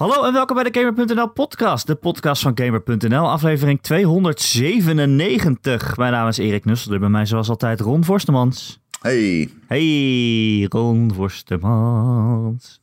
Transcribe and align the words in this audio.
Hallo 0.00 0.24
en 0.24 0.32
welkom 0.32 0.56
bij 0.62 0.70
de 0.70 0.80
Gamer.nl 0.80 1.28
podcast, 1.28 1.86
de 1.86 1.94
podcast 1.94 2.42
van 2.42 2.58
Gamer.nl, 2.58 3.30
aflevering 3.30 3.82
297. 3.82 5.96
Mijn 5.96 6.12
naam 6.12 6.28
is 6.28 6.38
Erik 6.38 6.64
Nusselder, 6.64 7.00
bij 7.00 7.08
mij 7.08 7.26
zoals 7.26 7.48
altijd 7.48 7.80
Ron 7.80 8.04
Forstemans. 8.04 8.80
Hey. 9.00 9.50
Hey, 9.66 10.66
Ron 10.68 11.12
Forstemans. 11.14 12.80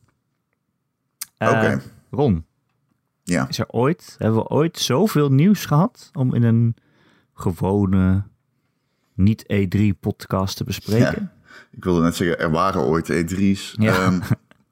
Uh, 1.38 1.48
Oké. 1.48 1.82
Ron, 2.10 2.44
Ja. 3.22 3.48
is 3.48 3.58
er 3.58 3.68
ooit, 3.68 4.14
hebben 4.18 4.38
we 4.42 4.48
ooit 4.48 4.78
zoveel 4.78 5.32
nieuws 5.32 5.64
gehad 5.66 6.10
om 6.12 6.34
in 6.34 6.42
een 6.42 6.76
gewone, 7.34 8.22
niet 9.14 9.44
E3 9.52 9.80
podcast 10.00 10.56
te 10.56 10.64
bespreken? 10.64 11.32
Ik 11.70 11.84
wilde 11.84 12.02
net 12.02 12.16
zeggen, 12.16 12.38
er 12.38 12.50
waren 12.50 12.80
ooit 12.80 13.12
E3's. 13.12 13.74
Ja. 13.78 13.92
ehm, 13.94 14.20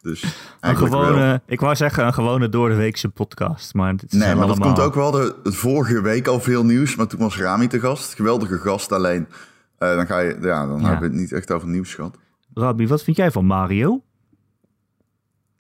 dus 0.07 0.23
Een 0.61 0.77
wel. 0.77 0.87
gewone, 0.87 1.41
ik 1.47 1.61
wou 1.61 1.77
zeggen 1.77 2.07
een 2.07 2.15
gewone 2.15 2.49
door 2.49 2.69
de 2.69 2.75
weekse 2.75 3.09
podcast, 3.09 3.75
maar 3.75 3.97
dit 3.97 4.13
Nee, 4.13 4.21
maar 4.21 4.29
dat 4.37 4.45
allemaal... 4.57 4.67
komt 4.75 4.81
ook 4.87 4.95
wel. 4.95 5.11
De, 5.11 5.35
het 5.43 5.55
vorige 5.57 6.01
week 6.01 6.27
al 6.27 6.41
veel 6.41 6.65
nieuws, 6.65 6.97
maar 6.97 7.07
toen 7.07 7.21
was 7.21 7.39
Rami 7.39 7.67
te 7.67 7.81
gast. 7.81 8.15
Geweldige 8.15 8.59
gast, 8.59 8.93
alleen 8.93 9.27
eh, 9.79 9.95
dan, 9.97 10.07
ga 10.07 10.19
je, 10.19 10.39
ja, 10.41 10.67
dan 10.67 10.81
Ja. 10.81 10.87
hebben 10.89 11.01
we 11.11 11.15
het 11.15 11.23
niet 11.23 11.33
echt 11.33 11.53
over 11.53 11.69
nieuws 11.69 11.95
gehad. 11.95 12.19
Rabbi, 12.55 12.87
wat 12.87 13.03
vind 13.03 13.17
jij 13.17 13.31
van 13.31 13.45
Mario? 13.45 14.01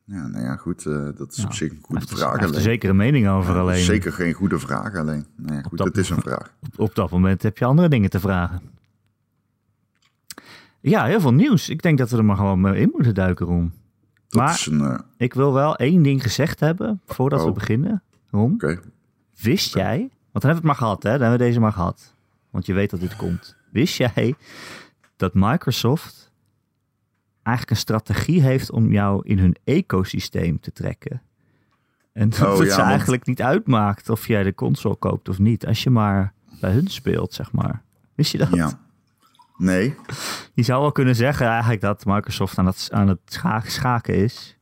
Ja, 0.05 0.27
nou 0.27 0.45
ja, 0.45 0.57
goed, 0.57 0.87
eh, 0.87 1.09
dat 1.17 1.33
is 1.37 1.45
op 1.45 1.53
zich 1.53 1.71
een 1.71 1.79
goede 1.83 2.01
er- 2.01 2.07
vraag. 2.17 2.21
hij 2.21 2.31
heeft 2.31 2.43
er 2.43 2.49
alleen. 2.51 2.63
zeker 2.63 2.91
een 2.91 2.97
mening 2.97 3.29
over 3.29 3.55
Ja, 3.55 3.61
alleen. 3.61 3.83
Zeker 3.85 4.13
geen 4.13 4.33
goede 4.33 4.59
vraag 4.59 4.95
alleen. 4.95 5.27
Nee, 5.37 5.63
goed, 5.63 5.79
dat 5.79 5.87
het 5.87 5.97
is 5.97 6.11
een 6.11 6.21
vraag. 6.21 6.53
Op, 6.63 6.79
op 6.81 6.95
dat 6.95 7.11
moment 7.11 7.43
heb 7.43 7.59
je 7.59 7.65
andere 7.65 7.89
dingen 7.89 8.11
te 8.11 8.21
vragen. 8.21 8.61
Ja, 10.81 11.05
heel 11.05 11.21
veel 11.21 11.35
nieuws. 11.35 11.69
Ik 11.69 11.83
denk 11.83 11.99
dat 11.99 12.11
we 12.11 12.17
er 12.17 12.25
maar 12.25 12.37
gewoon 12.37 12.75
in 12.75 12.91
moeten 12.93 13.15
duiken, 13.15 13.47
Ron. 13.47 13.73
Dat 14.29 14.43
Maar- 14.43 14.55
is 14.55 14.67
een... 14.67 14.81
eh. 14.81 14.99
Ik 15.17 15.35
wil 15.35 15.53
wel 15.53 15.77
één 15.77 16.03
ding 16.03 16.23
gezegd 16.23 16.61
hebben 16.61 17.01
voordat 17.07 17.43
we 17.43 17.49
Oh. 17.49 17.55
beginnen. 17.55 18.03
Ron, 18.31 18.61
wist 19.43 19.75
jij, 19.75 19.99
want 19.99 20.11
dan 20.33 20.33
hebben 20.33 20.51
we 20.51 20.55
het 20.55 20.63
maar 20.65 20.75
gehad, 20.75 21.03
hè? 21.03 21.11
Dan 21.11 21.21
hebben 21.21 21.39
we 21.39 21.45
deze 21.45 21.61
maar 21.61 21.73
gehad. 21.73 22.15
Want 22.51 22.67
je 22.67 22.73
weet 22.73 22.91
dat 22.91 23.01
dit 23.01 23.17
komt. 23.17 23.57
Wist 23.71 23.97
jij 23.97 24.35
dat 25.17 25.35
Microsoft 25.35 26.33
eigenlijk 27.43 27.71
een 27.77 27.83
strategie 27.83 28.43
heeft 28.43 28.71
om 28.71 28.93
jou 28.93 29.21
in 29.25 29.39
hun 29.39 29.57
ecosysteem 29.65 30.61
te 30.61 30.73
trekken? 30.73 31.23
En 32.13 32.29
dat 32.31 32.41
Oh, 32.41 32.49
het 32.59 32.59
ja, 32.67 32.71
ze 32.71 32.77
want- 32.77 32.89
eigenlijk 32.91 33.27
niet 33.27 33.43
uitmaakt 33.43 34.09
of 34.09 34.27
jij 34.27 34.43
de 34.43 34.55
console 34.55 34.97
koopt 34.97 35.29
of 35.29 35.39
niet. 35.39 35.67
Als 35.67 35.83
je 35.83 35.91
maar 35.91 36.33
bij 36.61 36.73
hun 36.73 36.87
speelt, 36.89 37.33
zeg 37.35 37.53
maar. 37.53 37.83
Wist 38.15 38.33
je 38.33 38.39
dat? 38.39 38.49
Ja. 38.55 38.81
Nee. 39.59 39.95
Je 40.55 40.63
zou 40.63 40.81
wel 40.81 40.93
kunnen 40.93 41.15
zeggen 41.17 41.47
eigenlijk 41.47 41.81
dat 41.81 42.05
Microsoft 42.05 42.59
aan 42.59 42.67
het, 42.67 42.89
aan 42.93 43.09
het 43.09 43.19
scha- 43.25 43.63
schaken 43.67 44.15
is. 44.15 44.57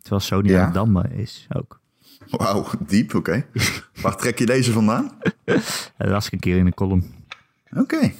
Terwijl 0.00 0.20
Sony 0.22 0.48
Ja. 0.48 0.58
aan 0.58 0.64
het 0.64 0.74
dammen 0.74 1.12
is 1.12 1.46
ook. 1.52 1.80
Wauw, 2.30 2.66
diep, 2.86 3.14
oké. 3.14 3.46
Waar 4.00 4.16
trek 4.16 4.38
je 4.38 4.46
deze 4.46 4.72
vandaan? 4.72 5.10
Dat 5.98 6.08
las 6.08 6.26
ik 6.26 6.32
een 6.32 6.38
keer 6.38 6.56
in 6.56 6.66
een 6.66 6.74
column. 6.74 7.14
Oké. 7.76 8.12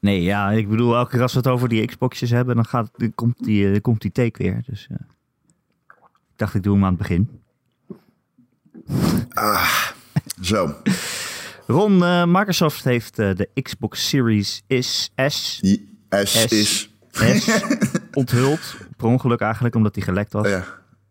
Nee, 0.00 0.22
ja, 0.22 0.50
ik 0.50 0.68
bedoel, 0.68 0.96
elke 0.96 1.10
keer 1.10 1.22
als 1.22 1.32
we 1.32 1.38
het 1.38 1.48
over 1.48 1.68
die 1.68 1.86
Xboxjes 1.86 2.30
hebben, 2.30 2.54
dan, 2.54 2.64
gaat, 2.66 2.90
dan 2.96 3.14
komt, 3.14 3.44
die, 3.44 3.80
komt 3.80 4.00
die 4.00 4.12
take 4.12 4.42
weer. 4.42 4.62
Dus 4.66 4.86
eh, 4.90 4.96
ik 5.86 6.36
dacht, 6.36 6.54
ik 6.54 6.62
doe 6.62 6.74
hem 6.74 6.84
aan 6.84 6.88
het 6.94 6.98
begin. 6.98 7.40
Zo. 10.40 10.74
Ron, 11.70 12.04
eh, 12.04 12.24
Microsoft 12.26 12.84
heeft 12.84 13.18
eh, 13.18 13.34
de 13.34 13.48
Xbox 13.62 14.08
Series 14.08 14.62
is, 14.66 15.12
S, 15.26 15.60
S, 15.60 15.60
S. 16.22 16.46
is... 16.52 16.90
S 17.12 17.64
onthuld. 18.12 18.76
Per 18.96 19.06
ongeluk 19.06 19.40
eigenlijk, 19.40 19.74
omdat 19.74 19.94
die 19.94 20.02
gelekt 20.02 20.32
was. 20.32 20.48
Ja. 20.48 20.64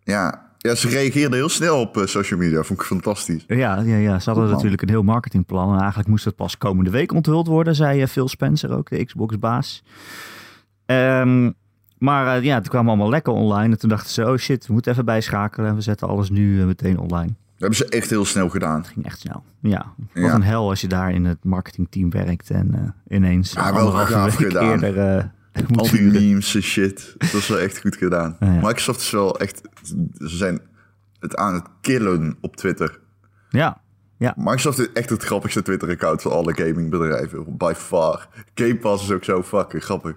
Ja. 0.03 0.51
ja, 0.57 0.75
ze 0.75 0.89
reageerde 0.89 1.35
heel 1.35 1.49
snel 1.49 1.79
op 1.79 1.97
eh, 1.97 2.05
social 2.05 2.39
media. 2.39 2.63
Vond 2.63 2.79
ik 2.79 2.85
fantastisch. 2.85 3.43
Ja, 3.47 3.81
ja, 3.81 3.95
ja, 3.95 4.19
ze 4.19 4.29
hadden 4.29 4.49
natuurlijk 4.49 4.81
een 4.81 4.89
heel 4.89 5.03
marketingplan. 5.03 5.73
En 5.73 5.79
eigenlijk 5.79 6.09
moest 6.09 6.25
het 6.25 6.35
pas 6.35 6.57
komende 6.57 6.89
week 6.89 7.13
onthuld 7.13 7.47
worden, 7.47 7.75
zei 7.75 8.07
Phil 8.07 8.27
Spencer 8.27 8.77
ook, 8.77 8.89
de 8.89 9.05
Xbox-baas. 9.05 9.83
Ehm, 10.85 11.51
maar 11.97 12.43
ja, 12.43 12.55
het 12.55 12.69
kwam 12.69 12.87
allemaal 12.87 13.09
lekker 13.09 13.33
online. 13.33 13.73
En 13.73 13.79
toen 13.79 13.89
dachten 13.89 14.11
ze, 14.11 14.25
oh 14.25 14.37
shit, 14.37 14.67
we 14.67 14.73
moeten 14.73 14.91
even 14.91 15.05
bijschakelen. 15.05 15.69
En 15.69 15.75
we 15.75 15.81
zetten 15.81 16.07
alles 16.07 16.29
nu 16.29 16.65
meteen 16.65 16.99
online. 16.99 17.35
Dat 17.59 17.69
hebben 17.69 17.77
ze 17.77 17.97
echt 17.97 18.09
heel 18.09 18.25
snel 18.25 18.49
gedaan. 18.49 18.85
ging 18.85 19.05
echt 19.05 19.19
snel. 19.19 19.43
Ja, 19.61 19.93
wat 19.97 20.23
Ja. 20.23 20.33
een 20.33 20.43
hel 20.43 20.69
als 20.69 20.81
je 20.81 20.87
daar 20.87 21.11
in 21.11 21.25
het 21.25 21.43
marketingteam 21.43 22.09
werkt. 22.09 22.49
En 22.49 22.73
eh, 23.07 23.17
ineens 23.17 23.51
Ja, 23.53 23.73
wel 23.73 23.91
gaaf 23.91 24.35
gedaan. 24.35 24.69
eerder 24.83 24.97
eh, 25.17 25.23
Al 25.77 25.89
die 25.89 26.01
memes 26.01 26.55
en 26.55 26.61
shit. 26.61 27.15
Dat 27.17 27.33
is 27.33 27.47
wel 27.47 27.59
echt 27.59 27.79
goed 27.79 27.95
gedaan. 27.95 28.35
Ja, 28.39 28.45
ja. 28.53 28.59
Microsoft 28.61 29.01
is 29.01 29.11
wel 29.11 29.39
echt... 29.39 29.61
Ze 30.17 30.27
zijn 30.37 30.59
het 31.19 31.35
aan 31.35 31.53
het 31.53 31.65
killen 31.81 32.37
op 32.41 32.55
Twitter. 32.55 32.99
Ja, 33.49 33.81
ja. 34.17 34.33
Microsoft 34.37 34.79
is 34.79 34.91
echt 34.93 35.09
het 35.09 35.23
grappigste 35.23 35.61
Twitter-account 35.61 36.21
van 36.21 36.31
alle 36.31 36.53
gamingbedrijven. 36.53 37.57
By 37.57 37.73
far. 37.75 38.27
Game 38.55 38.77
Pass 38.77 39.03
is 39.03 39.11
ook 39.11 39.23
zo 39.23 39.43
fucking 39.43 39.83
grappig. 39.83 40.15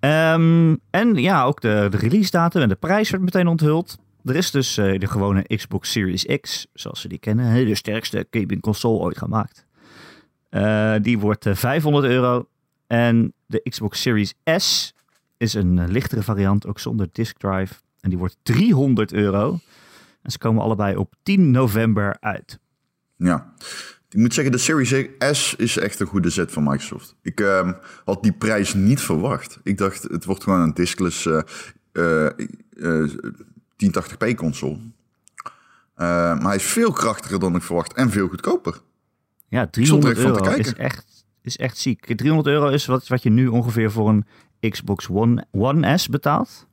Ehm, 0.00 0.76
en 0.90 1.14
ja, 1.14 1.44
ook 1.44 1.60
de, 1.60 1.86
de 1.90 1.96
release 1.96 2.30
datum 2.30 2.62
en 2.62 2.68
de 2.68 2.74
prijs 2.74 3.10
werd 3.10 3.22
meteen 3.22 3.46
onthuld. 3.46 3.98
Er 4.26 4.36
is 4.36 4.50
dus 4.50 4.76
eh, 4.76 4.98
de 4.98 5.06
gewone 5.06 5.42
Xbox 5.56 5.90
Series 5.90 6.24
X, 6.40 6.66
zoals 6.72 7.00
ze 7.00 7.08
die 7.08 7.18
kennen, 7.18 7.66
de 7.66 7.74
sterkste 7.74 8.26
gaming 8.30 8.60
console 8.60 8.98
ooit 8.98 9.18
gemaakt. 9.18 9.66
Eh, 10.48 10.94
die 11.02 11.18
wordt 11.18 11.46
eh, 11.46 11.54
500 11.54 12.04
euro. 12.04 12.48
En 12.86 13.32
de 13.46 13.62
Xbox 13.68 14.00
Series 14.00 14.34
S 14.56 14.94
is 15.36 15.54
een 15.54 15.90
lichtere 15.90 16.22
variant, 16.22 16.66
ook 16.66 16.78
zonder 16.78 17.08
disk 17.12 17.38
drive. 17.38 17.74
En 18.00 18.08
die 18.08 18.18
wordt 18.18 18.36
300 18.42 19.12
euro. 19.12 19.58
En 20.22 20.30
ze 20.30 20.38
komen 20.38 20.62
allebei 20.62 20.96
op 20.96 21.14
10 21.22 21.50
november 21.50 22.16
uit. 22.20 22.58
Ja, 23.16 23.54
ik 24.08 24.18
moet 24.18 24.34
zeggen, 24.34 24.52
de 24.52 24.58
Series 24.58 25.08
S 25.18 25.54
is 25.56 25.78
echt 25.78 26.00
een 26.00 26.06
goede 26.06 26.30
zet 26.30 26.52
van 26.52 26.62
Microsoft. 26.62 27.16
Ik 27.22 27.40
ehm, 27.40 27.72
had 28.04 28.22
die 28.22 28.32
prijs 28.32 28.74
niet 28.74 29.00
verwacht. 29.00 29.60
Ik 29.62 29.78
dacht, 29.78 30.02
het 30.02 30.24
wordt 30.24 30.42
gewoon 30.42 30.60
een 30.60 30.74
diskless 30.74 31.28
1080p-console. 33.84 34.78
Eh, 35.94 36.06
maar 36.06 36.42
hij 36.42 36.56
is 36.56 36.64
veel 36.64 36.92
krachtiger 36.92 37.38
dan 37.38 37.54
ik 37.54 37.62
verwacht 37.62 37.92
en 37.92 38.10
veel 38.10 38.28
goedkoper. 38.28 38.80
Ja, 39.48 39.66
300 39.66 40.18
euro 40.18 40.44
is 40.44 40.74
echt, 40.74 41.24
is 41.42 41.56
echt 41.56 41.78
ziek. 41.78 42.16
300 42.16 42.48
euro 42.48 42.68
is 42.68 42.86
wat, 42.86 43.06
wat 43.06 43.22
je 43.22 43.30
nu 43.30 43.46
ongeveer 43.46 43.90
voor 43.90 44.08
een 44.08 44.26
Xbox 44.70 45.08
One, 45.08 45.46
One 45.50 45.98
S 45.98 46.08
betaalt. 46.08 46.66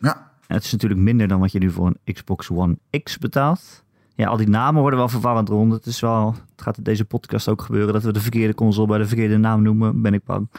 Ja. 0.00 0.30
Het 0.46 0.64
is 0.64 0.72
natuurlijk 0.72 1.00
minder 1.00 1.28
dan 1.28 1.40
wat 1.40 1.52
je 1.52 1.58
nu 1.58 1.70
voor 1.70 1.86
een 1.86 2.14
Xbox 2.14 2.50
One 2.50 2.78
X 3.02 3.18
betaalt. 3.18 3.84
Ja, 4.14 4.28
al 4.28 4.36
die 4.36 4.48
namen 4.48 4.80
worden 4.80 4.98
wel 4.98 5.08
verwarrend 5.08 5.48
rond. 5.48 5.72
Het, 5.72 5.86
is 5.86 6.00
wel, 6.00 6.34
het 6.50 6.62
gaat 6.62 6.76
in 6.76 6.82
deze 6.82 7.04
podcast 7.04 7.48
ook 7.48 7.62
gebeuren 7.62 7.92
dat 7.92 8.02
we 8.02 8.12
de 8.12 8.20
verkeerde 8.20 8.54
console 8.54 8.86
bij 8.86 8.98
de 8.98 9.06
verkeerde 9.06 9.36
naam 9.36 9.62
noemen, 9.62 10.02
ben 10.02 10.14
ik 10.14 10.24
bang. 10.24 10.50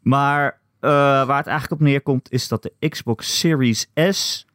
Maar 0.00 0.58
eh, 0.80 0.90
waar 0.90 1.36
het 1.36 1.46
eigenlijk 1.46 1.80
op 1.80 1.86
neerkomt 1.86 2.32
is 2.32 2.48
dat 2.48 2.62
de 2.62 2.88
Xbox 2.88 3.38
Series 3.38 3.90
S 4.10 4.45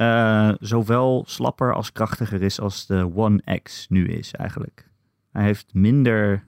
eh, 0.00 0.50
zowel 0.60 1.24
slapper 1.26 1.74
als 1.74 1.92
krachtiger 1.92 2.42
is 2.42 2.60
als 2.60 2.86
de 2.86 3.10
One 3.14 3.60
X 3.62 3.86
nu 3.88 4.08
is 4.08 4.32
eigenlijk. 4.32 4.88
Hij 5.32 5.44
heeft 5.44 5.74
minder 5.74 6.44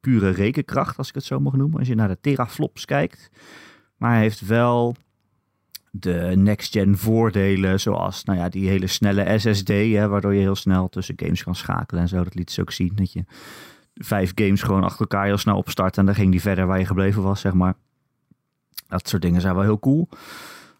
pure 0.00 0.30
rekenkracht, 0.30 0.98
als 0.98 1.08
ik 1.08 1.14
het 1.14 1.24
zo 1.24 1.40
mag 1.40 1.52
noemen, 1.52 1.78
als 1.78 1.88
je 1.88 1.94
naar 1.94 2.08
de 2.08 2.20
teraflops 2.20 2.84
kijkt. 2.84 3.30
Maar 3.96 4.10
hij 4.10 4.20
heeft 4.20 4.46
wel 4.46 4.96
de 5.90 6.32
next-gen 6.34 6.98
voordelen, 6.98 7.80
zoals 7.80 8.24
nou 8.24 8.38
ja, 8.38 8.48
die 8.48 8.68
hele 8.68 8.86
snelle 8.86 9.38
SSD, 9.38 9.68
hè, 9.68 10.08
waardoor 10.08 10.34
je 10.34 10.40
heel 10.40 10.56
snel 10.56 10.88
tussen 10.88 11.14
games 11.18 11.42
kan 11.42 11.54
schakelen 11.54 12.02
en 12.02 12.08
zo. 12.08 12.24
Dat 12.24 12.34
liet 12.34 12.50
ze 12.50 12.60
ook 12.60 12.72
zien, 12.72 12.92
dat 12.94 13.12
je 13.12 13.24
vijf 13.94 14.32
games 14.34 14.62
gewoon 14.62 14.84
achter 14.84 15.00
elkaar 15.00 15.24
heel 15.24 15.38
snel 15.38 15.56
opstart 15.56 15.98
en 15.98 16.06
dan 16.06 16.14
ging 16.14 16.30
die 16.30 16.40
verder 16.40 16.66
waar 16.66 16.78
je 16.78 16.86
gebleven 16.86 17.22
was, 17.22 17.40
zeg 17.40 17.52
maar. 17.52 17.74
Dat 18.88 19.08
soort 19.08 19.22
dingen 19.22 19.40
zijn 19.40 19.54
wel 19.54 19.62
heel 19.62 19.78
cool. 19.78 20.08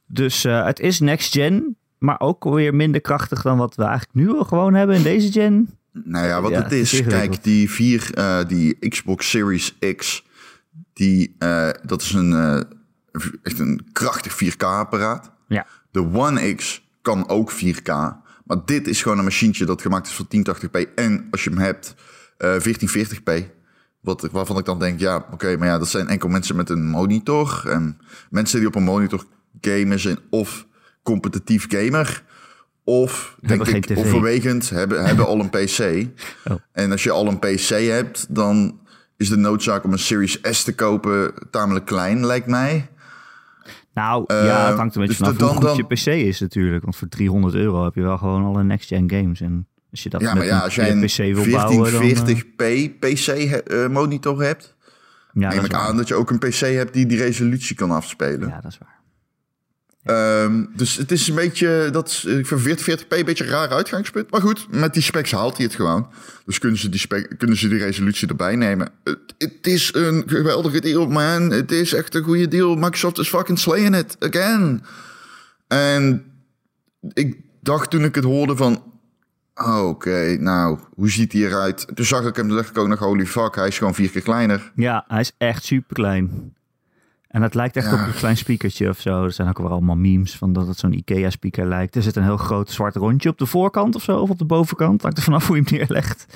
Dus 0.06 0.44
eh, 0.44 0.64
het 0.64 0.80
is 0.80 1.00
next-gen, 1.00 1.76
maar 2.00 2.20
ook 2.20 2.44
weer 2.44 2.74
minder 2.74 3.00
krachtig 3.00 3.42
dan 3.42 3.58
wat 3.58 3.74
we 3.74 3.82
eigenlijk 3.82 4.14
nu 4.14 4.28
al 4.28 4.44
gewoon 4.44 4.74
hebben 4.74 4.96
in 4.96 5.02
deze 5.02 5.32
gen. 5.32 5.78
nou 5.92 6.26
ja, 6.26 6.40
wat 6.40 6.50
Ja, 6.50 6.62
het 6.62 6.72
is 6.72 7.02
kijk, 7.02 7.44
die, 7.44 7.70
vier, 7.70 8.14
eh, 8.14 8.38
die 8.46 8.88
Xbox 8.88 9.30
Series 9.30 9.78
X, 9.96 10.26
die, 10.92 11.34
eh, 11.38 11.68
dat 11.82 12.02
is 12.02 12.12
een, 12.12 12.32
eh, 12.32 12.60
echt 13.42 13.58
een 13.58 13.88
krachtig 13.92 14.32
4K-apparaat. 14.32 15.32
Ja. 15.48 15.66
De 15.90 16.00
One 16.12 16.54
X 16.54 16.88
kan 17.02 17.28
ook 17.28 17.50
4K. 17.50 17.88
Maar 18.44 18.64
dit 18.64 18.88
is 18.88 19.02
gewoon 19.02 19.18
een 19.18 19.24
machientje 19.24 19.64
dat 19.64 19.82
gemaakt 19.82 20.06
is 20.06 20.12
voor 20.12 20.26
1080p. 20.28 20.88
En 20.94 21.26
als 21.30 21.44
je 21.44 21.50
hem 21.50 21.58
hebt, 21.58 21.94
eh 22.36 22.58
1440p. 22.58 23.58
Wat, 24.00 24.28
waarvan 24.32 24.58
ik 24.58 24.64
dan 24.64 24.78
denk, 24.78 25.00
ja, 25.00 25.26
oké, 25.30 25.56
maar 25.56 25.68
ja, 25.68 25.78
dat 25.78 25.88
zijn 25.88 26.08
enkel 26.08 26.28
mensen 26.28 26.56
met 26.56 26.70
een 26.70 26.86
monitor. 26.86 27.62
En 27.68 27.98
mensen 28.30 28.58
die 28.58 28.68
op 28.68 28.74
een 28.74 28.82
monitor 28.82 29.24
gamen 29.60 29.98
zijn 29.98 30.18
of 30.30 30.66
competitief 31.02 31.66
gamer. 31.68 32.22
Of, 32.84 33.36
denk 33.40 33.66
ik, 33.66 33.98
overwegend 33.98 34.70
hebben, 34.70 35.04
hebben 35.04 35.26
al 35.26 35.40
een 35.40 35.50
PC. 35.50 35.78
Oh. 36.52 36.56
En 36.72 36.90
als 36.90 37.02
je 37.02 37.10
al 37.10 37.26
een 37.26 37.38
PC 37.38 37.68
hebt, 37.68 38.34
dan 38.34 38.78
is 39.16 39.28
de 39.28 39.36
noodzaak 39.36 39.84
om 39.84 39.92
een 39.92 39.98
Series 39.98 40.38
S 40.42 40.64
te 40.64 40.74
kopen 40.74 41.32
tamelijk 41.50 41.84
klein, 41.86 42.26
lijkt 42.26 42.46
mij. 42.46 42.88
Nou, 43.94 44.24
Eh, 44.26 44.44
ja, 44.44 44.66
het 44.68 44.76
hangt 44.76 44.94
een 44.94 45.00
beetje 45.06 45.24
dus 45.24 45.34
vanaf 45.34 45.40
hoe 45.50 45.56
goed 45.56 45.62
dan- 45.62 45.76
je 45.76 45.84
PC 46.22 46.26
is 46.26 46.40
natuurlijk. 46.40 46.82
Want 46.82 46.96
voor 46.96 47.08
300 47.08 47.54
euro 47.54 47.84
heb 47.84 47.94
je 47.94 48.02
wel 48.02 48.18
gewoon 48.18 48.44
alle 48.44 48.62
next-gen 48.64 49.10
games. 49.10 49.40
En 49.40 49.66
als 49.90 50.02
je 50.02 50.08
dat 50.08 50.20
Ja, 50.20 50.26
met 50.28 50.36
maar 50.36 50.46
ja, 50.46 50.58
als 50.58 50.74
jij 50.74 50.90
een 50.90 51.00
PC 51.04 51.16
wil 51.16 51.50
bouwen, 51.50 51.92
dan... 51.92 52.02
eh, 52.02 52.08
1440p 52.08 52.98
PC-monitor 52.98 54.42
hebt, 54.42 54.76
ja, 55.32 55.48
neem 55.48 55.64
ik 55.64 55.72
waar. 55.72 55.80
aan 55.80 55.96
dat 55.96 56.08
je 56.08 56.14
ook 56.14 56.30
een 56.30 56.38
PC 56.38 56.54
hebt 56.60 56.92
die 56.92 57.06
die 57.06 57.18
resolutie 57.18 57.76
kan 57.76 57.90
afspelen. 57.90 58.48
Ja, 58.48 58.60
dat 58.60 58.70
is 58.72 58.78
waar. 58.78 58.98
Ehm, 60.04 60.64
dus 60.76 60.96
het 60.96 61.12
is 61.12 61.28
een 61.28 61.34
beetje, 61.34 61.88
dat 61.92 62.08
is, 62.08 62.24
ik 62.24 62.46
vind 62.46 62.60
1440p 62.60 63.06
een 63.08 63.24
beetje 63.24 63.44
een 63.44 63.50
raar 63.50 63.68
uitgangspunt. 63.68 64.30
Maar 64.30 64.40
goed, 64.40 64.66
met 64.70 64.94
die 64.94 65.02
specs 65.02 65.30
haalt 65.30 65.56
hij 65.56 65.66
het 65.66 65.74
gewoon. 65.74 66.08
Dus 66.44 66.58
kunnen 66.58 66.78
ze 66.78 66.88
die, 66.88 67.00
spec, 67.00 67.34
kunnen 67.38 67.56
ze 67.56 67.68
die 67.68 67.78
resolutie 67.78 68.28
erbij 68.28 68.56
nemen. 68.56 68.88
Het, 69.38 69.66
is 69.66 69.94
een 69.94 70.22
geweldige 70.26 70.80
deal, 70.80 71.06
man. 71.06 71.50
Het 71.50 71.72
is 71.72 71.92
echt 71.92 72.14
een 72.14 72.22
goede 72.22 72.48
deal. 72.48 72.74
Microsoft 72.74 73.18
is 73.18 73.28
fucking 73.28 73.58
slaying 73.58 73.96
it 73.96 74.16
again. 74.18 74.84
En 75.68 76.24
ik 77.12 77.36
dacht 77.60 77.90
toen 77.90 78.04
ik 78.04 78.14
het 78.14 78.24
hoorde 78.24 78.56
van... 78.56 78.82
oh, 79.54 79.88
Oké, 79.88 80.36
nou, 80.38 80.78
hoe 80.94 81.10
ziet 81.10 81.32
hij 81.32 81.42
eruit? 81.42 81.86
Toen 81.94 82.04
zag 82.04 82.26
ik 82.26 82.36
hem, 82.36 82.46
toen 82.46 82.56
dacht 82.56 82.70
ik 82.70 82.78
ook 82.78 82.88
nog, 82.88 82.98
holy 82.98 83.26
fuck, 83.26 83.54
hij 83.54 83.68
is 83.68 83.78
gewoon 83.78 83.94
vier 83.94 84.10
keer 84.10 84.22
kleiner. 84.22 84.72
Ja, 84.74 85.04
hij 85.08 85.20
is 85.20 85.32
echt 85.38 85.64
super 85.64 85.94
klein. 85.94 86.54
En 87.30 87.42
het 87.42 87.54
lijkt 87.54 87.76
echt 87.76 87.86
Ja. 87.90 87.92
op 87.92 88.06
een 88.06 88.14
klein 88.14 88.36
speakertje 88.36 88.88
of 88.88 89.00
zo. 89.00 89.24
Er 89.24 89.32
zijn 89.32 89.48
ook 89.48 89.58
wel 89.58 89.70
allemaal 89.70 89.96
memes 89.96 90.36
van 90.36 90.52
dat 90.52 90.66
het 90.66 90.78
zo'n 90.78 90.92
IKEA-speaker 90.92 91.66
lijkt. 91.66 91.96
Er 91.96 92.02
zit 92.02 92.16
een 92.16 92.22
heel 92.22 92.36
groot 92.36 92.70
zwart 92.70 92.96
rondje 92.96 93.28
op 93.28 93.38
de 93.38 93.46
voorkant 93.46 93.94
of 93.94 94.02
zo, 94.02 94.18
of 94.18 94.30
op 94.30 94.38
de 94.38 94.44
bovenkant. 94.44 95.02
Hangt 95.02 95.16
er 95.16 95.22
vanaf 95.22 95.46
hoe 95.46 95.56
je 95.56 95.62
hem 95.66 95.78
neerlegt. 95.78 96.26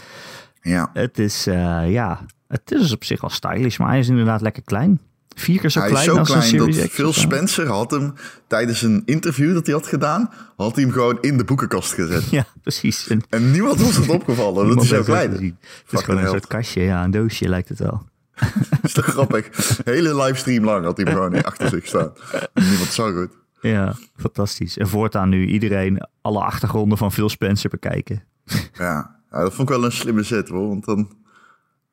Ja, 0.62 0.90
Het 0.92 1.18
is, 1.18 1.46
eh, 1.46 1.90
ja, 1.90 2.20
het 2.48 2.72
is 2.72 2.92
op 2.92 3.04
zich 3.04 3.20
wel 3.20 3.30
stylish, 3.30 3.78
maar 3.78 3.88
hij 3.88 3.98
is 3.98 4.08
inderdaad 4.08 4.40
lekker 4.40 4.62
klein. 4.62 5.00
Vier 5.36 5.60
keer 5.60 5.70
zo 5.70 5.78
hij 5.80 5.88
klein 5.88 6.04
is 6.06 6.12
zo 6.12 6.18
als 6.18 6.28
een 6.28 6.34
klein 6.40 6.56
dat 6.56 6.66
Series 6.74 6.88
X 6.88 6.94
Phil. 6.94 7.12
Spencer 7.12 7.66
had 7.68 7.90
hem 7.90 8.12
tijdens 8.46 8.82
een 8.82 9.02
interview 9.04 9.54
dat 9.54 9.66
hij 9.66 9.74
had 9.74 9.86
gedaan, 9.86 10.30
had 10.56 10.74
hij 10.74 10.84
hem 10.84 10.92
gewoon 10.92 11.18
in 11.20 11.36
de 11.36 11.44
boekenkast 11.44 11.92
gezet. 11.92 12.24
Ja, 12.30 12.46
precies. 12.62 13.08
En 13.08 13.22
En 13.28 13.50
niemand 13.50 13.80
was 13.80 13.96
het 13.96 14.08
opgevallen 14.08 14.54
dat 14.54 14.74
hij 14.74 14.84
niemand 14.84 14.88
zo 15.06 15.12
klein 15.12 15.30
is. 15.32 15.52
Het 15.84 15.92
is 15.98 16.00
gewoon 16.04 16.20
een 16.20 16.28
soort 16.28 16.46
kastje, 16.46 16.82
ja, 16.82 17.04
een 17.04 17.10
doosje 17.10 17.48
lijkt 17.48 17.68
het 17.68 17.78
wel. 17.78 18.02
is 18.82 18.92
toch 18.92 19.04
grappig? 19.04 19.76
Hele 19.84 20.22
livestream 20.22 20.64
lang 20.64 20.84
had 20.84 20.96
hij 20.96 21.06
hem 21.06 21.14
gewoon 21.14 21.42
achter 21.42 21.68
zich 21.68 21.86
staan. 21.86 22.12
Niemand 22.54 22.88
zag 22.88 23.14
het. 23.14 23.32
Ja, 23.60 23.94
fantastisch. 24.16 24.78
En 24.78 24.88
voortaan 24.88 25.28
nu 25.28 25.46
iedereen 25.46 26.08
alle 26.20 26.40
achtergronden 26.40 26.98
van 26.98 27.12
Phil 27.12 27.28
Spencer 27.28 27.70
bekijken. 27.70 28.22
Ja. 28.72 29.20
ja, 29.30 29.40
dat 29.40 29.54
vond 29.54 29.68
ik 29.68 29.74
wel 29.74 29.84
een 29.84 29.92
slimme 29.92 30.22
zet 30.22 30.48
hoor. 30.48 30.68
Want 30.68 30.84
dan, 30.84 31.10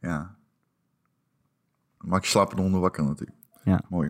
ja. 0.01 0.35
Dan 1.97 2.09
maak 2.09 2.23
je 2.23 2.29
slapende 2.29 2.61
honden 2.61 2.81
wakker 2.81 3.03
natuurlijk. 3.03 3.37
Ja. 3.63 3.81
Mooi. 3.89 4.09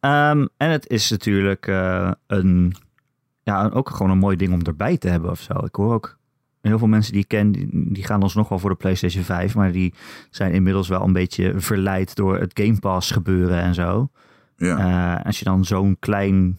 Ehm, 0.00 0.46
en 0.56 0.70
het 0.70 0.88
is 0.88 1.10
natuurlijk 1.10 1.66
eh, 1.66 2.10
een, 2.26 2.74
ja, 3.42 3.68
ook 3.68 3.90
gewoon 3.90 4.10
een 4.10 4.18
mooi 4.18 4.36
ding 4.36 4.52
om 4.52 4.62
erbij 4.62 4.98
te 4.98 5.08
hebben 5.08 5.30
of 5.30 5.40
zo. 5.40 5.52
Ik 5.64 5.74
hoor 5.74 5.94
ook 5.94 6.18
heel 6.62 6.78
veel 6.78 6.88
mensen 6.88 7.12
die 7.12 7.22
ik 7.22 7.28
ken, 7.28 7.52
die, 7.92 8.04
gaan 8.04 8.22
alsnog 8.22 8.48
wel 8.48 8.58
voor 8.58 8.70
de 8.70 8.76
PlayStation 8.76 9.24
5, 9.24 9.54
maar 9.54 9.72
die 9.72 9.94
zijn 10.30 10.52
inmiddels 10.52 10.88
wel 10.88 11.02
een 11.02 11.12
beetje 11.12 11.60
verleid 11.60 12.14
door 12.14 12.38
het 12.38 12.60
Game 12.60 12.78
Pass 12.78 13.10
gebeuren 13.10 13.60
en 13.60 13.74
zo. 13.74 14.10
Ja. 14.56 14.78
Eh, 15.18 15.26
als 15.26 15.38
je 15.38 15.44
dan 15.44 15.64
zo'n 15.64 15.96
klein 15.98 16.58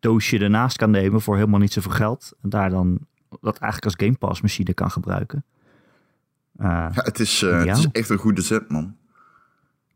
doosje 0.00 0.38
ernaast 0.38 0.76
kan 0.76 0.90
nemen 0.90 1.20
voor 1.20 1.36
helemaal 1.36 1.60
niet 1.60 1.72
zoveel 1.72 1.90
geld, 1.90 2.32
en 2.42 2.48
daar 2.48 2.70
dan 2.70 2.98
dat 3.40 3.58
eigenlijk 3.58 3.84
als 3.84 4.06
Game 4.06 4.18
Pass 4.18 4.40
machine 4.40 4.74
kan 4.74 4.90
gebruiken. 4.90 5.44
Eh, 6.56 6.66
Ja, 6.66 6.90
het 6.94 7.20
is, 7.20 7.42
eh, 7.42 7.64
het 7.64 7.76
is 7.76 7.88
echt 7.92 8.08
een 8.08 8.18
goede 8.18 8.42
set, 8.42 8.70
man. 8.70 8.96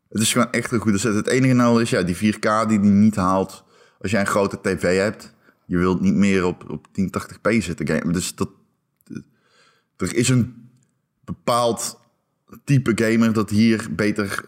Het 0.09 0.21
is 0.21 0.31
gewoon 0.31 0.51
echt 0.51 0.71
een 0.71 0.79
goede 0.79 0.97
set. 0.97 1.15
Het 1.15 1.27
enige 1.27 1.53
nou 1.53 1.81
is, 1.81 1.89
ja, 1.89 2.01
die 2.01 2.15
4K 2.15 2.67
die 2.67 2.79
die 2.79 2.91
niet 2.91 3.15
haalt 3.15 3.63
als 3.99 4.11
jij 4.11 4.19
een 4.19 4.27
grote 4.27 4.61
tv 4.61 4.97
hebt. 4.97 5.33
Je 5.65 5.77
wilt 5.77 6.01
niet 6.01 6.13
meer 6.13 6.45
op, 6.45 6.69
op 6.69 6.87
1080p 6.91 7.63
zitten 7.63 7.87
gamen. 7.87 8.13
Dus 8.13 8.35
dat, 8.35 8.49
er 9.97 10.15
is 10.15 10.29
een 10.29 10.69
bepaald 11.25 11.99
type 12.63 12.91
gamer 12.95 13.33
dat 13.33 13.49
hier 13.49 13.87
beter 13.91 14.45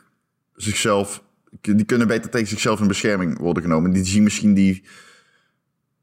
zichzelf... 0.56 1.24
Die 1.62 1.86
kunnen 1.86 2.08
beter 2.08 2.30
tegen 2.30 2.48
zichzelf 2.48 2.80
in 2.80 2.88
bescherming 2.88 3.40
worden 3.40 3.64
genomen. 3.64 3.92
Die 3.92 4.06
zien 4.06 4.24
misschien 4.24 4.54
die 4.54 4.84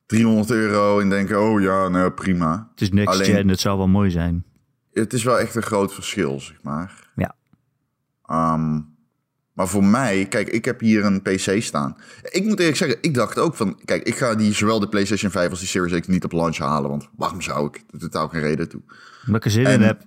300 0.07 0.51
euro 0.51 1.01
en 1.01 1.09
denken, 1.09 1.43
oh 1.43 1.61
ja, 1.61 1.89
nou 1.89 2.11
prima. 2.11 2.71
het 2.75 2.81
is 2.81 3.07
alleen- 3.07 3.25
gen, 3.25 3.49
het 3.49 3.61
zou 3.61 3.79
wel 3.79 3.89
mooi 3.89 4.11
zijn. 4.11 4.45
Het 4.93 5.13
is 5.13 5.25
wel 5.25 5.39
echt 5.39 5.55
een 5.55 5.63
groot 5.63 5.95
verschil, 5.95 6.41
zeg 6.41 6.63
maar. 6.63 7.11
Ja. 7.17 7.35
Ehm, 8.27 8.81
maar 9.53 9.69
voor 9.69 9.85
mij, 9.85 10.27
kijk, 10.27 10.49
ik 10.49 10.65
heb 10.65 10.81
hier 10.81 11.05
een 11.05 11.23
PC 11.23 11.63
staan. 11.63 11.97
Ik 12.23 12.45
moet 12.45 12.59
eerlijk 12.59 12.77
zeggen, 12.77 12.99
ik 13.01 13.15
dacht 13.15 13.39
ook 13.39 13.55
van... 13.55 13.81
Kijk, 13.85 14.03
ik 14.03 14.17
ga 14.17 14.35
die, 14.35 14.53
zowel 14.53 14.81
de 14.81 14.89
PlayStation 14.89 15.31
5 15.31 15.51
als 15.51 15.59
die 15.59 15.69
Series 15.69 16.01
X 16.01 16.07
niet 16.07 16.25
op 16.25 16.33
launch 16.33 16.59
halen. 16.59 16.91
Want 16.91 17.09
waarom 17.17 17.41
zou 17.41 17.67
ik? 17.67 17.83
Dat 17.91 18.01
doet 18.01 18.17
ook 18.17 18.31
geen 18.31 18.41
reden 18.41 18.69
toe. 18.69 18.81
Omdat 19.27 19.35
ik 19.41 19.45
er 19.45 19.51
zin 19.51 19.67
En- 19.67 19.73
in 19.73 19.81
heb. 19.87 20.03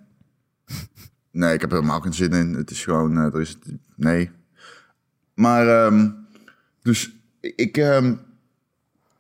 Nee, 1.32 1.54
ik 1.54 1.62
heb 1.62 1.72
er 1.72 1.76
helemaal 1.78 2.02
geen 2.02 2.14
zin 2.14 2.32
in. 2.32 2.54
Het 2.54 2.72
is 2.72 2.84
gewoon... 2.84 3.18
eh, 3.18 3.24
er 3.34 3.42
is, 3.42 3.58
nee. 3.96 4.30
Maar, 5.34 5.68
ehm, 5.86 6.10
dus 6.82 7.16
ik... 7.42 7.78
ehm, 7.78 8.16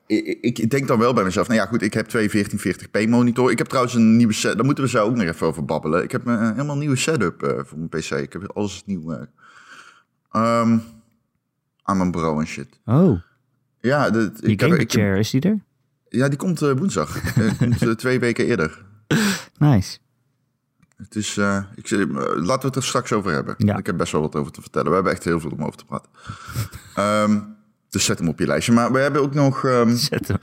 ik, 0.08 0.58
ik- 0.58 0.70
denk 0.70 0.88
dan 0.88 1.00
wel 1.00 1.14
bij 1.14 1.24
mezelf, 1.24 1.48
nou 1.48 1.60
ja 1.60 1.66
goed, 1.66 1.82
ik 1.82 1.94
heb 1.94 2.08
twee 2.08 2.30
1440p 2.30 3.10
monitor. 3.10 3.52
Ik 3.52 3.58
heb 3.58 3.68
trouwens 3.68 3.96
een 3.96 4.16
nieuwe 4.16 4.34
set, 4.34 4.56
daar 4.56 4.66
moeten 4.66 4.84
we 4.84 4.90
zo 4.90 5.04
ook 5.06 5.16
nog 5.16 5.26
even 5.28 5.48
over 5.48 5.66
babbelen. 5.66 6.04
Ik 6.04 6.12
heb 6.12 6.26
een 6.26 6.52
helemaal 6.52 6.78
nieuwe 6.78 6.96
setup 6.96 7.44
eh, 7.44 7.60
voor 7.64 7.78
mijn 7.78 7.90
PC. 7.90 8.10
Ik 8.12 8.34
heb 8.34 8.52
alles 8.54 8.84
nieuw 8.86 9.12
ehm, 10.32 10.78
aan 11.84 11.98
mijn 11.98 12.12
bureau 12.12 12.40
en 12.40 12.48
shit. 12.48 12.80
Oh, 12.86 13.22
Ja, 13.80 14.10
de, 14.10 14.32
die 14.32 14.50
ik 14.50 14.60
heb, 14.60 14.72
ik 14.74 14.92
chair, 14.92 15.18
is 15.18 15.30
die 15.30 15.42
er? 15.42 15.60
ja, 16.10 16.28
die 16.28 16.38
komt 16.38 16.60
woensdag. 16.60 17.34
Komt 17.60 17.82
eh, 17.82 17.92
twee 17.92 18.20
weken 18.20 18.46
eerder. 18.46 18.86
Nice. 19.58 19.98
Het 20.98 21.16
is, 21.16 21.38
eh, 21.38 21.64
ik, 21.76 21.88
zeg, 21.88 22.00
eh, 22.00 22.08
laten 22.36 22.60
we 22.62 22.68
het 22.68 22.76
er 22.76 22.84
straks 22.84 23.14
over 23.14 23.32
hebben. 23.32 23.56
Ja. 23.58 23.78
Ik 23.78 23.86
heb 23.86 23.98
best 23.98 24.12
wel 24.12 24.22
wat 24.22 24.36
over 24.36 24.52
te 24.52 24.62
vertellen. 24.62 24.88
We 24.90 24.94
hebben 24.94 25.12
echt 25.14 25.24
heel 25.24 25.40
veel 25.40 25.52
om 25.52 25.64
over 25.64 25.78
te 25.78 25.86
praten. 25.86 26.10
Ehm, 26.96 27.40
dus 27.90 28.06
zet 28.06 28.20
hem 28.20 28.28
op 28.28 28.40
je 28.40 28.48
lijstje. 28.48 28.74
Maar 28.74 28.92
we 28.92 29.00
hebben 29.00 29.22
ook 29.22 29.34
nog... 29.34 29.66
ehm, 29.66 29.96
Zet 30.10 30.28
hem. 30.28 30.38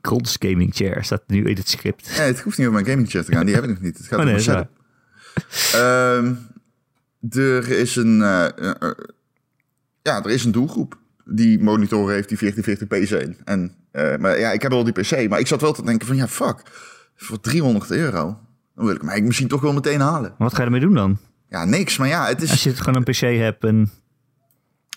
Grons 0.00 0.36
gaming 0.38 0.74
chair 0.74 1.04
staat 1.04 1.22
nu 1.26 1.44
in 1.48 1.56
het 1.56 1.68
script. 1.68 2.16
Nee, 2.18 2.26
het 2.26 2.40
hoeft 2.40 2.58
niet 2.58 2.66
over 2.66 2.80
mijn 2.82 2.90
gaming 2.92 3.10
chair 3.10 3.24
te 3.24 3.32
gaan. 3.32 3.46
Die 3.46 3.54
heb 3.54 3.64
ik 3.64 3.70
nog 3.70 3.80
niet. 3.80 3.96
Het 3.98 4.06
gaat 4.06 4.18
Oh, 4.18 4.24
om 4.24 4.30
nee, 4.30 4.40
setup. 4.40 4.70
Ehm, 5.72 6.34
er 7.30 7.68
is 7.68 7.96
een... 7.96 8.22
eh, 8.22 8.90
ja, 10.02 10.24
er 10.24 10.30
is 10.30 10.44
een 10.44 10.52
doelgroep 10.52 10.98
die 11.24 11.62
monitoren 11.62 12.14
heeft 12.14 12.28
die 12.28 12.52
1440p 12.52 13.02
zijn. 13.08 13.36
En, 13.44 13.74
maar 13.92 14.38
ja, 14.38 14.50
ik 14.52 14.62
heb 14.62 14.72
al 14.72 14.84
die 14.84 14.92
PC. 14.92 15.28
Maar 15.28 15.38
ik 15.40 15.46
zat 15.46 15.60
wel 15.60 15.72
te 15.72 15.84
denken 15.84 16.06
van, 16.06 16.16
ja, 16.16 16.28
fuck. 16.28 16.62
Voor 17.16 17.40
300 17.40 17.90
euro, 17.90 18.22
dan 18.74 18.84
wil 18.84 18.94
ik 18.94 19.00
hem 19.00 19.08
eigenlijk 19.08 19.24
misschien 19.26 19.48
toch 19.48 19.60
wel 19.60 19.72
meteen 19.72 20.00
halen. 20.00 20.34
Wat 20.38 20.52
ga 20.52 20.58
je 20.58 20.64
ermee 20.64 20.80
doen 20.80 20.94
dan? 20.94 21.18
Ja, 21.48 21.64
niks. 21.64 21.98
Maar 21.98 22.08
ja, 22.08 22.26
het 22.26 22.42
is... 22.42 22.50
Als 22.50 22.62
je 22.62 22.70
het 22.70 22.80
gewoon 22.80 22.96
een 22.96 23.12
PC 23.12 23.20
hebt 23.20 23.64
en... 23.64 23.90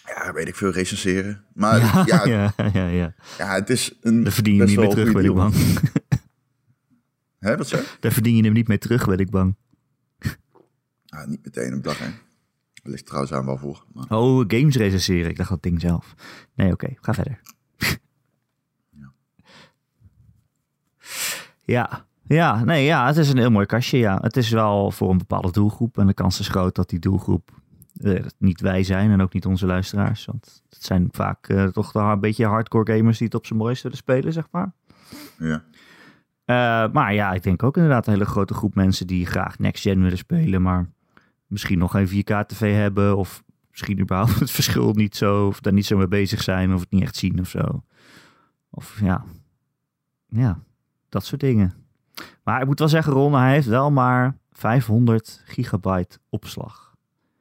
Ja, 0.05 0.33
weet 0.33 0.47
ik 0.47 0.55
veel, 0.55 0.71
recenseren. 0.71 1.43
Maar 1.53 1.79
ja, 1.79 2.25
ja, 2.25 2.53
ja, 2.73 2.87
ja, 2.87 3.13
ja. 3.37 3.53
het 3.53 3.69
is 3.69 3.97
een 4.01 4.23
Daar 4.23 4.31
verdien 4.31 4.55
je 4.55 4.63
niet 4.63 4.77
meer 4.77 4.89
terug, 4.89 5.13
ben 5.13 5.25
ik 5.25 5.33
bang. 5.33 5.53
Hè, 7.39 7.57
wat 7.57 7.67
zeg? 7.67 7.97
Daar 7.99 8.11
verdien 8.11 8.35
je 8.35 8.43
hem 8.43 8.53
niet 8.53 8.67
mee 8.67 8.77
terug, 8.77 9.07
ben 9.07 9.17
ik 9.17 9.29
bang. 9.29 9.55
Ja, 11.05 11.25
niet 11.25 11.39
meteen 11.43 11.73
op 11.73 11.83
dag, 11.83 11.99
hè. 11.99 12.05
Dat 12.73 12.91
ligt 12.91 13.05
trouwens 13.05 13.33
aan 13.33 13.45
wel 13.45 13.57
voor. 13.57 13.85
Maar... 13.93 14.05
Oh, 14.09 14.43
games 14.47 14.75
recenseren. 14.75 15.29
Ik 15.29 15.37
dacht 15.37 15.49
dat 15.49 15.63
ding 15.63 15.81
zelf. 15.81 16.13
Nee, 16.55 16.71
oké. 16.71 16.87
ga 16.95 17.13
verder. 17.13 17.39
ja. 18.89 19.11
Ja, 21.63 22.06
nee, 22.63 22.85
ja, 22.85 23.07
het 23.07 23.17
is 23.17 23.29
een 23.29 23.37
heel 23.37 23.51
mooi 23.51 23.65
kastje, 23.65 23.97
ja. 23.97 24.17
Het 24.21 24.37
is 24.37 24.49
wel 24.49 24.91
voor 24.91 25.09
een 25.09 25.17
bepaalde 25.17 25.51
doelgroep. 25.51 25.97
En 25.97 26.07
de 26.07 26.13
kans 26.13 26.39
is 26.39 26.47
groot 26.47 26.75
dat 26.75 26.89
die 26.89 26.99
doelgroep 26.99 27.51
eh, 28.01 28.25
niet 28.37 28.61
wij 28.61 28.83
zijn 28.83 29.11
en 29.11 29.21
ook 29.21 29.33
niet 29.33 29.45
onze 29.45 29.65
luisteraars. 29.65 30.25
Want 30.25 30.63
het 30.69 30.83
zijn 30.83 31.07
vaak 31.11 31.47
eh, 31.47 31.65
toch 31.65 31.93
een 31.93 32.19
beetje 32.19 32.45
hardcore 32.45 32.95
gamers 32.95 33.17
die 33.17 33.27
het 33.27 33.35
op 33.35 33.45
zijn 33.45 33.59
mooiste 33.59 33.83
willen 33.83 33.97
spelen, 33.97 34.33
zeg 34.33 34.47
maar. 34.51 34.71
Ja. 35.37 35.63
Eh, 36.45 36.93
maar 36.93 37.13
ja, 37.13 37.33
ik 37.33 37.43
denk 37.43 37.63
ook 37.63 37.75
inderdaad 37.75 38.07
een 38.07 38.13
hele 38.13 38.25
grote 38.25 38.53
groep 38.53 38.75
mensen 38.75 39.07
die 39.07 39.25
graag 39.25 39.59
next 39.59 39.81
gen 39.81 40.01
willen 40.01 40.17
spelen, 40.17 40.61
maar 40.61 40.89
misschien 41.47 41.77
nog 41.77 41.91
geen 41.91 42.07
4K 42.07 42.45
tv 42.45 42.75
hebben 42.75 43.17
of 43.17 43.43
misschien 43.69 43.99
überhaupt 43.99 44.39
het 44.39 44.51
verschil 44.51 44.93
niet 44.93 45.15
zo 45.15 45.47
of 45.47 45.59
daar 45.59 45.73
niet 45.73 45.85
zo 45.85 45.97
mee 45.97 46.07
bezig 46.07 46.41
zijn 46.41 46.73
of 46.73 46.79
het 46.79 46.91
niet 46.91 47.01
echt 47.01 47.15
zien 47.15 47.39
of 47.39 47.49
zo. 47.49 47.83
Of 48.69 48.99
ja, 49.01 49.23
ja, 50.27 50.59
dat 51.09 51.25
soort 51.25 51.41
dingen. 51.41 51.86
Maar 52.47 52.61
ik 52.61 52.67
moet 52.67 52.79
wel 52.79 52.87
zeggen, 52.87 53.13
Ron, 53.13 53.33
hij 53.33 53.51
heeft 53.53 53.67
wel 53.67 53.91
maar 53.91 54.37
500 54.51 55.41
gigabyte 55.45 56.17
opslag. 56.29 56.93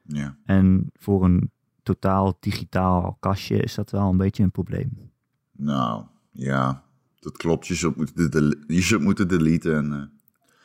ja. 0.02 0.36
En 0.44 0.90
voor 0.98 1.24
een 1.24 1.50
totaal 1.82 2.36
digitaal 2.40 3.16
kastje 3.20 3.56
is 3.56 3.74
dat 3.74 3.90
wel 3.90 4.08
een 4.10 4.16
beetje 4.16 4.42
een 4.42 4.50
probleem. 4.50 5.10
Nou, 5.52 6.02
ja, 6.32 6.82
dat 7.18 7.36
klopt. 7.36 7.66
Je 7.66 7.74
zult 7.74 7.96
moeten, 7.96 8.30
del- 8.30 8.54
je 8.66 8.80
zult 8.82 9.02
moeten 9.02 9.28
deleten. 9.28 9.76
En, 9.76 9.92
eh, 9.92 10.02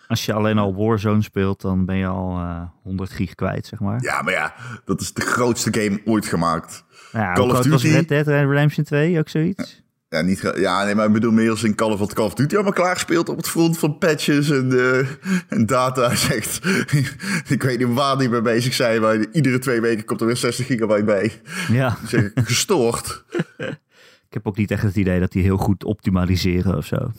Als 0.07 0.25
je 0.25 0.33
alleen 0.33 0.57
al 0.57 0.75
Warzone 0.75 1.21
speelt, 1.21 1.62
dan 1.62 1.86
ben 1.86 1.95
je 1.95 2.07
al 2.07 2.38
eh 2.39 2.62
100 2.83 3.10
gig 3.10 3.36
kwijt, 3.36 3.65
zeg 3.65 3.79
maar. 3.79 4.01
Ja, 4.03 4.21
maar 4.21 4.33
ja, 4.33 4.53
dat 4.86 5.01
is 5.01 5.13
de 5.13 5.21
grootste 5.21 5.74
game 5.81 6.01
ooit 6.05 6.25
gemaakt. 6.25 6.83
Ja, 7.12 7.33
Call 7.33 7.50
of 7.50 7.51
was 7.53 7.81
Duty. 7.81 7.88
Red 7.95 8.07
Dead 8.07 8.27
Redemption 8.27 8.86
2 8.86 9.19
ook 9.19 9.29
zoiets? 9.29 9.83
Ja, 10.12 10.22
niet 10.22 10.51
ja, 10.56 10.84
nee, 10.84 10.96
maar 10.96 11.06
ik 11.06 11.13
bedoel 11.13 11.32
meer 11.32 11.50
als 11.50 11.63
in 11.63 11.75
Call 11.75 11.91
of, 11.91 12.13
Call 12.13 12.25
of 12.25 12.34
Duty 12.34 12.53
allemaal 12.56 12.74
klaargespeeld 12.74 13.30
op 13.30 13.38
het 13.38 13.48
front 13.48 13.77
van 13.77 13.98
patches 13.98 14.50
en, 14.50 14.72
eh, 14.72 15.08
en 15.48 15.65
data. 15.65 16.15
Zegt, 16.30 16.65
ik 17.56 17.63
weet 17.63 17.77
niet 17.77 17.94
waar 17.94 18.18
die 18.18 18.30
mee 18.30 18.41
bezig 18.41 18.74
zijn, 18.74 19.01
maar 19.01 19.25
iedere 19.32 19.60
twee 19.60 19.82
weken 19.82 20.06
komt 20.06 20.20
er 20.22 20.25
weer 20.25 20.38
60 20.38 20.65
gigabyte 20.65 21.03
bij. 21.03 21.41
Ja, 21.70 21.98
Zeg 22.08 22.24
ik, 22.24 22.32
gestoord. 22.44 23.24
ik 24.27 24.34
heb 24.34 24.48
ook 24.48 24.58
niet 24.58 24.72
echt 24.72 24.82
het 24.82 24.96
idee 24.96 25.20
dat 25.20 25.32
die 25.32 25.44
heel 25.44 25.58
goed 25.58 25.84
optimaliseren 25.84 26.77
of 26.77 26.86
zo. 26.86 27.12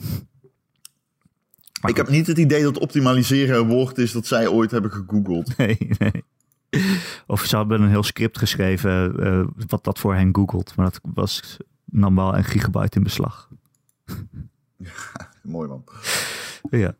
Maar 1.81 1.91
Ik 1.91 1.97
heb 1.97 2.09
niet 2.09 2.27
het 2.27 2.37
idee 2.37 2.63
dat 2.63 2.79
optimaliseren 2.79 3.59
een 3.59 3.67
woord 3.67 3.97
is 3.97 4.11
dat 4.11 4.27
zij 4.27 4.47
ooit 4.47 4.71
hebben 4.71 4.91
gegoogeld. 4.91 5.57
Nee, 5.57 5.77
nee. 5.97 6.23
Of 7.27 7.43
ze 7.45 7.55
hadden 7.55 7.81
een 7.81 7.89
heel 7.89 8.03
script 8.03 8.37
geschreven 8.37 9.19
eh, 9.19 9.43
wat 9.67 9.83
dat 9.83 9.99
voor 9.99 10.15
hen 10.15 10.35
googelt. 10.35 10.75
Maar 10.75 10.85
dat 10.85 10.99
was, 11.13 11.57
nam 11.93 12.15
wel 12.15 12.35
een 12.37 12.43
gigabyte 12.43 12.97
in 12.97 13.03
beslag. 13.03 13.49
Mooi 15.43 15.67
man. 15.67 15.83
Ja. 16.69 16.95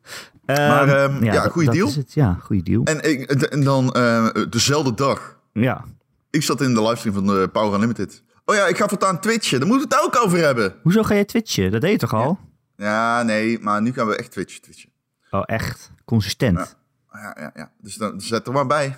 Maar, 0.45 0.87
Ehm, 0.87 1.15
ehm, 1.15 1.23
ja, 1.23 1.47
goede 1.47 1.71
deal. 1.71 1.87
is 1.87 1.95
het. 1.95 2.13
Ja, 2.13 2.33
goede 2.33 2.63
deal. 2.63 2.83
En, 2.83 3.01
en 3.49 3.63
dan 3.63 3.91
eh, 3.91 4.27
dezelfde 4.49 4.93
dag. 4.93 5.39
Ja. 5.53 5.85
Ik 6.29 6.43
zat 6.43 6.61
in 6.61 6.73
de 6.73 6.81
livestream 6.81 7.15
van 7.15 7.25
de 7.27 7.49
Power 7.51 7.73
Unlimited. 7.73 8.23
Oh 8.45 8.55
ja, 8.55 8.65
ik 8.67 8.77
ga 8.77 8.87
voortaan 8.87 9.19
twitchen. 9.19 9.59
Daar 9.59 9.67
moeten 9.67 9.89
we 9.89 9.95
het 9.95 10.05
ook 10.05 10.23
over 10.25 10.37
hebben. 10.37 10.75
Hoezo 10.81 11.03
ga 11.03 11.13
jij 11.13 11.25
twitchen? 11.25 11.71
Dat 11.71 11.81
deed 11.81 11.91
je 11.91 11.97
toch 11.97 12.13
al? 12.13 12.39
Ja, 12.75 13.23
nee, 13.23 13.59
maar 13.59 13.81
nu 13.81 13.93
gaan 13.93 14.07
we 14.07 14.15
echt 14.15 14.31
twitchen. 14.31 14.61
twitchen. 14.61 14.89
Oh, 15.31 15.43
echt? 15.45 15.91
Consistent. 16.05 16.77
Ja, 17.11 17.35
ja, 17.39 17.51
ja. 17.55 17.71
Dus 17.81 17.95
dan 17.95 18.21
zet 18.21 18.47
er 18.47 18.53
maar 18.53 18.67
bij. 18.67 18.97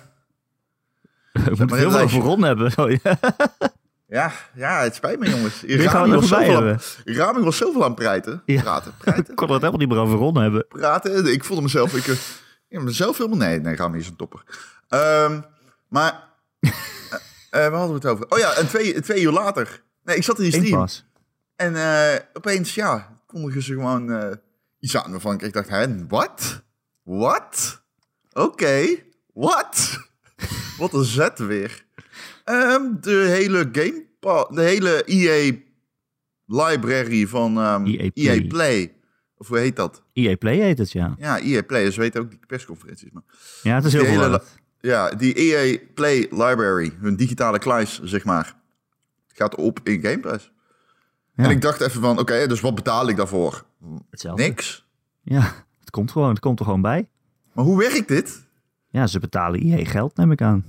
We 1.32 1.40
moeten 1.48 1.68
heel 1.76 1.78
veel 1.78 1.98
lijstje. 1.98 2.18
over 2.18 2.30
Ron 2.30 2.42
hebben. 2.42 2.72
Oh, 2.84 2.90
ja. 2.90 3.18
Ja, 4.08 4.32
ja, 4.54 4.80
het 4.82 4.94
spijt 4.94 5.18
me 5.18 5.30
jongens. 5.30 5.62
Rami 5.62 6.14
was, 6.14 6.28
zoveel? 6.28 6.76
Rami 7.04 7.40
was 7.40 7.56
zoveel 7.56 7.84
aan 7.84 7.94
praten. 7.94 8.42
Ja. 8.44 8.62
Praten, 8.62 8.92
Ik 8.96 8.98
praten, 8.98 9.34
kon 9.34 9.48
het 9.50 9.60
helemaal 9.60 9.80
niet 9.80 9.88
meer 9.88 9.98
over 9.98 10.18
Ron 10.18 10.36
hebben. 10.36 10.66
praten. 10.68 11.32
Ik 11.32 11.44
voelde 11.44 11.62
mezelf... 11.62 11.94
Ik, 11.94 12.06
eh, 12.06 12.16
ja, 12.68 12.80
mezelf 12.80 13.16
helemaal... 13.18 13.38
Nee, 13.38 13.60
nee, 13.60 13.76
Rami 13.76 13.98
is 13.98 14.08
een 14.08 14.16
topper. 14.16 14.42
Ehm, 14.88 15.40
maar... 15.88 16.24
eh, 16.60 16.70
waar 17.50 17.70
hadden 17.72 17.88
we 17.88 17.94
het 17.94 18.06
over? 18.06 18.26
Oh 18.28 18.38
ja, 18.38 18.52
en 18.52 18.68
twee, 18.68 19.00
twee 19.00 19.22
uur 19.22 19.32
later... 19.32 19.82
Nee, 20.04 20.16
ik 20.16 20.22
zat 20.22 20.38
in 20.38 20.50
die 20.50 20.64
stream. 20.64 20.86
En 21.56 21.76
opeens, 22.32 22.74
ja, 22.74 23.16
kondigen 23.26 23.62
ze 23.62 23.72
gewoon 23.72 24.12
eh, 24.12 24.36
iets 24.80 24.96
aan 24.96 25.10
waarvan 25.10 25.40
ik 25.40 25.52
dacht, 25.52 25.68
hè, 25.68 26.06
wat? 26.06 26.62
Wat? 27.02 27.82
Oké, 28.32 28.86
wat? 29.32 29.98
Wat 30.78 30.92
een 30.92 31.04
zet 31.04 31.38
weer. 31.38 31.85
Ehm, 32.46 32.82
de 33.00 33.10
hele 33.28 33.68
Game 33.72 34.04
de 34.50 34.62
hele 34.62 35.02
EA 35.04 35.52
library 36.46 37.26
van 37.26 37.58
ehm, 37.58 37.84
EA 37.86 37.98
EA, 38.02 38.10
Play. 38.12 38.46
Play. 38.46 38.94
Of 39.36 39.48
hoe 39.48 39.58
heet 39.58 39.76
dat? 39.76 40.02
EA 40.12 40.36
Play 40.36 40.56
heet 40.56 40.78
het, 40.78 40.92
ja. 40.92 41.14
Ja, 41.18 41.38
EA 41.40 41.62
Play. 41.62 41.84
Dus 41.84 41.96
weten 41.96 42.20
ook 42.20 42.30
die 42.30 42.40
persconferenties. 42.46 43.10
Maar 43.12 43.22
Ja, 43.62 43.74
het 43.74 43.84
is 43.84 43.92
heel 43.92 44.04
verwarrend. 44.04 44.58
ja, 44.80 45.10
die 45.10 45.34
EA 45.34 45.78
Play 45.94 46.18
library, 46.30 46.92
hun 47.00 47.16
digitale 47.16 47.58
kluis, 47.58 48.00
zeg 48.02 48.24
maar, 48.24 48.56
gaat 49.26 49.54
op 49.54 49.80
in 49.82 50.02
Game 50.02 50.20
Pass. 50.20 50.52
Ja. 51.34 51.44
En 51.44 51.50
ik 51.50 51.60
dacht 51.60 51.80
even 51.80 52.00
van, 52.00 52.18
oké, 52.18 52.46
dus 52.46 52.60
wat 52.60 52.74
betaal 52.74 53.08
ik 53.08 53.16
daarvoor? 53.16 53.64
Hetzelfde. 54.10 54.42
Niks. 54.42 54.86
Ja, 55.22 55.52
het 55.80 55.90
komt 55.90 56.10
gewoon. 56.10 56.28
Het 56.30 56.40
komt 56.40 56.58
er 56.58 56.64
gewoon 56.64 56.82
bij. 56.82 57.08
Maar 57.52 57.64
hoe 57.64 57.78
werkt 57.78 58.08
dit? 58.08 58.44
Ja, 58.88 59.06
ze 59.06 59.18
betalen 59.20 59.60
EA 59.60 59.84
geld, 59.84 60.16
neem 60.16 60.32
ik 60.32 60.42
aan. 60.42 60.64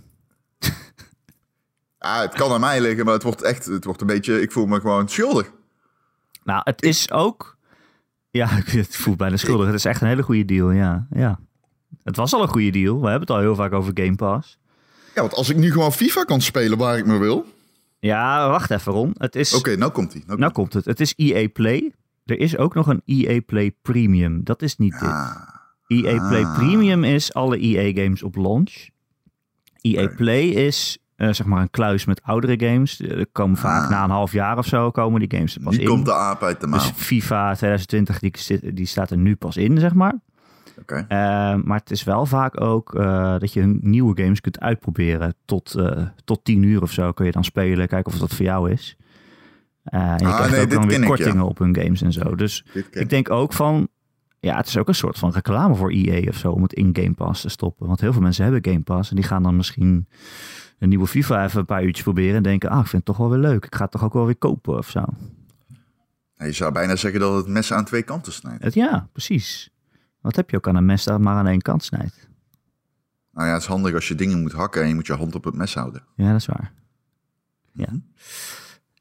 Ja, 2.08 2.22
het 2.22 2.34
kan 2.34 2.52
aan 2.52 2.60
mij 2.60 2.82
liggen, 2.82 3.06
maar 3.06 3.14
het 3.14 3.24
wordt 3.24 3.42
echt, 3.42 3.66
het 3.66 3.86
wordt 3.86 4.02
een 4.02 4.08
beetje, 4.08 4.42
ik 4.42 4.52
voel 4.52 4.66
me 4.66 4.80
gewoon 4.80 5.10
schuldig. 5.10 5.52
Nou, 6.44 6.62
het 6.64 6.82
is 6.84 7.12
ook... 7.12 7.58
Ja, 8.32 8.52
ik 8.58 8.68
het 8.68 8.96
voelt 8.96 9.18
bijna 9.18 9.38
schuldig. 9.38 9.66
Het 9.66 9.76
is 9.76 9.86
echt 9.86 10.02
een 10.02 10.08
hele 10.08 10.24
goede 10.24 10.46
deal, 10.46 10.72
ja. 10.72 11.08
ja. 11.10 11.40
Het 12.04 12.16
was 12.16 12.34
al 12.34 12.42
een 12.42 12.48
goede 12.48 12.70
deal. 12.70 12.96
We 12.96 13.10
hebben 13.10 13.20
het 13.20 13.30
al 13.30 13.40
heel 13.40 13.56
vaak 13.56 13.74
over 13.74 13.92
Game 13.94 14.16
Pass. 14.16 14.58
Ja, 15.16 15.22
want 15.22 15.34
als 15.34 15.50
ik 15.50 15.58
nu 15.58 15.72
gewoon 15.72 15.94
FIFA 15.94 16.24
kan 16.24 16.42
spelen 16.42 16.78
waar 16.78 16.98
ik 16.98 17.06
me 17.06 17.18
wil. 17.18 17.38
Oké, 17.38 17.48
Ja, 18.00 18.50
wacht 18.50 18.72
even, 18.72 18.92
Ron. 18.92 19.16
Het 19.18 19.36
is... 19.36 19.62
nou 19.62 19.92
komt 19.92 20.14
hij. 20.14 20.24
Nou 20.26 20.40
Nou 20.40 20.52
komt 20.52 20.74
het. 20.74 20.86
Het 20.86 21.00
is 21.00 21.14
EA 21.16 21.50
Play. 21.50 21.94
Er 22.26 22.40
is 22.40 22.58
ook 22.58 22.74
nog 22.74 22.88
een 22.88 23.02
EA 23.06 23.42
Play 23.46 23.76
Premium. 23.82 24.44
Dat 24.44 24.62
is 24.62 24.78
niet 24.78 25.00
dit. 25.00 25.10
Ah, 25.10 25.48
EA 25.88 26.28
Play 26.28 26.44
Ah. 26.44 26.58
Premium 26.58 27.04
is 27.04 27.34
alle 27.34 27.60
EA-games 27.60 28.24
op 28.24 28.36
launch. 28.36 28.90
EA 29.82 30.04
Oké. 30.04 30.16
Play 30.16 30.48
is 30.48 30.98
eh, 31.18 31.34
zeg 31.34 31.46
maar 31.46 31.62
een 31.62 31.70
kluis 31.70 32.06
met 32.06 32.22
oudere 32.24 32.68
games. 32.70 33.00
Er 33.02 33.28
komen 33.32 33.58
vaak 33.58 33.84
Ah. 33.84 33.90
na 33.90 34.04
een 34.04 34.10
half 34.10 34.32
jaar 34.32 34.58
of 34.58 34.66
zo 34.66 34.92
komen 34.92 35.20
die 35.20 35.38
games 35.38 35.56
er 35.56 35.62
pas 35.62 35.78
in. 35.78 35.88
komt 35.88 36.06
de 36.06 36.14
aap 36.14 36.44
uit 36.44 36.62
de 36.62 36.70
dus 36.70 36.92
FIFA 36.96 37.54
2020 37.56 38.20
die, 38.20 38.74
die 38.74 38.86
staat 38.86 39.12
er 39.12 39.18
nu 39.18 39.36
pas 39.36 39.58
in, 39.58 39.78
zeg 39.80 39.94
maar. 39.94 40.14
Oké. 40.82 40.96
Eh, 41.08 41.08
maar 41.64 41.78
het 41.80 41.92
is 41.92 42.04
wel 42.04 42.26
vaak 42.26 42.62
ook 42.62 42.96
eh, 42.96 43.40
dat 43.40 43.54
je 43.54 43.60
hun 43.60 43.80
nieuwe 43.82 44.22
games 44.24 44.42
kunt 44.42 44.60
uitproberen. 44.60 45.34
Tot, 45.46 45.76
eh, 45.76 46.06
tot 46.26 46.40
10 46.44 46.64
uur 46.64 46.82
of 46.82 46.92
zo 46.92 47.12
kun 47.12 47.26
je 47.26 47.32
dan 47.32 47.44
spelen. 47.44 47.88
Kijken 47.88 48.14
of 48.14 48.20
dat 48.20 48.34
voor 48.34 48.46
jou 48.46 48.72
is. 48.72 48.96
Eh, 49.84 50.02
en 50.12 50.18
je 50.18 50.26
Ah, 50.26 50.36
krijgt 50.36 50.52
nee, 50.52 50.62
ook 50.64 50.70
dan 50.70 50.80
weer 50.82 50.90
ken 50.90 51.02
ik, 51.02 51.08
ja. 51.08 51.16
kortingen 51.16 51.46
op 51.46 51.58
hun 51.58 51.76
games 51.76 52.02
en 52.02 52.12
zo. 52.14 52.36
Dus 52.36 52.66
ik 52.92 53.10
denk 53.10 53.30
ook 53.30 53.54
van... 53.54 53.88
Ja, 54.40 54.58
het 54.58 54.68
is 54.68 54.78
ook 54.78 54.88
een 54.88 54.96
soort 54.96 55.18
van 55.20 55.32
reclame 55.32 55.76
voor 55.76 55.92
EA 55.92 56.30
of 56.30 56.36
zo 56.36 56.52
om 56.52 56.62
het 56.62 56.74
in 56.74 56.90
Game 56.94 57.14
Pass 57.14 57.42
te 57.42 57.50
stoppen. 57.50 57.88
Want 57.88 58.02
heel 58.02 58.14
veel 58.14 58.22
mensen 58.22 58.44
hebben 58.44 58.66
Game 58.72 58.84
Pass 58.84 59.10
en 59.10 59.16
die 59.16 59.26
gaan 59.26 59.44
dan 59.44 59.56
misschien 59.56 60.08
een 60.80 60.90
nieuwe 60.90 61.08
FIFA 61.08 61.44
even 61.44 61.60
een 61.60 61.66
paar 61.66 61.84
uurtjes 61.84 62.04
proberen 62.04 62.36
en 62.36 62.44
denken, 62.44 62.70
ah, 62.70 62.80
ik 62.80 62.88
vind 62.88 63.06
het 63.06 63.06
toch 63.06 63.18
wel 63.18 63.30
weer 63.30 63.50
leuk. 63.50 63.66
Ik 63.66 63.76
ga 63.76 63.82
het 63.82 63.92
toch 63.92 64.04
ook 64.04 64.14
wel 64.14 64.26
weer 64.26 64.36
kopen 64.36 64.78
of 64.78 64.90
zo. 64.90 65.06
Je 66.38 66.52
zou 66.52 66.72
bijna 66.72 66.96
zeggen 66.96 67.20
dat 67.20 67.36
het 67.36 67.48
mes 67.48 67.74
aan 67.74 67.86
twee 67.86 68.04
kanten 68.04 68.34
snijdt. 68.34 68.64
Het, 68.64 68.74
ja, 68.74 69.08
precies. 69.12 69.70
Wat 70.22 70.36
heb 70.36 70.50
je 70.50 70.58
ook 70.58 70.68
aan 70.68 70.76
een 70.76 70.86
mes 70.86 71.04
dat 71.04 71.20
maar 71.20 71.36
aan 71.36 71.48
één 71.48 71.62
kant 71.62 71.84
snijdt? 71.84 72.28
Nou 73.32 73.48
ja, 73.48 73.54
het 73.54 73.62
is 73.62 73.68
handig 73.68 73.94
als 73.94 74.08
je 74.08 74.16
dingen 74.16 74.42
moet 74.42 74.52
hakken 74.52 74.82
en 74.82 74.88
je 74.88 74.96
moet 74.96 75.08
je 75.08 75.14
hand 75.14 75.36
op 75.36 75.44
het 75.44 75.54
mes 75.54 75.74
houden. 75.74 76.04
Ja, 76.16 76.32
dat 76.32 76.40
is 76.40 76.46
waar. 76.46 76.72
Ja, 77.72 77.88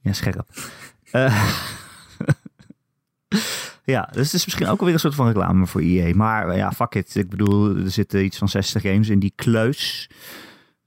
ja 0.00 0.12
scherp. 0.12 0.48
Eh, 1.10 1.52
ja, 3.94 4.08
dus 4.12 4.24
het 4.24 4.34
is 4.34 4.44
misschien 4.44 4.66
ook 4.66 4.78
alweer 4.78 4.94
een 4.94 5.00
soort 5.00 5.14
van 5.14 5.26
reclame 5.26 5.66
voor 5.66 5.80
EA. 5.80 6.14
Maar 6.14 6.48
eh, 6.48 6.56
ja, 6.56 6.72
fuck 6.72 6.94
it. 6.94 7.14
Ik 7.14 7.28
bedoel, 7.28 7.76
er 7.76 7.90
zitten 7.90 8.24
iets 8.24 8.38
van 8.38 8.48
60 8.48 8.82
games 8.82 9.08
in 9.08 9.18
die 9.18 9.32
kluis. 9.34 10.10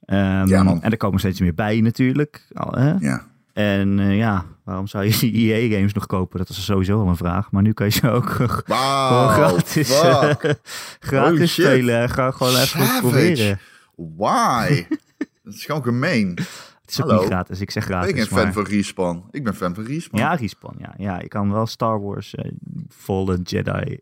Ehm, 0.10 0.48
Ja, 0.48 0.64
man. 0.64 0.82
en 0.82 0.92
er 0.92 0.98
komen 0.98 1.20
steeds 1.20 1.40
meer 1.40 1.54
bij 1.54 1.82
natuurlijk. 1.82 2.48
Al, 2.54 2.72
hè? 2.72 2.94
Ja. 3.00 3.28
En 3.54 4.00
eh, 4.00 4.18
ja, 4.18 4.46
waarom 4.64 4.88
zou 4.88 5.06
je 5.06 5.18
die 5.20 5.54
EA-games 5.54 5.94
nog 5.94 6.06
kopen? 6.06 6.38
Dat 6.40 6.50
is 6.50 6.66
sowieso 6.66 7.00
al 7.02 7.08
een 7.08 7.16
vraag. 7.18 7.52
Maar 7.52 7.62
nu 7.62 7.74
kan 7.74 7.86
je 7.86 7.92
ze 7.92 8.10
ook 8.10 8.30
gewoon 8.30 8.62
Wauw. 8.66 9.28
gratis, 9.28 10.02
eh, 10.02 10.30
gratis 11.10 11.52
spelen. 11.54 12.10
Ga 12.10 12.32
gewoon 12.32 12.54
even 12.54 12.68
Savage. 12.68 13.00
proberen. 13.02 13.60
Why? 13.96 14.86
dat 15.44 15.54
is 15.54 15.66
gewoon 15.66 15.84
gemeen. 15.84 16.30
Het 16.82 16.98
is 16.98 17.02
ook 17.02 17.08
Hallo. 17.10 17.22
niet 17.22 17.32
gratis. 17.32 17.62
Ik 17.62 17.72
zeg 17.72 17.84
gratis. 17.86 18.10
ik 18.10 18.16
ben 18.16 18.28
maar... 18.32 18.42
fan 18.44 18.54
van 18.54 18.64
Respawn. 18.64 19.24
Ik 19.32 19.44
ben 19.44 19.56
fan 19.56 19.76
van 19.76 19.84
Respawn. 19.86 20.22
Ja, 20.22 20.34
Respawn, 20.36 20.76
ja. 20.80 20.94
Ja, 20.98 21.20
je 21.22 21.28
kan 21.28 21.52
wel 21.52 21.68
Star 21.68 22.02
Wars 22.02 22.36
eh, 22.36 22.52
Fallen 22.90 23.42
Jedi 23.42 24.00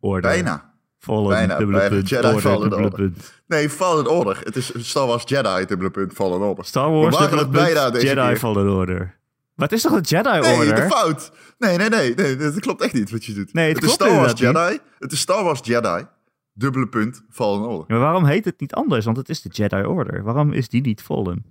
Order. 0.00 0.30
Bijna. 0.30 0.74
Fallen, 1.06 1.28
Bijna, 1.28 1.56
dubbele 1.56 1.78
bijna. 1.78 1.94
punt, 1.94 2.08
Jedi 2.08 2.26
order, 2.26 2.40
Fallen 2.40 2.60
dubbele 2.60 2.82
Order. 2.84 2.98
punt. 2.98 3.32
Nee, 3.46 3.70
Fallen 3.70 4.06
Order. 4.10 4.40
Het 4.42 4.56
is 4.56 4.72
Star 4.88 5.06
Wars 5.06 5.22
Jedi, 5.26 5.64
dubbele 5.66 5.90
punt, 5.90 6.12
Fallen 6.12 6.40
Order. 6.40 6.64
Star 6.64 6.90
Wars, 6.90 7.04
We 7.16 7.22
waren 7.22 7.36
dubbele 7.38 7.42
het 7.42 7.50
bijna 7.72 7.80
punt, 7.82 7.94
deze 7.94 8.06
Jedi 8.06 8.26
keer. 8.28 8.36
Fallen 8.38 8.70
Order. 8.70 9.18
Maar 9.54 9.68
het 9.68 9.72
is 9.76 9.82
toch 9.82 9.92
een 9.92 10.00
Jedi 10.00 10.40
Nee, 10.40 10.54
Order? 10.56 10.74
de 10.74 10.82
fout. 10.82 11.32
Nee, 11.58 11.76
nee, 11.76 11.88
nee, 11.88 12.14
nee. 12.14 12.36
Dat 12.36 12.60
klopt 12.60 12.82
echt 12.82 12.92
niet 12.92 13.10
wat 13.10 13.24
je 13.24 13.32
doet. 13.34 13.52
Nee, 13.52 13.72
het 13.74 13.82
is 13.82 13.92
Star 13.92 14.14
Wars 14.14 14.40
Jedi. 14.40 14.78
Het 14.98 15.12
is 15.12 15.20
Star 15.20 15.44
Wars 15.44 15.60
Jedi, 15.62 16.04
dubbele 16.52 16.86
punt, 16.88 17.22
Fallen 17.30 17.68
Order. 17.68 17.84
Maar 17.88 17.98
waarom 17.98 18.24
heet 18.24 18.44
het 18.44 18.60
niet 18.60 18.72
anders? 18.74 19.04
Want 19.04 19.16
het 19.16 19.28
is 19.28 19.42
de 19.42 19.48
Jedi 19.52 19.82
Order. 19.84 20.22
Waarom 20.22 20.52
is 20.52 20.68
die 20.68 20.80
niet 20.80 21.02
Fallen? 21.02 21.44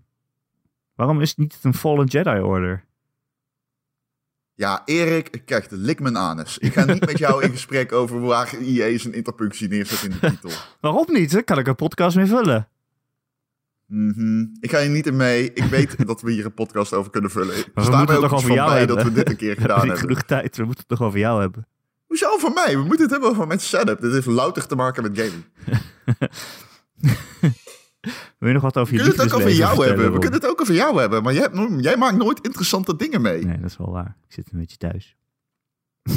Waarom 0.95 1.21
is 1.21 1.29
het 1.29 1.37
niet 1.37 1.57
een 1.61 1.73
Fallen 1.73 2.05
Jedi 2.05 2.39
Order? 2.39 2.84
Ja, 4.55 4.81
Erik, 4.85 5.41
kijk, 5.45 5.67
lik 5.69 5.99
mijn 5.99 6.17
anus. 6.17 6.57
Ik 6.57 6.73
ga 6.73 6.85
niet 6.85 7.05
met 7.05 7.17
jou 7.17 7.43
in 7.43 7.51
gesprek 7.57 7.91
over 7.91 8.19
waar 8.19 8.53
EA 8.61 8.97
zijn 8.97 9.13
interpunctie 9.13 9.67
neerzet 9.67 10.03
in 10.03 10.09
de 10.19 10.29
titel. 10.29 10.49
Waarom 10.81 11.05
niet? 11.07 11.43
Kan 11.43 11.57
ik 11.57 11.67
een 11.67 11.75
podcast 11.75 12.15
mee 12.15 12.25
vullen. 12.25 12.67
Mhm. 13.85 14.45
Ik 14.59 14.71
ga 14.71 14.79
hier 14.79 14.89
niet 14.89 15.07
in 15.07 15.15
mee. 15.15 15.53
Ik 15.53 15.63
weet 15.63 15.95
dat 16.07 16.21
we 16.21 16.31
hier 16.31 16.45
een 16.45 16.53
podcast 16.53 16.93
over 16.93 17.11
kunnen 17.11 17.31
vullen. 17.31 17.55
Er 17.55 17.63
we 17.63 17.71
moeten 17.75 17.91
mij 17.91 17.99
het 18.01 18.15
ook 18.15 18.21
toch 18.21 18.33
over 18.33 18.51
jou 18.51 18.69
bij 18.69 18.77
hebben? 18.77 18.95
dat 18.95 19.05
we 19.05 19.11
dit 19.11 19.29
een 19.29 19.35
keer 19.35 19.55
gedaan 19.61 19.79
hebben. 19.79 19.97
genoeg 19.97 20.21
tijd. 20.21 20.57
We 20.57 20.63
moeten 20.63 20.83
het 20.87 20.97
toch 20.97 21.07
over 21.07 21.19
jou 21.19 21.41
hebben. 21.41 21.67
Hoezo 22.05 22.37
van 22.37 22.53
mij? 22.53 22.77
We 22.77 22.83
moeten 22.83 23.01
het 23.01 23.11
hebben 23.11 23.29
over 23.29 23.47
mijn 23.47 23.59
setup. 23.59 24.01
Dit 24.01 24.11
heeft 24.11 24.25
louter 24.25 24.67
te 24.67 24.75
maken 24.75 25.03
met 25.03 25.19
gaming. 25.19 25.45
Wil 28.37 28.47
je 28.47 28.53
nog 28.53 28.61
wat 28.61 28.77
over 28.77 28.93
We 28.93 28.99
je 29.03 29.07
kunnen 29.07 29.23
het 29.25 29.33
ook 29.33 29.39
over 29.39 29.51
jou 29.55 29.85
hebben. 29.85 30.13
We 30.13 30.19
kunnen 30.19 30.39
het 30.39 30.49
ook 30.49 30.61
over 30.61 30.73
jou 30.73 30.99
hebben. 30.99 31.23
Maar 31.23 31.33
jij, 31.33 31.49
jij 31.77 31.97
maakt 31.97 32.17
nooit 32.17 32.39
interessante 32.41 32.95
dingen 32.95 33.21
mee. 33.21 33.45
Nee, 33.45 33.59
dat 33.59 33.69
is 33.69 33.77
wel 33.77 33.91
waar. 33.91 34.17
Ik 34.27 34.33
zit 34.33 34.51
een 34.51 34.59
beetje 34.59 34.77
thuis. 34.77 35.15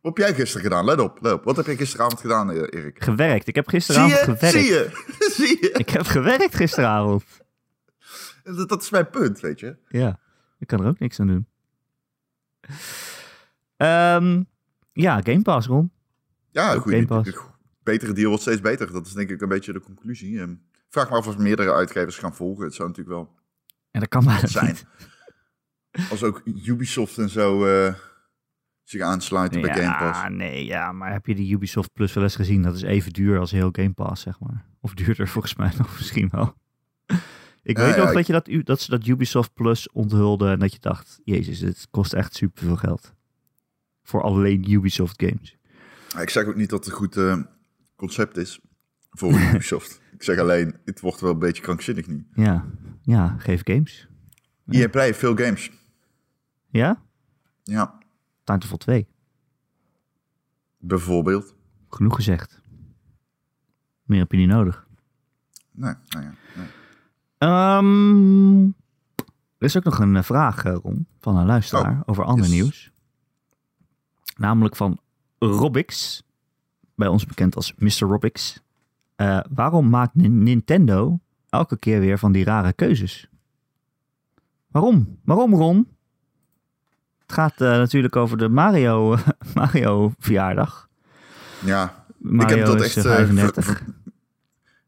Wat 0.00 0.16
heb 0.16 0.26
jij 0.26 0.34
gisteren 0.34 0.62
gedaan? 0.62 0.84
Let 0.84 1.00
op, 1.00 1.18
let 1.20 1.32
op. 1.32 1.44
Wat 1.44 1.56
heb 1.56 1.66
jij 1.66 1.76
gisteravond 1.76 2.20
gedaan, 2.20 2.50
eh, 2.50 2.80
Erik? 2.80 3.02
Gewerkt. 3.04 3.48
Ik 3.48 3.54
heb 3.54 3.70
Zie 3.70 3.80
gisteravond 3.80 4.12
je? 4.12 4.24
gewerkt. 4.24 4.50
Zie 4.50 4.64
je? 4.64 5.04
Zie 5.36 5.58
je? 5.60 5.70
Ik 5.70 5.90
heb 5.90 6.06
gewerkt 6.06 6.54
gisteravond. 6.54 7.24
Dat, 8.42 8.68
dat 8.68 8.82
is 8.82 8.90
mijn 8.90 9.10
punt, 9.10 9.40
weet 9.40 9.60
je. 9.60 9.76
Ja, 9.88 10.18
ik 10.58 10.66
kan 10.66 10.80
er 10.80 10.88
ook 10.88 10.98
niks 10.98 11.20
aan 11.20 11.26
doen. 11.26 11.46
Ehm, 13.76 14.42
ja, 14.92 15.20
Game 15.22 15.42
Pass, 15.42 15.66
Ron. 15.66 15.92
Ja, 16.50 16.74
goed. 16.74 16.92
Game 16.92 17.06
Pass. 17.06 17.30
Betere 17.82 18.12
deal 18.12 18.28
wordt 18.28 18.42
steeds 18.42 18.60
beter. 18.60 18.92
Dat 18.92 19.06
is 19.06 19.12
denk 19.12 19.30
ik 19.30 19.40
een 19.40 19.48
beetje 19.48 19.72
de 19.72 19.80
conclusie. 19.80 20.40
Vraag 20.90 21.10
me 21.10 21.16
af 21.16 21.26
of 21.26 21.36
meerdere 21.38 21.72
uitgevers 21.72 22.18
gaan 22.18 22.34
volgen. 22.34 22.64
Het 22.64 22.74
zou 22.74 22.88
natuurlijk 22.88 23.16
wel 23.16 23.34
En 23.90 24.00
dat 24.00 24.08
kan 24.08 24.24
maar 24.24 24.48
zijn. 24.48 24.76
Als 26.10 26.22
ook 26.22 26.42
Ubisoft 26.44 27.18
en 27.18 27.28
zo 27.28 27.66
eh, 27.66 27.94
zich 28.82 29.00
aansluiten 29.00 29.60
bij 29.60 29.74
Game 29.74 29.98
Pass. 29.98 30.20
Ja, 30.20 30.28
nee, 30.28 30.64
ja, 30.64 30.92
maar 30.92 31.12
heb 31.12 31.26
je 31.26 31.34
die 31.34 31.52
Ubisoft 31.54 31.92
Plus 31.92 32.12
wel 32.12 32.22
eens 32.24 32.36
gezien? 32.36 32.62
Dat 32.62 32.74
is 32.74 32.82
even 32.82 33.12
duur 33.12 33.38
als 33.38 33.50
heel 33.50 33.68
Game 33.72 33.92
Pass, 33.92 34.22
zeg 34.22 34.40
maar. 34.40 34.64
Of 34.80 34.94
duurder 34.94 35.28
volgens 35.34 35.54
mij 35.56 35.72
nog 35.78 35.92
misschien 35.96 36.28
wel. 36.30 36.54
Ik 37.62 37.76
Ja, 37.76 37.84
weet 37.84 37.94
ja, 37.94 38.08
ik- 38.08 38.14
dat, 38.14 38.26
je 38.26 38.32
dat, 38.32 38.48
dat 38.66 38.80
ze 38.80 38.90
dat 38.90 39.06
Ubisoft 39.06 39.54
Plus 39.54 39.90
onthulden 39.92 40.50
en 40.50 40.58
dat 40.58 40.72
je 40.72 40.78
dacht, 40.80 41.20
jezus, 41.24 41.58
dit 41.58 41.86
kost 41.90 42.12
echt 42.12 42.34
superveel 42.34 42.76
geld. 42.76 43.14
Voor 44.02 44.22
alleen 44.22 44.70
Ubisoft 44.70 45.22
games. 45.22 45.56
Ik 46.20 46.30
zeg 46.30 46.44
ook 46.46 46.56
niet 46.56 46.70
dat 46.70 46.84
het 46.84 46.92
een 46.92 46.98
goed 46.98 47.16
eh, 47.16 47.42
concept 47.96 48.36
is 48.36 48.60
voor 49.10 49.32
Ubisoft. 49.32 50.00
ik 50.16 50.22
zeg 50.22 50.38
alleen, 50.38 50.76
het 50.84 51.00
wordt 51.00 51.20
wel 51.20 51.30
een 51.30 51.38
beetje 51.38 51.62
krankzinnig 51.62 52.06
nu. 52.06 52.26
Ja, 52.34 52.66
ja, 53.02 53.36
geef 53.38 53.60
games. 53.64 54.08
EA 54.68 54.88
Play 54.88 55.04
heeft 55.04 55.18
veel 55.18 55.36
games. 55.36 55.70
Ja? 56.68 57.02
Ja, 57.62 57.98
Titanfall 58.44 58.78
2. 58.78 59.06
bijvoorbeeld. 60.78 61.54
Genoeg 61.88 62.14
gezegd. 62.14 62.60
Meer 64.02 64.18
heb 64.18 64.32
je 64.32 64.38
niet 64.38 64.48
nodig. 64.48 64.86
Nee, 65.72 65.94
nou 66.08 66.24
ja. 66.24 66.34
nee. 66.56 66.66
Ehm, 67.38 68.64
er 69.58 69.66
is 69.66 69.76
ook 69.76 69.84
nog 69.84 69.98
een 69.98 70.16
eh, 70.16 70.22
vraag, 70.22 70.64
eh, 70.64 70.74
Ron, 70.82 71.06
van 71.18 71.36
een 71.36 71.46
luisteraar 71.46 71.92
Oh, 71.92 72.02
over 72.04 72.24
ander 72.24 72.44
yes. 72.44 72.54
nieuws. 72.54 72.90
Namelijk 74.36 74.76
van 74.76 75.00
Robix, 75.38 76.22
bij 76.94 77.08
ons 77.08 77.26
bekend 77.26 77.56
als 77.56 77.74
Mr. 77.74 77.98
Robix. 77.98 78.62
Eh, 79.20 79.40
waarom 79.50 79.88
maakt 79.88 80.14
Ni- 80.14 80.28
Nintendo 80.28 81.20
elke 81.48 81.78
keer 81.78 82.00
weer 82.00 82.18
van 82.18 82.32
die 82.32 82.44
rare 82.44 82.72
keuzes? 82.72 83.28
Waarom? 84.70 85.18
Waarom, 85.24 85.54
Ron? 85.54 85.88
Het 87.18 87.32
gaat 87.32 87.60
eh, 87.60 87.68
natuurlijk 87.68 88.16
over 88.16 88.38
de 88.38 88.48
Mario, 88.48 89.16
Mario 89.54 90.12
verjaardag. 90.18 90.88
Ja, 91.64 92.04
Mario 92.18 92.48
ik 92.50 92.56
heb 92.56 92.66
dat 92.66 92.80
is, 92.84 92.96
echt... 92.96 93.06
eh, 93.06 93.12
eh, 93.12 93.16
35. 93.18 93.64
ver- 93.64 93.74
ver- 93.74 93.94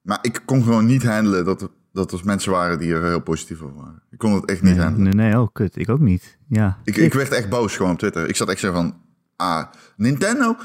maar 0.03 0.19
ik 0.23 0.43
kon 0.45 0.63
gewoon 0.63 0.87
niet 0.87 1.03
handelen 1.03 1.45
dat 1.45 1.63
er, 1.63 1.69
dat 1.93 2.13
er 2.13 2.21
mensen 2.25 2.53
waren 2.53 2.79
die 2.79 2.95
er 2.95 3.03
heel 3.05 3.23
positief 3.23 3.63
over 3.63 3.77
waren. 3.77 4.03
Ik 4.11 4.19
kon 4.19 4.33
het 4.35 4.45
echt 4.45 4.63
niet 4.63 4.75
nee, 4.75 4.83
handelen. 4.85 5.17
nee, 5.17 5.27
nee, 5.31 5.41
oh 5.41 5.49
kut. 5.53 5.77
Ik 5.77 5.89
ook 5.89 6.01
niet. 6.01 6.39
Ja. 6.49 6.79
Ik, 6.85 6.97
ik 6.97 7.13
werd 7.15 7.33
echt 7.33 7.49
boos 7.49 7.77
gewoon 7.77 7.93
op 7.93 7.99
Twitter. 7.99 8.29
Ik 8.29 8.37
zat 8.37 8.49
echt 8.49 8.61
zo 8.61 8.73
van... 8.73 8.95
Ah, 9.37 9.65
Nintendo? 9.97 10.57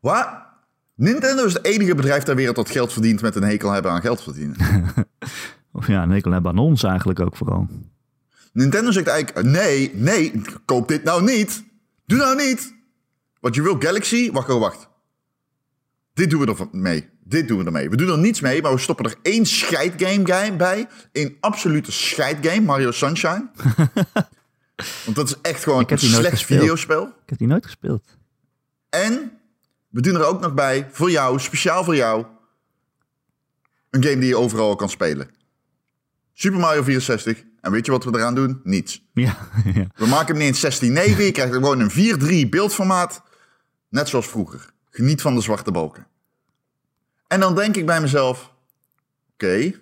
Wat? 0.00 0.42
Nintendo 0.96 1.44
is 1.44 1.52
het 1.52 1.64
enige 1.64 1.94
bedrijf 1.94 2.22
ter 2.22 2.36
wereld 2.36 2.56
dat 2.56 2.70
geld 2.70 2.92
verdient 2.92 3.20
met 3.20 3.36
een 3.36 3.42
hekel 3.42 3.70
hebben 3.70 3.90
aan 3.90 4.00
geld 4.00 4.22
verdienen. 4.22 4.56
Of 5.72 5.86
ja, 5.86 6.02
een 6.02 6.10
hekel 6.10 6.32
hebben 6.32 6.50
aan 6.50 6.58
ons 6.58 6.82
eigenlijk 6.82 7.20
ook 7.20 7.36
vooral. 7.36 7.68
Nintendo 8.52 8.90
zegt 8.90 9.06
eigenlijk... 9.06 9.46
Nee, 9.46 9.90
nee, 9.94 10.42
koop 10.64 10.88
dit 10.88 11.04
nou 11.04 11.22
niet. 11.22 11.64
Doe 12.06 12.18
nou 12.18 12.36
niet. 12.36 12.74
Want 13.40 13.54
je 13.54 13.62
wil 13.62 13.76
Galaxy... 13.78 14.30
Wacht, 14.30 14.50
oh, 14.50 14.60
wacht. 14.60 14.88
Dit 16.12 16.30
doen 16.30 16.40
we 16.40 16.46
er 16.46 16.68
mee. 16.70 17.08
Dit 17.24 17.48
doen 17.48 17.58
we 17.58 17.64
ermee. 17.64 17.90
We 17.90 17.96
doen 17.96 18.08
er 18.08 18.18
niets 18.18 18.40
mee, 18.40 18.62
maar 18.62 18.72
we 18.72 18.78
stoppen 18.78 19.04
er 19.04 19.16
één 19.22 19.46
scheidgame 19.46 20.26
game 20.26 20.56
bij. 20.56 20.88
Een 21.12 21.36
absolute 21.40 21.92
scheidgame, 21.92 22.60
Mario 22.60 22.90
Sunshine. 22.90 23.50
Want 25.04 25.16
dat 25.16 25.28
is 25.28 25.36
echt 25.42 25.62
gewoon 25.62 25.84
een 25.86 25.98
slecht 25.98 26.44
videospel. 26.44 27.06
Ik 27.06 27.12
heb 27.26 27.38
die 27.38 27.46
nooit 27.46 27.64
gespeeld. 27.64 28.16
En 28.88 29.32
we 29.94 30.00
doen 30.00 30.14
er 30.14 30.24
ook 30.24 30.40
nog 30.40 30.54
bij, 30.54 30.88
voor 30.90 31.10
jou, 31.10 31.40
speciaal 31.40 31.84
voor 31.84 31.96
jou, 31.96 32.26
een 33.90 34.02
game 34.02 34.18
die 34.18 34.28
je 34.28 34.36
overal 34.36 34.76
kan 34.76 34.88
spelen. 34.88 35.30
Super 36.32 36.60
Mario 36.60 36.82
64. 36.82 37.44
En 37.60 37.70
weet 37.70 37.86
je 37.86 37.92
wat 37.92 38.04
we 38.04 38.10
eraan 38.14 38.34
doen? 38.34 38.60
Niets. 38.64 39.04
Ja, 39.12 39.36
ja. 39.74 39.86
We 39.94 40.06
maken 40.06 40.36
hem 40.36 40.44
niet 40.44 40.62
in 40.62 40.92
16.9. 40.92 41.16
Je 41.24 41.32
krijgt 41.32 41.52
er 41.52 41.60
gewoon 41.60 41.80
een 41.80 42.44
4.3 42.44 42.48
beeldformaat. 42.48 43.22
Net 43.88 44.08
zoals 44.08 44.28
vroeger. 44.28 44.70
Geniet 44.90 45.20
van 45.20 45.34
de 45.34 45.40
zwarte 45.40 45.70
balken. 45.70 46.06
En 47.26 47.40
dan 47.40 47.54
denk 47.54 47.76
ik 47.76 47.86
bij 47.86 48.00
mezelf... 48.00 48.52
Oké, 49.32 49.72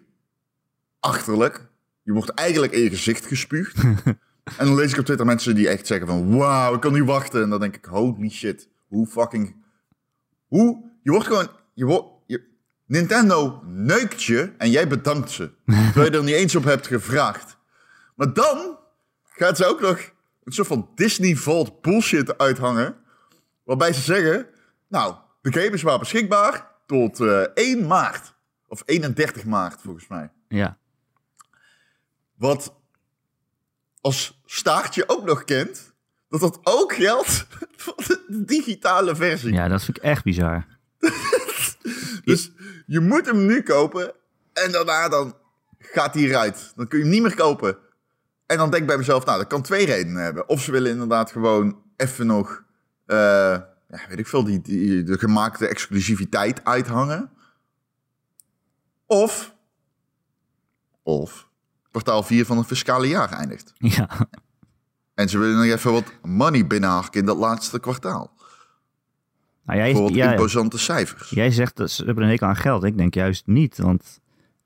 achterlijk. 1.00 1.68
Je 2.02 2.12
wordt 2.12 2.30
eigenlijk 2.30 2.72
in 2.72 2.82
je 2.82 2.90
gezicht 2.90 3.26
gespuugd. 3.26 3.82
en 4.58 4.66
dan 4.66 4.74
lees 4.74 4.92
ik 4.92 4.98
op 4.98 5.04
Twitter 5.04 5.26
mensen 5.26 5.54
die 5.54 5.68
echt 5.68 5.86
zeggen 5.86 6.06
van... 6.06 6.36
Wauw, 6.36 6.74
ik 6.74 6.80
kan 6.80 6.92
niet 6.92 7.04
wachten. 7.04 7.42
En 7.42 7.50
dan 7.50 7.60
denk 7.60 7.76
ik, 7.76 7.84
holy 7.84 8.30
shit. 8.30 8.68
Hoe 8.88 9.06
fucking... 9.06 9.61
Hoe? 10.52 10.90
Je 11.02 11.10
wordt 11.10 11.26
gewoon... 11.26 11.48
Je 11.74 11.84
wordt, 11.84 12.08
je, 12.26 12.42
Nintendo 12.86 13.62
neukt 13.64 14.22
je 14.22 14.52
en 14.58 14.70
jij 14.70 14.88
bedankt 14.88 15.30
ze. 15.30 15.50
Terwijl 15.64 16.10
je 16.10 16.18
er 16.18 16.24
niet 16.24 16.34
eens 16.34 16.54
op 16.54 16.64
hebt 16.64 16.86
gevraagd. 16.86 17.56
Maar 18.14 18.32
dan 18.32 18.78
gaat 19.24 19.56
ze 19.56 19.66
ook 19.66 19.80
nog 19.80 19.98
een 20.44 20.52
soort 20.52 20.66
van 20.66 20.90
Disney 20.94 21.36
Vault 21.36 21.80
bullshit 21.80 22.38
uithangen. 22.38 22.96
Waarbij 23.64 23.92
ze 23.92 24.00
zeggen, 24.00 24.46
nou, 24.88 25.14
de 25.42 25.52
game 25.52 25.70
is 25.70 25.82
maar 25.82 25.98
beschikbaar 25.98 26.70
tot 26.86 27.20
eh 27.20 27.40
1 27.54 27.86
maart. 27.86 28.34
Of 28.66 28.82
31 28.84 29.44
maart, 29.44 29.80
volgens 29.80 30.08
mij. 30.08 30.30
ja. 30.48 30.78
Wat 32.34 32.74
als 34.00 34.40
staartje 34.44 35.08
ook 35.08 35.24
nog 35.24 35.44
kent, 35.44 35.91
dat 36.32 36.40
dat 36.40 36.58
ook 36.62 36.92
geldt 36.92 37.46
voor 37.76 37.96
de 37.96 38.44
digitale 38.44 39.16
versie. 39.16 39.52
Ja, 39.52 39.68
dat 39.68 39.84
vind 39.84 39.96
ik 39.96 40.02
echt 40.02 40.24
bizar. 40.24 40.66
Dus 42.24 42.52
je 42.86 43.00
moet 43.00 43.26
hem 43.26 43.46
nu 43.46 43.62
kopen 43.62 44.12
en 44.52 44.72
daarna 44.72 45.08
dan 45.08 45.36
gaat 45.78 46.14
hij 46.14 46.22
eruit. 46.22 46.72
Dan 46.76 46.88
kun 46.88 46.98
je 46.98 47.04
hem 47.04 47.12
niet 47.12 47.22
meer 47.22 47.34
kopen. 47.34 47.76
En 48.46 48.56
dan 48.56 48.70
denk 48.70 48.82
ik 48.82 48.88
bij 48.88 48.96
mezelf, 48.96 49.24
nou, 49.24 49.38
dat 49.38 49.46
kan 49.46 49.62
twee 49.62 49.86
redenen 49.86 50.22
hebben. 50.22 50.48
Of 50.48 50.62
ze 50.62 50.70
willen 50.70 50.90
inderdaad 50.90 51.30
gewoon 51.30 51.82
even 51.96 52.26
nog, 52.26 52.64
eh, 53.06 53.16
ja, 53.88 54.00
weet 54.08 54.18
ik 54.18 54.26
veel, 54.26 54.44
die, 54.44 54.60
die, 54.60 55.02
de 55.02 55.18
gemaakte 55.18 55.66
exclusiviteit 55.66 56.64
uithangen. 56.64 57.30
Of, 59.06 59.54
of 61.02 61.48
kwartaal 61.90 62.22
4 62.22 62.46
van 62.46 62.56
het 62.58 62.66
fiscale 62.66 63.08
jaar 63.08 63.32
eindigt. 63.32 63.72
Ja, 63.78 64.28
En 65.14 65.28
ze 65.28 65.38
willen 65.38 65.56
nog 65.56 65.64
even 65.64 65.92
wat 65.92 66.12
money 66.22 66.66
binnenharken 66.66 67.20
in 67.20 67.26
dat 67.26 67.36
laatste 67.36 67.80
kwartaal. 67.80 68.32
nou, 69.64 69.78
jij, 69.78 69.92
Voor 69.92 70.02
wat 70.02 70.12
imposante 70.12 70.78
cijfers. 70.78 71.30
jij 71.30 71.50
zegt 71.50 71.76
dat 71.76 71.90
ze 71.90 72.04
hebben 72.04 72.24
een 72.24 72.30
hekel 72.30 72.46
aan 72.46 72.56
geld. 72.56 72.84
Ik 72.84 72.96
denk 72.96 73.14
juist 73.14 73.46
niet, 73.46 73.78
want 73.78 74.20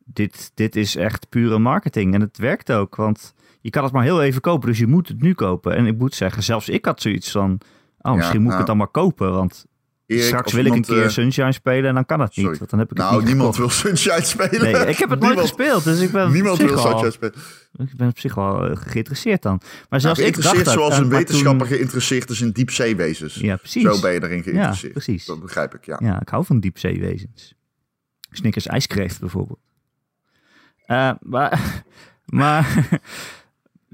dit, 0.05 0.51
dit 0.55 0.77
is 0.77 0.97
echt 0.97 1.29
pure 1.29 1.59
marketing. 1.59 2.15
En 2.15 2.21
het 2.21 2.39
werkt 2.39 2.73
ook, 2.73 2.97
want 2.97 3.35
je 3.61 3.71
kan 3.71 3.85
het 3.85 3.93
maar 3.93 4.03
heel 4.03 4.23
even 4.23 4.41
kopen, 4.41 4.69
dus 4.69 4.79
je 4.79 4.87
moet 4.87 5.09
het 5.09 5.21
nu 5.21 5.35
kopen. 5.35 5.77
En 5.77 5.87
ik 5.87 5.99
moet 5.99 6.15
zeggen, 6.15 6.43
zelfs 6.43 6.69
ik 6.69 6.85
had 6.85 7.01
zoiets 7.01 7.31
van, 7.31 7.61
oh, 7.99 8.15
misschien 8.15 8.43
moet 8.43 8.53
ik 8.53 8.59
nou, 8.59 8.59
het 8.59 8.67
dan 8.67 8.77
maar 8.77 8.87
kopen, 8.87 9.33
want 9.33 9.67
Erik, 10.07 10.23
straks 10.25 10.53
wil 10.53 10.65
ik 10.65 10.73
een 10.73 10.83
keer 10.85 11.03
eh, 11.03 11.09
Sunshine 11.09 11.53
spelen 11.53 11.89
en 11.89 11.95
dan 11.95 12.07
kan 12.07 12.21
het 12.21 12.37
niet, 12.37 12.45
sorry. 12.45 12.59
want 12.59 12.71
dan 12.71 12.79
heb 12.79 12.91
ik 12.91 12.97
het 12.97 13.07
Nou, 13.07 13.19
niet 13.19 13.27
niemand 13.29 13.55
gekocht. 13.57 13.83
wil 13.83 13.95
Sunshine 13.97 14.25
spelen. 14.49 14.63
Nee, 14.73 14.87
ik 14.87 14.99
heb 14.99 15.11
het 15.11 15.21
nooit 15.21 15.41
gespeeld, 15.41 15.85
dus 15.85 16.01
ik 16.01 16.11
ben 16.11 16.33
Niemand 16.33 16.61
op 16.61 16.67
wil 16.69 16.79
zich 16.79 16.83
wel, 16.83 16.99
Sunshine 16.99 17.11
spelen. 17.11 17.89
ik 17.91 17.97
ben 17.97 18.09
op 18.09 18.19
zich 18.19 18.35
wel 18.35 18.67
eh, 18.67 18.77
geïnteresseerd 18.77 19.43
dan. 19.43 19.57
Maar 19.63 19.87
Nou, 19.89 20.03
zelfs 20.03 20.21
ik 20.21 20.43
dacht 20.43 20.65
dat, 20.65 20.75
zoals 20.75 20.95
en- 20.97 21.03
een 21.03 21.09
wetenschapper 21.09 21.67
toen- 21.67 21.77
geïnteresseerd 21.77 22.31
is 22.31 22.41
in 22.41 22.51
diepzeewezens. 22.51 23.35
Ja, 23.35 23.57
precies. 23.57 23.83
Zo 23.83 24.01
ben 24.01 24.13
je 24.13 24.23
erin 24.23 24.43
geïnteresseerd. 24.43 24.95
Ja, 24.95 25.01
precies. 25.01 25.25
Dat 25.25 25.41
begrijp 25.41 25.75
ik, 25.75 25.85
ja. 25.85 26.01
Ja, 26.03 26.21
ik 26.21 26.29
hou 26.29 26.45
van 26.45 26.61
diepzeewezens. 26.61 27.55
Snickers 28.31 28.67
ijskreeft 28.67 29.21
bijvoorbeeld. 29.21 29.61
Eh, 30.87 31.11
maar, 31.21 31.83
maar 32.25 32.89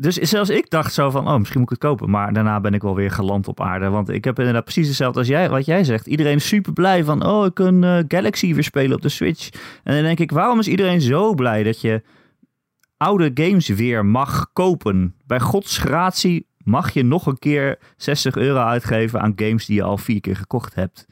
dus 0.02 0.14
zelfs 0.16 0.50
ik 0.50 0.70
dacht 0.70 0.94
zo 0.94 1.10
van, 1.10 1.28
oh, 1.28 1.38
misschien 1.38 1.60
moet 1.60 1.70
ik 1.70 1.80
het 1.80 1.90
kopen. 1.90 2.10
Maar 2.10 2.32
daarna 2.32 2.60
ben 2.60 2.74
ik 2.74 2.82
wel 2.82 2.94
weer 2.94 3.10
geland 3.10 3.48
op 3.48 3.60
aarde. 3.60 3.88
Want 3.88 4.08
ik 4.08 4.24
heb 4.24 4.38
inderdaad 4.38 4.64
precies 4.64 4.86
hetzelfde 4.86 5.18
als 5.18 5.28
jij, 5.28 5.50
wat 5.50 5.64
jij 5.64 5.84
zegt. 5.84 6.06
Iedereen 6.06 6.36
is 6.36 6.46
super 6.48 6.72
blij 6.72 7.04
van, 7.04 7.26
oh, 7.26 7.46
ik 7.46 7.54
kan 7.54 7.84
eh, 7.84 7.98
Galaxy 8.08 8.54
weer 8.54 8.64
spelen 8.64 8.96
op 8.96 9.02
de 9.02 9.08
Switch. 9.08 9.50
En 9.84 9.94
dan 9.94 10.02
denk 10.02 10.18
ik, 10.18 10.30
waarom 10.30 10.58
is 10.58 10.68
iedereen 10.68 11.00
zo 11.00 11.34
blij 11.34 11.62
dat 11.62 11.80
je 11.80 12.02
oude 12.96 13.30
games 13.34 13.68
weer 13.68 14.06
mag 14.06 14.52
kopen? 14.52 15.14
Bij 15.26 15.40
gods 15.40 15.78
gratie 15.78 16.46
mag 16.64 16.92
je 16.92 17.04
nog 17.04 17.26
een 17.26 17.38
keer 17.38 17.78
60 17.96 18.36
euro 18.36 18.58
uitgeven 18.58 19.20
aan 19.20 19.32
games 19.36 19.66
die 19.66 19.76
je 19.76 19.82
al 19.82 19.98
vier 19.98 20.20
keer 20.20 20.36
gekocht 20.36 20.74
hebt. 20.74 21.06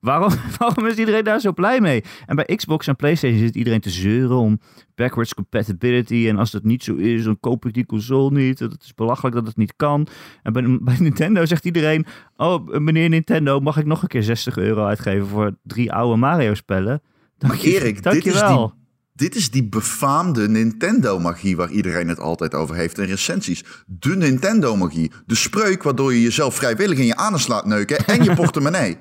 Waarom, 0.00 0.32
waarom 0.58 0.86
is 0.86 0.96
iedereen 0.96 1.24
daar 1.24 1.40
zo 1.40 1.52
blij 1.52 1.80
mee? 1.80 2.04
En 2.26 2.36
bij 2.36 2.56
Xbox 2.56 2.86
en 2.86 2.96
PlayStation 2.96 3.38
zit 3.38 3.56
iedereen 3.56 3.80
te 3.80 3.90
zeuren 3.90 4.36
om 4.36 4.60
backwards 4.94 5.34
compatibility. 5.34 6.28
En 6.28 6.38
als 6.38 6.50
dat 6.50 6.64
niet 6.64 6.84
zo 6.84 6.94
is, 6.94 7.24
dan 7.24 7.40
koop 7.40 7.66
ik 7.66 7.74
die 7.74 7.86
console 7.86 8.30
niet. 8.30 8.58
Het 8.58 8.82
is 8.82 8.94
belachelijk 8.94 9.34
dat 9.34 9.46
het 9.46 9.56
niet 9.56 9.76
kan. 9.76 10.06
En 10.42 10.52
bij, 10.52 10.78
bij 10.80 10.96
Nintendo 10.98 11.44
zegt 11.44 11.64
iedereen: 11.64 12.06
Oh, 12.36 12.68
meneer 12.68 13.08
Nintendo, 13.08 13.60
mag 13.60 13.76
ik 13.76 13.86
nog 13.86 14.02
een 14.02 14.08
keer 14.08 14.22
60 14.22 14.56
euro 14.56 14.84
uitgeven 14.84 15.26
voor 15.26 15.56
drie 15.62 15.92
oude 15.92 16.16
Mario-spellen? 16.16 17.02
Dank 17.38 17.54
je, 17.54 17.74
Erik, 17.74 18.02
dank 18.02 18.14
dit 18.14 18.24
je 18.24 18.30
is 18.30 18.40
wel. 18.40 18.78
Dit 19.20 19.34
is 19.34 19.50
die 19.50 19.64
befaamde 19.64 20.48
Nintendo-magie 20.48 21.56
waar 21.56 21.70
iedereen 21.70 22.08
het 22.08 22.20
altijd 22.20 22.54
over 22.54 22.74
heeft 22.74 22.98
in 22.98 23.04
recensies. 23.04 23.64
De 23.86 24.16
Nintendo-magie. 24.16 25.12
De 25.26 25.34
spreuk 25.34 25.82
waardoor 25.82 26.14
je 26.14 26.22
jezelf 26.22 26.54
vrijwillig 26.54 26.98
in 26.98 27.06
je 27.06 27.16
anus 27.16 27.46
laat 27.46 27.66
neuken 27.66 28.04
en 28.06 28.24
je 28.24 28.34
portemonnee. 28.42 28.96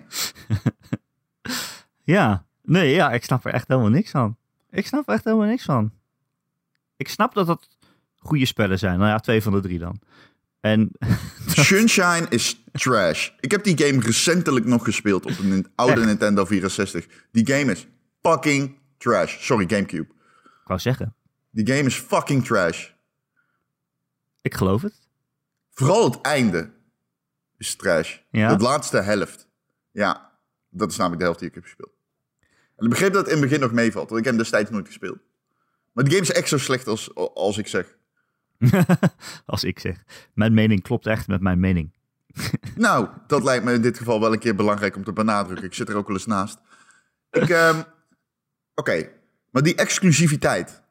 Ja, 2.04 2.46
nee, 2.62 2.94
ja, 2.94 3.12
ik 3.12 3.24
snap 3.24 3.46
er 3.46 3.54
echt 3.54 3.68
helemaal 3.68 3.90
niks 3.90 4.12
van. 4.12 4.38
Ik 4.70 4.88
snap 4.88 5.08
er 5.08 5.14
echt 5.14 5.24
helemaal 5.24 5.48
niks 5.48 5.64
van. 5.64 5.92
Ik 6.98 7.10
snap 7.10 7.34
dat 7.34 7.48
dat 7.48 7.68
goede 8.18 8.46
spellen 8.46 8.80
zijn. 8.80 8.98
Nou 9.00 9.10
ja, 9.10 9.20
twee 9.20 9.42
van 9.42 9.54
de 9.54 9.60
drie 9.60 9.80
dan. 9.80 10.00
En 10.60 10.92
Sunshine 11.48 12.26
is 12.30 12.64
trash. 12.72 13.30
Ik 13.40 13.52
heb 13.52 13.64
die 13.64 13.78
game 13.86 14.02
recentelijk 14.02 14.66
nog 14.66 14.84
gespeeld 14.84 15.26
op 15.26 15.38
een 15.40 15.68
oude 15.76 15.94
Echt? 15.96 16.06
Nintendo 16.06 16.46
64. 16.46 17.06
Die 17.32 17.48
game 17.54 17.72
is 17.72 17.88
fucking 18.22 18.78
trash. 18.98 19.46
Sorry, 19.46 19.66
Gamecube. 19.70 20.08
ik 20.44 20.68
wou 20.68 20.80
zeggen, 20.80 21.16
Die 21.50 21.68
game 21.68 21.84
is 21.88 21.96
fucking 21.96 22.46
trash. 22.46 22.90
ik 24.42 24.54
geloof 24.54 24.82
het. 24.82 25.08
Vooral 25.72 26.04
het 26.12 26.22
einde 26.22 26.72
is 27.58 27.76
trash. 27.76 28.18
Ja? 28.32 28.56
De 28.56 28.64
laatste 28.64 28.98
helft. 29.02 29.48
Ja, 29.92 30.29
dat 30.70 30.92
is 30.92 30.98
namelijk 30.98 31.20
de 31.20 31.26
helft 31.26 31.40
die 31.40 31.50
ik 31.50 31.56
heb 31.56 31.64
gespeeld. 31.64 31.92
En 32.76 32.84
ik 32.86 32.90
begreep 32.90 33.14
dat 33.14 33.26
het 33.26 33.34
in 33.34 33.40
het 33.40 33.50
begin 33.50 33.60
nog 33.60 33.72
meevalt, 33.72 34.10
want 34.10 34.20
ik 34.20 34.26
heb 34.26 34.34
hem 34.34 34.44
destijds 34.44 34.70
nooit 34.70 34.88
gespeeld. 34.88 35.20
Maar 35.92 36.04
die 36.04 36.14
game 36.14 36.26
is 36.26 36.34
echt 36.34 36.48
zo 36.48 36.58
slecht 36.58 36.88
als, 36.88 37.16
als 37.16 37.58
ik 37.58 37.68
zeg. 37.68 37.98
Als 39.46 39.64
ik 39.64 39.80
zeg. 39.80 40.04
Mijn 40.34 40.54
mening 40.54 40.82
klopt 40.82 41.06
echt 41.06 41.28
met 41.28 41.42
mijn 41.42 41.60
mening. 41.60 41.92
Nou, 42.76 43.08
dat 43.28 43.44
lijkt 43.44 43.66
me 43.66 43.74
in 43.74 43.82
dit 43.82 43.98
geval 43.98 44.20
wel 44.20 44.34
een 44.34 44.40
keer 44.40 44.56
belangrijk 44.56 44.96
om 44.96 45.04
te 45.04 45.14
benadrukken. 45.14 45.66
Ik 45.66 45.74
zit 45.74 45.90
er 45.90 45.96
ook 45.96 46.08
wel 46.08 46.16
eens 46.16 46.26
naast. 46.26 46.60
Ik, 47.32 47.50
ehm, 47.50 47.82
Oké, 48.80 49.10
maar 49.52 49.64
die 49.64 49.76
exclusiviteit. 49.76 50.82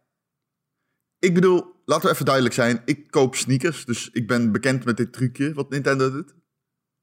Ik 1.19 1.35
bedoel, 1.35 1.75
laten 1.85 2.07
we 2.07 2.13
even 2.13 2.25
duidelijk 2.25 2.55
zijn. 2.55 2.83
Ik 2.85 3.11
koop 3.11 3.35
sneakers, 3.35 3.85
dus 3.85 4.11
ik 4.11 4.27
ben 4.27 4.53
bekend 4.53 4.85
met 4.85 4.97
dit 4.97 5.13
trucje 5.13 5.53
wat 5.53 5.71
Nintendo 5.71 6.11
doet. 6.11 6.35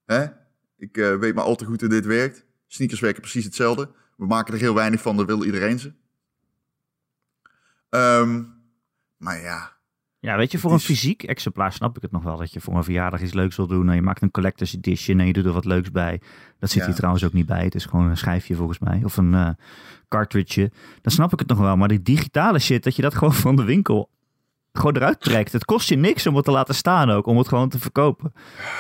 Hè? 0.06 0.26
Ik 0.78 0.98
eh, 0.98 1.16
weet 1.16 1.36
maar 1.36 1.44
al 1.44 1.56
te 1.56 1.66
goed 1.66 1.80
hoe 1.80 1.90
dit 1.90 2.06
werkt. 2.06 2.45
Sneakers 2.76 3.00
werken 3.00 3.22
precies 3.22 3.46
hetzelfde. 3.46 3.90
We 4.18 4.26
maken 4.26 4.54
er 4.54 4.60
heel 4.60 4.74
weinig 4.74 5.02
van, 5.02 5.18
dat 5.18 5.26
wil 5.26 5.44
iedereen 5.44 5.80
ze. 5.80 5.94
Ehm, 7.90 8.44
maar 9.18 9.42
ja, 9.42 9.74
Ja, 10.20 10.38
weet 10.38 10.52
je, 10.52 10.58
voor 10.60 10.72
een 10.72 10.80
fysiek 10.80 11.24
exemplaar 11.24 11.74
snap 11.74 11.96
ik 11.96 12.02
het 12.02 12.12
nog 12.12 12.24
wel. 12.24 12.38
Dat 12.38 12.54
je 12.54 12.62
voor 12.62 12.76
een 12.76 12.84
verjaardag 12.84 13.22
iets 13.22 13.34
leuks 13.34 13.56
wil 13.56 13.68
doen. 13.68 13.90
En 13.90 13.96
je 13.96 14.02
maakt 14.02 14.22
een 14.22 14.32
collector's 14.32 14.74
edition 14.74 15.20
en 15.20 15.28
je 15.28 15.34
doet 15.34 15.46
er 15.46 15.52
wat 15.52 15.66
leuks 15.66 15.92
bij. 15.92 16.22
Dat 16.60 16.70
zit 16.70 16.80
Ja. 16.82 16.86
hier 16.88 16.96
trouwens 16.96 17.24
ook 17.24 17.34
niet 17.34 17.46
bij. 17.46 17.64
Het 17.64 17.76
is 17.76 17.86
gewoon 17.86 18.10
een 18.10 18.18
schijfje 18.18 18.56
volgens 18.56 18.80
mij. 18.80 19.02
Of 19.04 19.18
een 19.18 19.34
eh 19.34 19.50
cartridge. 20.10 20.72
Dan 21.02 21.12
snap 21.12 21.34
ik 21.34 21.40
het 21.40 21.48
nog 21.48 21.58
wel. 21.58 21.78
Maar 21.78 21.88
die 21.88 22.02
digitale 22.02 22.60
shit, 22.60 22.84
dat 22.84 22.96
je 22.96 23.02
dat 23.02 23.16
gewoon 23.18 23.34
van 23.34 23.56
de 23.56 23.64
winkel 23.64 24.10
gewoon 24.74 24.96
eruit 24.96 25.20
trekt. 25.22 25.52
Het 25.52 25.66
kost 25.66 25.90
je 25.90 25.96
niks 25.96 26.28
om 26.28 26.36
het 26.36 26.46
te 26.46 26.52
laten 26.52 26.76
staan 26.76 27.10
ook. 27.10 27.26
Om 27.26 27.38
het 27.38 27.48
gewoon 27.48 27.70
te 27.70 27.80
verkopen. 27.80 28.34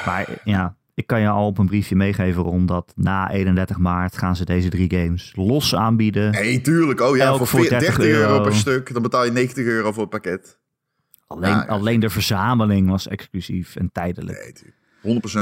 Maar 0.05 0.41
ja, 0.43 0.75
ik 0.95 1.07
kan 1.07 1.21
je 1.21 1.29
al 1.29 1.47
op 1.47 1.57
een 1.57 1.65
briefje 1.65 1.95
meegeven 1.95 2.43
rond 2.43 2.67
dat 2.67 2.93
na 2.95 3.31
31 3.31 3.77
maart 3.77 4.17
gaan 4.17 4.35
ze 4.35 4.45
deze 4.45 4.69
drie 4.69 4.91
games 4.95 5.33
los 5.35 5.75
aanbieden. 5.75 6.31
nee, 6.31 6.61
tuurlijk. 6.61 7.01
Oh 7.01 7.15
ja, 7.17 7.37
voor, 7.37 7.47
voor 7.47 7.59
40 7.59 7.79
30 7.79 7.97
30 7.97 8.15
euro. 8.15 8.31
euro 8.31 8.43
per 8.43 8.53
stuk. 8.55 8.93
Dan 8.93 9.01
betaal 9.01 9.25
je 9.25 9.31
90 9.31 9.65
euro 9.65 9.91
voor 9.91 10.01
het 10.01 10.09
pakket. 10.11 10.59
Alleen, 11.27 11.49
Ja, 11.49 11.65
alleen 11.65 11.99
de 11.99 12.09
verzameling 12.09 12.89
was 12.89 13.07
exclusief 13.07 13.75
en 13.75 13.89
tijdelijk. 13.91 14.37
Nee, 14.37 14.51
tuurlijk. 14.53 14.83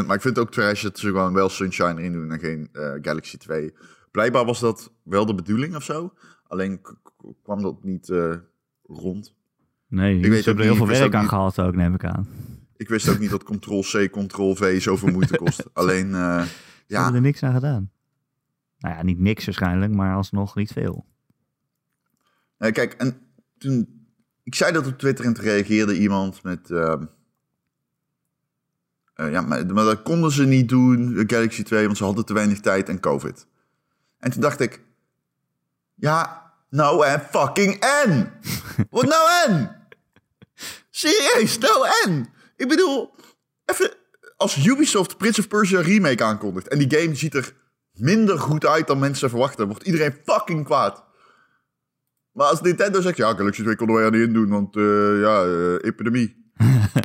100%. 0.04 0.06
Maar 0.08 0.16
ik 0.16 0.22
vind 0.22 0.36
het 0.36 0.40
ook 0.46 0.52
trash 0.52 0.84
dat 0.84 1.00
ze 1.00 1.08
gewoon 1.08 1.34
wel 1.34 1.50
Sunshine 1.50 2.00
erin 2.00 2.14
doen 2.14 2.32
en 2.32 2.40
geen 2.40 2.70
eh, 2.74 2.92
Galaxy 3.02 3.38
2. 3.38 3.74
Blijkbaar 4.12 4.46
was 4.46 4.60
dat 4.60 4.92
wel 5.04 5.26
de 5.26 5.36
bedoeling 5.36 5.76
of 5.76 5.84
zo. 5.84 6.14
Alleen 6.48 6.82
kwam 7.44 7.62
dat 7.62 7.84
niet 7.84 8.10
eh, 8.10 8.34
rond. 8.84 9.34
Nee, 9.88 10.14
weet 10.22 10.44
ze 10.44 10.50
hebben 10.50 10.66
er 10.66 10.72
heel 10.74 10.82
ik 10.82 10.90
veel 10.90 11.00
werk 11.00 11.14
aan 11.14 11.20
niet- 11.22 11.30
gehad 11.30 11.60
ook, 11.60 11.76
neem 11.76 11.94
ik 11.94 12.06
aan. 12.06 12.28
Ik 12.78 12.90
wist 12.90 13.10
ook 13.10 13.20
niet 13.20 13.30
dat 13.30 13.44
Ctrl-C, 13.44 14.12
Ctrl-V 14.12 14.82
zoveel 14.82 15.12
moeite 15.12 15.38
kost. 15.38 15.64
Alleen, 15.74 16.14
eh, 16.14 16.42
Ze 16.42 16.50
ja, 16.88 17.04
hebben 17.04 17.16
er 17.16 17.28
niks 17.28 17.44
aan 17.44 17.54
gedaan. 17.54 17.92
Nou 18.78 18.96
ja, 18.96 19.04
niet 19.04 19.20
niks 19.20 19.46
waarschijnlijk, 19.46 19.94
maar 19.94 20.16
alsnog 20.16 20.56
niet 20.56 20.72
veel. 20.72 21.06
Eh, 22.58 22.72
kijk, 22.72 22.94
en 22.94 23.18
toen... 23.58 24.02
Ik 24.44 24.56
zei 24.56 24.72
dat 24.72 24.88
op 24.88 24.98
Twitter 24.98 25.26
en 25.26 25.34
toen 25.34 25.44
reageerde 25.44 26.00
iemand 26.00 26.44
met... 26.44 26.72
ehm, 26.72 27.06
eh, 29.14 29.32
ja, 29.32 29.42
maar, 29.42 29.66
maar 29.66 29.86
dat 29.86 30.02
konden 30.02 30.32
ze 30.32 30.46
niet 30.46 30.70
doen, 30.70 31.14
de 31.14 31.24
Galaxy 31.28 31.64
2, 31.64 31.86
want 31.86 31.98
ze 31.98 32.04
hadden 32.04 32.26
te 32.26 32.34
weinig 32.34 32.60
tijd 32.60 32.90
en 32.90 33.00
COVID. 33.00 33.48
En 34.18 34.32
toen 34.32 34.42
dacht 34.42 34.60
ik... 34.60 34.82
Ja, 35.96 36.52
nou 36.70 37.06
en 37.06 37.22
fucking 37.22 37.74
en! 37.80 38.32
Wat 38.90 39.06
nou 39.06 39.30
en? 39.48 39.76
Serieus, 40.90 41.58
nou 41.58 41.88
en? 42.06 42.33
Ik 42.64 42.70
bedoel, 42.70 43.12
even... 43.66 43.92
Als 44.38 44.66
Ubisoft 44.66 45.18
Prince 45.18 45.40
of 45.40 45.48
Persia 45.48 45.82
remake 45.82 46.24
aankondigt... 46.24 46.68
en 46.68 46.80
die 46.80 47.00
game 47.00 47.16
ziet 47.16 47.34
er 47.34 47.54
minder 47.92 48.40
goed 48.40 48.66
uit 48.66 48.88
dan 48.88 49.00
mensen 49.00 49.30
verwachten... 49.30 49.68
wordt 49.68 49.84
iedereen 49.84 50.16
fucking 50.26 50.66
kwaad. 50.66 51.04
Maar 52.32 52.48
als 52.48 52.62
Nintendo 52.62 53.02
zegt, 53.02 53.18
ja, 53.18 53.34
Galaxy 53.34 53.64
2 53.64 53.76
konden 53.76 53.96
wij 53.96 54.06
er 54.06 54.12
niet 54.12 54.28
in 54.28 54.34
doen, 54.34 54.50
want 54.50 54.76
eh, 54.76 55.20
ja, 55.20 55.44
eh, 55.44 55.74
epidemie. 55.74 56.52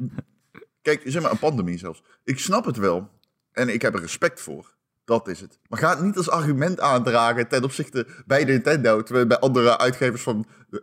Kijk, 0.83 1.03
zeg 1.05 1.23
maar 1.23 1.31
een 1.31 1.39
pandemie 1.39 1.79
zelfs. 1.79 2.03
Ik 2.25 2.39
snap 2.39 2.65
het 2.65 2.77
wel 2.77 3.11
en 3.53 3.69
ik 3.69 3.83
heb 3.83 3.95
er 3.95 4.01
respect 4.01 4.41
voor. 4.41 4.77
Dat 5.05 5.29
is 5.29 5.41
het. 5.41 5.59
Maar 5.69 5.79
ga 5.79 5.91
het 5.91 6.01
niet 6.01 6.17
als 6.17 6.31
argument 6.31 6.81
aandragen 6.81 7.49
ten 7.49 7.65
opzichte 7.65 8.07
bij 8.27 8.45
Nintendo, 8.45 9.03
terwijl 9.03 9.27
bij 9.27 9.39
andere 9.39 9.79
uitgevers 9.79 10.23
van 10.23 10.47
eh, 10.71 10.79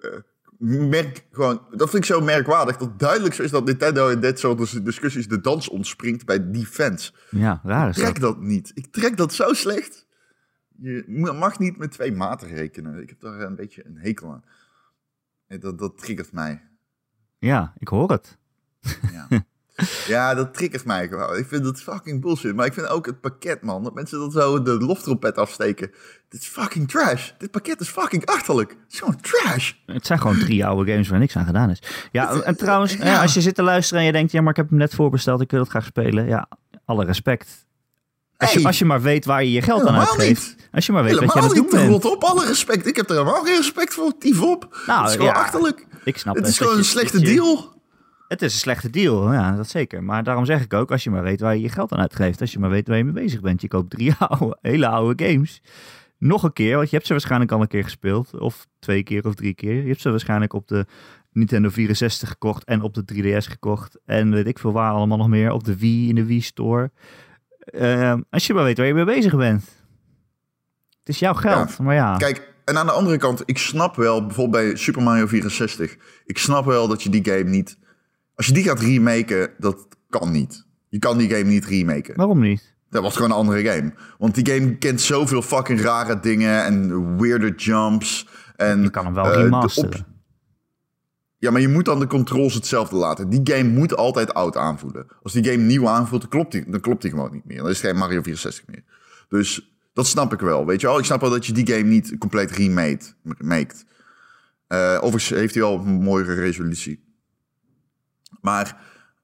merk 0.59 1.25
gewoon. 1.31 1.61
Dat 1.71 1.89
vind 1.89 2.03
ik 2.03 2.09
zo 2.15 2.21
merkwaardig. 2.21 2.77
Dat 2.77 2.99
duidelijk 2.99 3.33
zo 3.33 3.43
is 3.43 3.51
dat 3.51 3.65
Nintendo 3.65 4.07
in 4.09 4.19
dit 4.19 4.39
soort 4.39 4.57
dis- 4.57 4.71
discussies 4.83 5.27
de 5.27 5.41
dans 5.41 5.69
ontspringt 5.69 6.25
bij 6.25 6.51
die 6.51 6.65
fans. 6.65 7.13
Ja, 7.29 7.59
raar 7.63 7.89
is 7.89 7.97
Ik 7.97 8.03
trek 8.03 8.19
dat. 8.19 8.33
dat 8.35 8.43
niet. 8.43 8.71
Ik 8.73 8.87
trek 8.91 9.17
dat 9.17 9.33
zo 9.33 9.53
slecht. 9.53 10.07
Je 10.77 11.03
mag 11.39 11.59
niet 11.59 11.77
met 11.77 11.91
twee 11.91 12.11
maten 12.11 12.47
rekenen. 12.47 13.01
Ik 13.01 13.09
heb 13.09 13.19
daar 13.19 13.39
een 13.41 13.55
beetje 13.55 13.85
een 13.85 13.97
hekel 13.97 14.31
aan. 14.31 14.43
Dat, 15.59 15.79
dat 15.79 15.97
triggert 15.97 16.31
mij. 16.31 16.61
Ja, 17.37 17.73
ik 17.77 17.87
hoor 17.87 18.11
het. 18.11 18.37
Ja. 19.11 19.27
ja, 20.07 20.33
dat 20.35 20.53
triggert 20.53 20.85
mij 20.85 21.07
gewoon. 21.07 21.37
Ik 21.37 21.45
vind 21.47 21.63
dat 21.63 21.81
fucking 21.81 22.21
bullshit. 22.21 22.55
Maar 22.55 22.65
ik 22.65 22.73
vind 22.73 22.87
ook 22.87 23.05
het 23.05 23.21
pakket, 23.21 23.61
man. 23.61 23.83
Dat 23.83 23.93
mensen 23.93 24.19
dat 24.19 24.33
zo 24.33 24.61
de 24.61 24.71
loftrompet 24.77 25.37
afsteken. 25.37 25.91
Dit 26.29 26.41
is 26.41 26.47
fucking 26.47 26.89
trash. 26.89 27.29
Dit 27.37 27.51
pakket 27.51 27.79
is 27.79 27.87
fucking 27.89 28.25
achterlijk. 28.25 28.69
Het 28.69 28.93
is 28.93 28.99
gewoon 28.99 29.15
trash. 29.21 29.71
Het 29.85 30.05
zijn 30.05 30.19
gewoon 30.19 30.39
drie 30.39 30.65
oude 30.65 30.91
games 30.91 31.07
waar 31.09 31.19
niks 31.19 31.35
aan 31.35 31.45
gedaan 31.45 31.69
is. 31.69 31.81
Ja, 32.11 32.41
en 32.41 32.55
trouwens, 32.57 32.93
Ja. 32.93 33.05
ja, 33.05 33.21
als 33.21 33.33
je 33.33 33.41
zit 33.41 33.55
te 33.55 33.63
luisteren 33.63 33.99
en 34.01 34.05
je 34.05 34.11
denkt, 34.13 34.31
ja, 34.31 34.41
maar 34.41 34.49
ik 34.49 34.55
heb 34.57 34.69
hem 34.69 34.77
net 34.77 34.95
voorbesteld, 34.95 35.41
ik 35.41 35.51
wil 35.51 35.59
het 35.59 35.69
graag 35.69 35.85
spelen. 35.85 36.27
Ja, 36.27 36.47
alle 36.85 37.05
respect. 37.05 37.65
Als, 38.37 38.53
je, 38.53 38.63
als 38.65 38.79
je 38.79 38.85
maar 38.85 39.01
weet 39.01 39.25
waar 39.25 39.43
je 39.43 39.51
je 39.51 39.61
geld 39.61 39.79
aan 39.81 39.85
Helemaal 39.93 40.07
uitgeeft. 40.07 40.55
niet. 40.57 40.69
Als 40.71 40.85
je 40.85 40.91
maar 40.91 41.03
weet 41.03 41.11
wat 41.11 41.21
je 41.21 41.27
aan 41.27 41.33
Helemaal 41.43 41.63
het 41.63 41.71
doen 41.71 41.81
niet. 41.91 42.01
bent. 42.01 42.13
Op, 42.15 42.23
alle 42.23 42.45
respect. 42.45 42.87
Ik 42.87 42.95
heb 42.95 43.09
er 43.09 43.15
helemaal 43.17 43.43
geen 43.43 43.55
respect 43.55 43.93
voor. 43.93 44.17
Tief 44.19 44.41
op. 44.41 44.81
Nou, 44.87 44.99
het 45.01 45.09
is 45.09 45.15
gewoon 45.15 45.31
ja. 45.31 45.39
achterlijk. 45.39 45.85
Ik 46.03 46.17
snap 46.17 46.33
Het 46.35 46.43
best 46.43 46.53
is 46.53 46.59
gewoon 46.59 46.75
dat 46.75 46.83
een 46.83 46.89
slechte 46.89 47.19
dat 47.19 47.27
je- 47.27 47.33
deal. 47.35 47.73
Het 48.27 48.41
is 48.41 48.53
een 48.53 48.59
slechte 48.59 48.89
deal, 48.89 49.33
ja, 49.33 49.55
dat 49.55 49.69
zeker. 49.69 50.03
Maar 50.03 50.23
daarom 50.23 50.45
zeg 50.45 50.63
ik 50.63 50.73
ook, 50.73 50.91
als 50.91 51.03
je 51.03 51.09
maar 51.09 51.23
weet 51.23 51.39
waar 51.39 51.55
je 51.55 51.61
je 51.61 51.69
geld 51.69 51.91
aan 51.91 51.99
uitgeeft. 51.99 52.41
Als 52.41 52.51
je 52.51 52.59
maar 52.59 52.69
weet 52.69 52.87
waar 52.87 52.97
je 52.97 53.03
mee 53.03 53.23
bezig 53.23 53.41
bent. 53.41 53.61
Je 53.61 53.67
koopt 53.67 53.89
drie 53.89 54.13
oude, 54.19 54.57
hele 54.61 54.87
oude 54.87 55.25
games. 55.25 55.61
Nog 56.17 56.43
een 56.43 56.53
keer, 56.53 56.75
want 56.75 56.89
je 56.89 56.95
hebt 56.95 57.07
ze 57.07 57.13
waarschijnlijk 57.13 57.51
al 57.51 57.61
een 57.61 57.67
keer 57.67 57.83
gespeeld. 57.83 58.39
Of 58.39 58.67
twee 58.79 59.03
keer 59.03 59.25
of 59.25 59.35
drie 59.35 59.53
keer. 59.53 59.81
Je 59.81 59.87
hebt 59.87 60.01
ze 60.01 60.09
waarschijnlijk 60.09 60.53
op 60.53 60.67
de 60.67 60.85
Nintendo 61.31 61.69
64 61.69 62.29
gekocht 62.29 62.63
en 62.63 62.81
op 62.81 62.93
de 62.93 63.03
3DS 63.13 63.49
gekocht. 63.49 63.99
En 64.05 64.31
weet 64.31 64.47
ik 64.47 64.59
veel 64.59 64.71
waar 64.71 64.91
allemaal 64.91 65.17
nog 65.17 65.27
meer. 65.27 65.51
Op 65.51 65.63
de 65.63 65.77
Wii, 65.77 66.09
in 66.09 66.15
de 66.15 66.25
Wii 66.25 66.41
Store. 66.41 66.91
Ehm, 67.59 68.21
als 68.29 68.47
je 68.47 68.53
maar 68.53 68.63
weet 68.63 68.77
waar 68.77 68.87
je 68.87 68.93
mee 68.93 69.05
bezig 69.05 69.35
bent. 69.35 69.63
Het 70.99 71.09
is 71.09 71.19
jouw 71.19 71.33
geld, 71.33 71.79
maar 71.79 71.95
ja. 71.95 72.17
Kijk, 72.17 72.53
en 72.65 72.77
aan 72.77 72.85
de 72.85 72.91
andere 72.91 73.17
kant, 73.17 73.43
ik 73.45 73.57
snap 73.57 73.95
wel, 73.95 74.25
bijvoorbeeld 74.25 74.63
bij 74.63 74.75
Super 74.75 75.01
Mario 75.01 75.27
64, 75.27 75.95
ik 76.25 76.37
snap 76.37 76.65
wel 76.65 76.87
dat 76.87 77.03
je 77.03 77.09
die 77.09 77.25
game 77.25 77.49
niet... 77.49 77.77
Als 78.35 78.45
je 78.45 78.53
die 78.53 78.63
gaat 78.63 78.79
remaken, 78.79 79.49
dat 79.57 79.87
kan 80.09 80.31
niet. 80.31 80.65
Je 80.89 80.99
kan 80.99 81.17
die 81.17 81.29
game 81.29 81.43
niet 81.43 81.65
remaken. 81.65 82.15
Waarom 82.15 82.39
niet? 82.39 82.73
Dat 82.89 83.03
was 83.03 83.15
gewoon 83.15 83.31
een 83.31 83.37
andere 83.37 83.63
game. 83.65 83.93
Want 84.17 84.35
die 84.35 84.53
game 84.53 84.77
kent 84.77 85.01
zoveel 85.01 85.41
fucking 85.41 85.81
rare 85.81 86.19
dingen 86.19 86.63
en 86.63 87.17
weirder 87.21 87.55
jumps. 87.55 88.27
En, 88.55 88.81
Je 88.81 88.89
kan 88.89 89.05
hem 89.05 89.13
wel 89.13 89.23
de 89.23 89.31
remasteren. 89.31 90.05
Ja, 91.37 91.51
maar 91.51 91.61
je 91.61 91.67
moet 91.67 91.85
dan 91.85 91.99
de 91.99 92.07
controls 92.07 92.53
hetzelfde 92.53 92.95
laten. 92.95 93.29
Die 93.29 93.41
game 93.43 93.69
moet 93.69 93.95
altijd 93.95 94.33
oud 94.33 94.57
aanvoelen. 94.57 95.07
Als 95.21 95.33
die 95.33 95.43
game 95.45 95.63
nieuw 95.63 95.87
aanvoelt, 95.87 96.21
dan 96.21 96.29
klopt 96.29 96.51
die, 96.51 96.69
dan 96.69 96.79
klopt 96.79 97.01
die 97.01 97.11
gewoon 97.11 97.31
niet 97.31 97.45
meer. 97.45 97.57
Dan 97.57 97.69
is 97.69 97.81
het 97.81 97.85
geen 97.85 97.99
Mario 97.99 98.21
64 98.21 98.67
meer. 98.67 98.83
Dus 99.29 99.75
dat 99.93 100.07
snap 100.07 100.33
ik 100.33 100.39
wel. 100.39 100.65
Weet 100.65 100.81
je 100.81 100.87
wel, 100.87 100.97
ik 100.97 101.05
snap 101.05 101.21
wel 101.21 101.29
dat 101.29 101.45
je 101.45 101.53
die 101.53 101.67
game 101.67 101.89
niet 101.89 102.17
compleet 102.17 102.51
remade, 102.51 102.99
maakt. 103.37 103.85
Eh 104.67 104.97
overigens 105.01 105.29
heeft 105.29 105.53
hij 105.53 105.63
al 105.63 105.79
een 105.79 106.01
mooiere 106.01 106.33
resolutie. 106.33 107.04
Maar 108.45 108.77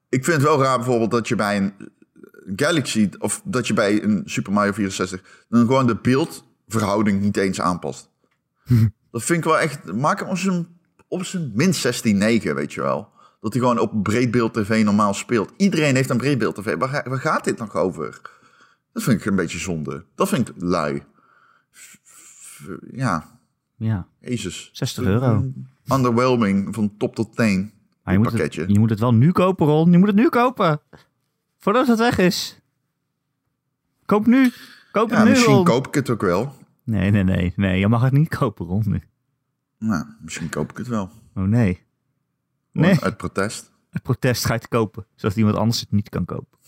ik 0.08 0.24
vind 0.24 0.36
het 0.36 0.46
wel 0.46 0.62
raar 0.62 0.76
bijvoorbeeld 0.76 1.10
dat 1.10 1.28
je 1.28 1.34
bij 1.34 1.56
een 1.56 1.74
Galaxy... 2.56 3.08
of 3.18 3.40
dat 3.44 3.66
je 3.66 3.74
bij 3.74 4.02
een 4.02 4.22
Super 4.24 4.52
Mario 4.52 4.72
64... 4.72 5.44
dan 5.48 5.60
gewoon 5.60 5.86
de 5.86 5.96
beeldverhouding 5.96 7.20
niet 7.20 7.36
eens 7.36 7.60
aanpast. 7.60 8.10
dat 9.10 9.22
vind 9.22 9.38
ik 9.38 9.44
wel 9.44 9.58
echt... 9.58 9.92
Maak 9.92 10.18
hem 10.20 10.28
als 10.28 10.44
een 10.44 10.66
op 11.08 11.24
zijn 11.24 11.50
minst 11.54 12.04
16-9, 12.06 12.10
weet 12.54 12.72
je 12.72 12.80
wel. 12.80 13.10
Dat 13.40 13.52
hij 13.52 13.62
gewoon 13.62 13.78
op 13.78 14.02
breedbeeld 14.02 14.54
tv 14.54 14.84
normaal 14.84 15.14
speelt. 15.14 15.52
Iedereen 15.56 15.94
heeft 15.94 16.10
een 16.10 16.16
breedbeeld 16.16 16.54
tv. 16.54 16.76
Waar, 16.76 16.88
ga- 16.88 17.08
waar 17.08 17.20
gaat 17.20 17.44
dit 17.44 17.58
nog 17.58 17.74
over? 17.76 18.20
Dat 18.92 19.02
vind 19.02 19.20
ik 19.20 19.26
een 19.26 19.36
beetje 19.36 19.58
zonde. 19.58 20.04
Dat 20.14 20.28
vind 20.28 20.48
ik 20.48 20.54
lui. 20.58 21.02
Ja, 22.92 23.38
Ja, 23.76 24.06
jezus. 24.20 24.70
60 24.72 25.04
euro. 25.04 25.52
Underwhelming 25.92 26.74
van 26.74 26.96
top 26.98 27.14
tot 27.14 27.36
teen. 27.36 27.72
Maar 28.04 28.14
je 28.14 28.20
moet, 28.20 28.32
het, 28.32 28.54
je 28.54 28.78
moet 28.78 28.90
het 28.90 29.00
wel 29.00 29.14
nu 29.14 29.32
kopen, 29.32 29.66
Ron. 29.66 29.90
Je 29.92 29.98
moet 29.98 30.06
het 30.06 30.16
nu 30.16 30.28
kopen. 30.28 30.80
Voordat 31.58 31.86
het 31.86 31.98
weg 31.98 32.18
is. 32.18 32.60
Koop 34.06 34.26
nu. 34.26 34.52
Koop 34.92 35.10
Ja, 35.10 35.16
het 35.16 35.24
nu, 35.24 35.30
misschien 35.30 35.54
Ron. 35.54 35.64
koop 35.64 35.86
ik 35.86 35.94
het 35.94 36.10
ook 36.10 36.20
wel. 36.22 36.54
Nee, 36.84 37.10
nee, 37.10 37.22
nee. 37.24 37.52
Nee, 37.56 37.78
je 37.78 37.88
mag 37.88 38.02
het 38.02 38.12
niet 38.12 38.28
kopen, 38.36 38.66
Ron. 38.66 38.82
nu. 38.86 39.02
Nou, 39.78 40.04
misschien 40.20 40.48
koop 40.48 40.70
ik 40.70 40.76
het 40.76 40.86
wel. 40.88 41.10
Oh, 41.34 41.44
nee. 41.44 41.82
Nee. 42.72 43.00
Uit 43.00 43.16
protest. 43.16 43.70
Het 43.90 44.02
protest 44.02 44.44
ga 44.44 44.52
je 44.54 44.58
het 44.58 44.68
kopen. 44.68 45.06
Zodat 45.14 45.36
iemand 45.36 45.56
anders 45.56 45.80
het 45.80 45.92
niet 45.92 46.08
kan 46.08 46.24
kopen. 46.24 46.58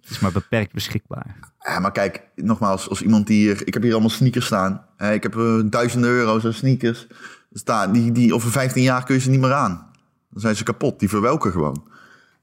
het 0.00 0.10
is 0.10 0.18
maar 0.18 0.32
beperkt 0.32 0.72
beschikbaar. 0.72 1.38
Ja, 1.58 1.78
maar 1.78 1.92
kijk, 1.92 2.22
nogmaals, 2.34 2.88
als 2.88 3.02
iemand 3.02 3.26
die 3.26 3.38
hier... 3.38 3.66
Ik 3.66 3.74
heb 3.74 3.82
hier 3.82 3.92
allemaal 3.92 4.10
sneakers 4.10 4.46
staan. 4.46 4.86
Ik 4.98 5.22
heb 5.22 5.36
eh, 5.36 5.60
duizenden 5.64 6.10
euro's 6.10 6.44
aan 6.44 6.52
sneakers. 6.52 7.06
Staan, 7.52 7.92
die, 7.92 8.12
die, 8.12 8.34
over 8.34 8.50
15 8.50 8.82
jaar 8.82 9.04
kun 9.04 9.14
je 9.14 9.20
ze 9.20 9.30
niet 9.30 9.40
meer 9.40 9.52
aan. 9.52 9.90
Dan 10.34 10.42
zijn 10.42 10.56
ze 10.56 10.62
kapot. 10.64 10.98
Die 11.00 11.08
verwelken 11.08 11.52
gewoon. 11.52 11.88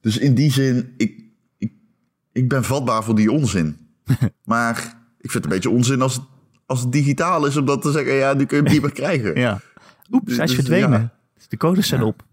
Dus 0.02 0.18
in 0.18 0.36
die 0.36 0.52
zin, 0.52 0.94
ik, 0.98 1.24
ik, 1.58 1.74
ik 2.32 2.50
ben 2.50 2.64
vatbaar 2.64 3.04
voor 3.04 3.16
die 3.16 3.32
onzin. 3.32 3.78
maar 4.44 4.78
ik 5.20 5.32
vind 5.32 5.34
het 5.34 5.44
een 5.44 5.50
beetje 5.60 5.70
onzin 5.70 6.02
als 6.02 6.14
het, 6.16 6.24
als 6.66 6.82
het 6.82 6.92
digitaal 6.92 7.46
is... 7.46 7.58
om 7.58 7.66
dat 7.66 7.82
te 7.82 7.92
zeggen, 7.92 8.14
ja, 8.14 8.34
nu 8.34 8.46
kun 8.46 8.58
je 8.58 8.64
hem 8.64 8.72
niet 8.74 8.82
meer 8.82 8.92
krijgen. 8.92 9.40
Ja. 9.40 9.60
Oeps, 10.12 10.36
hij 10.36 10.44
is 10.46 10.56
Dus, 10.56 10.60
verdwenen. 10.66 11.00
ja. 11.02 11.14
De 11.48 11.58
codes 11.58 11.88
zijn 11.88 12.02
Ja. 12.02 12.08
op. 12.08 12.24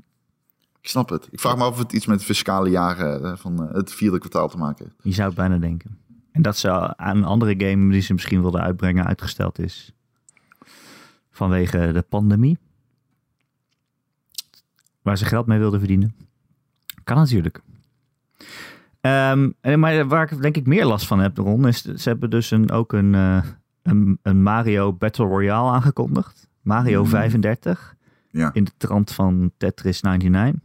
Ik 0.81 0.89
snap 0.89 1.09
het. 1.09 1.29
Ik 1.31 1.41
vraag 1.41 1.57
me 1.57 1.63
af 1.63 1.71
of 1.73 1.79
het 1.79 1.93
iets 1.93 2.07
met 2.07 2.17
het 2.17 2.25
fiscale 2.25 2.71
jaar 2.71 2.99
eh, 2.99 3.37
van 3.37 3.69
eh, 3.69 3.75
het 3.75 3.93
vierde 3.93 4.19
kwartaal 4.19 4.49
te 4.49 4.57
maken 4.57 4.85
heeft. 4.85 4.97
Je 5.03 5.13
zou 5.13 5.27
het 5.29 5.37
bijna 5.37 5.57
denken. 5.59 5.99
En 6.33 6.43
dat 6.43 6.57
ze 6.57 6.97
aan 6.97 7.17
een 7.17 7.25
andere 7.25 7.55
game 7.69 7.93
die 7.93 8.01
ze 8.01 8.13
misschien 8.13 8.41
wilden 8.41 8.61
uitbrengen 8.61 9.07
uitgesteld 9.07 9.59
is. 9.59 9.93
Vanwege 11.31 11.91
de 11.93 12.03
pandemie. 12.09 12.59
Waar 15.09 15.19
ze 15.19 15.25
geld 15.25 15.47
mee 15.47 15.59
wilden 15.59 15.79
verdienen. 15.79 16.15
Kan 17.05 17.17
natuurlijk. 17.17 17.61
Ehm, 19.01 19.51
en 19.61 19.81
maar 19.81 20.07
waar 20.07 20.33
ik 20.33 20.43
denk 20.43 20.57
ik 20.57 20.67
meer 20.67 20.85
last 20.85 21.07
van 21.07 21.19
heb, 21.19 21.39
Ron, 21.39 21.67
is 21.67 21.83
ze 21.83 22.09
hebben 22.09 22.31
dus 22.31 22.51
een, 22.51 22.71
ook 22.71 22.93
een, 22.93 23.15
eh, 23.15 23.43
een, 23.83 24.19
een 24.23 24.43
Mario 24.43 24.93
Battle 24.93 25.27
Royale 25.27 25.71
aangekondigd. 25.71 26.49
Mario 26.63 27.03
Mm. 27.03 27.09
35. 27.09 27.95
Ja. 28.31 28.51
In 28.53 28.65
de 28.65 28.71
trant 28.77 29.13
van 29.13 29.51
Tetris 29.57 30.01
99. 30.01 30.63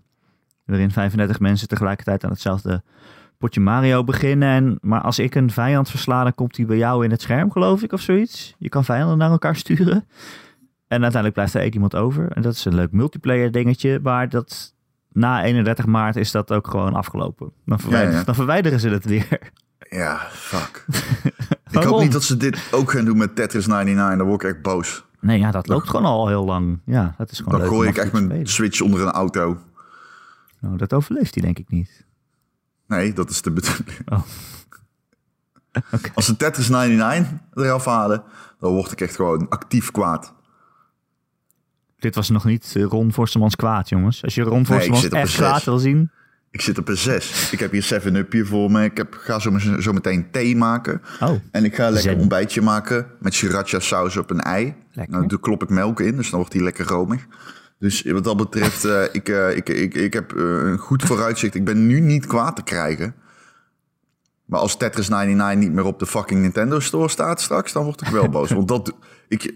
Waarin 0.66 0.92
35 0.92 1.40
mensen 1.40 1.68
tegelijkertijd 1.68 2.24
aan 2.24 2.32
hetzelfde 2.32 2.84
potje 3.38 3.62
Mario 3.62 4.04
beginnen. 4.04 4.50
En, 4.50 4.78
maar 4.82 5.02
als 5.02 5.20
ik 5.20 5.36
een 5.36 5.52
vijand 5.52 5.90
versla, 5.90 6.24
dan 6.24 6.36
komt 6.36 6.58
hij 6.58 6.66
bij 6.66 6.78
jou 6.78 7.04
in 7.04 7.12
het 7.12 7.22
scherm, 7.22 7.52
geloof 7.52 7.84
ik, 7.84 7.92
of 7.92 8.02
zoiets. 8.02 8.56
Je 8.58 8.70
kan 8.70 8.86
vijanden 8.86 9.18
naar 9.18 9.32
elkaar 9.32 9.56
sturen. 9.56 10.06
En 10.94 11.02
uiteindelijk 11.02 11.34
blijft 11.34 11.54
er 11.54 11.62
één 11.62 11.74
iemand 11.74 11.96
over. 11.96 12.32
En 12.32 12.42
dat 12.42 12.54
is 12.54 12.66
een 12.66 12.76
leuk 12.76 12.92
multiplayer 12.92 13.52
dingetje. 13.52 14.00
Maar 14.04 14.30
dat, 14.30 14.74
na 15.12 15.44
31 15.44 15.86
maart 15.86 16.16
is 16.16 16.32
dat 16.32 16.52
ook 16.52 16.68
gewoon 16.68 16.94
afgelopen. 16.94 17.52
Dan, 17.66 17.80
verwijder- 17.80 18.12
Ja, 18.12 18.18
ja. 18.18 18.24
dan 18.24 18.36
verwijderen 18.36 18.80
ze 18.80 18.90
het 18.90 19.06
weer. 19.06 19.40
Ja, 19.90 20.18
fuck. 20.32 20.86
ik 21.72 21.84
hoop 21.84 22.02
niet 22.02 22.12
dat 22.12 22.24
ze 22.24 22.38
dit 22.38 22.68
ook 22.72 22.92
gaan 22.92 23.06
doen 23.06 23.18
met 23.18 23.36
Tetris 23.36 23.68
99. 23.68 24.18
Dan 24.18 24.28
word 24.28 24.44
ik 24.44 24.50
echt 24.50 24.62
boos. 24.62 25.04
Nee, 25.20 25.40
ja, 25.40 25.52
dat 25.52 25.68
loopt 25.68 25.90
gewoon 25.90 26.06
al 26.06 26.28
heel 26.28 26.46
lang. 26.46 26.80
Ja, 26.86 27.14
dat 27.18 27.32
is 27.32 27.40
gewoon 27.40 27.60
Dan 27.60 27.68
gooi 27.68 27.90
ik 27.90 27.98
echt 27.98 28.12
mijn 28.12 28.26
spelen. 28.26 28.48
Switch 28.48 28.82
onder 28.82 29.02
een 29.02 29.12
auto. 29.12 29.58
Nou, 30.60 30.78
dat 30.78 30.94
overleeft 30.94 31.34
hij 31.36 31.44
denk 31.44 31.60
ik 31.60 31.70
niet. 31.70 32.06
Nee, 32.88 33.14
dat 33.14 33.30
is 33.30 33.42
de 33.42 33.52
bedoeling. 33.52 34.00
Oh. 34.14 34.22
Als 36.16 36.26
ze 36.26 36.38
Tetris 36.38 36.70
99 36.70 37.32
eraf 37.54 37.86
halen, 37.86 38.24
dan 38.60 38.72
word 38.74 38.92
ik 38.92 39.02
echt 39.02 39.16
gewoon 39.16 39.50
actief 39.50 39.92
kwaad. 39.92 40.34
Dit 42.04 42.16
was 42.16 42.30
nog 42.30 42.46
niet 42.46 42.74
eh, 42.76 42.84
Ron 42.84 43.14
Forstemans 43.14 43.56
kwaad, 43.56 43.90
jongens. 43.90 44.24
Als 44.24 44.36
je 44.36 44.42
Ron 44.42 44.66
Forstemans 44.66 45.06
op 45.06 45.14
echt 45.14 45.32
een 45.32 45.38
kwaad 45.38 45.56
zes. 45.56 45.66
wil 45.66 45.78
zien... 45.78 46.12
Ik 46.52 46.62
zit 46.62 46.78
op 46.78 46.88
een 46.88 46.98
6. 46.98 47.52
Ik 47.52 47.60
heb 47.60 47.72
hier 47.72 48.02
7-up 48.02 48.32
hier 48.32 48.46
voor 48.46 48.72
me. 48.72 48.84
Ik 48.84 48.98
heb, 48.98 49.14
ga 49.20 49.40
zo, 49.40 49.58
zo 49.80 49.94
meteen 49.94 50.32
thee 50.32 50.56
maken. 50.56 51.02
Oh, 51.20 51.32
En 51.52 51.66
ik 51.66 51.76
ga 51.76 51.88
een 51.88 51.94
lekker 51.94 52.12
Zen. 52.12 52.20
ontbijtje 52.20 52.62
maken 52.62 53.08
met 53.20 53.34
sriracha 53.34 53.80
saus 53.80 54.18
op 54.18 54.30
een 54.30 54.40
ei. 54.40 54.76
Lekker. 54.92 55.14
Nou, 55.16 55.28
daar 55.28 55.40
klop 55.40 55.64
ik 55.64 55.70
melk 55.70 56.00
in, 56.00 56.16
dus 56.16 56.30
dan 56.30 56.40
wordt 56.40 56.54
die 56.54 56.64
lekker 56.64 56.86
romig. 56.86 57.26
Dus 57.80 58.02
wat 58.02 58.24
dat 58.24 58.38
betreft, 58.38 58.86
eh, 58.86 59.04
ik, 59.12 59.30
eh, 59.30 59.56
ik, 59.56 59.70
ik, 59.70 59.94
ik 59.94 60.14
heb 60.14 60.32
een 60.36 60.78
goed 60.78 61.04
vooruitzicht. 61.04 61.56
Ik 61.56 61.66
ben 61.66 61.88
nu 61.88 62.00
niet 62.00 62.28
kwaad 62.28 62.56
te 62.56 62.64
krijgen. 62.64 63.16
Maar 64.46 64.60
als 64.60 64.78
Tetris 64.78 65.10
99 65.10 65.60
niet 65.60 65.76
meer 65.76 65.86
op 65.86 66.00
de 66.00 66.06
fucking 66.06 66.42
Nintendo 66.42 66.80
Store 66.80 67.10
staat 67.10 67.42
straks, 67.42 67.72
dan 67.72 67.84
word 67.84 68.02
ik 68.02 68.08
wel 68.08 68.30
boos. 68.30 68.52
Want 68.60 68.68
dat, 68.68 68.96
ik, 69.28 69.54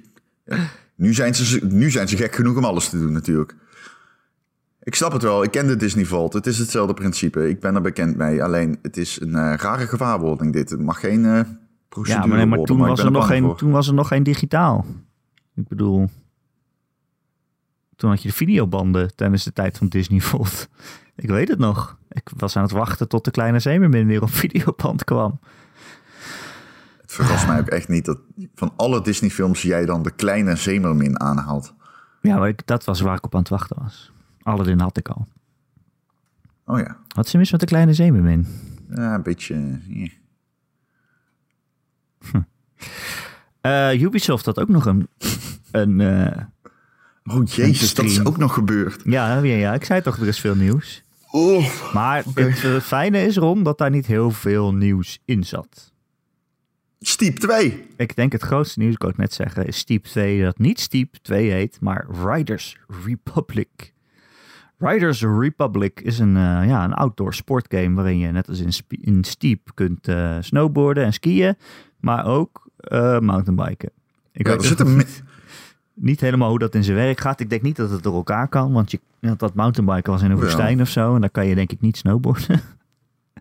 nu, 0.98 1.14
zijn 1.14 1.36
ze, 1.36 1.66
nu 1.66 1.92
zijn 1.92 2.08
ze 2.08 2.18
gek 2.18 2.36
genoeg 2.36 2.58
om 2.58 2.66
alles 2.66 2.90
te 2.90 3.00
doen 3.00 3.12
natuurlijk. 3.12 3.56
Ik 4.84 4.96
snap 4.96 5.12
het 5.12 5.22
wel, 5.22 5.44
ik 5.44 5.52
ken 5.52 5.68
de 5.68 5.76
Disney 5.76 6.06
Vault. 6.06 6.34
Het 6.34 6.48
is 6.48 6.58
hetzelfde 6.58 6.94
principe. 6.94 7.50
Ik 7.50 7.60
ben 7.60 7.76
er 7.76 7.82
bekend 7.82 8.18
mee. 8.18 8.44
Alleen, 8.44 8.80
het 8.82 8.98
is 8.98 9.22
een 9.22 9.36
eh, 9.36 9.54
rare 9.58 9.88
gewaarwording 9.88 10.54
dit. 10.54 10.70
Het 10.70 10.82
mag 10.82 11.00
geen 11.00 11.26
eh 11.26 11.42
procedure 11.90 12.24
ja, 12.24 12.28
maar, 12.28 12.38
nee, 12.38 12.46
maar, 12.46 12.58
worden, 12.58 12.76
toen, 12.76 12.88
was 12.88 13.04
er 13.04 13.12
nog 13.12 13.28
geen, 13.28 13.44
voor. 13.44 13.58
toen 13.58 13.72
was 13.72 13.88
er 13.88 13.94
nog 13.94 14.08
geen 14.08 14.24
digitaal. 14.24 14.86
Ik 15.56 15.68
bedoel... 15.68 16.10
Toen 17.96 18.10
had 18.10 18.22
je 18.22 18.28
de 18.28 18.34
videobanden 18.34 19.16
tijdens 19.16 19.44
de 19.44 19.54
tijd 19.54 19.78
van 19.78 19.88
Disney 19.88 20.20
Vault. 20.20 20.68
Ik 21.16 21.30
weet 21.30 21.48
het 21.48 21.60
nog. 21.60 21.98
Ik 22.10 22.30
was 22.38 22.56
aan 22.56 22.64
het 22.64 22.72
wachten 22.72 23.08
tot 23.08 23.26
de 23.26 23.32
kleine 23.32 23.60
zeemermin 23.60 24.08
weer 24.08 24.22
op 24.22 24.30
videoband 24.44 25.04
kwam. 25.04 25.40
Het 27.18 27.26
verrast 27.26 27.48
mij 27.48 27.60
ook 27.60 27.68
echt 27.68 27.88
niet 27.88 28.06
dat 28.06 28.18
van 28.56 28.74
alle 28.76 29.02
Disney-films 29.02 29.62
jij 29.62 29.86
dan 29.86 30.04
de 30.04 30.12
kleine 30.12 30.56
Zemermin 30.56 31.20
aanhaalt. 31.20 31.74
Ja, 32.22 32.38
maar 32.38 32.48
ik, 32.48 32.68
dat 32.68 32.84
was 32.86 33.00
waar 33.02 33.16
ik 33.18 33.26
op 33.26 33.34
aan 33.34 33.40
het 33.40 33.50
wachten 33.50 33.78
was. 33.82 34.12
Aladdin 34.42 34.80
had 34.80 34.98
ik 34.98 35.08
al. 35.08 35.28
Oh 36.66 36.80
ja, 36.80 36.98
Wat 37.16 37.26
is 37.26 37.34
er 37.34 37.40
mis 37.40 37.52
met 37.52 37.60
de 37.60 37.66
kleine 37.66 37.94
zeemermin? 37.94 38.48
ja 38.90 39.14
een 39.16 39.24
beetje. 39.24 39.80
eh, 43.62 43.92
Eh, 43.92 44.02
Ubisoft 44.02 44.46
had 44.46 44.60
ook 44.60 44.68
nog 44.70 44.86
een... 44.86 45.08
een 45.72 46.02
eh, 46.02 46.44
Oh 47.36 47.46
jezus, 47.48 47.94
dat 47.94 48.06
is 48.06 48.26
ook 48.26 48.38
nog 48.38 48.54
gebeurd. 48.54 49.02
ja, 49.06 49.38
ja, 49.38 49.56
ja, 49.56 49.74
ik 49.74 49.84
zei 49.86 50.02
toch, 50.02 50.18
er 50.18 50.28
is 50.28 50.40
veel 50.40 50.56
nieuws. 50.56 51.04
Oh, 51.32 51.94
Maar 51.94 52.24
het 52.34 52.64
eh, 52.64 52.80
fijne 52.80 53.22
is, 53.26 53.38
Ron, 53.38 53.64
dat 53.64 53.78
daar 53.78 53.90
niet 53.90 54.06
heel 54.06 54.32
veel 54.32 54.74
nieuws 54.74 55.20
in 55.26 55.44
zat. 55.44 55.94
Steep 57.00 57.38
2. 57.40 57.88
Ik 57.98 58.16
denk 58.16 58.32
het 58.32 58.42
grootste 58.42 58.80
nieuws, 58.80 58.94
ik 58.94 59.02
het 59.02 59.18
net 59.18 59.34
zeggen, 59.34 59.66
is 59.66 59.78
Steep 59.78 60.04
2, 60.04 60.44
dat 60.44 60.58
niet 60.58 60.80
Steep 60.80 61.16
2 61.22 61.52
heet, 61.52 61.78
maar 61.82 62.06
Riders 62.26 62.78
Republic. 63.06 63.94
Riders 64.78 65.22
Republic 65.22 66.00
is 66.02 66.20
een, 66.20 66.36
eh, 66.36 66.68
ja, 66.68 66.84
een 66.84 66.94
outdoor 66.94 67.34
sportgame 67.34 67.94
waarin 67.96 68.18
je 68.18 68.32
net 68.32 68.48
als 68.50 68.60
in, 68.60 68.72
in 69.02 69.24
Steep 69.24 69.70
kunt 69.74 70.08
eh, 70.08 70.38
snowboarden 70.40 71.04
en 71.06 71.14
skiën, 71.14 71.56
maar 72.00 72.26
ook 72.26 72.70
eh, 72.78 73.20
mountainbiken. 73.20 73.90
Ik 74.32 74.48
Ja, 74.48 74.52
weet 74.54 74.64
zit 74.64 74.78
nog 74.78 74.88
een 74.88 74.98
niet, 74.98 75.24
niet 75.94 76.22
helemaal 76.22 76.50
hoe 76.50 76.60
dat 76.60 76.76
in 76.76 76.84
zijn 76.84 76.98
werk 76.98 77.20
gaat. 77.20 77.40
Ik 77.40 77.50
denk 77.50 77.62
niet 77.62 77.76
dat 77.76 77.90
het 77.90 78.04
door 78.04 78.16
elkaar 78.16 78.48
kan, 78.48 78.72
want 78.72 78.92
je, 78.92 79.00
dat 79.38 79.54
mountainbiken 79.54 80.12
was 80.12 80.22
in 80.22 80.32
een 80.32 80.38
Ja. 80.38 80.44
woestijn 80.44 80.82
of 80.82 80.90
zo 80.90 81.16
en 81.16 81.22
daar 81.22 81.30
kan 81.30 81.48
je 81.48 81.56
denk 81.56 81.72
ik 81.72 81.82
niet 81.82 81.98
snowboarden. 81.98 82.60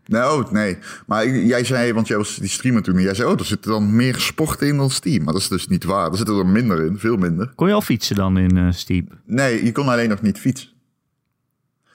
Nee, 0.06 0.22
oh, 0.22 0.50
nee. 0.50 0.78
Maar 1.06 1.28
jij 1.28 1.64
zei, 1.64 1.92
want 1.92 2.08
jij 2.08 2.16
was 2.16 2.36
die 2.36 2.48
streamer 2.48 2.82
toen, 2.82 2.96
en 2.96 3.02
jij 3.02 3.14
zei, 3.14 3.30
oh, 3.30 3.38
er 3.38 3.44
zitten 3.44 3.70
dan 3.70 3.96
meer 3.96 4.14
sporten 4.14 4.66
in 4.66 4.76
dan 4.76 4.90
Steam. 4.90 5.24
Maar 5.24 5.32
dat 5.32 5.42
is 5.42 5.48
dus 5.48 5.68
niet 5.68 5.84
waar. 5.84 6.10
Er 6.10 6.16
zitten 6.16 6.38
er 6.38 6.46
minder 6.46 6.84
in, 6.84 6.98
veel 6.98 7.16
minder. 7.16 7.52
Kon 7.54 7.68
je 7.68 7.74
al 7.74 7.80
fietsen 7.80 8.16
dan 8.16 8.38
in 8.38 8.56
eh, 8.56 8.66
Steep? 8.70 9.12
Nee, 9.24 9.64
je 9.64 9.72
kon 9.72 9.88
alleen 9.88 10.08
nog 10.08 10.22
niet 10.22 10.38
fietsen. 10.38 10.68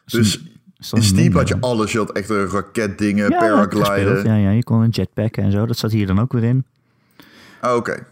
Dus 0.05 0.43
in 0.91 1.03
Steep 1.03 1.33
had 1.33 1.47
je 1.47 1.57
alles. 1.59 1.91
Je 1.91 1.97
had 1.97 2.11
echt 2.11 2.29
een 2.29 2.47
raketdingen, 2.47 3.29
Ja, 3.29 3.39
paragliden. 3.39 4.25
Ja, 4.25 4.35
ja, 4.35 4.49
je 4.49 4.63
kon 4.63 4.81
een 4.81 4.89
jetpack 4.89 5.37
en 5.37 5.51
zo. 5.51 5.65
Dat 5.65 5.77
zat 5.77 5.91
hier 5.91 6.07
dan 6.07 6.19
ook 6.19 6.33
weer 6.33 6.43
in. 6.43 6.65
Oké. 7.61 8.05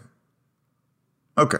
Oké. 1.34 1.58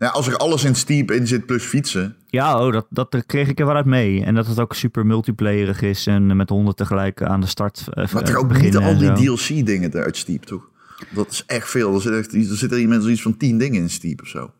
Nou, 0.00 0.12
als 0.12 0.26
er 0.26 0.36
alles 0.36 0.64
in 0.64 0.74
Steep 0.74 1.10
in 1.10 1.26
zit 1.26 1.46
plus 1.46 1.64
fietsen. 1.64 2.16
Ja, 2.26 2.66
oh, 2.66 2.72
dat, 2.72 2.86
dat 2.90 3.26
kreeg 3.26 3.48
ik 3.48 3.60
er 3.60 3.66
wel 3.66 3.74
uit 3.74 3.84
mee. 3.84 4.24
En 4.24 4.34
dat 4.34 4.46
het 4.46 4.60
ook 4.60 4.74
super 4.74 5.06
multiplayerig 5.06 5.82
is 5.82 6.06
en 6.06 6.36
met 6.36 6.48
honden 6.48 6.74
tegelijk 6.74 7.22
aan 7.22 7.40
de 7.40 7.46
start 7.46 7.84
eh, 7.90 8.12
Maar 8.12 8.22
eh, 8.22 8.28
toch 8.28 8.36
ook 8.36 8.48
niet 8.48 8.52
beginnen 8.52 8.82
al 8.82 8.98
die. 8.98 9.12
DLC-dingen 9.12 9.92
uit 9.92 10.16
Steep, 10.16 10.42
toch? 10.42 10.68
Dat 11.10 11.30
is 11.30 11.44
echt 11.46 11.70
veel. 11.70 11.94
Er 11.94 12.00
zit, 12.00 12.12
echt, 12.12 12.34
er 12.34 12.56
zitten 12.56 12.78
hier 12.78 12.88
mensen 12.88 13.10
iets 13.10 13.22
van 13.22 13.36
tien 13.36 13.58
dingen 13.58 13.80
in 13.80 13.90
Steep 13.90 14.20
of 14.20 14.28
zo. 14.28 14.52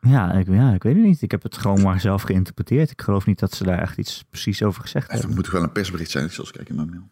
Ja 0.00 0.32
ik, 0.32 0.46
ja, 0.48 0.72
ik 0.72 0.82
weet 0.82 0.94
het 0.94 1.04
niet. 1.04 1.22
Ik 1.22 1.30
heb 1.30 1.42
het 1.42 1.56
gewoon 1.56 1.82
maar 1.82 2.00
zelf 2.00 2.22
geïnterpreteerd. 2.22 2.90
Ik 2.90 3.02
geloof 3.02 3.26
niet 3.26 3.38
dat 3.38 3.54
ze 3.54 3.64
daar 3.64 3.78
echt 3.78 3.98
iets 3.98 4.24
precies 4.30 4.62
over 4.62 4.82
gezegd 4.82 5.10
hebben. 5.10 5.34
moet 5.34 5.44
toch 5.44 5.52
wel 5.52 5.62
een 5.62 5.72
persbericht 5.72 6.10
zijn. 6.10 6.24
Ik 6.24 6.32
zal 6.32 6.44
eens 6.44 6.52
kijken 6.52 6.70
in 6.70 6.80
mijn 6.80 6.90
mail. 6.90 7.08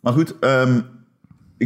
Maar 0.00 0.12
goed, 0.12 0.38
ehm, 0.38 0.80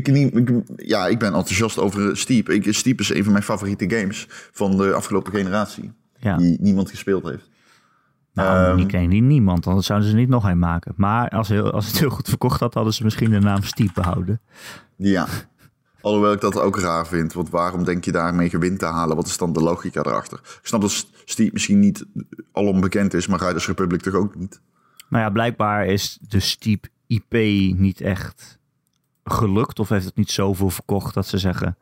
ik, 0.06 0.12
niet- 0.14 0.36
ik, 0.36 0.50
ja, 0.76 1.06
ik 1.06 1.18
ben 1.18 1.34
enthousiast 1.34 1.78
over 1.78 2.16
Steep. 2.16 2.48
Ik, 2.48 2.74
Steep 2.74 3.00
is 3.00 3.14
een 3.14 3.22
van 3.24 3.32
mijn 3.32 3.44
favoriete 3.44 3.90
games 3.96 4.26
van 4.52 4.76
de 4.76 4.92
afgelopen 4.92 5.32
generatie. 5.32 5.92
Ja. 6.20 6.36
die 6.36 6.56
niemand 6.60 6.90
gespeeld 6.90 7.24
heeft. 7.24 7.48
Nou, 8.32 8.78
Ehm. 8.78 8.86
ken 8.86 9.08
die 9.10 9.22
niemand, 9.22 9.66
anders 9.66 9.86
zouden 9.86 10.08
ze 10.08 10.14
niet 10.14 10.28
nog 10.28 10.44
een 10.48 10.58
maken. 10.58 10.92
Maar 10.96 11.28
als, 11.28 11.48
heel, 11.48 11.70
als 11.70 11.86
het 11.86 11.98
heel 11.98 12.10
goed 12.10 12.28
verkocht 12.28 12.60
had, 12.60 12.74
hadden 12.74 12.94
ze 12.94 13.04
misschien 13.04 13.30
de 13.30 13.38
naam 13.40 13.62
Steep 13.62 13.90
behouden. 13.94 14.40
Ja. 14.96 15.26
Alhoewel 16.00 16.32
ik 16.32 16.40
dat 16.40 16.58
ook 16.60 16.78
raar 16.78 17.06
vind. 17.06 17.32
Want 17.32 17.50
waarom 17.50 17.84
denk 17.84 18.04
je 18.04 18.12
daarmee 18.12 18.48
gewin 18.50 18.78
te 18.78 18.84
halen? 18.86 19.16
Wat 19.16 19.26
is 19.26 19.36
dan 19.36 19.52
de 19.52 19.60
logica 19.60 20.00
erachter? 20.02 20.38
Ik 20.38 20.58
snap 20.66 20.80
dat 20.80 21.06
Steep 21.24 21.52
misschien 21.52 21.78
niet 21.78 22.04
alom 22.52 22.80
bekend 22.80 23.14
is, 23.14 23.26
maar 23.26 23.40
Riders 23.46 23.66
Republic 23.66 24.00
toch 24.00 24.14
ook 24.14 24.34
niet? 24.36 24.60
Nou 25.08 25.24
ja, 25.24 25.30
blijkbaar 25.30 25.86
is 25.86 26.18
de 26.28 26.40
Steep 26.40 26.86
IP 27.06 27.32
niet 27.78 28.00
echt 28.00 28.57
gelukt. 29.30 29.78
Of 29.78 29.88
heeft 29.88 30.04
het 30.04 30.16
niet 30.16 30.30
zoveel 30.30 30.70
verkocht 30.70 31.14
dat 31.14 31.26
ze 31.26 31.38
zeggen, 31.38 31.76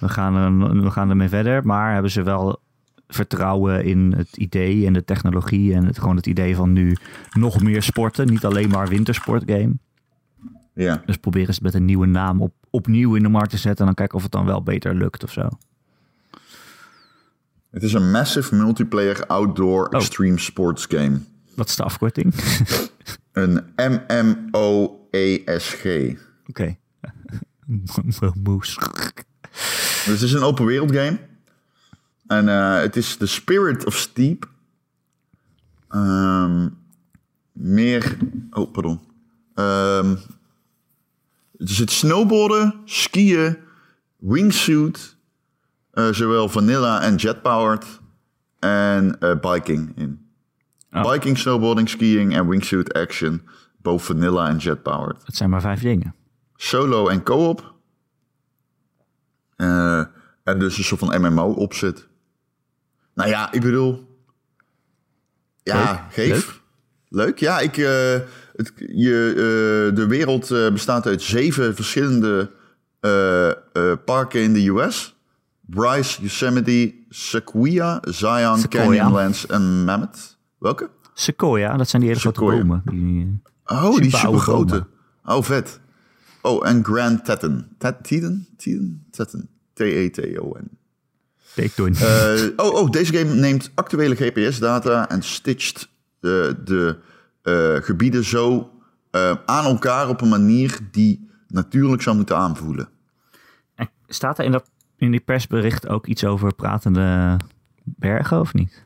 we 0.00 0.08
gaan, 0.08 0.34
er, 0.34 0.82
we 0.82 0.90
gaan 0.90 1.10
ermee 1.10 1.28
verder. 1.28 1.66
Maar 1.66 1.92
hebben 1.92 2.10
ze 2.10 2.22
wel 2.22 2.60
vertrouwen 3.08 3.84
in 3.84 4.14
het 4.16 4.36
idee 4.36 4.86
en 4.86 4.92
de 4.92 5.04
technologie. 5.04 5.74
En 5.74 5.84
het, 5.86 5.98
gewoon 5.98 6.16
het 6.16 6.26
idee 6.26 6.56
van 6.56 6.72
nu 6.72 6.96
nog 7.32 7.62
meer 7.62 7.82
sporten. 7.82 8.26
Niet 8.26 8.44
alleen 8.44 8.68
maar 8.68 8.88
wintersportgame. 8.88 9.72
Ja. 10.74 11.02
Dus 11.06 11.16
proberen 11.16 11.54
ze 11.54 11.60
met 11.62 11.74
een 11.74 11.84
nieuwe 11.84 12.06
naam 12.06 12.42
op, 12.42 12.52
opnieuw 12.70 13.14
in 13.14 13.22
de 13.22 13.28
markt 13.28 13.50
te 13.50 13.56
zetten. 13.56 13.80
En 13.80 13.86
dan 13.86 13.94
kijken 13.94 14.16
of 14.16 14.22
het 14.22 14.32
dan 14.32 14.44
wel 14.44 14.62
beter 14.62 14.94
lukt 14.94 15.24
of 15.24 15.32
zo. 15.32 15.48
Het 17.70 17.82
is 17.82 17.92
een 17.92 18.10
massive 18.10 18.54
multiplayer 18.54 19.26
outdoor 19.26 19.86
Oh. 19.86 19.94
extreme 19.94 20.38
sports 20.38 20.86
game. 20.86 21.18
Wat 21.54 21.68
is 21.68 21.76
de 21.76 21.82
afkorting? 21.82 22.34
Een 23.32 23.64
MMOESG. 24.10 25.84
Oké. 26.50 26.76
Moes. 28.42 28.76
Dus 30.04 30.06
het 30.06 30.22
is 30.22 30.32
een 30.32 30.42
open 30.42 30.64
wereld 30.64 30.92
game. 30.92 31.18
En 32.26 32.48
eh, 32.48 32.80
het 32.80 32.96
is 32.96 33.16
The 33.16 33.26
Spirit 33.26 33.86
of 33.86 33.96
Steep. 33.96 34.48
Ehm, 35.88 36.68
meer... 37.52 38.16
Oh, 38.50 38.72
pardon. 38.72 39.00
Ehm, 39.54 40.10
er 41.56 41.68
zit 41.68 41.90
snowboarden, 41.90 42.80
skiën, 42.84 43.56
wingsuit, 44.16 45.16
eh, 45.90 46.08
zowel 46.10 46.48
vanilla 46.48 47.00
en 47.00 47.16
jetpowered 47.16 47.86
en 48.58 49.20
eh, 49.20 49.40
biking 49.40 49.92
in. 49.96 50.28
Oh. 50.92 51.12
Biking, 51.12 51.38
snowboarding, 51.38 51.88
skiing 51.88 52.34
en 52.34 52.48
wingsuit 52.48 52.92
action. 52.92 53.42
Both 53.82 54.02
vanilla 54.02 54.48
en 54.48 54.56
jetpowered. 54.56 55.26
Het 55.26 55.36
zijn 55.36 55.50
maar 55.50 55.60
vijf 55.60 55.80
dingen. 55.80 56.14
Solo 56.62 57.08
en 57.08 57.22
co-op. 57.22 57.74
Eh, 59.56 60.04
en 60.44 60.58
dus 60.58 60.78
een 60.78 60.84
soort 60.84 61.00
van 61.00 61.20
MMO 61.20 61.52
opzet. 61.52 62.08
Nou 63.14 63.28
ja, 63.28 63.52
ik 63.52 63.60
bedoel... 63.60 64.18
Ja, 65.62 65.90
Leuk. 65.90 66.12
geef. 66.12 66.28
Leuk. 66.28 66.60
Leuk. 67.08 67.38
Ja, 67.38 67.58
ik, 67.58 67.76
eh, 67.76 68.18
het, 68.52 68.72
je, 68.76 69.28
eh, 69.30 69.96
de 69.96 70.06
wereld 70.08 70.48
bestaat 70.48 71.06
uit 71.06 71.22
zeven 71.22 71.74
verschillende 71.74 72.50
parken 74.04 74.42
in 74.42 74.52
de 74.52 74.68
US. 74.68 75.16
Bryce, 75.60 76.22
Yosemite, 76.22 76.94
Sequoia, 77.08 78.02
Zion, 78.08 78.58
Sequoia. 78.58 78.86
Canyonlands 78.86 79.46
en 79.46 79.84
Mammoth. 79.84 80.38
Welke? 80.58 80.90
Sequoia, 81.14 81.76
dat 81.76 81.88
zijn 81.88 82.02
die 82.02 82.10
hele 82.10 82.22
grote 82.22 82.40
bomen. 82.40 82.82
Die, 82.84 83.42
Oh, 83.64 83.96
die 83.96 84.04
Super 84.04 84.18
supergrote. 84.18 84.86
Oh, 85.24 85.42
vet. 85.42 85.80
Oh, 86.42 86.68
en 86.68 86.84
Grand 86.84 87.24
Teton. 87.24 87.66
Tet- 87.78 88.04
Teton? 88.04 88.46
Teton? 88.56 89.04
Teton. 89.10 89.48
T-E-T-O-N. 89.72 90.78
Teton. 91.54 91.94
Eh, 91.94 92.42
oh, 92.56 92.74
oh, 92.74 92.90
deze 92.90 93.12
game 93.16 93.34
neemt 93.34 93.70
actuele 93.74 94.14
GPS-data 94.14 95.08
en 95.08 95.22
stitcht 95.22 95.88
de, 96.20 96.56
de 96.64 96.98
eh, 97.42 97.84
gebieden 97.84 98.24
zo 98.24 98.70
eh, 99.10 99.36
aan 99.46 99.64
elkaar 99.64 100.08
op 100.08 100.20
een 100.20 100.28
manier 100.28 100.78
die 100.90 101.28
natuurlijk 101.48 102.02
zou 102.02 102.16
moeten 102.16 102.36
aanvoelen. 102.36 102.88
En 103.74 103.90
Staat 104.06 104.38
er 104.38 104.44
in, 104.44 104.52
dat, 104.52 104.70
in 104.96 105.10
die 105.10 105.20
persbericht 105.20 105.88
ook 105.88 106.06
iets 106.06 106.24
over 106.24 106.54
pratende 106.54 107.36
bergen 107.84 108.40
of 108.40 108.54
niet? 108.54 108.84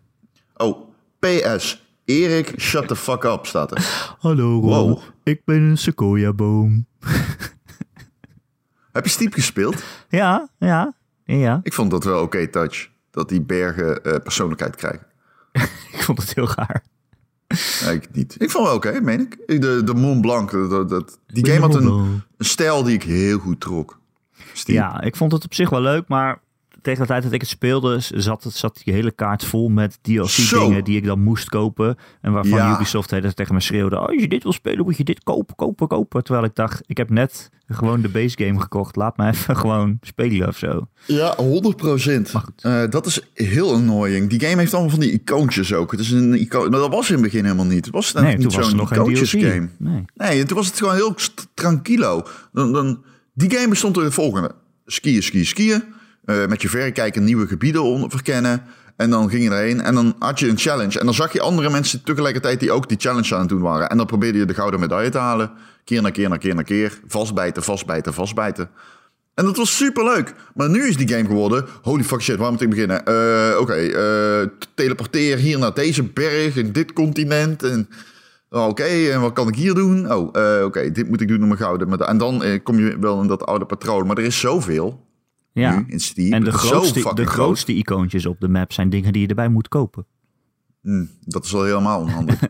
Oh, 0.57 0.89
PS. 1.19 1.84
Erik, 2.05 2.61
shut 2.61 2.89
the 2.89 2.97
fuck 2.97 3.25
up, 3.25 3.47
staat 3.47 3.71
er. 3.71 4.15
Hallo 4.19 4.61
Ron. 4.61 4.89
Wow. 4.89 5.01
ik 5.23 5.45
ben 5.45 5.63
een 5.63 5.79
sequoia-boom. 5.79 6.87
Heb 8.93 9.05
je 9.05 9.11
Steep 9.11 9.33
gespeeld? 9.33 9.83
Ja, 10.09 10.49
ja, 10.59 10.95
ja. 11.25 11.61
Ik 11.63 11.73
vond 11.73 11.91
dat 11.91 12.05
wel 12.05 12.23
oké 12.23 12.49
touch. 12.49 12.91
Dat 13.11 13.29
die 13.29 13.41
bergen 13.43 14.05
eh, 14.05 14.17
persoonlijkheid 14.23 14.77
krijgen. 14.77 15.07
Ik 15.93 16.03
vond 16.03 16.19
het 16.19 16.35
heel 16.35 16.47
gaar. 16.47 16.85
Nee, 17.85 17.95
ik 17.95 18.09
niet. 18.13 18.35
Ik 18.39 18.51
vond 18.51 18.67
wel 18.67 18.75
oké, 18.75 19.01
meen 19.01 19.21
ik. 19.21 19.61
De, 19.61 19.83
de 19.85 19.95
Mont 19.95 20.21
Blanc, 20.21 20.51
dat, 20.51 20.89
dat, 20.89 21.19
die 21.27 21.47
game 21.47 21.61
had 21.61 21.75
een, 21.75 21.87
een 22.37 22.45
stijl 22.45 22.83
die 22.83 22.95
ik 22.95 23.03
heel 23.03 23.39
goed 23.39 23.61
trok. 23.61 24.01
Steep. 24.53 24.75
Ja, 24.75 25.01
ik 25.01 25.17
vond 25.17 25.33
het 25.33 25.45
op 25.45 25.55
zich 25.55 25.71
wel 25.71 25.81
leuk, 25.81 26.09
maar 26.09 26.41
tegen 26.85 27.01
de 27.01 27.07
tijd 27.07 27.23
dat 27.23 27.33
ik 27.33 27.41
het 27.41 27.51
speelde, 27.51 27.97
zat, 28.01 28.45
het, 28.45 28.55
zat 28.55 28.81
die 28.85 28.95
hele 28.95 29.11
kaart 29.11 29.45
vol 29.45 29.69
met. 29.69 29.99
DLC-dingen 30.03 30.85
die 30.85 30.97
ik 30.97 31.05
dan 31.05 31.23
moest 31.23 31.49
kopen. 31.49 31.97
En 32.21 32.33
waarvan 32.33 32.59
Ja. 32.59 32.75
Ubisoft 32.75 33.09
de 33.09 33.17
hele 33.17 33.35
tegen 33.35 33.55
me 33.55 33.61
schreeuwde, 33.61 33.97
oh, 33.97 34.07
als 34.07 34.21
je 34.21 34.29
dit 34.29 34.43
wil 34.43 34.53
spelen, 34.53 34.85
moet 34.85 34.97
je 34.97 35.05
dit 35.05 35.23
kopen, 35.23 35.55
kopen, 35.55 35.89
kopen. 35.89 36.25
Terwijl 36.25 36.45
ik 36.45 36.55
dacht, 36.55 36.83
ik 36.87 36.97
heb 36.97 37.11
net 37.11 37.51
gewoon 37.67 38.01
de 38.01 38.09
base 38.09 38.37
game 38.39 38.61
gekocht. 38.61 38.97
Laat 38.97 39.17
me 39.17 39.29
even 39.29 39.57
gewoon 39.65 39.99
spelen 40.01 40.49
of 40.49 40.59
zo. 40.59 40.89
Ja, 41.07 41.35
100 41.37 41.77
procent. 41.77 42.31
Goed. 42.31 42.63
dat 42.93 43.07
is 43.07 43.21
heel 43.35 43.73
annoying. 43.73 44.31
Die 44.31 44.41
game 44.41 44.61
heeft 44.61 44.73
allemaal 44.73 44.91
van 44.91 45.01
die 45.01 45.13
icoontjes 45.13 45.73
ook. 45.73 45.91
Het 45.91 46.01
is 46.01 46.11
een 46.11 46.41
icoon. 46.41 46.71
Maar 46.71 46.81
dat 46.81 46.91
was 46.91 47.09
in 47.09 47.15
het 47.15 47.23
begin 47.23 47.45
helemaal 47.45 47.65
niet. 47.65 47.85
Het 47.85 47.95
was 47.95 48.13
net 48.13 48.23
Nee, 48.23 48.37
niet 48.37 48.43
toen 48.43 48.57
was 48.57 48.73
er 48.73 48.79
zo'n 48.79 48.89
icoontjes 48.93 49.31
game. 49.31 49.69
Nee. 49.79 50.05
Nee, 50.15 50.45
toen 50.45 50.57
was 50.57 50.67
het 50.67 50.79
gewoon 50.79 50.95
heel 50.95 51.15
tranquilo. 51.55 52.27
Dan, 52.53 52.73
dan, 52.73 53.03
die 53.35 53.51
game 53.51 53.69
bestond 53.69 53.97
uit 53.97 54.05
het 54.05 54.15
volgende. 54.15 54.55
Skiën, 54.87 55.23
skiën, 55.23 55.47
skiën. 55.47 55.83
Eh, 56.25 56.47
met 56.47 56.63
je 56.63 56.69
verrekijker 56.69 57.23
nieuwe 57.23 57.47
gebieden 57.47 58.11
verkennen. 58.11 58.63
En 58.97 59.11
dan 59.11 59.31
ging 59.31 59.43
je 59.43 59.51
erheen 59.51 59.81
en 59.81 59.95
dan 59.95 60.17
had 60.19 60.39
je 60.39 60.49
een 60.49 60.59
challenge. 60.59 60.99
En 60.99 61.05
dan 61.05 61.15
zag 61.15 61.33
je 61.33 61.41
andere 61.41 61.71
mensen 61.71 62.05
tegelijkertijd 62.05 62.61
die 62.61 62.73
ook 62.73 62.89
die 62.89 62.99
challenge 63.01 63.35
aan 63.35 63.41
het 63.41 63.49
doen 63.49 63.61
waren. 63.61 63.89
En 63.89 63.97
dan 63.97 64.07
probeerde 64.07 64.39
je 64.39 64.45
de 64.45 64.55
gouden 64.55 64.81
medaille 64.81 65.11
te 65.11 65.19
halen. 65.19 65.51
Keer 65.85 66.03
na 66.03 66.11
keer 66.11 66.29
na 66.29 66.37
keer 66.37 66.55
na 66.55 66.63
keer. 66.63 66.99
Vastbijten, 67.07 67.63
vastbijten, 67.63 68.15
vastbijten. 68.15 68.71
En 69.35 69.45
dat 69.45 69.57
was 69.57 69.77
super 69.77 70.05
leuk. 70.05 70.35
Maar 70.55 70.71
nu 70.71 70.89
is 70.89 70.97
die 70.97 71.09
game 71.09 71.25
geworden. 71.27 71.67
Holy 71.83 72.05
fuck 72.05 72.21
shit, 72.21 72.37
waar 72.37 72.51
moet 72.51 72.61
ik 72.61 72.71
beginnen? 72.71 73.05
Eh, 73.05 73.61
Oké, 73.61 73.75
eh, 73.75 74.49
teleporteer 74.75 75.37
hier 75.37 75.59
naar 75.59 75.75
deze 75.75 76.03
berg 76.03 76.57
in 76.57 76.73
dit 76.73 76.93
continent. 76.93 77.63
En 77.63 77.89
oh, 78.51 78.67
oké, 78.67 79.09
en 79.13 79.21
wat 79.21 79.33
kan 79.33 79.49
ik 79.49 79.55
hier 79.55 79.75
doen? 79.75 80.13
Oh, 80.13 80.65
oké, 80.65 80.91
dit 80.91 81.09
moet 81.09 81.21
ik 81.21 81.29
doen 81.29 81.43
om 81.43 81.49
mijn 81.49 81.61
gouden. 81.61 82.01
En 82.07 82.19
dan 82.19 82.61
kom 82.63 82.79
je 82.79 82.99
wel 83.01 83.21
in 83.21 83.27
dat 83.27 83.47
oude 83.47 83.65
patroon. 83.65 84.07
Maar 84.07 84.19
er 84.19 84.25
is 84.25 84.41
zoveel 84.41 85.04
Ja. 85.55 85.79
nu 85.79 85.85
in 85.87 86.01
Steam. 86.01 86.33
En 86.33 86.45
de 86.45 86.53
grootste, 86.53 87.01
de 87.01 87.01
groot. 87.01 87.27
grootste 87.27 87.73
icoontjes 87.73 88.27
op 88.27 88.41
de 88.41 88.49
map 88.49 88.73
zijn 88.73 88.91
dingen 88.91 89.13
die 89.13 89.23
je 89.23 89.29
erbij 89.29 89.49
moet 89.49 89.69
kopen. 89.69 90.07
Hm, 90.83 91.05
dat 91.21 91.45
is 91.45 91.53
wel 91.53 91.65
helemaal 91.65 92.01
onhandig. 92.01 92.41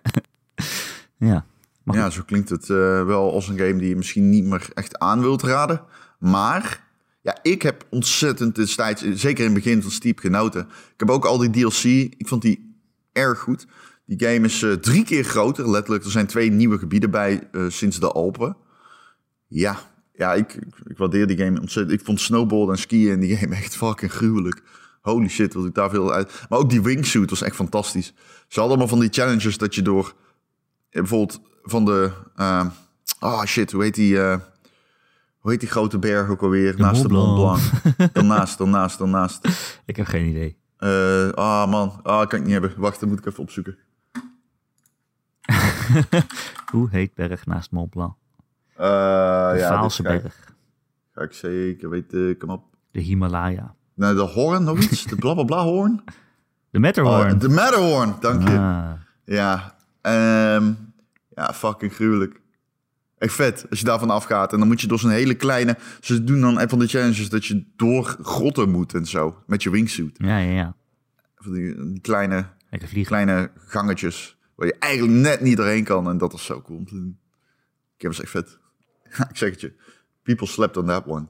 Ja. 1.18 1.46
Ja, 1.84 2.10
zo 2.10 2.22
klinkt 2.26 2.48
het 2.48 2.70
eh, 2.70 3.06
wel 3.06 3.32
als 3.32 3.48
een 3.48 3.58
game 3.58 3.76
die 3.76 3.88
je 3.88 3.96
misschien 3.96 4.30
niet 4.30 4.44
meer 4.44 4.68
echt 4.74 4.98
aan 4.98 5.20
wilt 5.20 5.42
raden. 5.42 5.82
Maar 6.18 6.86
ja, 7.22 7.38
ik 7.42 7.62
heb 7.62 7.86
ontzettend 7.90 8.54
destijds, 8.54 9.02
zeker 9.02 9.44
in 9.44 9.54
het 9.54 9.62
begin 9.62 9.82
van 9.82 9.90
Steep, 9.90 10.18
genoten. 10.18 10.60
Ik 10.60 10.94
heb 10.96 11.10
ook 11.10 11.24
al 11.24 11.38
die 11.38 11.50
DLC, 11.50 11.84
ik 12.18 12.28
vond 12.28 12.42
die 12.42 12.76
erg 13.12 13.38
goed. 13.38 13.66
Die 14.06 14.28
game 14.28 14.46
is 14.46 14.62
eh, 14.62 14.72
drie 14.72 15.04
keer 15.04 15.24
groter, 15.24 15.70
letterlijk. 15.70 16.04
Er 16.04 16.10
zijn 16.10 16.26
twee 16.26 16.50
nieuwe 16.50 16.78
gebieden 16.78 17.10
bij 17.10 17.48
eh, 17.52 17.64
sinds 17.68 18.00
de 18.00 18.12
Alpen. 18.12 18.56
Ja, 19.46 19.78
ja 20.16 20.34
ik, 20.34 20.58
ik, 20.86 20.98
waardeer 20.98 21.26
die 21.26 21.36
game 21.36 21.60
ontzettend. 21.60 22.00
Ik 22.00 22.06
vond 22.06 22.20
snowboarden 22.20 22.74
en 22.74 22.80
skiën 22.80 23.12
in 23.12 23.20
die 23.20 23.36
game 23.36 23.54
echt 23.54 23.76
fucking 23.76 24.12
gruwelijk. 24.12 24.62
Holy 25.00 25.28
shit, 25.28 25.54
wat 25.54 25.66
ik 25.66 25.74
daar 25.74 25.90
veel 25.90 26.12
uit... 26.12 26.46
Maar 26.48 26.58
ook 26.58 26.70
die 26.70 26.82
wingsuit 26.82 27.30
was 27.30 27.42
echt 27.42 27.56
fantastisch. 27.56 28.06
Ze 28.48 28.60
hadden 28.60 28.78
allemaal 28.78 28.88
van 28.88 29.00
die 29.00 29.12
challenges 29.12 29.58
dat 29.58 29.74
je 29.74 29.82
door... 29.82 30.14
Bijvoorbeeld 30.90 31.40
van 31.62 31.84
de... 31.84 32.10
ah 32.34 32.66
oh 33.20 33.44
shit, 33.44 33.72
hoe 33.72 33.82
heet 33.82 33.94
die... 33.94 34.20
eh, 34.20 34.36
hoe 35.44 35.52
heet 35.52 35.60
die 35.60 35.70
grote 35.70 35.98
berg 35.98 36.28
ook 36.28 36.42
alweer? 36.42 36.76
De 36.76 36.82
naast 36.82 37.02
de 37.02 37.08
Mont 37.08 37.36
Mont 37.36 37.60
Blanc. 37.96 38.14
Daarnaast, 38.14 38.58
daarnaast, 38.58 38.98
daarnaast. 38.98 39.48
ik 39.86 39.96
heb 39.96 40.06
geen 40.06 40.26
idee. 40.26 40.56
Eh, 40.76 41.28
ah 41.30 41.70
man, 41.70 42.00
ah, 42.02 42.26
kan 42.26 42.38
ik 42.38 42.44
niet 42.44 42.52
hebben. 42.52 42.74
Wacht, 42.76 43.00
dan 43.00 43.08
moet 43.08 43.18
ik 43.18 43.26
even 43.26 43.42
opzoeken. 43.42 43.78
Hoe 46.72 46.88
heet 46.90 47.14
berg 47.14 47.46
naast 47.46 47.70
Mont 47.70 47.90
Blanc? 47.90 48.14
Eh, 48.76 49.52
De 49.52 49.58
ja, 49.58 49.68
Vaalse 49.68 50.02
ga 50.04 50.10
ik- 50.10 50.22
berg. 50.22 50.52
Ga 51.12 51.22
ik 51.22 51.32
zeker 51.32 51.90
weten. 51.90 52.38
Kom 52.38 52.50
op. 52.50 52.64
De 52.90 53.00
Himalaya. 53.00 53.74
Nee, 53.94 54.14
de 54.14 54.20
hoorn, 54.20 54.64
nog 54.64 54.78
iets? 54.78 55.04
De 55.04 55.16
blablabla 55.16 55.62
hoorn? 55.62 56.04
De 56.70 56.78
Matterhorn. 56.78 57.32
Oh, 57.32 57.40
de 57.40 57.48
Matterhorn, 57.48 58.14
dank 58.20 58.48
je. 58.48 58.58
Ah. 58.58 58.92
Ja, 59.24 59.74
ehm, 60.00 60.72
ja, 61.34 61.52
fucking 61.54 61.92
gruwelijk. 61.94 62.40
Echt 63.18 63.32
vet, 63.34 63.66
als 63.70 63.78
je 63.78 63.84
daarvan 63.84 64.10
afgaat. 64.10 64.52
En 64.52 64.58
dan 64.58 64.68
moet 64.68 64.80
je 64.80 64.86
door 64.86 64.98
zo'n 64.98 65.10
hele 65.10 65.34
kleine... 65.34 65.76
Ze 66.00 66.24
doen 66.24 66.40
dan 66.40 66.60
een 66.60 66.68
van 66.68 66.78
de 66.78 66.86
challenges 66.86 67.28
dat 67.28 67.44
je 67.46 67.64
door 67.76 68.16
grotten 68.22 68.70
moet 68.70 68.94
en 68.94 69.06
zo. 69.06 69.42
Met 69.46 69.62
je 69.62 69.70
wingsuit. 69.70 70.10
Ja, 70.18 70.38
ja, 70.38 70.50
ja. 70.52 70.74
van 71.36 71.52
die, 71.52 71.90
die 71.90 72.00
kleine, 72.00 72.46
kleine 73.04 73.50
gangetjes 73.56 74.36
waar 74.54 74.66
je 74.66 74.76
eigenlijk 74.78 75.12
net 75.18 75.40
niet 75.40 75.56
doorheen 75.56 75.84
kan. 75.84 76.08
En 76.08 76.18
dat 76.18 76.32
is 76.32 76.44
zo 76.44 76.62
cool. 76.62 76.80
Ik 77.96 78.02
heb 78.02 78.10
het 78.10 78.20
echt 78.20 78.30
vet. 78.30 78.58
Ik 79.30 79.36
zeg 79.36 79.50
het 79.50 79.60
je. 79.60 79.72
People 80.22 80.46
slept 80.46 80.76
on 80.76 80.86
that 80.86 81.06
one. 81.06 81.26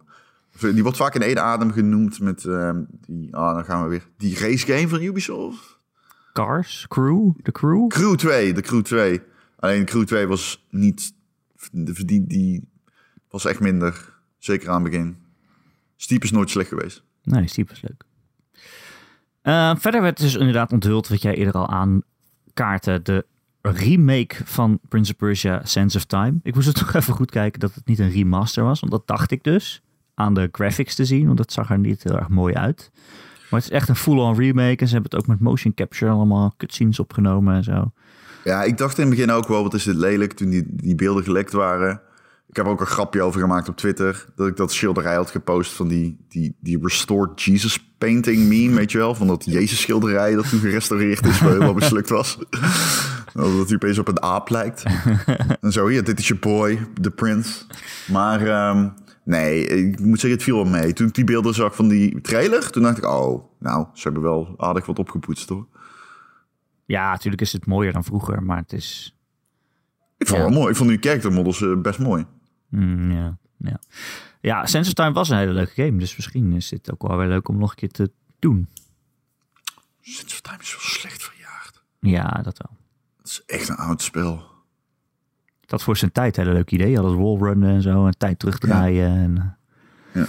Die 0.61 0.83
wordt 0.83 0.99
vaak 0.99 1.15
in 1.15 1.23
één 1.23 1.43
adem 1.43 1.73
genoemd 1.73 2.21
met 2.21 2.45
ehm, 2.45 2.83
die, 2.89 3.37
ah, 3.37 3.55
dan 3.55 3.65
gaan 3.65 3.83
we 3.83 3.89
weer. 3.89 4.09
Die 4.17 4.39
race 4.39 4.67
game 4.67 4.89
van 4.89 5.03
Ubisoft. 5.03 5.79
Cars, 6.33 6.87
Crew, 6.89 7.31
de 7.43 7.53
Crew. 7.53 7.89
Crew 7.89 8.15
2, 8.15 8.53
de 8.53 8.61
Crew 8.61 8.83
2. 8.83 9.23
Alleen 9.57 9.85
Crew 9.85 10.05
2 10.05 10.27
was 10.27 10.67
niet, 10.71 11.13
die, 11.73 12.05
die, 12.05 12.27
die 12.27 12.69
was 13.29 13.45
echt 13.45 13.61
minder. 13.61 14.13
Zeker 14.39 14.69
aan 14.69 14.83
het 14.83 14.91
begin. 14.91 15.17
Steep 15.97 16.23
is 16.23 16.31
nooit 16.31 16.51
slecht 16.51 16.69
geweest. 16.69 17.03
Nee, 17.23 17.49
Steep 17.49 17.71
is 17.71 17.83
leuk. 17.83 18.05
Eh, 19.43 19.77
verder 19.77 20.03
werd 20.03 20.19
dus 20.19 20.35
inderdaad 20.35 20.73
onthuld, 20.73 21.09
wat 21.09 21.23
jij 21.23 21.35
eerder 21.35 21.55
al 21.55 21.69
aankaartte, 21.69 23.01
de 23.03 23.27
remake 23.71 24.37
van 24.45 24.81
Prince 24.89 25.11
of 25.13 25.17
Persia 25.17 25.61
Sands 25.65 25.97
of 25.97 26.05
Time. 26.05 26.35
Ik 26.43 26.55
moest 26.55 26.69
er 26.69 26.75
toch 26.75 26.95
even 27.01 27.15
goed 27.15 27.31
kijken 27.31 27.61
dat 27.61 27.75
het 27.75 27.87
niet 27.87 27.99
een 27.99 28.11
remaster 28.11 28.65
was, 28.65 28.81
want 28.81 28.93
dat 28.93 29.07
dacht 29.07 29.31
ik 29.31 29.45
dus 29.45 29.83
aan 30.15 30.35
de 30.35 30.49
graphics 30.53 30.95
te 30.95 31.05
zien, 31.05 31.27
want 31.27 31.39
dat 31.39 31.53
zag 31.53 31.71
er 31.71 31.79
niet 31.79 32.03
heel 32.03 32.19
erg 32.19 32.29
mooi 32.29 32.55
uit. 32.55 32.91
Maar 33.51 33.61
het 33.61 33.71
is 33.71 33.77
echt 33.77 33.89
een 33.89 33.97
full-on 33.97 34.37
remake 34.37 34.77
en 34.77 34.87
ze 34.87 34.93
hebben 34.93 35.11
het 35.11 35.21
ook 35.21 35.27
met 35.27 35.41
motion 35.41 35.75
capture 35.75 36.11
allemaal 36.11 36.55
cutscenes 36.57 36.99
opgenomen 36.99 37.55
en 37.55 37.65
zo. 37.65 37.93
Ja, 38.45 38.63
ik 38.63 38.79
dacht 38.79 38.99
in 38.99 39.07
het 39.07 39.15
begin 39.15 39.31
ook 39.31 39.49
wel, 39.49 39.63
wat 39.63 39.75
is 39.75 39.85
dit 39.85 39.97
lelijk 39.97 40.33
toen 40.33 40.51
die, 40.51 40.65
die 40.67 40.95
beelden 40.95 41.25
gelekt 41.25 41.53
waren. 41.53 42.01
Ik 42.49 42.57
heb 42.57 42.67
ook 42.67 42.81
een 42.81 42.87
grapje 42.87 43.23
over 43.23 43.41
gemaakt 43.41 43.69
op 43.69 43.77
Twitter. 43.77 44.27
Dat 44.37 44.47
ik 44.47 44.57
dat 44.57 44.73
schilderij 44.73 45.15
had 45.15 45.31
gepost 45.31 45.73
van 45.73 45.89
die, 45.89 46.25
die, 46.29 46.57
die 46.61 46.79
Restored 46.83 47.43
Jesus 47.43 47.95
painting 47.99 48.49
meme, 48.49 48.75
weet 48.75 48.93
je 48.93 48.99
wel? 48.99 49.15
Van 49.15 49.27
dat 49.27 49.45
Jezus 49.45 49.81
schilderij 49.81 50.35
dat 50.35 50.49
toen 50.49 50.61
gerestaureerd 50.61 51.27
is, 51.27 51.41
maar 51.41 51.51
helemaal 51.51 51.75
mislukt 51.75 52.09
was. 52.09 52.39
dat 53.35 53.67
hij 53.67 53.75
opeens 53.75 53.99
op 53.99 54.09
een 54.09 54.23
aap 54.23 54.49
lijkt. 54.49 54.83
en 55.61 55.73
zo, 55.73 55.87
hier, 55.87 56.05
dit 56.05 56.19
is 56.19 56.29
je 56.29 56.35
boy, 56.35 56.87
de 57.01 57.11
Prince. 57.11 57.65
Maar 58.11 58.47
ehm, 58.47 58.89
nee, 59.25 59.67
ik 59.67 60.01
moet 60.01 60.21
zeggen, 60.21 60.39
het 60.39 60.43
viel 60.43 60.57
wel 60.57 60.81
mee. 60.81 60.93
Toen 60.93 61.07
ik 61.07 61.15
die 61.15 61.25
beelden 61.25 61.55
zag 61.55 61.75
van 61.75 61.89
die 61.89 62.21
trailer, 62.21 62.71
toen 62.71 62.83
dacht 62.83 62.99
ik, 62.99 63.07
oh, 63.07 63.45
nou, 63.59 63.87
ze 63.93 64.03
hebben 64.03 64.23
wel 64.23 64.55
aardig 64.57 64.87
wat 64.87 64.99
opgepoetst 64.99 65.49
hoor. 65.49 65.67
Ja, 66.85 67.11
natuurlijk 67.11 67.43
is 67.43 67.53
het 67.53 67.67
mooier 67.67 67.93
dan 67.93 68.05
vroeger, 68.05 68.43
maar 68.43 68.57
het 68.57 68.73
is... 68.73 69.19
Ik 70.25 70.31
vond 70.31 70.41
Ja. 70.41 70.45
het 70.45 70.55
wel 70.55 70.61
mooi. 70.61 70.71
Ik 70.71 70.77
vond 70.77 70.89
die 70.89 70.99
character 71.01 71.33
models 71.33 71.63
eh, 71.63 71.77
best 71.81 71.99
mooi. 71.99 72.27
Mm, 72.69 73.11
ja, 73.13 73.39
ja. 73.59 73.79
ja, 74.41 74.63
of 74.63 74.71
Time 74.71 75.13
was 75.13 75.29
een 75.29 75.37
hele 75.39 75.53
leuke 75.53 75.83
game, 75.85 75.99
dus 75.99 76.17
misschien 76.17 76.53
is 76.53 76.69
dit 76.69 76.93
ook 76.93 77.07
wel 77.09 77.17
weer 77.17 77.29
leuk 77.29 77.49
om 77.49 77.59
nog 77.59 77.71
een 77.71 77.77
keer 77.77 77.91
te 77.91 78.11
doen. 78.39 78.69
Sinds 80.01 80.41
Time 80.41 80.59
is 80.61 80.71
wel 80.71 80.81
slecht 80.81 81.23
verjaard. 81.23 81.83
Ja, 82.01 82.43
dat 82.43 82.59
wel. 82.59 82.77
Het 83.19 83.27
is 83.29 83.43
echt 83.47 83.69
een 83.69 83.77
oud 83.77 84.03
spel. 84.03 84.43
Dat 85.67 85.83
voor 85.83 85.97
zijn 85.97 86.13
tijd 86.13 86.37
een 86.37 86.43
hele 86.43 86.55
leuk 86.57 86.71
idee. 86.71 86.99
Alles 86.99 87.15
wallrunnen 87.15 87.71
en 87.75 87.83
zo. 87.83 88.07
En 88.07 88.19
tijd 88.19 88.39
terugdraaien. 88.39 89.09
En, 89.11 89.37
eh, 89.39 89.45
Ja. 90.15 90.21
Dat 90.21 90.29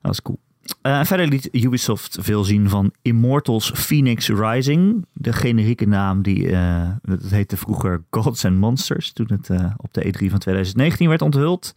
was 0.00 0.22
cool. 0.22 0.40
Eh, 0.82 1.04
verder 1.04 1.26
liet 1.26 1.48
Ubisoft 1.52 2.18
veel 2.20 2.44
zien 2.44 2.68
van 2.68 2.92
Immortals 3.02 3.70
Phoenix 3.70 4.28
Rising. 4.28 5.06
De 5.12 5.32
generieke 5.32 5.86
naam 5.86 6.22
die, 6.22 6.50
eh 6.50 6.90
dat 7.02 7.30
heette 7.30 7.56
vroeger 7.56 8.04
Gods 8.10 8.44
and 8.44 8.58
Monsters. 8.58 9.12
Toen 9.12 9.26
het 9.28 9.50
eh, 9.50 9.74
op 9.76 9.92
de 9.92 10.04
E3 10.06 10.30
van 10.30 10.38
2019 10.38 11.08
werd 11.08 11.22
onthuld. 11.22 11.74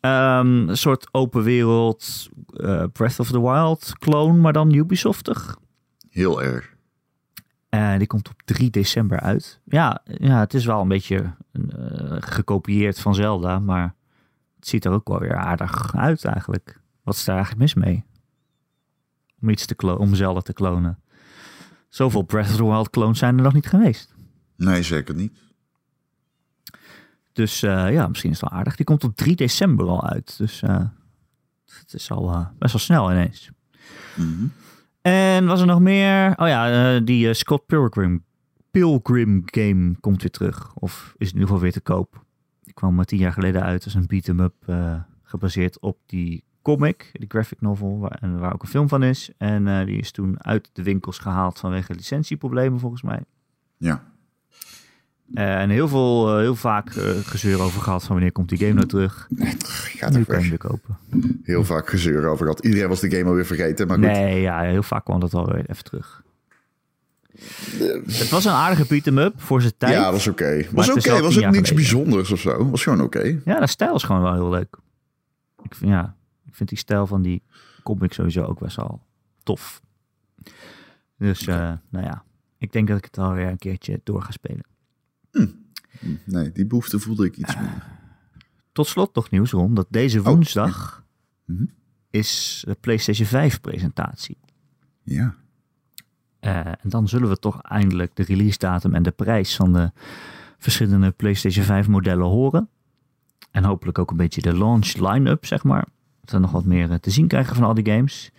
Ehm, 0.00 0.68
een 0.68 0.76
soort 0.76 1.08
open 1.10 1.42
wereld 1.42 2.28
Breath 2.92 3.18
of 3.18 3.30
the 3.30 3.40
Wild 3.40 3.92
clone, 3.98 4.38
maar 4.38 4.52
dan 4.52 4.74
Ubisoftig. 4.74 5.56
Heel 6.10 6.42
erg. 6.42 6.70
Die 7.98 8.06
komt 8.06 8.28
op 8.28 8.42
3 8.44 8.70
december 8.70 9.20
uit. 9.20 9.60
Ja, 9.64 10.02
ja 10.04 10.38
het 10.38 10.54
is 10.54 10.64
wel 10.64 10.80
een 10.80 10.88
beetje 10.88 11.34
gekopieerd 12.20 13.00
van 13.00 13.14
Zelda, 13.14 13.58
maar 13.58 13.94
het 14.56 14.68
ziet 14.68 14.84
er 14.84 14.92
ook 14.92 15.08
wel 15.08 15.18
weer 15.18 15.36
aardig 15.36 15.96
uit 15.96 16.24
eigenlijk. 16.24 16.81
Wat 17.02 17.14
is 17.14 17.24
daar 17.24 17.36
eigenlijk 17.36 17.64
mis 17.64 17.84
mee? 17.84 18.04
Om 19.40 19.48
iets 19.48 19.66
te 19.66 19.74
klonen, 19.74 20.00
om 20.00 20.14
Zelda 20.14 20.40
te 20.40 20.52
klonen. 20.52 20.98
Zoveel 21.88 22.22
Breath 22.22 22.48
of 22.48 22.56
the 22.56 22.64
Wild 22.64 22.90
clones 22.90 23.18
zijn 23.18 23.36
er 23.36 23.42
nog 23.42 23.52
niet 23.52 23.66
geweest. 23.66 24.14
Nee, 24.56 24.82
zeker 24.82 25.14
niet. 25.14 25.38
Dus 27.32 27.62
eh, 27.62 27.92
ja, 27.92 28.08
misschien 28.08 28.30
is 28.30 28.40
het 28.40 28.50
wel 28.50 28.58
aardig. 28.58 28.76
Die 28.76 28.86
komt 28.86 29.04
op 29.04 29.16
3 29.16 29.36
december 29.36 29.86
al 29.86 30.08
uit. 30.08 30.38
Dus 30.38 30.62
eh, 30.62 30.84
het 31.64 31.94
is 31.94 32.10
al 32.10 32.30
eh, 32.30 32.46
best 32.58 32.72
wel 32.72 32.82
snel 32.82 33.10
ineens. 33.10 33.50
Mhm. 34.16 34.46
En 35.00 35.46
was 35.46 35.60
er 35.60 35.66
nog 35.66 35.80
meer? 35.80 36.32
Oh 36.36 36.48
ja, 36.48 37.00
die 37.00 37.34
Scott 37.34 37.66
Pilgrim, 37.66 38.24
Pilgrim 38.70 39.42
game 39.44 39.94
komt 40.00 40.22
weer 40.22 40.30
terug. 40.30 40.74
Of 40.74 41.14
is 41.16 41.26
in 41.26 41.32
ieder 41.32 41.48
geval 41.48 41.62
weer 41.62 41.72
te 41.72 41.80
koop. 41.80 42.24
Die 42.62 42.74
kwam 42.74 42.94
maar 42.94 43.04
tien 43.04 43.18
jaar 43.18 43.32
geleden 43.32 43.62
uit 43.62 43.84
als 43.84 43.94
een 43.94 44.06
beat-em-up 44.06 44.54
gebaseerd 45.22 45.80
op 45.80 45.98
die 46.06 46.44
comic, 46.62 47.10
die 47.12 47.28
graphic 47.28 47.60
novel, 47.60 47.98
waar, 47.98 48.18
en 48.20 48.38
waar 48.38 48.52
ook 48.54 48.62
een 48.62 48.68
film 48.68 48.88
van 48.88 49.02
is. 49.02 49.30
En 49.38 49.68
eh, 49.68 49.86
die 49.86 49.98
is 49.98 50.10
toen 50.10 50.44
uit 50.44 50.70
de 50.72 50.82
winkels 50.82 51.18
gehaald 51.18 51.58
vanwege 51.58 51.94
licentieproblemen 51.94 52.80
volgens 52.80 53.02
mij. 53.02 53.20
Ja. 53.76 54.02
Eh, 55.34 55.60
en 55.60 55.70
heel, 55.70 55.88
veel, 55.88 56.28
eh, 56.28 56.36
heel 56.36 56.54
vaak 56.54 56.90
gezeur 57.24 57.60
over 57.60 57.80
gehad 57.80 58.04
van 58.04 58.14
wanneer 58.14 58.32
komt 58.32 58.48
die 58.48 58.58
game 58.58 58.72
nou 58.72 58.86
terug. 58.86 59.28
Gaat 59.98 60.12
nu 60.12 60.24
kan 60.24 60.42
je 60.42 60.48
weer 60.48 60.58
kopen. 60.58 60.98
Heel 61.42 61.64
vaak 61.64 61.88
gezeur 61.88 62.26
over 62.26 62.46
gehad. 62.46 62.64
Iedereen 62.64 62.88
was 62.88 63.00
de 63.00 63.10
game 63.10 63.24
alweer 63.24 63.46
vergeten, 63.46 63.86
maar 63.86 63.96
goed. 63.96 64.06
Nee, 64.06 64.40
ja, 64.40 64.60
heel 64.60 64.82
vaak 64.82 65.04
kwam 65.04 65.20
dat 65.20 65.34
alweer 65.34 65.70
even 65.70 65.84
terug. 65.84 66.22
Het 68.06 68.28
was 68.28 68.44
een 68.44 68.52
aardige 68.52 68.86
beat-em-up 68.86 69.40
voor 69.40 69.60
zijn 69.60 69.72
tijd. 69.78 69.92
Ja, 69.92 70.12
was 70.12 70.26
oké. 70.26 70.64
Was 70.72 70.90
oké. 70.90 71.10
wel 71.10 71.20
Was 71.22 71.36
ook 71.36 71.42
niks 71.42 71.56
geleden. 71.56 71.74
bijzonders 71.74 72.30
of 72.30 72.40
zo. 72.40 72.70
Was 72.70 72.82
gewoon 72.82 73.00
oké. 73.00 73.40
Ja, 73.44 73.60
de 73.60 73.66
stijl 73.66 73.94
is 73.94 74.02
gewoon 74.02 74.22
wel 74.22 74.34
heel 74.34 74.50
leuk. 74.50 74.76
Ik 75.62 75.74
vind, 75.74 75.90
ja, 75.90 76.14
ik 76.52 76.58
vind 76.58 76.68
die 76.68 76.78
stijl 76.78 77.06
van 77.06 77.22
die 77.22 77.42
comic 77.82 78.12
sowieso 78.12 78.44
ook 78.44 78.58
best 78.58 78.76
wel 78.76 79.02
tof. 79.42 79.82
Dus, 81.18 81.46
eh, 81.46 81.72
nou 81.88 82.04
ja, 82.06 82.24
ik 82.58 82.72
denk 82.72 82.88
dat 82.88 82.98
ik 82.98 83.04
het 83.04 83.18
alweer 83.18 83.48
een 83.48 83.58
keertje 83.58 84.00
door 84.04 84.22
ga 84.22 84.30
spelen. 84.30 84.64
Nee, 86.24 86.52
die 86.52 86.66
behoefte 86.66 86.98
voelde 86.98 87.26
ik 87.26 87.36
iets 87.36 87.56
meer. 87.56 87.82
Tot 88.72 88.86
slot 88.86 89.14
nog 89.14 89.30
nieuws 89.30 89.50
rond 89.50 89.76
dat 89.76 89.86
deze 89.90 90.22
woensdag 90.22 91.04
Mhm. 91.44 91.64
is 92.10 92.62
de 92.66 92.74
PlayStation 92.74 93.26
5 93.26 93.60
presentatie. 93.60 94.38
Ja. 95.02 95.34
Eh, 96.40 96.66
en 96.66 96.88
dan 96.88 97.08
zullen 97.08 97.28
we 97.28 97.38
toch 97.38 97.62
eindelijk 97.62 98.16
de 98.16 98.22
release 98.22 98.58
datum 98.58 98.94
en 98.94 99.02
de 99.02 99.10
prijs 99.10 99.56
van 99.56 99.72
de 99.72 99.92
verschillende 100.58 101.10
PlayStation 101.10 101.64
5 101.64 101.88
modellen 101.88 102.26
horen. 102.26 102.68
En 103.50 103.64
hopelijk 103.64 103.98
ook 103.98 104.10
een 104.10 104.16
beetje 104.16 104.40
de 104.42 104.56
launch 104.56 104.92
line-up, 104.94 105.46
zeg 105.46 105.62
maar. 105.64 105.86
Dat 106.22 106.30
we 106.30 106.38
nog 106.38 106.50
wat 106.50 106.64
meer 106.64 106.90
eh, 106.90 106.96
te 106.98 107.10
zien 107.10 107.26
krijgen 107.28 107.54
van 107.54 107.64
al 107.64 107.74
die 107.74 107.90
games. 107.92 108.30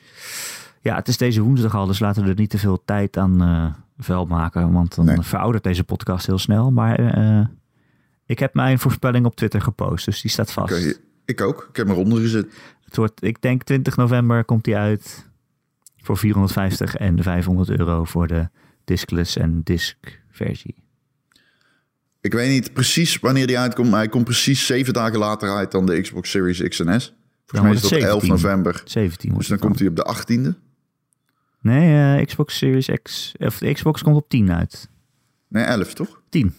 Ja, 0.81 0.95
het 0.95 1.07
is 1.07 1.17
deze 1.17 1.41
woensdag 1.41 1.75
al, 1.75 1.85
dus 1.85 1.99
laten 1.99 2.23
we 2.23 2.29
er 2.29 2.35
niet 2.35 2.49
te 2.49 2.57
veel 2.57 2.81
tijd 2.85 3.17
aan 3.17 3.41
eh 3.41 3.73
vuil 3.97 4.25
maken. 4.25 4.71
Want 4.71 4.95
dan 4.95 5.05
Nee. 5.05 5.21
veroudert 5.21 5.63
deze 5.63 5.83
podcast 5.83 6.25
heel 6.25 6.37
snel. 6.37 6.71
Maar 6.71 6.99
eh, 6.99 7.45
ik 8.25 8.39
heb 8.39 8.53
mijn 8.53 8.79
voorspelling 8.79 9.25
op 9.25 9.35
Twitter 9.35 9.61
gepost, 9.61 10.05
dus 10.05 10.21
die 10.21 10.31
staat 10.31 10.51
vast. 10.51 10.99
Ik 11.25 11.41
ook. 11.41 11.65
Ik 11.69 11.75
heb 11.75 11.87
hem 11.87 11.95
eronder 11.95 12.19
gezet. 12.21 12.47
Het 12.85 12.95
wordt, 12.95 13.23
ik 13.23 13.41
denk 13.41 13.63
20 13.63 13.95
november 13.97 14.45
komt 14.45 14.63
die 14.63 14.75
uit. 14.75 15.29
Voor 15.97 16.17
450 16.17 16.95
en 16.95 17.23
500 17.23 17.69
euro 17.69 18.03
voor 18.03 18.27
de 18.27 18.49
diskless 18.83 19.37
en 19.37 19.61
disc 19.63 19.95
versie. 20.31 20.75
Ik 22.21 22.33
weet 22.33 22.49
niet 22.49 22.73
precies 22.73 23.19
wanneer 23.19 23.47
die 23.47 23.59
uitkomt, 23.59 23.89
maar 23.89 23.99
hij 23.99 24.09
komt 24.09 24.23
precies 24.23 24.65
zeven 24.65 24.93
dagen 24.93 25.19
later 25.19 25.55
uit 25.55 25.71
dan 25.71 25.85
de 25.85 26.01
Xbox 26.01 26.29
Series 26.29 26.61
X 26.67 26.79
en 26.79 27.01
S. 27.01 27.13
Volgens 27.45 27.61
mij 27.61 27.71
is 27.71 27.81
dat 27.81 27.89
het 27.89 28.09
11 28.09 28.21
17. 28.21 28.29
november. 28.29 28.81
17 28.85 29.33
Dus 29.33 29.47
dan 29.47 29.59
komt 29.59 29.79
hij 29.79 29.87
op 29.87 29.95
de 29.95 30.15
18e. 30.15 30.59
Nee, 31.61 32.17
eh, 32.19 32.25
Xbox 32.25 32.57
Series 32.57 32.89
X. 33.03 33.33
Of 33.37 33.57
de 33.57 33.73
Xbox 33.73 34.01
komt 34.01 34.15
op 34.15 34.29
10 34.29 34.51
uit. 34.51 34.89
Nee, 35.47 35.63
11 35.63 35.93
toch? 35.93 36.21
10. 36.29 36.53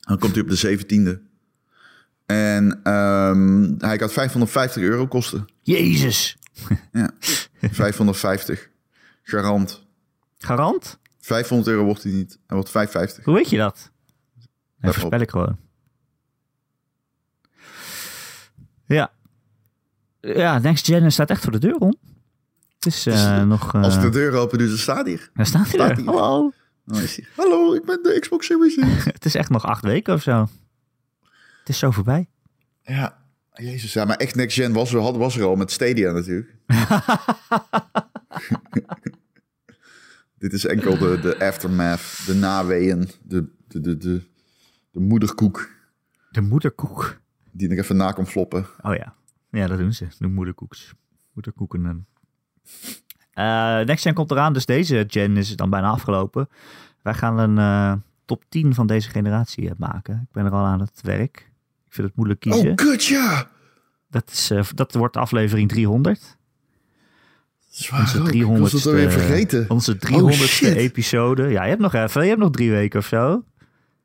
Dan 0.00 0.18
komt 0.18 0.34
hij 0.34 0.42
op 0.42 0.48
de 0.48 0.56
17e. 0.56 1.32
En 2.26 2.80
ehm, 2.82 3.74
hij 3.78 3.98
gaat 3.98 4.12
550 4.12 4.82
euro 4.82 5.06
kosten. 5.06 5.44
Jezus. 5.62 6.36
Ja, 6.92 7.10
550. 7.70 8.70
Garant. 9.22 9.86
Garant? 10.38 10.98
500 11.18 11.68
euro 11.68 11.84
wordt 11.84 12.02
hij 12.02 12.12
niet. 12.12 12.38
Hij 12.46 12.56
wordt 12.56 12.70
550. 12.70 13.24
Hoe 13.24 13.34
weet 13.34 13.50
je 13.50 13.56
dat? 13.56 13.90
Let 14.78 14.94
voorspel 14.94 15.20
ik 15.20 15.30
gewoon. 15.30 15.58
Ja. 18.86 19.12
Ja, 20.20 20.58
Next 20.58 20.86
Gen 20.86 21.12
staat 21.12 21.30
echt 21.30 21.42
voor 21.42 21.52
de 21.52 21.58
deur 21.58 21.74
om. 21.76 21.94
Het 22.74 22.86
is 22.86 23.06
eh, 23.06 23.42
nog... 23.42 23.74
eh, 23.74 23.82
Als 23.82 24.00
de 24.00 24.08
deur 24.08 24.32
open 24.32 24.58
doe, 24.58 24.68
dan 24.68 24.76
staat 24.76 25.04
hij 25.06 25.14
er. 25.14 25.30
Daar 25.34 25.46
staat 25.46 25.62
hij 25.62 25.70
staat 25.70 25.90
er. 25.90 25.96
hier. 25.96 26.06
Hallo. 26.06 26.52
Hallo, 27.36 27.74
ik 27.74 27.84
ben 27.84 28.02
de 28.02 28.16
Xbox 28.20 28.46
Series. 28.46 28.76
Het 29.12 29.24
is 29.24 29.34
echt 29.34 29.50
nog 29.50 29.64
acht 29.64 29.84
weken 29.84 30.14
of 30.14 30.22
zo. 30.22 30.48
Het 31.58 31.68
is 31.68 31.78
zo 31.78 31.90
voorbij. 31.90 32.28
Ja, 32.82 33.18
jezus. 33.52 33.92
Ja, 33.92 34.04
maar 34.04 34.16
echt 34.16 34.34
Next 34.34 34.56
Gen 34.56 34.72
was 34.72 34.92
er, 34.92 35.00
had- 35.00 35.16
was 35.16 35.36
er 35.36 35.44
al 35.44 35.56
met 35.56 35.72
Stadia 35.72 36.12
natuurlijk. 36.12 36.54
Dit 40.38 40.52
is 40.52 40.64
enkel 40.66 40.98
de, 40.98 41.20
de 41.20 41.38
aftermath, 41.38 42.22
de 42.26 42.34
naweeën, 42.34 43.08
de, 43.22 43.44
de, 43.68 43.80
de, 43.80 43.96
de, 43.96 44.22
de 44.90 45.00
moederkoek 45.00 45.70
De 46.30 46.40
moederkoek. 46.40 47.20
Die 47.54 47.68
nog 47.68 47.78
even 47.78 47.96
na 47.96 48.10
komt 48.12 48.28
floppen. 48.28 48.66
Oh 48.82 48.94
ja. 48.94 49.14
Ja, 49.50 49.66
dat 49.66 49.78
doen 49.78 49.92
ze. 49.92 50.06
De 50.18 50.26
moederkoeks. 50.28 50.92
Moederkoeken. 51.32 51.86
en- 51.86 52.06
Eh 53.32 53.80
next 53.86 54.02
gen 54.02 54.14
komt 54.14 54.30
eraan, 54.30 54.52
dus 54.52 54.66
deze 54.66 55.04
gen 55.08 55.36
is 55.36 55.56
dan 55.56 55.70
bijna 55.70 55.88
afgelopen. 55.88 56.48
Wij 57.02 57.14
gaan 57.14 57.38
een 57.38 57.58
eh, 57.58 57.92
top 58.24 58.44
10 58.48 58.74
van 58.74 58.86
deze 58.86 59.10
generatie 59.10 59.68
eh, 59.68 59.74
maken. 59.78 60.20
Ik 60.28 60.32
ben 60.32 60.44
er 60.44 60.50
al 60.52 60.64
aan 60.64 60.80
het 60.80 61.00
werk. 61.02 61.36
Ik 61.86 61.92
vind 61.92 62.06
het 62.06 62.16
moeilijk 62.16 62.40
kiezen. 62.40 62.68
Oh, 62.68 62.74
kut, 62.74 63.04
ja! 63.04 63.50
Dat, 64.10 64.30
is, 64.30 64.50
eh, 64.50 64.62
dat 64.74 64.94
wordt 64.94 65.16
aflevering 65.16 65.68
300. 65.68 66.36
Zwaar 67.70 68.00
Onze 68.00 68.20
ook. 68.20 68.28
300ste, 68.28 68.54
Ik 68.54 68.58
was 68.60 68.72
het 68.72 68.86
alweer 68.86 69.10
vergeten. 69.10 69.70
Onze 69.70 69.96
300ste 69.96 70.22
Oh, 70.22 70.30
shit. 70.30 70.74
episode. 70.76 71.48
Ja, 71.48 71.62
je 71.62 71.68
hebt 71.68 71.80
nog 71.82 71.94
even. 71.94 72.22
Je 72.22 72.28
hebt 72.28 72.40
nog 72.40 72.50
drie 72.50 72.70
weken 72.70 72.98
of 72.98 73.06
zo. 73.06 73.44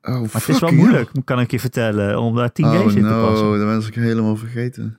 Oh, 0.02 0.20
Maar 0.20 0.28
het 0.32 0.48
is 0.48 0.58
wel 0.58 0.72
moeilijk, 0.72 1.10
kan 1.24 1.40
ik 1.40 1.50
je 1.50 1.60
vertellen, 1.60 2.18
om 2.20 2.36
daar 2.36 2.52
10 2.52 2.64
Oh 2.64 2.72
games 2.72 2.94
in 2.94 3.02
te 3.02 3.08
passen. 3.08 3.58
dat 3.58 3.74
was 3.74 3.86
ik 3.86 3.94
helemaal 3.94 4.36
vergeten. 4.36 4.98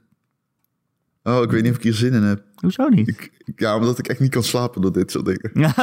Oh, 1.23 1.43
ik 1.43 1.51
weet 1.51 1.61
niet 1.61 1.71
of 1.71 1.77
ik 1.77 1.83
hier 1.83 1.93
zin 1.93 2.13
in 2.13 2.23
heb. 2.23 2.43
Hoezo 2.55 2.87
niet? 2.87 3.07
Ik, 3.07 3.31
ja, 3.55 3.75
omdat 3.75 3.99
ik 3.99 4.07
echt 4.07 4.19
niet 4.19 4.31
kan 4.31 4.43
slapen 4.43 4.81
door 4.81 4.93
dit 4.93 5.11
soort 5.11 5.25
dingen. 5.25 5.51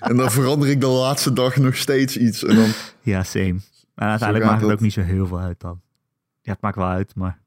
En 0.00 0.16
dan 0.16 0.30
verander 0.30 0.68
ik 0.68 0.80
de 0.80 0.86
laatste 0.86 1.32
dag 1.32 1.56
nog 1.56 1.76
steeds 1.76 2.16
iets. 2.16 2.44
En 2.44 2.56
dan, 2.56 2.68
ja, 3.12 3.22
same. 3.22 3.56
Maar 3.94 4.08
uiteindelijk 4.08 4.48
maakt 4.50 4.60
het 4.60 4.68
dat. 4.68 4.78
ook 4.78 4.84
niet 4.84 4.92
zo 4.92 5.00
heel 5.00 5.26
veel 5.26 5.38
uit 5.40 5.60
dan. 5.60 5.80
Ja, 6.42 6.52
het 6.52 6.60
maakt 6.60 6.76
wel 6.76 6.86
uit, 6.88 7.14
maar... 7.14 7.38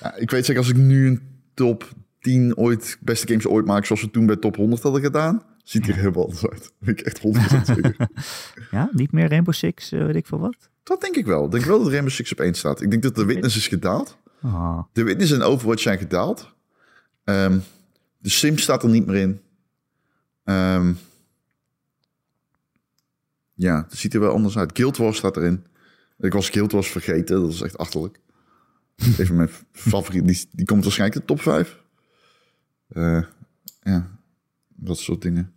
ja, 0.00 0.14
ik 0.16 0.30
weet 0.30 0.44
zeker, 0.44 0.62
als 0.62 0.70
ik 0.70 0.76
nu 0.76 1.06
een 1.06 1.20
top 1.54 1.88
10 2.20 2.56
ooit, 2.56 2.98
beste 3.00 3.26
games 3.26 3.46
ooit 3.46 3.66
maak, 3.66 3.84
zoals 3.84 4.02
we 4.02 4.10
toen 4.10 4.26
bij 4.26 4.36
top 4.36 4.56
100 4.56 4.82
hadden 4.82 5.02
gedaan, 5.02 5.42
ziet 5.68 5.88
er 5.88 5.94
helemaal 5.94 6.24
anders 6.24 6.46
uit. 6.46 6.72
Ik 6.92 7.00
echt 7.00 7.18
100% 7.18 7.20
zeker. 7.74 7.96
Ja, 8.70 8.90
niet 8.92 9.12
meer 9.12 9.28
Rainbow 9.28 9.54
Six, 9.54 9.92
eh, 9.92 10.04
weet 10.06 10.16
ik 10.16 10.26
veel 10.26 10.38
wat. 10.38 10.56
Dat 10.82 11.00
denk 11.00 11.16
ik 11.16 11.26
wel. 11.26 11.44
Ik 11.44 11.50
denk 11.50 11.64
wel 11.64 11.78
dat 11.78 11.88
Rainbow 11.88 12.12
Six 12.12 12.32
op 12.32 12.40
1 12.40 12.54
staat. 12.54 12.80
Ik 12.80 12.90
denk 12.90 13.02
dat 13.02 13.14
de 13.14 13.24
Witness 13.24 13.56
is 13.56 13.68
gedaald. 13.68 14.16
Ah, 14.42 14.82
De 14.92 15.02
Witness 15.02 15.32
en 15.32 15.42
Overwatch 15.42 15.82
zijn 15.82 15.98
gedaald. 15.98 16.54
Ehm, 17.24 17.58
de 18.18 18.28
Sims 18.28 18.62
staat 18.62 18.82
er 18.82 18.88
niet 18.88 19.06
meer 19.06 19.16
in. 19.16 19.40
Ehm, 20.44 20.92
ja, 23.54 23.86
het 23.88 23.98
ziet 23.98 24.14
er 24.14 24.20
wel 24.20 24.32
anders 24.32 24.58
uit. 24.58 24.70
Guild 24.74 24.96
Wars 24.96 25.16
staat 25.16 25.36
erin. 25.36 25.64
Ik 26.18 26.32
was 26.32 26.48
Guild 26.50 26.72
Wars 26.72 26.90
vergeten. 26.90 27.40
Dat 27.40 27.52
is 27.52 27.60
echt 27.60 27.78
achterlijk. 27.78 28.20
Een 29.18 29.26
van 29.26 29.36
mijn 29.36 29.50
favorieten. 29.72 30.26
Die, 30.26 30.48
die 30.52 30.66
komt 30.66 30.82
waarschijnlijk 30.82 31.20
de 31.20 31.26
top 31.26 31.40
5. 31.40 31.82
Eh, 32.88 33.22
ja, 33.82 34.10
dat 34.68 34.98
soort 34.98 35.22
dingen. 35.22 35.52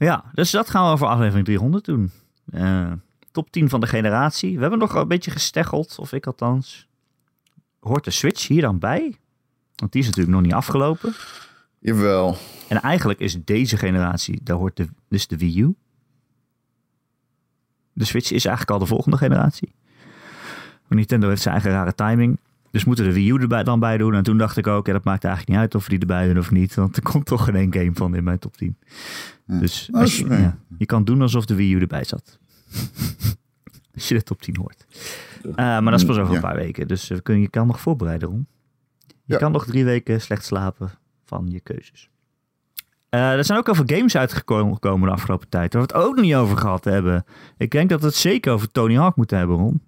Ja, 0.00 0.24
dus 0.32 0.50
dat 0.50 0.70
gaan 0.70 0.90
we 0.90 0.98
voor 0.98 1.08
aflevering 1.08 1.44
300 1.44 1.84
doen. 1.84 2.10
Eh, 2.50 2.92
top 3.32 3.50
10 3.50 3.68
van 3.68 3.80
de 3.80 3.86
generatie. 3.86 4.54
We 4.54 4.60
hebben 4.60 4.78
nog 4.78 4.94
een 4.94 5.08
beetje 5.08 5.30
gesteggeld, 5.30 5.96
of 5.98 6.12
ik 6.12 6.26
althans. 6.26 6.88
Hoort 7.80 8.04
de 8.04 8.10
Switch 8.10 8.48
hier 8.48 8.60
dan 8.60 8.78
bij? 8.78 9.16
Want 9.76 9.92
die 9.92 10.00
is 10.00 10.06
natuurlijk 10.06 10.34
nog 10.34 10.44
niet 10.44 10.52
afgelopen. 10.52 11.14
Jawel. 11.78 12.36
En 12.68 12.80
eigenlijk 12.80 13.20
is 13.20 13.44
deze 13.44 13.76
generatie, 13.76 14.40
daar 14.42 14.56
hoort 14.56 14.76
de, 14.76 14.88
dus 15.08 15.26
de 15.26 15.36
Wii 15.36 15.60
U. 15.60 15.74
De 17.92 18.04
Switch 18.04 18.30
is 18.30 18.44
eigenlijk 18.44 18.70
al 18.70 18.78
de 18.78 18.94
volgende 18.94 19.16
generatie. 19.16 19.74
Nintendo 20.88 21.28
heeft 21.28 21.42
zijn 21.42 21.54
eigen 21.54 21.72
rare 21.72 21.94
timing. 21.94 22.38
Dus 22.70 22.84
moeten 22.84 23.04
de 23.04 23.12
Wii 23.12 23.30
U 23.30 23.40
erbij 23.40 23.64
dan 23.64 23.80
bij 23.80 23.98
doen. 23.98 24.14
En 24.14 24.22
toen 24.22 24.38
dacht 24.38 24.56
ik 24.56 24.66
ook, 24.66 24.86
ja, 24.86 24.92
dat 24.92 25.04
maakt 25.04 25.24
eigenlijk 25.24 25.52
niet 25.54 25.62
uit 25.62 25.74
of 25.74 25.82
we 25.84 25.90
die 25.90 25.98
erbij 25.98 26.26
doen 26.26 26.38
of 26.38 26.50
niet. 26.50 26.74
Want 26.74 26.96
er 26.96 27.02
komt 27.02 27.26
toch 27.26 27.44
geen 27.44 27.54
één 27.54 27.72
game 27.72 27.90
van 27.94 28.14
in 28.14 28.24
mijn 28.24 28.38
top 28.38 28.56
10. 28.56 28.76
Dus 29.46 29.88
als 29.92 30.10
is- 30.12 30.18
je, 30.18 30.26
ja, 30.28 30.58
je 30.78 30.86
kan 30.86 31.04
doen 31.04 31.22
alsof 31.22 31.44
de 31.44 31.54
Wii 31.54 31.74
U 31.74 31.80
erbij 31.80 32.04
zat. 32.04 32.38
als 33.94 34.08
je 34.08 34.14
de 34.14 34.22
top 34.22 34.42
10 34.42 34.56
hoort. 34.56 34.86
Eh, 35.42 35.54
maar 35.56 35.82
dat 35.90 36.00
is 36.00 36.04
pas 36.04 36.18
over 36.18 36.34
een 36.34 36.40
paar 36.40 36.56
weken. 36.56 36.88
Dus 36.88 37.10
eh, 37.10 37.18
kun, 37.22 37.40
je 37.40 37.48
kan 37.48 37.66
nog 37.66 37.80
voorbereiden, 37.80 38.28
Ron. 38.28 38.46
Je 39.24 39.36
kan 39.36 39.52
nog 39.52 39.64
drie 39.66 39.84
weken 39.84 40.20
slecht 40.20 40.44
slapen 40.44 40.90
van 41.24 41.46
je 41.50 41.60
keuzes. 41.60 42.10
Eh, 43.08 43.32
er 43.32 43.44
zijn 43.44 43.58
ook 43.58 43.68
al 43.68 43.74
veel 43.74 43.84
games 43.96 44.16
uitgekomen 44.16 44.78
de 45.00 45.10
afgelopen 45.10 45.48
tijd. 45.48 45.72
Waar 45.72 45.86
we 45.86 45.92
het 45.94 46.04
ook 46.06 46.14
nog 46.14 46.24
niet 46.24 46.34
over 46.34 46.56
gehad 46.56 46.84
hebben. 46.84 47.24
Ik 47.56 47.70
denk 47.70 47.88
dat 47.90 48.00
we 48.00 48.06
het 48.06 48.14
zeker 48.16 48.52
over 48.52 48.70
Tony 48.70 48.96
Hawk 48.96 49.16
moeten 49.16 49.38
hebben, 49.38 49.56
Ron. 49.56 49.82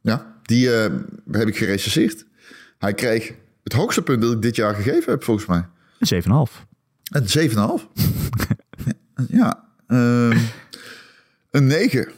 Ja, 0.00 0.29
die 0.50 0.74
eh, 0.74 0.92
heb 1.30 1.48
ik 1.48 1.56
gerecenseerd. 1.56 2.26
Hij 2.78 2.94
kreeg 2.94 3.32
het 3.62 3.72
hoogste 3.72 4.02
punt 4.02 4.22
dat 4.22 4.32
ik 4.32 4.42
dit 4.42 4.56
jaar 4.56 4.74
gegeven 4.74 5.12
heb, 5.12 5.24
volgens 5.24 5.46
mij. 5.46 5.66
Een 5.98 6.22
7,5. 6.22 6.64
Een 7.10 7.50
7,5. 7.50 7.54
ja. 9.28 9.64
ehm, 9.86 10.38
een 11.50 11.66
9. 11.66 12.08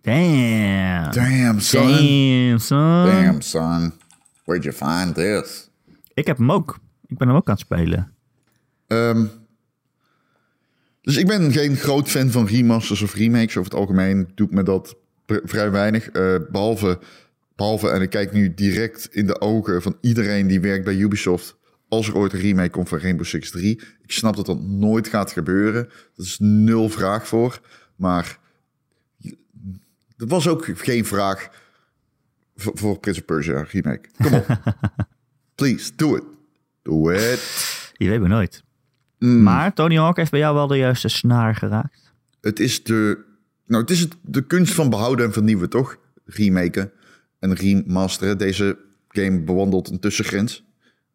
Damn. 0.00 1.12
Damn, 1.12 1.60
son. 1.60 1.86
Damn, 1.86 2.58
son. 2.58 3.06
Damn, 3.06 3.40
son. 3.40 3.92
Where'd 4.44 4.64
you 4.64 4.74
find 4.74 5.14
this? 5.14 5.68
Ik 6.14 6.26
heb 6.26 6.38
hem 6.38 6.52
ook. 6.52 6.78
Ik 7.06 7.18
ben 7.18 7.28
hem 7.28 7.36
ook 7.36 7.48
aan 7.48 7.54
het 7.54 7.62
spelen. 7.62 8.12
Ehm, 8.86 9.26
dus 11.02 11.16
ik 11.16 11.26
ben 11.26 11.52
geen 11.52 11.76
groot 11.76 12.08
fan 12.08 12.30
van 12.30 12.46
remasters 12.46 13.02
of 13.02 13.14
remakes. 13.14 13.56
Over 13.56 13.70
het 13.70 13.80
algemeen 13.80 14.28
doet 14.34 14.50
me 14.50 14.62
dat 14.62 14.96
vrij 15.26 15.70
weinig. 15.70 16.08
Eh, 16.08 16.34
behalve, 16.50 16.98
behalve, 17.58 17.88
en 17.88 18.02
ik 18.02 18.10
kijk 18.10 18.32
nu 18.32 18.54
direct 18.54 19.08
in 19.10 19.26
de 19.26 19.40
ogen 19.40 19.82
van 19.82 19.96
iedereen 20.00 20.46
die 20.46 20.60
werkt 20.60 20.84
bij 20.84 20.96
Ubisoft. 20.96 21.56
Als 21.88 22.08
er 22.08 22.16
ooit 22.16 22.32
een 22.32 22.40
remake 22.40 22.70
komt 22.70 22.88
van 22.88 22.98
Rainbow 22.98 23.26
Six 23.26 23.50
3. 23.50 23.80
Ik 24.02 24.12
snap 24.12 24.36
dat 24.36 24.46
dat 24.46 24.60
nooit 24.60 25.08
gaat 25.08 25.32
gebeuren. 25.32 25.88
Dat 26.14 26.26
is 26.26 26.38
nul 26.38 26.88
vraag 26.88 27.28
voor. 27.28 27.60
Maar 27.96 28.38
dat 30.16 30.28
was 30.28 30.48
ook 30.48 30.64
geen 30.74 31.04
vraag 31.04 31.48
voor, 32.56 32.78
voor 32.78 32.98
Prince 32.98 33.20
of 33.20 33.26
Persia 33.26 33.66
remake. 33.70 34.08
Kom 34.22 34.34
op. 34.34 34.46
Please, 35.54 35.90
do 35.96 36.16
it. 36.16 36.24
Do 36.82 37.10
it. 37.10 37.92
Je 37.92 38.08
weet 38.08 38.20
maar 38.20 38.28
nooit. 38.28 38.62
Mm. 39.18 39.42
Maar 39.42 39.72
Tony 39.74 39.96
Hawk 39.96 40.16
heeft 40.16 40.30
bij 40.30 40.40
jou 40.40 40.54
wel 40.54 40.66
de 40.66 40.76
juiste 40.76 41.08
snaar 41.08 41.54
geraakt. 41.54 42.12
Het 42.40 42.60
is 42.60 42.82
de, 42.82 43.24
nou, 43.66 43.82
het 43.82 43.90
is 43.90 44.00
het, 44.00 44.16
de 44.22 44.46
kunst 44.46 44.74
van 44.74 44.90
behouden 44.90 45.26
en 45.26 45.32
vernieuwen, 45.32 45.68
toch? 45.68 45.96
Remaken 46.24 46.92
en 47.38 47.54
remasteren. 47.54 48.38
Deze 48.38 48.78
game 49.08 49.40
bewandelt 49.40 49.90
een 49.90 49.98
tussengrens. 50.00 50.64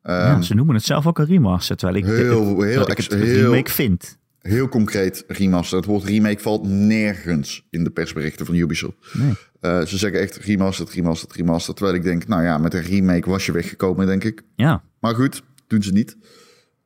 ja, 0.04 0.42
ze 0.42 0.54
noemen 0.56 0.76
het 0.76 0.84
zelf 0.84 1.08
ook 1.08 1.20
een 1.20 1.26
remaster. 1.26 1.76
Terwijl 1.76 1.98
ik, 2.00 2.06
Ehm, 2.10 2.16
heel- 2.16 2.58
het, 2.58 2.70
heel 2.70 2.82
ik 2.82 2.88
het 2.88 2.98
ex- 2.98 3.12
een 3.12 3.20
heel- 3.22 3.52
remake 3.52 3.72
vind. 3.72 4.18
Heel 4.40 4.70
concreet 4.70 5.24
remaster. 5.28 5.78
Het 5.78 5.86
woord 5.86 6.04
remake 6.04 6.40
valt 6.42 6.68
nergens 6.68 7.68
in 7.70 7.84
de 7.84 7.90
persberichten 7.90 8.46
van 8.46 8.56
Ubisoft. 8.56 8.98
Nee. 9.14 9.32
Eh, 9.60 9.82
ze 9.86 9.98
zeggen 9.98 10.20
echt 10.20 10.36
remastered, 10.38 10.94
remastered, 10.94 11.36
remastered. 11.36 11.76
Terwijl 11.76 11.98
ik 11.98 12.04
denk, 12.04 12.28
nou 12.28 12.44
ja, 12.44 12.58
met 12.58 12.74
een 12.74 12.82
remake 12.82 13.30
was 13.30 13.46
je 13.46 13.52
weggekomen, 13.52 14.06
denk 14.06 14.24
ik. 14.24 14.42
Ja, 14.56 14.84
Maar 15.00 15.16
goed, 15.16 15.42
doen 15.68 15.84
ze 15.84 15.92
niet. 15.92 16.18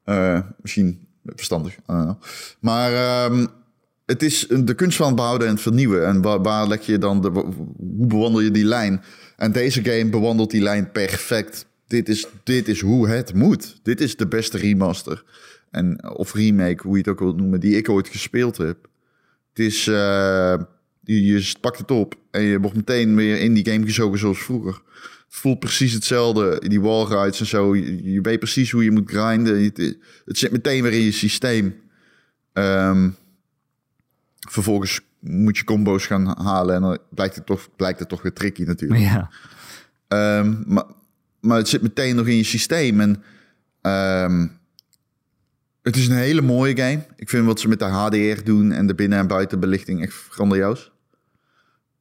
Eh, 0.03 0.39
misschien 0.61 1.07
verstandig. 1.25 1.75
Maar 2.59 2.93
ehm, 2.93 3.45
het 4.05 4.23
is 4.23 4.45
een- 4.49 4.65
de 4.65 4.73
kunst 4.73 4.97
van 4.97 5.07
het 5.07 5.15
behouden 5.15 5.47
en 5.47 5.53
het 5.53 5.61
vernieuwen. 5.61 6.05
En 6.07 6.21
waar, 6.21 6.41
waar 6.41 6.67
leg 6.67 6.85
je 6.85 6.97
dan 6.97 7.21
de, 7.21 7.29
hoe 7.77 8.07
bewandel 8.07 8.41
je 8.41 8.51
die 8.51 8.65
lijn? 8.65 9.01
En 9.37 9.51
deze 9.51 9.83
game 9.83 10.09
bewandelt 10.09 10.51
die 10.51 10.61
lijn 10.61 10.91
perfect. 10.91 11.65
Dit 11.87 12.09
is, 12.09 12.27
dit 12.43 12.67
is 12.67 12.81
hoe 12.81 13.07
het 13.09 13.33
moet. 13.33 13.79
Dit 13.83 14.01
is 14.01 14.15
de 14.15 14.27
beste 14.27 14.57
remaster. 14.57 15.23
En, 15.71 16.09
of 16.15 16.33
remake, 16.33 16.83
hoe 16.83 16.91
je 16.91 16.97
het 16.97 17.07
ook 17.07 17.19
wilt 17.19 17.37
noemen, 17.37 17.59
die 17.59 17.77
ik 17.77 17.89
ooit 17.89 18.07
gespeeld 18.07 18.57
heb. 18.57 18.87
Het 19.49 19.65
is, 19.65 19.87
eh, 19.87 20.55
je, 21.03 21.25
je 21.25 21.51
pakt 21.61 21.77
het 21.77 21.91
op 21.91 22.15
en 22.31 22.41
je 22.41 22.59
wordt 22.59 22.75
meteen 22.75 23.15
weer 23.15 23.39
in 23.39 23.53
die 23.53 23.69
game 23.69 23.85
gezogen 23.85 24.19
zoals 24.19 24.39
vroeger. 24.39 24.81
Het 25.03 25.35
voelt 25.35 25.59
precies 25.59 25.93
hetzelfde, 25.93 26.61
die 26.67 26.81
wallrides 26.81 27.39
en 27.39 27.45
zo. 27.45 27.75
Je, 27.75 28.21
weet 28.21 28.39
precies 28.39 28.71
hoe 28.71 28.83
je 28.83 28.91
moet 28.91 29.09
grinden. 29.09 29.63
Het, 29.63 29.97
het 30.25 30.37
zit 30.37 30.51
meteen 30.51 30.83
weer 30.83 30.93
in 30.93 31.01
je 31.01 31.11
systeem. 31.11 31.75
Ehm, 32.53 33.09
vervolgens 34.49 35.01
moet 35.19 35.57
je 35.57 35.63
combo's 35.63 36.05
gaan 36.05 36.41
halen 36.41 36.75
en 36.75 36.81
dan 36.81 36.97
blijkt 37.09 37.35
het 37.35 37.45
toch, 37.45 37.69
blijkt 37.75 37.99
het 37.99 38.09
toch 38.09 38.21
weer 38.21 38.33
tricky 38.33 38.63
natuurlijk. 38.63 39.01
ja. 39.01 39.29
Ehm, 40.07 40.55
maar, 40.65 40.85
maar 41.39 41.57
het 41.57 41.67
zit 41.67 41.81
meteen 41.81 42.15
nog 42.15 42.27
in 42.27 42.35
je 42.35 42.43
systeem. 42.43 43.01
En 43.01 43.23
ehm, 43.81 44.47
het 45.81 45.95
is 45.95 46.07
een 46.07 46.15
hele 46.15 46.41
mooie 46.41 46.77
game. 46.77 47.05
Ik 47.15 47.29
vind 47.29 47.45
wat 47.45 47.59
ze 47.59 47.67
met 47.67 47.79
de 47.79 47.85
HDR 47.85 48.43
doen 48.43 48.71
en 48.71 48.87
de 48.87 48.95
binnen- 48.95 49.19
en 49.19 49.27
buitenbelichting 49.27 50.01
echt 50.01 50.27
grandioos. 50.29 50.91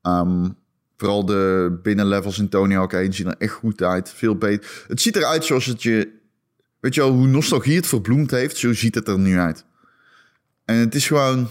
Ehm, 0.02 0.48
vooral 0.96 1.24
de 1.24 1.78
binnenlevels 1.82 2.38
in 2.38 2.48
Tony 2.48 2.74
Hawk 2.74 2.92
1 2.92 3.12
zien 3.12 3.26
er 3.26 3.36
echt 3.38 3.52
goed 3.52 3.82
uit. 3.82 4.10
Veel 4.10 4.36
beter. 4.36 4.84
Het 4.88 5.00
ziet 5.00 5.16
eruit 5.16 5.44
zoals 5.44 5.66
het 5.66 5.82
je... 5.82 6.14
Weet 6.80 6.94
je 6.94 7.00
wel, 7.00 7.12
hoe 7.12 7.26
nostalgie 7.26 7.76
het 7.76 7.86
verbloemd 7.86 8.30
heeft, 8.30 8.56
zo 8.56 8.72
ziet 8.72 8.94
het 8.94 9.08
er 9.08 9.18
nu 9.18 9.38
uit. 9.38 9.64
En 10.64 10.76
het 10.76 10.94
is 10.94 11.06
gewoon 11.06 11.48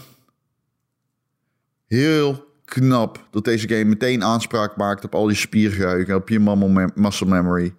heel 1.86 2.44
knap 2.64 3.26
dat 3.30 3.44
deze 3.44 3.68
game 3.68 3.84
meteen 3.84 4.24
aanspraak 4.24 4.76
maakt 4.76 5.04
op 5.04 5.14
al 5.14 5.28
je 5.28 5.34
spiergeheugen, 5.34 6.14
op 6.14 6.28
je 6.28 6.40
muscle 6.40 6.68
mem- 6.68 6.92
muscle 6.94 7.26
memory. 7.26 7.74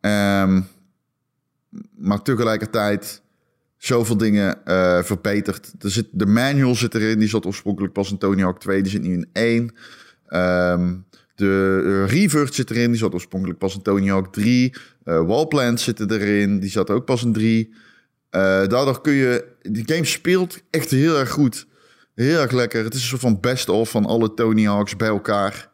Ehm, 0.00 0.60
maar 1.96 2.22
tegelijkertijd 2.22 3.22
zoveel 3.76 4.16
dingen 4.16 4.64
eh, 4.66 5.02
verbeterd. 5.02 5.72
Er 5.78 5.90
zit, 5.90 6.08
de 6.12 6.26
manual 6.26 6.74
zit 6.74 6.94
erin, 6.94 7.18
die 7.18 7.28
zat 7.28 7.46
oorspronkelijk 7.46 7.92
pas 7.92 8.10
in 8.10 8.18
Tony 8.18 8.42
Hawk 8.42 8.60
2, 8.60 8.82
die 8.82 8.90
zit 8.90 9.02
nu 9.02 9.12
in 9.12 9.28
1. 9.32 9.74
Ehm, 10.26 10.94
de 11.34 12.04
Revert 12.04 12.54
zit 12.54 12.70
erin, 12.70 12.90
die 12.90 12.98
zat 12.98 13.14
oorspronkelijk 13.14 13.58
pas 13.58 13.74
in 13.74 13.82
Tony 13.82 14.08
Hawk 14.08 14.32
3. 14.32 14.72
Uh, 15.04 15.26
Wallplant 15.26 15.80
zit 15.80 16.10
erin, 16.10 16.60
die 16.60 16.70
zat 16.70 16.90
ook 16.90 17.04
pas 17.04 17.24
in 17.24 17.32
3. 17.32 17.68
Uh, 17.68 18.40
daardoor 18.66 19.00
kun 19.00 19.12
je... 19.12 19.44
Die 19.62 19.82
game 19.86 20.04
speelt 20.04 20.62
echt 20.70 20.90
heel 20.90 21.18
erg 21.18 21.30
goed. 21.30 21.66
Heel 22.14 22.40
erg 22.40 22.50
lekker. 22.50 22.84
Het 22.84 22.94
is 22.94 23.00
een 23.00 23.08
soort 23.08 23.20
van 23.20 23.40
best-of 23.40 23.90
van 23.90 24.06
alle 24.06 24.34
Tony 24.34 24.64
Hawks 24.64 24.96
bij 24.96 25.08
elkaar. 25.08 25.70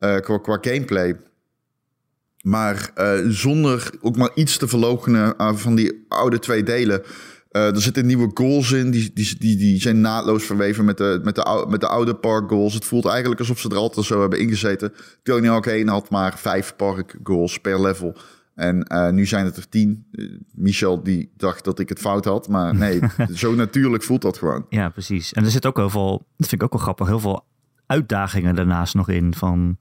Uh, 0.00 0.16
qua, 0.16 0.58
gameplay. 0.60 1.16
Maar 2.42 2.90
uh, 2.96 3.28
zonder 3.28 3.90
ook 4.00 4.16
maar 4.16 4.30
iets 4.34 4.56
te 4.56 4.68
verloochenen 4.68 5.34
uh, 5.38 5.54
van 5.54 5.74
die 5.74 6.04
oude 6.08 6.38
twee 6.38 6.62
delen. 6.62 7.02
er 7.50 7.80
zitten 7.80 8.06
nieuwe 8.06 8.30
goals 8.34 8.72
in, 8.72 8.90
die, 8.90 9.10
die, 9.14 9.36
die, 9.38 9.56
die 9.56 9.80
zijn 9.80 10.00
naadloos 10.00 10.44
verweven 10.44 10.84
met 10.84 10.96
de, 10.96 11.20
met, 11.22 11.34
de, 11.34 11.66
met 11.68 11.80
de 11.80 11.88
oude 11.88 12.14
park 12.14 12.48
goals. 12.48 12.74
Het 12.74 12.84
voelt 12.84 13.06
eigenlijk 13.06 13.40
alsof 13.40 13.58
ze 13.58 13.68
er 13.68 13.76
altijd 13.76 14.06
zo 14.06 14.20
hebben 14.20 14.38
ingezeten. 14.38 14.92
Tony 15.22 15.48
Hawk 15.48 15.66
1 15.66 15.88
had 15.88 16.10
maar 16.10 16.38
vijf 16.38 16.76
park 16.76 17.16
goals 17.22 17.60
per 17.60 17.80
level. 17.80 18.16
En 18.60 18.86
uh, 18.92 19.10
nu 19.10 19.26
zijn 19.26 19.44
het 19.44 19.56
er 19.56 19.68
tien. 19.68 20.04
Uh, 20.12 20.30
Michel 20.54 21.02
die 21.02 21.30
dacht 21.36 21.64
dat 21.64 21.78
ik 21.78 21.88
het 21.88 21.98
fout 21.98 22.24
had. 22.24 22.48
Maar 22.48 22.74
nee, 22.74 23.00
zo 23.34 23.54
natuurlijk 23.54 24.02
voelt 24.02 24.22
dat 24.22 24.38
gewoon. 24.38 24.66
Ja, 24.68 24.88
precies. 24.88 25.32
En 25.32 25.44
er 25.44 25.50
zit 25.50 25.66
ook 25.66 25.76
heel 25.76 25.90
veel, 25.90 26.26
dat 26.36 26.48
vind 26.48 26.52
ik 26.52 26.62
ook 26.62 26.72
wel 26.72 26.82
grappig, 26.82 27.06
heel 27.06 27.20
veel 27.20 27.44
uitdagingen 27.86 28.54
daarnaast 28.54 28.94
nog 28.94 29.08
in 29.08 29.34
van 29.34 29.76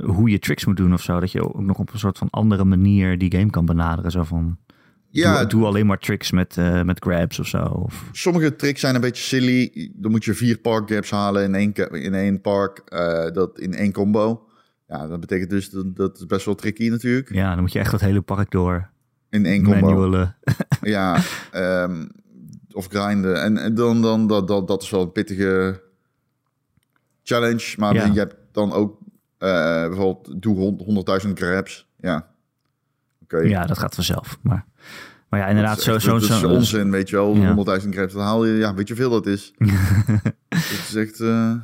hoe 0.00 0.30
je 0.30 0.38
tricks 0.38 0.64
moet 0.64 0.76
doen 0.76 0.92
of 0.92 1.02
zo. 1.02 1.20
Dat 1.20 1.32
je 1.32 1.54
ook 1.54 1.60
nog 1.60 1.78
op 1.78 1.92
een 1.92 1.98
soort 1.98 2.18
van 2.18 2.30
andere 2.30 2.64
manier 2.64 3.18
die 3.18 3.36
game 3.36 3.50
kan 3.50 3.64
benaderen. 3.64 4.10
Zo 4.10 4.22
van, 4.22 4.58
ja, 5.08 5.38
doe, 5.38 5.48
doe 5.48 5.64
alleen 5.64 5.86
maar 5.86 5.98
tricks 5.98 6.30
met, 6.30 6.56
uh, 6.56 6.82
met 6.82 7.04
grabs 7.04 7.38
of 7.38 7.46
zo. 7.46 7.62
Of... 7.62 8.08
Sommige 8.12 8.56
tricks 8.56 8.80
zijn 8.80 8.94
een 8.94 9.00
beetje 9.00 9.22
silly. 9.22 9.90
Dan 9.94 10.10
moet 10.10 10.24
je 10.24 10.34
vier 10.34 10.58
park 10.58 10.90
grabs 10.90 11.10
halen 11.10 11.44
in 11.44 11.54
één, 11.54 11.74
in 12.02 12.14
één 12.14 12.40
park. 12.40 12.82
dat 13.34 13.58
in 13.58 13.74
één 13.74 13.92
combo. 13.92 14.46
Ja, 14.92 15.06
dat 15.06 15.20
betekent 15.20 15.50
dus 15.50 15.70
dat 15.70 15.96
dat 15.96 16.18
is 16.18 16.26
best 16.26 16.44
wel 16.44 16.54
tricky 16.54 16.88
natuurlijk. 16.88 17.32
Ja, 17.32 17.50
dan 17.50 17.60
moet 17.60 17.72
je 17.72 17.78
echt 17.78 17.92
het 17.92 18.00
hele 18.00 18.20
park 18.20 18.50
door. 18.50 18.90
In 19.30 19.46
één 19.46 19.62
combo. 19.62 20.26
Ja, 20.80 21.18
um, 21.54 22.10
of 22.72 22.86
grinden. 22.86 23.42
En, 23.42 23.56
en 23.56 23.74
dan, 23.74 24.02
dan 24.02 24.26
dat, 24.26 24.48
dat, 24.48 24.68
dat 24.68 24.82
is 24.82 24.90
wel 24.90 25.02
een 25.02 25.12
pittige 25.12 25.82
challenge. 27.22 27.74
Maar 27.78 27.94
ja. 27.94 28.04
je 28.04 28.18
hebt 28.18 28.34
dan 28.52 28.72
ook 28.72 28.98
uh, 29.00 29.48
bijvoorbeeld 29.88 30.42
doe 30.42 31.24
100.000 31.26 31.32
grabs. 31.32 31.88
Ja. 31.96 32.28
Okay. 33.22 33.48
Ja, 33.48 33.66
dat 33.66 33.78
gaat 33.78 33.94
vanzelf. 33.94 34.38
Maar, 34.42 34.64
maar 35.28 35.40
ja, 35.40 35.46
inderdaad, 35.46 35.80
zo 35.80 35.98
zo 35.98 36.18
zo. 36.18 36.48
onzin, 36.48 36.90
weet 36.90 37.08
je 37.08 37.16
wel. 37.16 37.36
Ja. 37.36 37.80
100.000 37.80 37.88
grabs, 37.88 38.12
dan 38.12 38.22
haal 38.22 38.44
je, 38.44 38.52
ja, 38.52 38.74
weet 38.74 38.88
je 38.88 38.94
hoeveel 38.94 39.10
dat 39.10 39.26
is? 39.26 39.52
dat 40.48 40.60
is 40.88 40.94
echt... 40.94 41.20
Uh, 41.20 41.54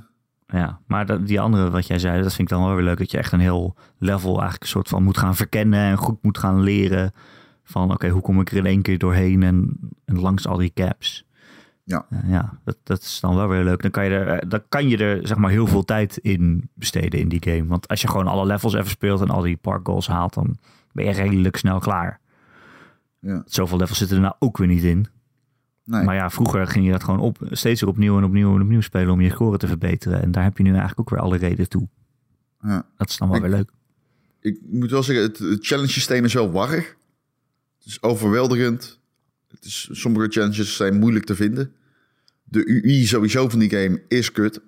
ja, 0.52 0.80
maar 0.86 1.06
dat, 1.06 1.26
die 1.26 1.40
andere 1.40 1.70
wat 1.70 1.86
jij 1.86 1.98
zei, 1.98 2.22
dat 2.22 2.34
vind 2.34 2.50
ik 2.50 2.56
dan 2.56 2.66
wel 2.66 2.74
weer 2.74 2.84
leuk. 2.84 2.98
Dat 2.98 3.10
je 3.10 3.18
echt 3.18 3.32
een 3.32 3.40
heel 3.40 3.76
level 3.98 4.32
eigenlijk 4.32 4.62
een 4.62 4.68
soort 4.68 4.88
van 4.88 5.02
moet 5.02 5.18
gaan 5.18 5.36
verkennen 5.36 5.80
en 5.80 5.96
goed 5.96 6.22
moet 6.22 6.38
gaan 6.38 6.60
leren. 6.60 7.12
Van 7.64 7.82
oké, 7.84 7.92
okay, 7.92 8.10
hoe 8.10 8.22
kom 8.22 8.40
ik 8.40 8.50
er 8.50 8.56
in 8.56 8.66
één 8.66 8.82
keer 8.82 8.98
doorheen 8.98 9.42
en, 9.42 9.78
en 10.04 10.20
langs 10.20 10.46
al 10.46 10.56
die 10.56 10.72
caps. 10.74 11.26
Ja, 11.84 12.06
uh, 12.10 12.18
ja 12.30 12.58
dat, 12.64 12.76
dat 12.82 13.00
is 13.00 13.20
dan 13.20 13.34
wel 13.34 13.48
weer 13.48 13.64
leuk. 13.64 13.82
Dan 13.82 13.90
kan, 13.90 14.04
je 14.04 14.10
er, 14.10 14.48
dan 14.48 14.62
kan 14.68 14.88
je 14.88 14.96
er 14.96 15.26
zeg 15.26 15.36
maar 15.36 15.50
heel 15.50 15.66
veel 15.66 15.84
tijd 15.84 16.16
in 16.16 16.70
besteden 16.74 17.20
in 17.20 17.28
die 17.28 17.42
game. 17.44 17.66
Want 17.66 17.88
als 17.88 18.00
je 18.00 18.08
gewoon 18.08 18.26
alle 18.26 18.46
levels 18.46 18.74
even 18.74 18.90
speelt 18.90 19.20
en 19.20 19.30
al 19.30 19.42
die 19.42 19.56
park 19.56 19.86
goals 19.86 20.06
haalt, 20.06 20.34
dan 20.34 20.56
ben 20.92 21.04
je 21.04 21.10
redelijk 21.10 21.56
snel 21.56 21.78
klaar. 21.78 22.20
Ja. 23.20 23.42
Zoveel 23.46 23.78
levels 23.78 23.98
zitten 23.98 24.16
er 24.16 24.22
nou 24.22 24.34
ook 24.38 24.58
weer 24.58 24.66
niet 24.66 24.82
in. 24.82 25.06
Nee. 25.88 26.04
Maar 26.04 26.14
ja, 26.14 26.30
vroeger 26.30 26.66
ging 26.66 26.84
je 26.84 26.90
dat 26.90 27.04
gewoon 27.04 27.20
op, 27.20 27.38
steeds 27.50 27.80
weer 27.80 27.90
opnieuw 27.90 28.16
en 28.16 28.24
opnieuw 28.24 28.54
en 28.54 28.62
opnieuw 28.62 28.80
spelen 28.80 29.12
om 29.12 29.20
je 29.20 29.30
score 29.30 29.58
te 29.58 29.66
verbeteren. 29.66 30.22
En 30.22 30.30
daar 30.30 30.42
heb 30.42 30.56
je 30.56 30.62
nu 30.62 30.70
eigenlijk 30.70 31.00
ook 31.00 31.10
weer 31.10 31.20
alle 31.20 31.36
reden 31.36 31.68
toe. 31.68 31.88
Ja. 32.62 32.86
Dat 32.96 33.08
is 33.08 33.16
dan 33.16 33.28
wel 33.28 33.36
ik, 33.36 33.42
weer 33.42 33.52
leuk. 33.52 33.70
Ik 34.40 34.58
moet 34.70 34.90
wel 34.90 35.02
zeggen, 35.02 35.24
het, 35.24 35.38
het 35.38 35.66
challenge 35.66 35.90
systeem 35.90 36.24
is 36.24 36.34
wel 36.34 36.50
warrig. 36.50 36.96
Het 37.78 37.86
is 37.86 38.02
overweldigend. 38.02 39.00
Het 39.48 39.64
is, 39.64 39.88
sommige 39.92 40.28
challenges 40.28 40.76
zijn 40.76 40.98
moeilijk 40.98 41.24
te 41.24 41.34
vinden. 41.34 41.72
De 42.44 42.82
UI 42.84 43.06
sowieso 43.06 43.48
van 43.48 43.58
die 43.58 43.70
game 43.70 44.02
is 44.08 44.32
kut. 44.32 44.60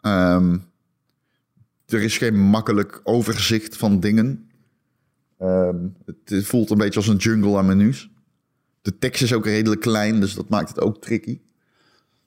Um, 0.00 0.64
er 1.86 2.02
is 2.02 2.18
geen 2.18 2.38
makkelijk 2.38 3.00
overzicht 3.04 3.76
van 3.76 4.00
dingen. 4.00 4.50
Um, 5.40 5.96
het 6.24 6.46
voelt 6.46 6.70
een 6.70 6.78
beetje 6.78 6.98
als 6.98 7.08
een 7.08 7.16
jungle 7.16 7.58
aan 7.58 7.66
menus. 7.66 8.11
De 8.82 8.98
tekst 8.98 9.22
is 9.22 9.32
ook 9.32 9.44
redelijk 9.44 9.80
klein, 9.80 10.20
dus 10.20 10.34
dat 10.34 10.48
maakt 10.48 10.68
het 10.68 10.80
ook 10.80 11.00
tricky. 11.00 11.40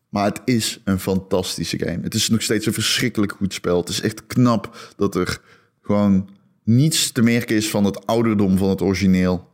Maar 0.10 0.26
het 0.26 0.42
is 0.46 0.82
een 0.84 1.00
fantastische 1.00 1.80
game. 1.80 2.00
Het 2.02 2.14
is 2.14 2.30
nog 2.30 2.42
steeds 2.42 2.66
een 2.66 2.74
verschrikkelijk 2.74 3.32
goed 3.32 3.54
spel. 3.54 3.80
Het 3.80 3.90
is 3.90 4.02
echt 4.02 4.28
knap 4.28 4.94
dat 4.98 5.16
er 5.16 5.42
gewoon 5.82 6.30
niets 6.64 7.12
te 7.12 7.22
merken 7.22 7.56
is 7.56 7.70
van 7.70 7.84
het 7.84 8.06
ouderdom 8.06 8.58
van 8.58 8.70
het 8.70 8.82
origineel. 8.82 9.50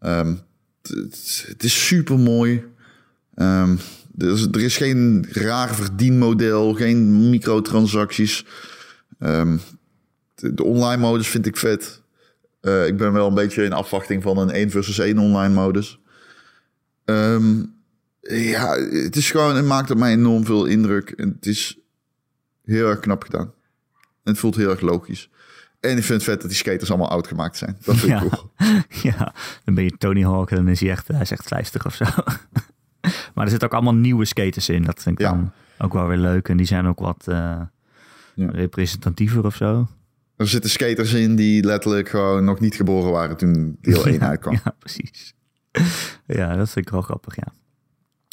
Um, 0.00 0.40
het, 0.82 1.62
is 1.64 1.86
super 1.86 2.18
mooi. 2.18 2.64
Um, 3.34 3.78
er, 4.18 4.60
is, 4.60 4.76
geen 4.76 5.26
raar 5.30 5.74
verdienmodel, 5.74 6.74
geen 6.74 7.30
microtransacties. 7.30 8.46
Um, 9.18 9.60
de, 10.34 10.64
online 10.64 11.02
modus 11.02 11.28
vind 11.28 11.46
ik 11.46 11.56
vet. 11.56 12.02
Uh, 12.62 12.86
ik 12.86 12.96
ben 12.96 13.12
wel 13.12 13.28
een 13.28 13.34
beetje 13.34 13.64
in 13.64 13.72
afwachting 13.72 14.22
van 14.22 14.38
een 14.38 14.50
1 14.50 14.70
versus 14.70 14.98
1 14.98 15.18
online 15.18 15.54
modus. 15.54 16.00
Um, 17.12 17.74
ja, 18.20 18.74
het 18.78 19.16
is 19.16 19.30
gewoon, 19.30 19.56
het 19.56 19.64
maakt 19.64 19.90
op 19.90 19.98
mij 19.98 20.12
enorm 20.12 20.44
veel 20.44 20.64
indruk. 20.66 21.10
En 21.10 21.28
het 21.28 21.46
is 21.46 21.78
heel 22.64 22.88
erg 22.88 22.98
knap 23.00 23.22
gedaan. 23.22 23.52
En 24.24 24.30
het 24.32 24.38
voelt 24.38 24.56
heel 24.56 24.70
erg 24.70 24.80
logisch. 24.80 25.30
En 25.80 25.90
ik 25.96 26.04
vind 26.04 26.08
het 26.08 26.22
vet 26.22 26.40
dat 26.40 26.50
die 26.50 26.58
skaters 26.58 26.88
allemaal 26.90 27.10
oud 27.10 27.26
gemaakt 27.26 27.56
zijn. 27.56 27.76
Dat 27.84 27.96
vind 27.96 28.10
ja. 28.12 28.22
ik 28.22 28.28
cool. 28.30 28.50
Ja, 29.12 29.34
dan 29.64 29.74
ben 29.74 29.84
je 29.84 29.96
Tony 29.98 30.22
Hawk 30.24 30.50
en 30.50 30.56
dan 30.56 30.68
is 30.68 30.80
hij 30.80 30.90
echt, 30.90 31.08
hij 31.08 31.20
is 31.20 31.30
echt 31.30 31.48
50 31.48 31.86
of 31.86 31.94
zo. 31.94 32.04
maar 33.34 33.44
er 33.44 33.50
zitten 33.50 33.68
ook 33.68 33.74
allemaal 33.74 33.94
nieuwe 33.94 34.24
skaters 34.24 34.68
in. 34.68 34.82
Dat 34.82 35.02
vind 35.02 35.18
ik 35.20 35.26
Ja. 35.26 35.32
dan 35.32 35.52
ook 35.78 35.92
wel 35.92 36.06
weer 36.06 36.16
leuk. 36.16 36.48
En 36.48 36.56
die 36.56 36.66
zijn 36.66 36.86
ook 36.86 36.98
wat 36.98 37.24
eh, 37.28 37.60
Ja. 38.34 38.50
representatiever 38.50 39.44
of 39.44 39.56
zo. 39.56 39.88
Er 40.36 40.48
zitten 40.48 40.70
skaters 40.70 41.12
in 41.12 41.36
die 41.36 41.64
letterlijk 41.64 42.08
gewoon 42.08 42.44
nog 42.44 42.60
niet 42.60 42.74
geboren 42.74 43.12
waren 43.12 43.36
toen 43.36 43.76
deel 43.80 44.06
1 44.06 44.20
uitkwam. 44.28 44.60
Ja, 44.64 44.74
precies. 44.78 45.34
ja, 46.26 46.56
dat 46.56 46.70
vind 46.70 46.86
ik 46.86 46.92
wel 46.92 47.02
grappig, 47.02 47.36
ja. 47.36 47.46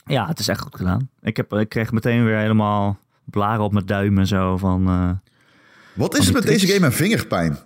Ja, 0.06 0.28
het 0.28 0.40
is 0.40 0.48
echt 0.48 0.62
goed 0.62 0.76
gedaan. 0.76 1.10
Ik, 1.22 1.38
heb, 1.38 1.54
ik 1.54 1.70
kreeg 1.70 1.92
meteen 1.92 2.26
weer 2.26 2.38
helemaal 2.38 3.00
blaren 3.26 3.64
op 3.64 3.74
mijn 3.74 3.86
duim 3.86 4.18
en 4.18 4.28
zo 4.28 4.58
van... 4.58 4.88
eh, 4.88 5.10
Wat 5.94 6.18
is 6.18 6.28
er 6.28 6.34
met 6.34 6.44
deze 6.44 6.68
game 6.68 6.86
en 6.86 6.94
vingerpijn? 6.94 7.58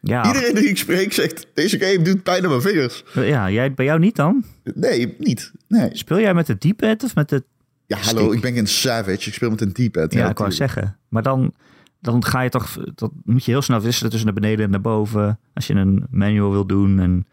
ja, 0.00 0.26
Iedereen 0.26 0.54
die 0.54 0.68
ik 0.68 0.76
spreek 0.78 1.12
zegt, 1.12 1.46
deze 1.54 1.78
game 1.78 2.02
doet 2.02 2.22
pijn 2.22 2.42
aan 2.42 2.48
mijn 2.48 2.62
vingers. 2.62 3.04
ja, 3.14 3.50
jij, 3.50 3.74
bij 3.74 3.84
jou 3.84 3.98
niet 3.98 4.16
dan? 4.16 4.44
Nee, 4.74 5.14
niet. 5.18 5.52
Nee. 5.68 5.88
Speel 5.92 6.20
jij 6.20 6.34
met 6.34 6.46
de 6.46 6.54
D-pad 6.58 7.02
of 7.02 7.14
met 7.14 7.28
de... 7.28 7.44
Ja, 7.86 7.96
hallo, 7.98 8.20
Stick. 8.22 8.32
ik 8.34 8.40
ben 8.40 8.52
geen 8.52 8.66
savage. 8.66 9.28
Ik 9.28 9.34
speel 9.34 9.50
met 9.50 9.60
een 9.60 9.72
D-pad. 9.72 10.12
Ja, 10.12 10.28
ik 10.30 10.38
wou 10.38 10.52
zeggen. 10.52 10.96
Maar 11.08 11.22
dan, 11.22 11.54
dan 12.00 12.24
ga 12.24 12.40
je 12.40 12.48
toch... 12.48 12.78
Dat 12.94 13.10
moet 13.24 13.44
je 13.44 13.50
heel 13.50 13.62
snel 13.62 13.80
wisselen 13.80 14.10
tussen 14.10 14.28
naar 14.32 14.40
beneden 14.40 14.64
en 14.64 14.70
naar 14.70 14.80
boven. 14.80 15.38
Als 15.54 15.66
je 15.66 15.74
een 15.74 16.06
manual 16.10 16.50
wil 16.50 16.66
doen 16.66 17.00
en... 17.00 17.26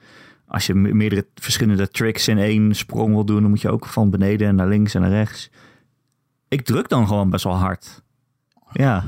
Als 0.50 0.66
je 0.66 0.74
me- 0.76 0.94
meerdere 0.94 1.28
verschillende 1.36 1.90
tricks 1.90 2.28
in 2.28 2.38
één 2.38 2.76
sprong 2.76 3.14
wil 3.14 3.26
doen, 3.26 3.42
dan 3.42 3.50
moet 3.50 3.62
je 3.62 3.70
ook 3.70 3.86
van 3.86 4.10
beneden 4.10 4.56
naar 4.56 4.68
links 4.68 4.94
en 4.94 5.02
naar 5.02 5.10
rechts. 5.10 5.50
Ik 6.48 6.62
druk 6.62 6.90
dan 6.90 7.08
gewoon 7.08 7.30
best 7.30 7.44
wel 7.44 7.56
hard. 7.56 8.02
Ja, 8.72 9.06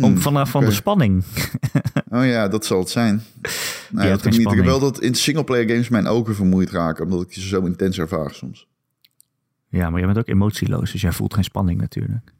om, 0.00 0.18
vanaf 0.18 0.50
van 0.50 0.60
de 0.60 0.66
Hmm, 0.66 0.76
spanning. 0.76 1.24
Oh 2.12 2.26
ja, 2.26 2.48
dat 2.48 2.64
zal 2.66 2.78
het 2.78 2.88
zijn. 2.90 3.22
Dat 3.90 4.22
geen 4.22 4.32
ik, 4.32 4.38
niet. 4.38 4.40
ik 4.50 4.56
heb 4.56 4.64
wel 4.64 4.80
dat 4.80 5.00
in 5.00 5.14
singleplayer 5.14 5.68
games 5.68 5.88
mijn 5.88 6.06
ogen 6.06 6.34
vermoeid 6.34 6.70
raken, 6.70 7.04
omdat 7.04 7.22
ik 7.22 7.32
ze 7.32 7.40
zo 7.48 7.64
intens 7.64 7.98
ervaar 7.98 8.34
soms. 8.34 8.68
Ja, 9.68 9.90
maar 9.90 9.98
jij 9.98 10.06
bent 10.06 10.18
ook 10.18 10.28
emotieloos, 10.34 10.92
dus 10.92 11.00
jij 11.00 11.12
voelt 11.12 11.34
geen 11.34 11.44
spanning 11.44 11.80
natuurlijk. 11.80 12.32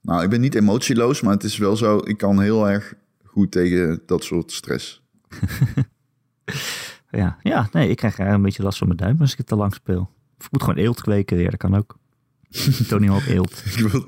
Nou, 0.00 0.22
ik 0.22 0.30
ben 0.30 0.40
niet 0.40 0.54
emotieloos, 0.54 1.20
maar 1.20 1.32
het 1.32 1.44
is 1.44 1.56
wel 1.58 1.76
zo, 1.76 1.98
ik 2.04 2.16
kan 2.16 2.40
heel 2.40 2.68
erg 2.68 2.94
goed 3.24 3.50
tegen 3.50 4.02
dat 4.06 4.24
soort 4.24 4.52
stress. 4.52 5.02
Ja, 7.16 7.38
ja 7.42 7.68
nee, 7.72 7.88
ik 7.88 7.96
krijg 7.96 8.18
een 8.18 8.42
beetje 8.42 8.62
last 8.62 8.78
van 8.78 8.86
mijn 8.86 8.98
duim 8.98 9.20
als 9.20 9.32
ik 9.32 9.38
het 9.38 9.46
te 9.46 9.56
lang 9.56 9.74
speel. 9.74 10.10
Of 10.38 10.44
ik 10.44 10.52
moet 10.52 10.62
gewoon 10.62 10.78
eelt 10.78 11.00
kweken 11.00 11.36
weer, 11.36 11.50
dat 11.50 11.60
kan 11.60 11.76
ook. 11.76 11.98
Tony 12.88 13.06
Hawk 13.06 13.26
eelt. 13.26 13.62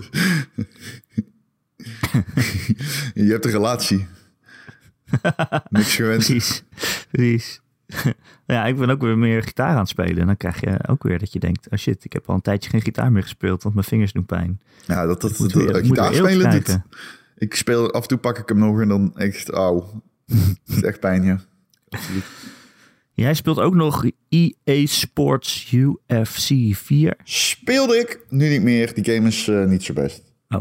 Je 3.14 3.30
hebt 3.30 3.44
een 3.44 3.50
relatie. 3.50 4.06
Niks 5.68 5.94
gewend. 5.94 6.24
Precies, 6.24 6.64
precies. 7.10 7.60
ja, 8.46 8.64
ik 8.66 8.76
ben 8.76 8.90
ook 8.90 9.00
weer 9.00 9.18
meer 9.18 9.42
gitaar 9.42 9.72
aan 9.72 9.78
het 9.78 9.88
spelen. 9.88 10.18
En 10.18 10.26
dan 10.26 10.36
krijg 10.36 10.60
je 10.60 10.88
ook 10.88 11.02
weer 11.02 11.18
dat 11.18 11.32
je 11.32 11.38
denkt... 11.38 11.70
oh 11.70 11.78
shit, 11.78 12.04
ik 12.04 12.12
heb 12.12 12.28
al 12.28 12.34
een 12.34 12.40
tijdje 12.40 12.70
geen 12.70 12.82
gitaar 12.82 13.12
meer 13.12 13.22
gespeeld... 13.22 13.62
want 13.62 13.74
mijn 13.74 13.86
vingers 13.86 14.12
doen 14.12 14.26
pijn. 14.26 14.60
Ja, 14.86 15.06
dat, 15.06 15.20
dat, 15.20 15.36
dat, 15.36 15.52
weer- 15.52 15.84
gitaarspelen 15.84 16.50
doet. 16.50 16.62
krijgen. 16.62 16.84
Ik 17.36 17.54
speel, 17.54 17.92
af 17.92 18.02
en 18.02 18.08
toe 18.08 18.18
pak 18.18 18.38
ik 18.38 18.48
hem 18.48 18.58
nog 18.58 18.80
en 18.80 18.88
dan 18.88 19.16
echt, 19.16 19.48
auw. 19.48 20.02
Het 20.26 20.58
is 20.66 20.82
echt 20.82 21.00
pijn, 21.00 21.22
ja. 21.22 21.40
Absoluut. 21.88 22.24
Jij 23.16 23.34
speelt 23.34 23.58
ook 23.58 23.74
nog 23.74 24.04
EA 24.28 24.86
Sports 24.86 25.72
UFC 25.72 26.50
4. 26.74 27.16
Speelde 27.24 27.98
ik, 27.98 28.26
nu 28.28 28.48
niet 28.48 28.62
meer. 28.62 28.94
Die 28.94 29.04
game 29.04 29.28
is 29.28 29.48
eh, 29.48 29.64
niet 29.64 29.82
zo 29.82 29.92
best. 29.92 30.22
Oh. 30.48 30.60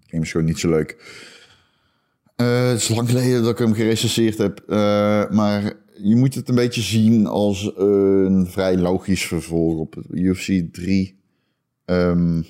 Die 0.00 0.10
game 0.10 0.22
is 0.22 0.30
gewoon 0.30 0.46
niet 0.46 0.58
zo 0.58 0.68
leuk. 0.68 0.96
Eh, 2.36 2.68
het 2.68 2.80
is 2.80 2.88
lang 2.88 3.08
geleden 3.08 3.42
dat 3.42 3.50
ik 3.50 3.58
hem 3.58 3.74
gerecenseerd 3.74 4.38
heb. 4.38 4.60
eh, 4.68 5.30
maar 5.30 5.72
je 6.02 6.16
moet 6.16 6.34
het 6.34 6.48
een 6.48 6.54
beetje 6.54 6.80
zien 6.80 7.26
als 7.26 7.72
een 7.76 8.46
vrij 8.46 8.76
logisch 8.76 9.26
vervolg 9.26 9.78
op 9.78 10.04
UFC 10.10 10.62
3. 10.72 11.20
Ehm, 11.84 12.42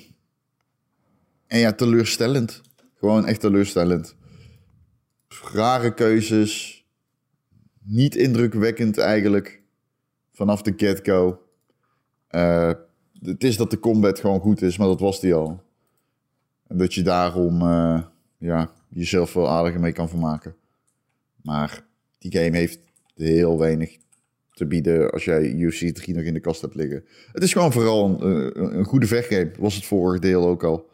en 1.47 1.59
ja, 1.59 1.73
teleurstellend. 1.73 2.61
Gewoon 2.95 3.25
echt 3.25 3.39
teleurstellend. 3.39 4.15
Rare 5.53 5.93
keuzes. 5.93 6.78
Niet 7.91 8.15
indrukwekkend 8.15 8.97
eigenlijk. 8.97 9.61
Vanaf 10.31 10.61
de 10.61 10.73
get-go. 10.77 11.41
Eh, 12.27 12.71
het 13.21 13.43
is 13.43 13.57
dat 13.57 13.71
de 13.71 13.79
combat 13.79 14.19
gewoon 14.19 14.39
goed 14.39 14.61
is, 14.61 14.77
maar 14.77 14.87
dat 14.87 14.99
was 14.99 15.19
die 15.19 15.33
al. 15.33 15.63
En 16.67 16.77
dat 16.77 16.93
je 16.93 17.01
daarom 17.01 17.61
eh, 17.61 18.01
ja, 18.37 18.71
jezelf 18.87 19.33
wel 19.33 19.49
aardiger 19.49 19.79
mee 19.79 19.91
kan 19.91 20.09
vermaken. 20.09 20.55
Maar 21.41 21.85
die 22.17 22.31
game 22.31 22.57
heeft 22.57 22.79
heel 23.15 23.59
weinig 23.59 23.97
te 24.53 24.65
bieden 24.65 25.11
als 25.11 25.25
jij 25.25 25.51
UFC 25.51 25.95
3 25.95 26.15
nog 26.15 26.23
in 26.23 26.33
de 26.33 26.39
kast 26.39 26.61
hebt 26.61 26.75
liggen. 26.75 27.03
Het 27.31 27.43
is 27.43 27.53
gewoon 27.53 27.71
vooral 27.71 28.05
een, 28.05 28.25
een, 28.61 28.77
een 28.77 28.85
goede 28.85 29.07
vechtgame. 29.07 29.51
Was 29.59 29.75
het 29.75 29.85
vorige 29.85 30.19
deel 30.19 30.47
ook 30.47 30.63
al. 30.63 30.89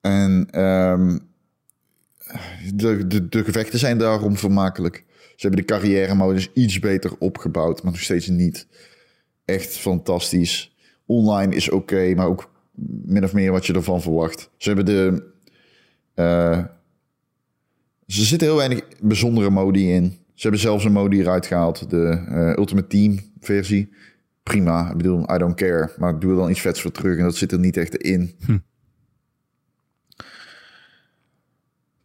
En 0.00 0.48
ehm, 0.50 1.18
de, 2.74 3.06
de, 3.06 3.28
de 3.28 3.44
gevechten 3.44 3.78
zijn 3.78 3.98
daarom 3.98 4.36
vermakelijk. 4.36 5.08
Ze 5.40 5.46
hebben 5.46 5.66
de 5.66 5.72
carrière-modus 5.72 6.50
iets 6.54 6.78
beter 6.78 7.12
opgebouwd, 7.18 7.82
maar 7.82 7.92
nog 7.92 8.00
steeds 8.00 8.26
niet 8.28 8.66
echt 9.44 9.76
fantastisch. 9.76 10.76
Online 11.06 11.54
is 11.54 11.70
oké, 11.70 12.14
maar 12.14 12.26
ook 12.26 12.50
min 13.04 13.24
of 13.24 13.32
meer 13.32 13.52
wat 13.52 13.66
je 13.66 13.72
ervan 13.72 14.02
verwacht. 14.02 14.50
Ze 14.56 14.68
hebben 14.68 14.86
de. 14.86 15.32
eh, 16.14 16.64
ze 18.06 18.24
zitten 18.24 18.48
heel 18.48 18.56
weinig 18.56 18.82
bijzondere 19.02 19.50
modi 19.50 19.92
in. 19.92 20.04
Ze 20.34 20.42
hebben 20.42 20.60
zelfs 20.60 20.84
een 20.84 20.92
modi 20.92 21.20
eruit 21.20 21.46
gehaald, 21.46 21.90
de 21.90 22.24
eh, 22.28 22.52
Ultimate 22.56 22.86
Team 22.86 23.18
versie. 23.40 23.88
Prima, 24.42 24.90
ik 24.90 24.96
bedoel, 24.96 25.34
I 25.34 25.38
don't 25.38 25.54
care. 25.54 25.92
Maar 25.98 26.18
doe 26.18 26.30
er 26.30 26.36
dan 26.36 26.50
iets 26.50 26.60
vets 26.60 26.80
voor 26.80 26.92
terug 26.92 27.18
en 27.18 27.24
dat 27.24 27.36
zit 27.36 27.52
er 27.52 27.58
niet 27.58 27.76
echt 27.76 27.96
in. 27.96 28.36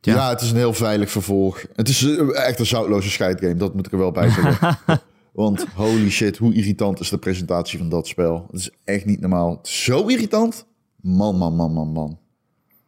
Ja. 0.06 0.16
Ja. 0.16 0.30
het 0.30 0.42
is 0.42 0.52
een 0.52 0.58
heel 0.58 0.74
veilig 0.74 1.12
vervolg. 1.12 1.66
Het 1.76 1.90
is 1.90 2.04
eh, 2.04 2.48
echt 2.48 2.60
een 2.60 2.66
zoutloze 2.66 3.10
scheidgame, 3.10 3.56
dat 3.56 3.74
moet 3.74 3.86
ik 3.86 3.92
er 3.92 3.98
wel 3.98 4.12
bij 4.12 4.30
zeggen. 4.30 4.78
Want 5.34 5.66
holy 5.74 6.10
shit, 6.10 6.38
hoe 6.38 6.54
irritant 6.54 7.00
is 7.00 7.10
de 7.10 7.18
presentatie 7.18 7.78
van 7.78 7.90
dat 7.90 8.08
spel. 8.08 8.48
Het 8.52 8.60
is 8.60 8.70
echt 8.84 9.06
niet 9.06 9.20
normaal. 9.20 9.60
Zo 9.64 10.08
irritant. 10.08 10.66
Man, 11.02 11.38
man, 11.38 11.56
man, 11.56 11.74
man, 11.74 11.88
man. 11.88 12.20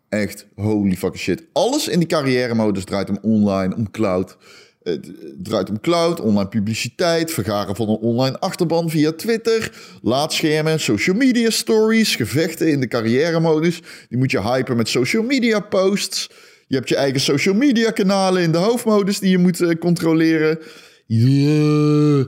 Echt, 0.10 0.48
holy 0.56 0.96
fucking 0.96 1.22
shit. 1.22 1.44
Alles 1.54 1.88
in 1.88 2.00
die 2.00 2.08
carrière-modus 2.08 2.84
draait 2.84 3.10
om 3.10 3.18
online, 3.22 3.76
om 3.76 3.92
cloud. 3.92 4.38
Het 4.84 5.12
draait 5.44 5.70
om 5.70 5.80
cloud, 5.80 6.20
online 6.20 6.48
publiciteit, 6.48 7.32
vergaren 7.32 7.76
van 7.76 7.90
een 7.90 7.96
online 7.96 8.40
achterban 8.40 8.90
via 8.90 9.12
Twitter, 9.12 9.72
laadschermen, 10.02 10.80
social 10.80 11.16
media 11.16 11.50
stories, 11.50 12.16
gevechten 12.16 12.72
in 12.72 12.80
de 12.80 12.88
carrière-modus. 12.88 13.82
Die 14.10 14.18
moet 14.18 14.32
je 14.32 14.42
hypen 14.42 14.78
met 14.78 14.90
social 14.90 15.24
media 15.24 15.60
posts. 15.60 16.30
Je 16.68 16.76
hebt 16.76 16.90
je 16.90 16.96
eigen 16.96 17.20
social 17.20 17.56
media 17.56 17.92
kanalen 17.92 18.42
in 18.42 18.52
de 18.52 18.58
hoofdmodus 18.58 19.20
die 19.20 19.30
je 19.30 19.38
moet 19.38 19.62
eh, 19.62 19.78
controleren. 19.80 20.60
Yeah. 21.06 22.26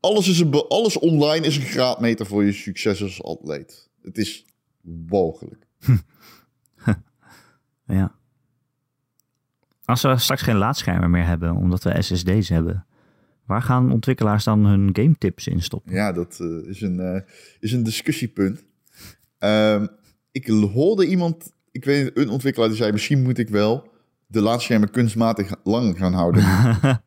Alles, 0.00 0.28
is 0.28 0.40
een 0.40 0.54
alles 0.54 0.98
online 0.98 1.46
is 1.46 1.56
een 1.56 1.62
graadmeter 1.62 2.26
voor 2.26 2.44
je 2.44 2.52
succes 2.52 3.02
als 3.02 3.22
atleet. 3.22 3.88
Het 4.02 4.18
is 4.18 4.44
walgelijk. 4.82 5.66
Ja. 7.88 8.14
Als 9.84 10.02
we 10.02 10.18
straks 10.18 10.42
geen 10.42 10.56
laadschermen 10.56 11.10
meer 11.10 11.26
hebben, 11.26 11.56
omdat 11.56 11.82
we 11.82 12.02
SSD's 12.02 12.48
hebben, 12.48 12.86
waar 13.46 13.62
gaan 13.62 13.92
ontwikkelaars 13.92 14.44
dan 14.44 14.66
hun 14.66 14.90
game 14.92 15.14
tips 15.18 15.46
in 15.46 15.62
stoppen? 15.62 15.92
Ja, 15.92 16.12
dat 16.12 16.38
eh, 16.40 16.68
is, 16.68 16.80
een, 16.80 17.00
eh, 17.00 17.20
is 17.60 17.72
een 17.72 17.82
discussiepunt. 17.82 18.64
Ehm, 19.38 19.86
ik 20.30 20.46
hoorde 20.48 21.06
iemand, 21.06 21.52
ik 21.78 21.84
weet 21.84 22.10
een 22.14 22.28
ontwikkelaar 22.28 22.68
die 22.68 22.78
zei... 22.78 22.92
misschien 22.92 23.22
moet 23.22 23.38
ik 23.38 23.48
wel 23.48 23.88
de 24.26 24.40
laadschermen 24.40 24.90
kunstmatig 24.90 25.54
lang 25.64 25.98
gaan 25.98 26.12
houden. 26.12 26.44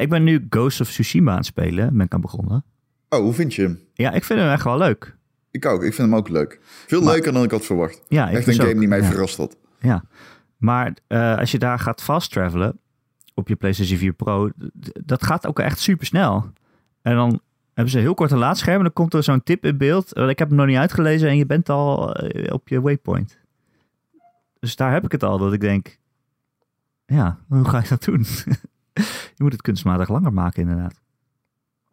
Ik 0.00 0.08
ben 0.08 0.24
nu 0.24 0.46
Ghost 0.50 0.80
of 0.80 0.88
Tsushima 0.90 1.30
aan 1.30 1.36
het 1.36 1.46
spelen, 1.46 1.96
ben 1.96 2.06
ik 2.06 2.14
aan 2.14 2.20
begonnen. 2.20 2.64
oh, 3.08 3.18
hoe 3.20 3.32
vind 3.32 3.54
je 3.54 3.62
hem? 3.62 3.80
Ja, 3.94 4.12
ik 4.12 4.24
vind 4.24 4.40
hem 4.40 4.50
echt 4.50 4.64
wel 4.64 4.78
leuk. 4.78 5.16
Ik 5.50 5.66
ook, 5.66 5.82
ik 5.82 5.94
vind 5.94 6.08
hem 6.08 6.16
ook 6.18 6.28
leuk. 6.28 6.58
Veel 6.62 7.02
Maar- 7.02 7.12
leuker 7.14 7.32
dan 7.32 7.42
ik 7.42 7.50
had 7.50 7.64
verwacht. 7.64 8.02
Ja, 8.08 8.28
ik 8.28 8.36
Echt 8.36 8.44
dus 8.46 8.54
een 8.54 8.60
game 8.60 8.74
ook. 8.74 8.78
die 8.80 8.88
mij 8.88 9.00
ja. 9.00 9.04
verrast 9.06 9.36
had. 9.36 9.56
Ja, 9.80 10.04
maar 10.56 10.96
eh, 11.06 11.38
als 11.38 11.50
je 11.50 11.58
daar 11.58 11.78
gaat 11.78 12.02
fast 12.02 12.30
travelen 12.32 12.78
op 13.34 13.48
je 13.48 13.56
PlayStation 13.56 13.98
4 13.98 14.12
Pro, 14.12 14.50
dat 15.04 15.24
gaat 15.24 15.46
ook 15.46 15.58
echt 15.58 15.78
super 15.78 16.06
snel. 16.06 16.50
En 17.02 17.14
dan 17.14 17.40
hebben 17.76 17.88
ze 17.92 17.96
een 17.96 18.04
heel 18.04 18.14
korte 18.14 18.36
laadscherm 18.36 18.76
en 18.76 18.82
dan 18.82 18.92
komt 18.92 19.14
er 19.14 19.22
zo'n 19.22 19.42
tip 19.42 19.64
in 19.64 19.76
beeld. 19.78 20.12
Eh, 20.12 20.28
Ik 20.28 20.38
heb 20.38 20.48
hem 20.48 20.56
nog 20.56 20.66
niet 20.66 20.76
uitgelezen 20.76 21.28
en 21.28 21.36
je 21.36 21.46
bent 21.46 21.68
al 21.68 22.14
eh, 22.14 22.52
op 22.52 22.68
je 22.68 22.80
waypoint. 22.80 23.38
Dus 24.58 24.76
daar 24.76 24.92
heb 24.92 25.04
ik 25.04 25.12
het 25.12 25.22
al, 25.22 25.38
dat 25.38 25.52
ik 25.52 25.60
denk, 25.60 25.98
ja, 27.06 27.38
hoe 27.48 27.64
ga 27.68 27.78
ik 27.78 27.88
dat 27.88 28.04
doen? 28.04 28.24
je 29.36 29.42
moet 29.42 29.52
het 29.52 29.62
kunstmatig 29.62 30.08
langer 30.08 30.32
maken 30.32 30.62
inderdaad. 30.62 31.00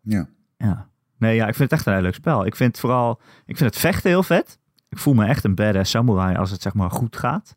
Ja. 0.02 0.28
Ja. 0.58 0.90
Nee, 1.18 1.36
ja, 1.36 1.48
ik 1.48 1.56
vind 1.56 1.70
het 1.70 1.80
echt 1.80 1.88
een 1.88 1.94
heel 1.94 2.02
leuk 2.02 2.14
spel. 2.14 2.46
Ik 2.46 2.56
vind 2.56 2.80
vooral, 2.80 3.22
ik 3.46 3.58
vind 3.58 3.70
het 3.70 3.80
vechten 3.80 4.10
heel 4.10 4.24
vet. 4.24 4.60
Ik 4.90 4.98
voel 4.98 5.14
me 5.14 5.26
echt 5.26 5.44
een 5.44 5.56
badass 5.56 5.92
samurai 5.92 6.36
als 6.36 6.52
het 6.52 6.62
zeg 6.62 6.74
maar 6.74 6.92
goed 6.92 7.18
gaat. 7.18 7.56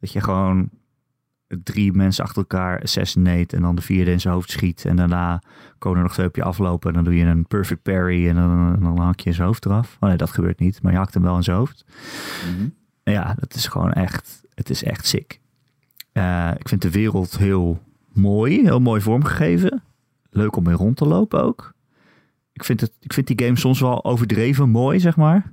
Dat 0.00 0.12
je 0.12 0.20
gewoon 0.20 0.70
drie 1.62 1.92
mensen 1.92 2.24
achter 2.24 2.38
elkaar 2.38 2.82
assassinate 2.82 3.56
en 3.56 3.62
dan 3.62 3.74
de 3.74 3.82
vierde 3.82 4.10
in 4.10 4.20
zijn 4.20 4.34
hoofd 4.34 4.50
schiet. 4.50 4.84
En 4.84 4.96
daarna 4.96 5.42
komen 5.78 5.98
er 5.98 6.04
nog 6.04 6.12
twee 6.12 6.26
op 6.26 6.36
je 6.36 6.42
aflopen 6.42 6.88
en 6.88 6.94
dan 6.94 7.04
doe 7.04 7.16
je 7.16 7.24
een 7.24 7.46
perfect 7.46 7.82
parry 7.82 8.28
en 8.28 8.34
dan, 8.34 8.76
dan 8.80 8.98
hak 8.98 9.20
je 9.20 9.32
zijn 9.32 9.46
hoofd 9.46 9.64
eraf. 9.64 9.96
Oh 10.00 10.08
nee, 10.08 10.18
dat 10.18 10.30
gebeurt 10.30 10.58
niet, 10.58 10.82
maar 10.82 10.92
je 10.92 10.98
hakt 10.98 11.14
hem 11.14 11.22
wel 11.22 11.36
in 11.36 11.42
zijn 11.42 11.56
hoofd. 11.56 11.84
Mhm. 12.54 12.68
Ja, 13.02 13.34
dat 13.38 13.54
is 13.54 13.66
gewoon 13.66 13.92
echt, 13.92 14.42
het 14.54 14.70
is 14.70 14.82
echt 14.82 15.06
sick. 15.06 15.40
Eh, 16.12 16.50
ik 16.58 16.68
vind 16.68 16.82
de 16.82 16.90
wereld 16.90 17.38
heel 17.38 17.82
mooi, 18.12 18.62
heel 18.62 18.80
mooi 18.80 19.00
vormgegeven. 19.00 19.82
Leuk 20.30 20.56
om 20.56 20.64
mee 20.64 20.74
rond 20.74 20.96
te 20.96 21.06
lopen 21.06 21.42
ook. 21.42 21.72
Ik 22.52 22.64
vind, 22.64 22.80
het, 22.80 22.92
ik 23.00 23.12
vind 23.12 23.26
die 23.26 23.42
game 23.44 23.58
soms 23.58 23.80
wel 23.80 24.04
overdreven 24.04 24.68
mooi, 24.70 25.00
zeg 25.00 25.16
maar. 25.16 25.52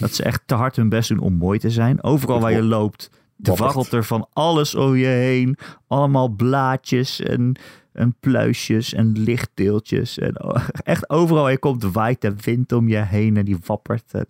Dat 0.00 0.14
ze 0.14 0.22
echt 0.22 0.42
te 0.46 0.54
hard 0.54 0.76
hun 0.76 0.88
best 0.88 1.08
doen 1.08 1.18
om 1.18 1.34
mooi 1.34 1.58
te 1.58 1.70
zijn. 1.70 2.02
Overal 2.02 2.40
waar 2.40 2.52
je 2.52 2.62
loopt, 2.62 3.10
Dwarrelt 3.42 3.92
er 3.92 4.04
van 4.04 4.28
alles 4.32 4.74
om 4.74 4.96
je 4.96 5.06
heen. 5.06 5.56
Allemaal 5.86 6.28
blaadjes 6.28 7.20
en, 7.20 7.56
en 7.92 8.14
pluisjes 8.20 8.94
en 8.94 9.12
lichtdeeltjes. 9.18 10.18
En 10.18 10.40
o- 10.40 10.56
echt 10.82 11.10
overal 11.10 11.48
je 11.48 11.58
komt 11.58 11.82
waait 11.82 12.20
de 12.20 12.34
wind 12.40 12.72
om 12.72 12.88
je 12.88 12.96
heen 12.96 13.36
en 13.36 13.44
die 13.44 13.58
wappert. 13.66 14.12
En 14.14 14.26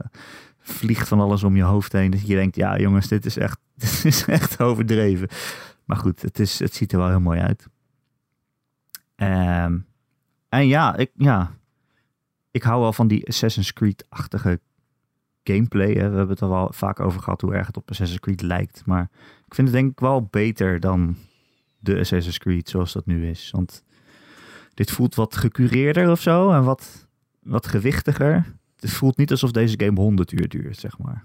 vliegt 0.59 1.09
van 1.09 1.20
alles 1.20 1.42
om 1.42 1.56
je 1.56 1.62
hoofd 1.62 1.92
heen. 1.92 2.11
Dat 2.11 2.26
je 2.26 2.34
denkt, 2.34 2.56
ja 2.56 2.78
jongens, 2.78 3.09
dit 3.09 3.26
is 3.26 3.36
echt, 3.36 3.59
dit 3.76 4.04
is 4.04 4.24
echt 4.24 4.61
overdreven. 4.61 5.28
Maar 5.84 5.96
goed, 5.96 6.22
het, 6.22 6.38
is, 6.38 6.59
het 6.59 6.74
ziet 6.74 6.92
er 6.92 6.98
wel 6.98 7.09
heel 7.09 7.20
mooi 7.20 7.40
uit. 7.40 7.66
Ehm, 9.16 9.78
en 10.48 10.66
ja 10.66 10.96
ik, 10.96 11.11
ja, 11.14 11.56
ik 12.50 12.62
hou 12.62 12.80
wel 12.80 12.92
van 12.92 13.09
die 13.09 13.26
Assassin's 13.28 13.72
Creed-achtige 13.72 14.61
gameplay. 15.53 15.92
Hè. 15.92 16.11
We 16.11 16.16
hebben 16.16 16.28
het 16.28 16.40
er 16.40 16.49
wel 16.49 16.72
vaak 16.72 17.01
over 17.01 17.20
gehad 17.20 17.40
hoe 17.40 17.55
erg 17.55 17.66
het 17.66 17.76
op 17.76 17.90
Assassin's 17.90 18.20
Creed 18.20 18.42
lijkt. 18.42 18.82
Maar 18.86 19.11
ik 19.46 19.55
vind 19.55 19.68
het 19.68 19.76
denk 19.76 19.90
ik 19.90 20.01
wel 20.01 20.22
beter 20.30 20.80
dan 20.80 21.16
de 21.78 21.99
Assassin's 21.99 22.38
Creed 22.38 22.68
zoals 22.68 22.92
dat 22.92 23.07
nu 23.07 23.28
is. 23.28 23.51
Want 23.51 23.84
dit 24.74 24.90
voelt 24.90 25.14
wat 25.14 25.36
gecureerder 25.36 26.11
of 26.11 26.20
zo 26.20 26.51
en 26.51 26.64
wat, 26.64 27.09
wat 27.42 27.66
gewichtiger. 27.66 28.57
Het 28.80 28.90
voelt 28.90 29.16
niet 29.16 29.30
alsof 29.30 29.51
deze 29.51 29.80
game 29.80 30.01
100 30.01 30.32
uur 30.32 30.49
duurt, 30.49 30.78
zeg 30.78 30.99
maar. 30.99 31.24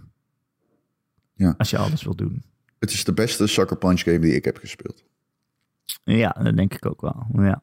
Ja. 1.34 1.54
Als 1.58 1.70
je 1.70 1.78
alles 1.78 2.04
wil 2.04 2.16
doen. 2.16 2.44
Het 2.80 2.92
is 2.92 3.04
de 3.04 3.14
beste 3.14 3.48
Sucker 3.48 3.78
Punch 3.78 4.02
game 4.02 4.20
die 4.20 4.36
ik 4.36 4.46
heb 4.46 4.58
gespeeld. 4.58 5.04
Ja, 6.04 6.30
dat 6.30 6.56
denk 6.56 6.74
ik 6.74 6.86
ook 6.86 7.02
wel. 7.02 7.28
Ja. 7.34 7.62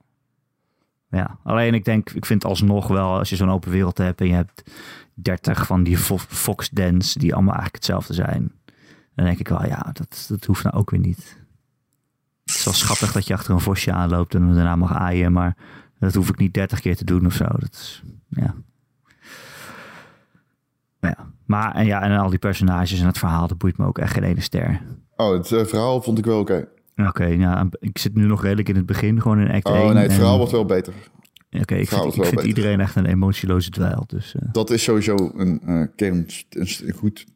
Ja, 1.10 1.38
alleen 1.42 1.74
ik 1.74 1.84
denk, 1.84 2.10
ik 2.10 2.26
vind 2.26 2.44
alsnog 2.44 2.88
wel, 2.88 3.18
als 3.18 3.30
je 3.30 3.36
zo'n 3.36 3.50
open 3.50 3.70
wereld 3.70 3.98
hebt 3.98 4.20
en 4.20 4.26
je 4.26 4.32
hebt 4.34 4.70
30 5.14 5.66
van 5.66 5.82
die 5.82 5.98
fo- 5.98 6.18
Fox 6.18 6.68
Dens 6.70 7.14
die 7.14 7.32
allemaal 7.34 7.54
eigenlijk 7.54 7.84
hetzelfde 7.84 8.14
zijn, 8.14 8.52
dan 9.14 9.24
denk 9.24 9.38
ik 9.38 9.48
wel, 9.48 9.66
ja, 9.66 9.90
dat, 9.92 10.26
dat 10.28 10.44
hoeft 10.44 10.64
nou 10.64 10.76
ook 10.76 10.90
weer 10.90 11.00
niet. 11.00 11.38
Het 12.44 12.54
is 12.54 12.64
wel 12.64 12.74
schattig 12.74 13.12
dat 13.12 13.26
je 13.26 13.34
achter 13.34 13.54
een 13.54 13.60
vosje 13.60 13.92
aanloopt 13.92 14.34
en 14.34 14.54
daarna 14.54 14.76
mag 14.76 14.94
aaien, 14.94 15.32
maar 15.32 15.56
dat 15.98 16.14
hoef 16.14 16.28
ik 16.28 16.38
niet 16.38 16.54
30 16.54 16.80
keer 16.80 16.96
te 16.96 17.04
doen 17.04 17.26
of 17.26 17.32
zo. 17.34 17.44
Dat 17.44 17.72
is, 17.72 18.02
ja. 18.28 18.54
Ja, 21.00 21.16
maar 21.46 21.74
en 21.74 21.86
ja, 21.86 22.02
en 22.02 22.18
al 22.18 22.30
die 22.30 22.38
personages 22.38 23.00
en 23.00 23.06
het 23.06 23.18
verhaal, 23.18 23.46
dat 23.48 23.58
boeit 23.58 23.78
me 23.78 23.86
ook 23.86 23.98
echt 23.98 24.12
geen 24.12 24.22
ene 24.22 24.40
ster. 24.40 24.80
Oh, 25.16 25.32
het 25.32 25.52
eh, 25.52 25.64
verhaal 25.64 26.02
vond 26.02 26.18
ik 26.18 26.24
wel 26.24 26.38
oké. 26.40 26.68
Oké, 27.08 27.24
ja, 27.24 27.68
ik 27.78 27.98
zit 27.98 28.14
nu 28.14 28.26
nog 28.26 28.42
redelijk 28.42 28.68
in 28.68 28.76
het 28.76 28.86
begin, 28.86 29.20
gewoon 29.20 29.38
in 29.40 29.50
act 29.50 29.66
Oh 29.66 29.74
1. 29.76 29.84
nee, 29.94 30.02
het 30.02 30.10
en- 30.10 30.16
verhaal 30.16 30.36
wordt 30.36 30.52
wel 30.52 30.64
beter. 30.64 30.92
Oké, 31.60 31.74
ik 31.74 31.88
vind, 31.88 32.16
ik 32.16 32.24
vind 32.24 32.42
iedereen 32.42 32.80
echt 32.80 32.96
een 32.96 33.06
emotieloze 33.06 33.70
dweil. 33.70 34.04
Dus 34.06 34.34
eh, 34.34 34.48
Dat 34.52 34.70
is 34.70 34.82
sowieso 34.82 35.32
een 35.36 35.60
eh, 35.66 35.82
kern, 35.96 36.26
een, 36.50 36.68
een 36.84 36.92
goed... 36.92 37.26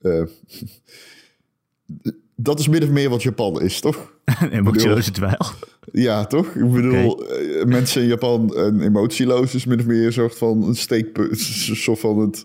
eh, 0.00 0.22
dat 2.36 2.58
is 2.58 2.68
min 2.68 2.82
of 2.82 2.88
meer 2.88 3.10
wat 3.10 3.22
Japan 3.22 3.60
is, 3.60 3.80
toch? 3.80 4.12
een 4.40 4.50
emotieloze 4.50 5.10
dweil. 5.10 5.46
Ja, 5.92 6.24
toch? 6.24 6.46
Ik 6.54 6.70
bedoel, 6.72 7.24
mensen 7.66 8.02
in 8.02 8.08
Japan 8.08 8.56
een 8.56 8.80
emotieloos 8.80 9.54
is 9.54 9.64
min 9.64 9.78
of 9.80 9.86
meer 9.86 10.06
een 10.06 10.12
soort 10.12 10.38
van 10.38 10.62
een 10.62 10.74
steekpunt. 10.76 11.38
Soort 11.84 11.98
van 11.98 12.18
het, 12.18 12.44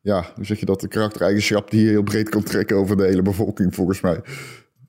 ja, 0.00 0.32
hoe 0.34 0.44
zeg 0.44 0.60
je 0.60 0.66
dat? 0.66 0.80
De 0.80 0.88
karaktereigenschap 0.88 1.70
die 1.70 1.82
je 1.82 1.88
heel 1.88 2.02
breed 2.02 2.28
kan 2.28 2.42
trekken 2.42 2.76
over 2.76 2.96
de 2.96 3.04
hele 3.04 3.22
bevolking, 3.22 3.74
volgens 3.74 4.00
mij. 4.00 4.20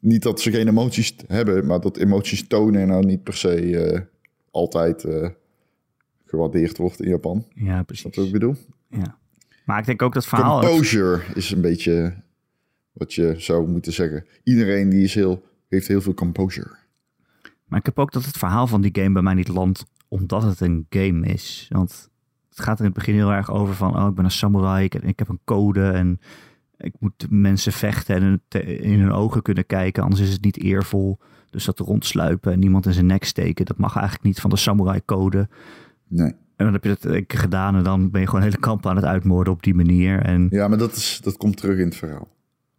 Niet 0.01 0.23
dat 0.23 0.41
ze 0.41 0.51
geen 0.51 0.67
emoties 0.67 1.15
hebben, 1.27 1.65
maar 1.65 1.79
dat 1.79 1.97
emoties 1.97 2.47
tonen 2.47 2.87
nou 2.87 3.05
niet 3.05 3.23
per 3.23 3.33
se 3.33 3.77
eh, 3.77 4.01
altijd 4.51 5.03
eh, 5.03 5.29
gewaardeerd 6.25 6.77
wordt 6.77 7.01
in 7.01 7.09
Japan. 7.09 7.45
Ja, 7.53 7.75
Dat 7.77 7.85
precies. 7.85 8.03
wat 8.15 8.25
ik 8.25 8.31
bedoel? 8.31 8.55
Ja. 8.89 9.17
Maar 9.65 9.79
ik 9.79 9.85
denk 9.85 10.01
ook 10.01 10.13
dat 10.13 10.25
verhaal... 10.25 10.59
Composure 10.61 11.21
is 11.33 11.51
een 11.51 11.61
beetje 11.61 12.13
wat 12.91 13.13
je 13.13 13.35
zou 13.37 13.67
moeten 13.67 13.93
zeggen. 13.93 14.25
Iedereen 14.43 14.89
die 14.89 15.03
is 15.03 15.15
heel, 15.15 15.43
heeft 15.67 15.87
heel 15.87 16.01
veel 16.01 16.13
composure. 16.13 16.75
Maar 17.65 17.79
ik 17.79 17.85
heb 17.85 17.99
ook 17.99 18.11
dat 18.11 18.25
het 18.25 18.37
verhaal 18.37 18.67
van 18.67 18.81
die 18.81 18.91
game 18.93 19.11
bij 19.11 19.21
mij 19.21 19.33
niet 19.33 19.47
landt 19.47 19.85
omdat 20.07 20.43
het 20.43 20.59
een 20.59 20.85
game 20.89 21.27
is. 21.27 21.67
Want 21.69 22.09
het 22.49 22.59
gaat 22.59 22.73
er 22.79 22.85
in 22.85 22.91
het 22.91 22.99
begin 22.99 23.15
heel 23.15 23.31
erg 23.31 23.51
over 23.51 23.75
van, 23.75 23.97
oh, 23.97 24.07
ik 24.07 24.15
ben 24.15 24.25
een 24.25 24.31
samurai, 24.31 24.83
ik, 24.83 24.95
ik 24.95 25.19
heb 25.19 25.29
een 25.29 25.39
code 25.43 25.89
en 25.91 26.19
ik 26.81 26.93
moet 26.99 27.27
mensen 27.29 27.71
vechten 27.71 28.15
en 28.15 28.41
in 28.81 28.99
hun 28.99 29.11
ogen 29.11 29.41
kunnen 29.41 29.65
kijken, 29.65 30.03
anders 30.03 30.21
is 30.21 30.31
het 30.31 30.43
niet 30.43 30.63
eervol. 30.63 31.19
Dus 31.49 31.65
dat 31.65 31.79
rondsluipen 31.79 32.51
en 32.51 32.59
niemand 32.59 32.85
in 32.85 32.93
zijn 32.93 33.05
nek 33.05 33.23
steken, 33.23 33.65
dat 33.65 33.77
mag 33.77 33.95
eigenlijk 33.95 34.25
niet 34.25 34.39
van 34.39 34.49
de 34.49 34.57
samurai 34.57 35.01
code. 35.05 35.49
Nee. 36.07 36.33
En 36.55 36.65
dan 36.65 36.73
heb 36.73 36.83
je 36.83 36.97
dat 36.99 37.25
keer 37.25 37.39
gedaan 37.39 37.75
en 37.75 37.83
dan 37.83 38.11
ben 38.11 38.21
je 38.21 38.27
gewoon 38.27 38.43
hele 38.43 38.57
kamp 38.57 38.85
aan 38.85 38.95
het 38.95 39.05
uitmoorden 39.05 39.53
op 39.53 39.63
die 39.63 39.73
manier. 39.73 40.19
En 40.19 40.47
Ja, 40.49 40.67
maar 40.67 40.77
dat, 40.77 40.95
is, 40.95 41.19
dat 41.23 41.37
komt 41.37 41.57
terug 41.57 41.77
in 41.77 41.85
het 41.85 41.95
verhaal. 41.95 42.27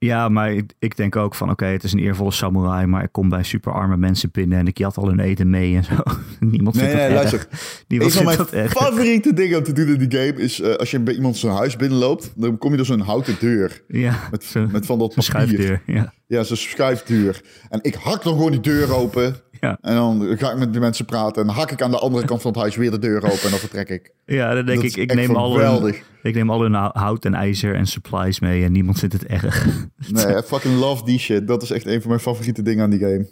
Ja, 0.05 0.28
maar 0.28 0.53
ik, 0.53 0.72
ik 0.78 0.96
denk 0.96 1.16
ook 1.16 1.34
van 1.34 1.50
oké, 1.50 1.64
het 1.64 1.84
is 1.84 1.92
een 1.92 1.98
eervolle 1.98 2.30
samurai, 2.30 2.86
maar 2.86 3.03
ik 3.03 3.12
kom 3.12 3.28
bij 3.28 3.42
superarme 3.42 3.96
mensen 3.96 4.28
binnen 4.32 4.59
en 4.59 4.66
ik 4.66 4.78
jat 4.78 4.96
al 4.96 5.07
hun 5.09 5.20
eten 5.20 5.50
mee 5.50 5.76
en 5.76 5.84
zo. 5.84 5.94
Niemand 6.40 6.74
Nee, 6.76 6.84
vindt 6.84 7.00
nee, 7.00 7.12
dat 7.14 7.22
erg. 7.22 7.30
luister. 7.32 7.48
Niemand 7.88 8.14
Een 8.14 8.22
van 8.24 8.34
vindt 8.34 8.50
mijn 8.53 8.62
erg. 8.64 8.72
favoriete 8.72 9.32
dingen 9.34 9.59
om 9.59 9.64
te 9.64 9.72
doen 9.72 9.86
in 9.88 10.09
die 10.09 10.18
game 10.20 10.40
is... 10.42 10.61
eh, 10.61 10.74
als 10.74 10.90
je 10.90 11.00
bij 11.00 11.14
iemand 11.14 11.36
zijn 11.36 11.53
huis 11.53 11.76
binnenloopt... 11.76 12.32
dan 12.36 12.59
kom 12.59 12.70
je 12.70 12.76
door 12.76 12.86
zo'n 12.86 13.00
houten 13.00 13.34
deur. 13.40 13.82
Ja, 13.88 14.18
Met, 14.30 14.44
zo- 14.44 14.68
met 14.72 14.86
van 14.86 14.98
dat 14.98 15.09
papier. 15.09 15.22
schuifdeur. 15.24 15.82
Ja. 15.86 16.12
Ja, 16.26 16.42
zo'n 16.42 16.57
schuifdeur. 16.57 17.40
En 17.68 17.78
ik 17.82 17.94
hak 17.94 18.22
dan 18.22 18.32
gewoon 18.32 18.50
die 18.50 18.61
deur 18.61 18.94
open. 18.94 19.36
Ja. 19.62 19.78
En 19.80 19.94
dan 19.94 20.38
ga 20.38 20.50
ik 20.50 20.58
met 20.58 20.72
de 20.72 20.80
mensen 20.80 21.04
praten. 21.04 21.42
En 21.42 21.54
hak 21.54 21.70
ik 21.70 21.82
aan 21.82 21.90
de 21.90 21.98
andere 21.98 22.26
kant 22.26 22.42
van 22.42 22.50
het 22.50 22.60
huis 22.60 22.76
weer 22.76 22.90
de 22.90 22.98
deur 22.98 23.16
open. 23.16 23.42
En 23.42 23.50
dan 23.50 23.58
vertrek 23.58 23.88
ik. 23.88 24.12
ja, 24.26 24.54
dan 24.54 24.66
denk 24.66 24.82
Dat 24.82 24.90
ik, 24.90 24.96
ik 24.96 25.14
neem, 25.14 25.36
al 25.36 25.58
hun, 25.58 25.94
ik 26.22 26.34
neem 26.34 26.50
al 26.50 26.62
hun 26.62 26.74
hout 26.74 27.24
en 27.24 27.34
ijzer 27.34 27.74
en 27.74 27.86
supplies 27.86 28.40
mee 28.40 28.64
en 28.64 28.72
niemand 28.72 28.98
vindt 28.98 29.14
het 29.14 29.24
erg. 29.24 29.66
Nee, 30.08 30.36
I 30.36 30.40
fucking 30.40 30.78
love 30.78 31.04
die 31.04 31.18
shit. 31.18 31.46
Dat 31.46 31.62
is 31.62 31.70
echt 31.70 31.86
een 31.86 32.00
van 32.00 32.08
mijn 32.08 32.20
favoriete 32.20 32.62
dingen 32.62 32.84
aan 32.84 32.90
die 32.90 32.98
game. 32.98 33.28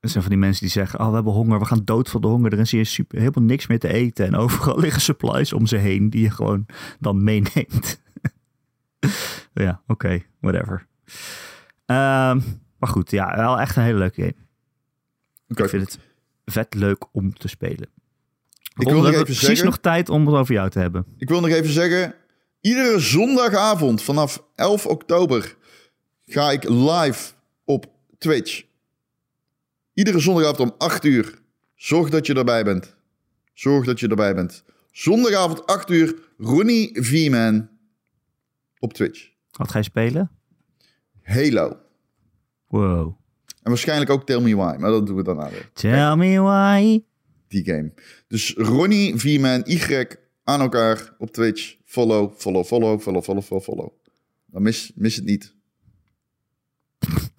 Er 0.00 0.08
zijn 0.08 0.22
van 0.22 0.32
die 0.32 0.40
mensen 0.40 0.62
die 0.62 0.70
zeggen, 0.70 1.00
oh 1.00 1.08
we 1.08 1.14
hebben 1.14 1.32
honger, 1.32 1.58
we 1.58 1.64
gaan 1.64 1.84
dood 1.84 2.08
van 2.08 2.20
de 2.20 2.26
honger. 2.26 2.52
Er 2.52 2.58
is 2.58 2.70
hier 2.70 2.86
super, 2.86 3.18
helemaal 3.18 3.44
niks 3.44 3.66
meer 3.66 3.78
te 3.78 3.92
eten 3.92 4.26
en 4.26 4.36
overal 4.36 4.78
liggen 4.84 5.02
supplies 5.02 5.52
om 5.52 5.66
ze 5.66 5.76
heen 5.76 6.10
die 6.10 6.22
je 6.22 6.30
gewoon 6.30 6.66
dan 7.00 7.24
meeneemt. 7.24 8.00
ja, 9.54 9.82
oké, 9.86 10.22
whatever. 10.40 10.86
Ehm, 11.86 12.40
maar 12.78 12.88
goed, 12.88 13.10
ja, 13.10 13.36
wel 13.36 13.60
echt 13.60 13.76
een 13.76 13.82
hele 13.82 13.98
leuke 13.98 14.20
game. 14.20 14.46
Ik 15.48 15.68
vind 15.68 15.82
het 15.84 15.98
vet 16.44 16.74
leuk 16.74 17.04
om 17.12 17.34
te 17.38 17.48
spelen. 17.48 17.88
wil 18.74 18.92
Ron, 18.92 19.02
nog 19.02 19.12
even 19.12 19.24
precies 19.24 19.46
zeggen- 19.46 19.64
nog 19.64 19.78
tijd 19.78 20.08
om 20.08 20.26
het 20.26 20.34
over 20.36 20.54
jou 20.54 20.70
te 20.70 20.78
hebben. 20.78 21.06
Ik 21.16 21.28
wil 21.28 21.40
nog 21.40 21.50
even 21.50 21.70
zeggen. 21.70 22.14
Iedere 22.60 22.98
zondagavond 22.98 24.02
vanaf 24.02 24.42
11 24.54 24.86
oktober 24.86 25.56
ga 26.26 26.50
ik 26.50 26.68
live 26.68 27.32
op 27.64 27.86
Twitch. 28.18 28.62
Iedere 29.94 30.18
zondagavond 30.18 30.60
om 30.60 30.74
8 30.78 31.04
uur. 31.04 31.38
Zorg 31.74 32.10
dat 32.10 32.26
je 32.26 32.34
erbij 32.34 32.64
bent. 32.64 32.96
Zorg 33.54 33.84
dat 33.84 34.00
je 34.00 34.08
erbij 34.08 34.34
bent. 34.34 34.64
Zondagavond 34.92 35.66
8 35.66 35.90
uur. 35.90 36.14
Ronnie 36.38 37.02
V-Man 37.02 37.68
op 38.78 38.92
Twitch. 38.92 39.28
Wat 39.50 39.70
ga 39.70 39.78
je 39.78 39.84
spelen? 39.84 40.30
Halo. 41.22 41.76
Wow. 42.66 43.16
En 43.68 43.74
waarschijnlijk 43.74 44.10
ook 44.10 44.26
Tell 44.26 44.40
Me 44.40 44.56
Why. 44.56 44.76
Maar 44.78 44.90
dat 44.90 45.06
doen 45.06 45.16
we 45.16 45.22
daarna 45.22 45.50
weer. 45.50 45.70
Tell 45.72 46.16
me 46.16 46.40
why. 46.40 47.02
Die 47.48 47.64
game. 47.64 47.92
Dus 48.28 48.54
Ronnie 48.56 49.16
V-Man 49.16 49.62
Y 49.64 50.06
aan 50.44 50.60
elkaar 50.60 51.14
op 51.18 51.30
Twitch. 51.30 51.76
Follow, 51.84 52.32
follow, 52.36 52.64
follow, 52.64 53.00
follow, 53.00 53.22
follow, 53.22 53.42
follow, 53.42 53.62
follow. 53.62 53.88
Dan 54.46 54.62
mis, 54.62 54.92
mis 54.94 55.16
het 55.16 55.24
niet. 55.24 55.54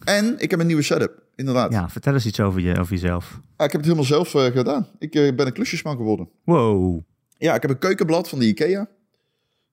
En 0.03 0.39
ik 0.39 0.51
heb 0.51 0.59
een 0.59 0.67
nieuwe 0.67 0.81
setup. 0.81 1.23
Inderdaad. 1.35 1.73
Ja, 1.73 1.89
vertel 1.89 2.13
eens 2.13 2.25
iets 2.25 2.39
over, 2.39 2.61
je, 2.61 2.79
over 2.79 2.93
jezelf. 2.93 3.39
Ah, 3.55 3.65
ik 3.65 3.71
heb 3.71 3.71
het 3.71 3.83
helemaal 3.83 4.03
zelf 4.03 4.35
eh, 4.35 4.45
gedaan. 4.45 4.87
Ik 4.99 5.15
eh, 5.15 5.35
ben 5.35 5.45
een 5.45 5.53
klusjesman 5.53 5.97
geworden. 5.97 6.29
Wow. 6.43 7.01
Ja, 7.37 7.55
ik 7.55 7.61
heb 7.61 7.71
een 7.71 7.79
keukenblad 7.79 8.29
van 8.29 8.39
de 8.39 8.45
Ikea. 8.45 8.89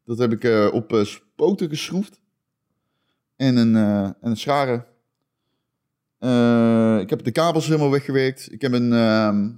Dat 0.04 0.18
heb 0.18 0.32
ik 0.32 0.44
eh, 0.44 0.68
op 0.72 1.02
spoten 1.02 1.68
geschroefd. 1.68 2.20
En 3.36 3.56
een, 3.56 3.76
en 3.76 4.16
een 4.20 4.36
scharen. 4.36 4.86
Ik 7.06 7.12
heb 7.12 7.24
de 7.24 7.30
kabels 7.30 7.66
helemaal 7.66 7.90
weggewerkt. 7.90 8.52
Ik 8.52 8.60
heb 8.60 8.72
een, 8.72 8.92
ehm, 8.92 9.50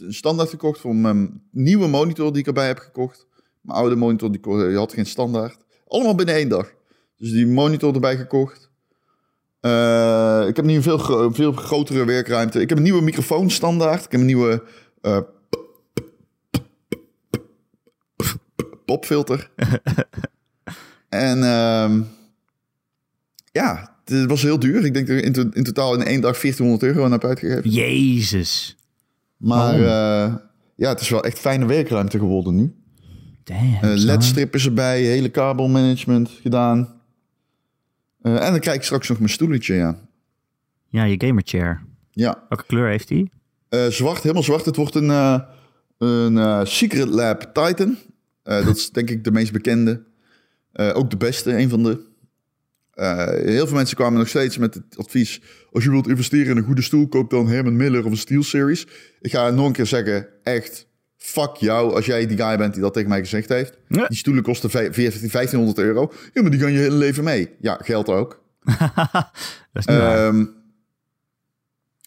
een 0.00 0.14
standaard 0.14 0.48
gekocht 0.48 0.80
voor 0.80 0.96
mijn 0.96 1.42
nieuwe 1.50 1.86
monitor 1.86 2.32
die 2.32 2.40
ik 2.40 2.46
erbij 2.46 2.66
heb 2.66 2.78
gekocht. 2.78 3.26
Mijn 3.60 3.78
oude 3.78 3.96
monitor 3.96 4.32
die, 4.32 4.76
had 4.76 4.92
geen 4.92 5.06
standaard. 5.06 5.64
Allemaal 5.86 6.14
binnen 6.14 6.34
één 6.34 6.48
dag. 6.48 6.72
Dus 7.16 7.30
die 7.30 7.46
monitor 7.46 7.94
erbij 7.94 8.16
gekocht. 8.16 8.70
Eh, 9.60 10.44
ik 10.48 10.56
heb 10.56 10.64
nu 10.64 10.74
een 10.74 10.82
veel, 10.82 11.32
veel 11.32 11.52
grotere 11.52 12.04
werkruimte. 12.04 12.60
Ik 12.60 12.68
heb 12.68 12.78
een 12.78 12.84
nieuwe 12.84 13.02
microfoon 13.02 13.50
standaard. 13.50 14.04
Ik 14.04 14.10
heb 14.10 14.20
een 14.20 14.26
nieuwe 14.26 14.62
eh, 15.00 15.20
popfilter. 18.84 19.50
en 21.08 21.42
ehm, 21.42 22.02
ja, 23.52 23.89
het 24.04 24.26
was 24.26 24.42
heel 24.42 24.58
duur. 24.58 24.84
Ik 24.84 24.94
denk 24.94 25.08
in, 25.08 25.52
in 25.52 25.64
totaal 25.64 25.94
in 25.94 26.02
één 26.02 26.20
dag 26.20 26.40
1400 26.40 26.82
euro 26.82 27.04
aan 27.04 27.12
heb 27.12 27.24
uitgegeven. 27.24 27.70
Jezus. 27.70 28.76
Maar 29.36 29.80
Waarom? 29.80 30.32
eh, 30.34 30.36
ja, 30.76 30.88
het 30.88 31.00
is 31.00 31.08
wel 31.08 31.24
echt 31.24 31.38
fijne 31.38 31.66
werkruimte 31.66 32.18
geworden 32.18 32.54
nu. 32.56 32.74
Damn. 33.44 33.78
Son. 33.82 34.04
LED-strip 34.04 34.54
is 34.54 34.64
erbij, 34.64 35.02
hele 35.02 35.28
kabelmanagement 35.28 36.30
gedaan. 36.42 37.00
Eh, 38.22 38.44
en 38.46 38.50
dan 38.50 38.60
krijg 38.60 38.76
ik 38.76 38.82
straks 38.84 39.08
nog 39.08 39.18
mijn 39.18 39.30
stoeletje, 39.30 39.74
ja. 39.74 39.98
Ja, 40.88 41.04
je 41.04 41.26
gamerchair. 41.26 41.82
Ja, 42.10 42.44
Welke 42.48 42.64
kleur 42.66 42.88
heeft 42.88 43.08
die? 43.08 43.30
Zwart, 43.88 44.22
helemaal 44.22 44.42
zwart. 44.42 44.64
Het 44.64 44.76
wordt 44.76 44.94
een, 44.94 45.08
een 45.98 46.66
Secret 46.66 47.08
Lab 47.08 47.40
Titan. 47.52 47.96
Dat 48.42 48.76
is 48.76 48.90
denk 48.90 49.10
ik 49.10 49.24
de 49.24 49.30
meest 49.30 49.52
bekende. 49.52 50.02
Ook 50.72 51.10
de 51.10 51.16
beste, 51.16 51.56
een 51.58 51.68
van 51.68 51.82
de. 51.82 52.08
Eh, 52.94 53.26
heel 53.26 53.66
veel 53.66 53.76
mensen 53.76 53.96
kwamen 53.96 54.18
nog 54.18 54.28
steeds 54.28 54.58
met 54.58 54.74
het 54.74 54.96
advies... 54.96 55.40
als 55.72 55.84
je 55.84 55.90
wilt 55.90 56.08
investeren 56.08 56.50
in 56.50 56.56
een 56.56 56.64
goede 56.64 56.82
stoel... 56.82 57.08
koop 57.08 57.30
dan 57.30 57.48
Herman 57.48 57.76
Miller 57.76 58.04
of 58.04 58.10
een 58.10 58.16
Steel 58.16 58.42
Series. 58.42 58.86
Ik 59.20 59.30
ga 59.30 59.50
nog 59.50 59.66
een 59.66 59.72
keer 59.72 59.86
zeggen, 59.86 60.26
echt... 60.42 60.88
Fuck 61.16 61.54
jou, 61.56 61.94
als 61.94 62.06
jij 62.06 62.26
die 62.26 62.36
guy 62.36 62.56
bent 62.56 62.72
die 62.72 62.82
dat 62.82 62.92
tegen 62.92 63.08
mij 63.08 63.18
gezegd 63.18 63.48
heeft. 63.48 63.78
Ja. 63.88 64.06
Die 64.06 64.16
stoelen 64.16 64.42
kosten 64.42 64.70
vij- 64.70 64.90
1500 64.90 65.78
euro. 65.78 66.12
Ja, 66.32 66.42
maar 66.42 66.50
die 66.50 66.60
gaan 66.60 66.72
je 66.72 66.78
hele 66.78 66.94
leven 66.94 67.24
mee. 67.24 67.50
Ja, 67.60 67.78
geld 67.82 68.08
ook. 68.08 68.42
Dat 68.62 69.28
is. 69.72 69.84
Ehm, 69.84 70.44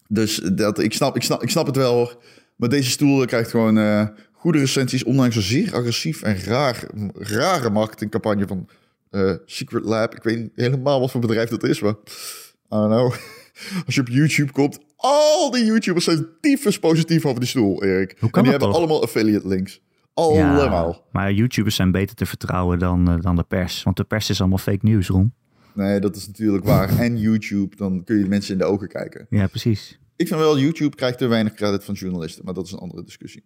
dus 0.07 0.35
dat, 0.53 0.79
ik, 0.79 0.93
snap, 0.93 1.15
ik, 1.15 1.21
snap, 1.21 1.43
ik 1.43 1.49
snap 1.49 1.65
het 1.65 1.75
wel. 1.75 1.93
hoor. 1.93 2.17
Maar 2.55 2.69
deze 2.69 2.89
stoel 2.89 3.25
krijgt 3.25 3.49
gewoon 3.49 3.77
eh, 3.77 4.07
goede 4.31 4.59
recensies. 4.59 5.03
Ondanks 5.03 5.35
een 5.35 5.41
zeer 5.41 5.73
agressief 5.75 6.21
en 6.21 6.43
raar, 6.43 6.83
rare 7.13 7.69
marketingcampagne 7.69 8.47
van 8.47 8.69
eh, 9.13 9.33
Secret 9.45 9.83
Lab. 9.83 10.15
Ik 10.15 10.23
weet 10.23 10.39
niet 10.39 10.51
helemaal 10.55 10.99
wat 10.99 11.11
voor 11.11 11.21
bedrijf 11.21 11.49
dat 11.49 11.63
is, 11.63 11.81
maar... 11.81 11.91
I 11.91 12.75
don't 12.75 12.91
know. 12.91 13.13
Als 13.85 13.95
je 13.95 14.01
op 14.01 14.07
YouTube 14.07 14.51
komt... 14.51 14.79
Al 14.95 15.51
die 15.51 15.65
YouTubers 15.65 16.05
zijn 16.05 16.27
tyfus 16.41 16.79
positief 16.79 17.25
over 17.25 17.39
die 17.39 17.49
stoel, 17.49 17.83
Erik. 17.83 18.15
Hoe 18.19 18.29
kan 18.29 18.39
en 18.39 18.41
die 18.41 18.51
hebben 18.51 18.69
toch? 18.69 18.77
allemaal 18.77 19.03
affiliate 19.03 19.47
links. 19.47 19.81
Allemaal. 20.13 20.91
Ja, 20.91 21.01
maar 21.11 21.33
YouTubers 21.33 21.75
zijn 21.75 21.91
beter 21.91 22.15
te 22.15 22.25
vertrouwen 22.25 22.79
dan, 22.79 23.09
eh, 23.09 23.21
dan 23.21 23.35
de 23.35 23.43
pers. 23.43 23.83
Want 23.83 23.97
de 23.97 24.03
pers 24.03 24.29
is 24.29 24.39
allemaal 24.39 24.57
fake 24.57 24.85
news, 24.85 25.07
Ron. 25.07 25.33
Nee, 25.73 25.99
dat 25.99 26.15
is 26.15 26.27
natuurlijk 26.27 26.65
waar. 26.65 26.97
en 27.05 27.17
YouTube, 27.17 27.75
dan 27.75 28.03
kun 28.03 28.17
je 28.17 28.25
mensen 28.25 28.53
in 28.53 28.57
de 28.57 28.65
ogen 28.65 28.87
kijken. 28.87 29.27
Ja, 29.29 29.47
precies. 29.47 29.99
Ik 30.15 30.27
vind 30.27 30.39
wel, 30.39 30.59
YouTube 30.59 30.95
krijgt 30.95 31.17
te 31.17 31.27
weinig 31.27 31.53
credit 31.53 31.83
van 31.83 31.93
journalisten, 31.93 32.45
maar 32.45 32.53
dat 32.53 32.65
is 32.65 32.71
een 32.71 32.79
andere 32.79 33.03
discussie. 33.03 33.43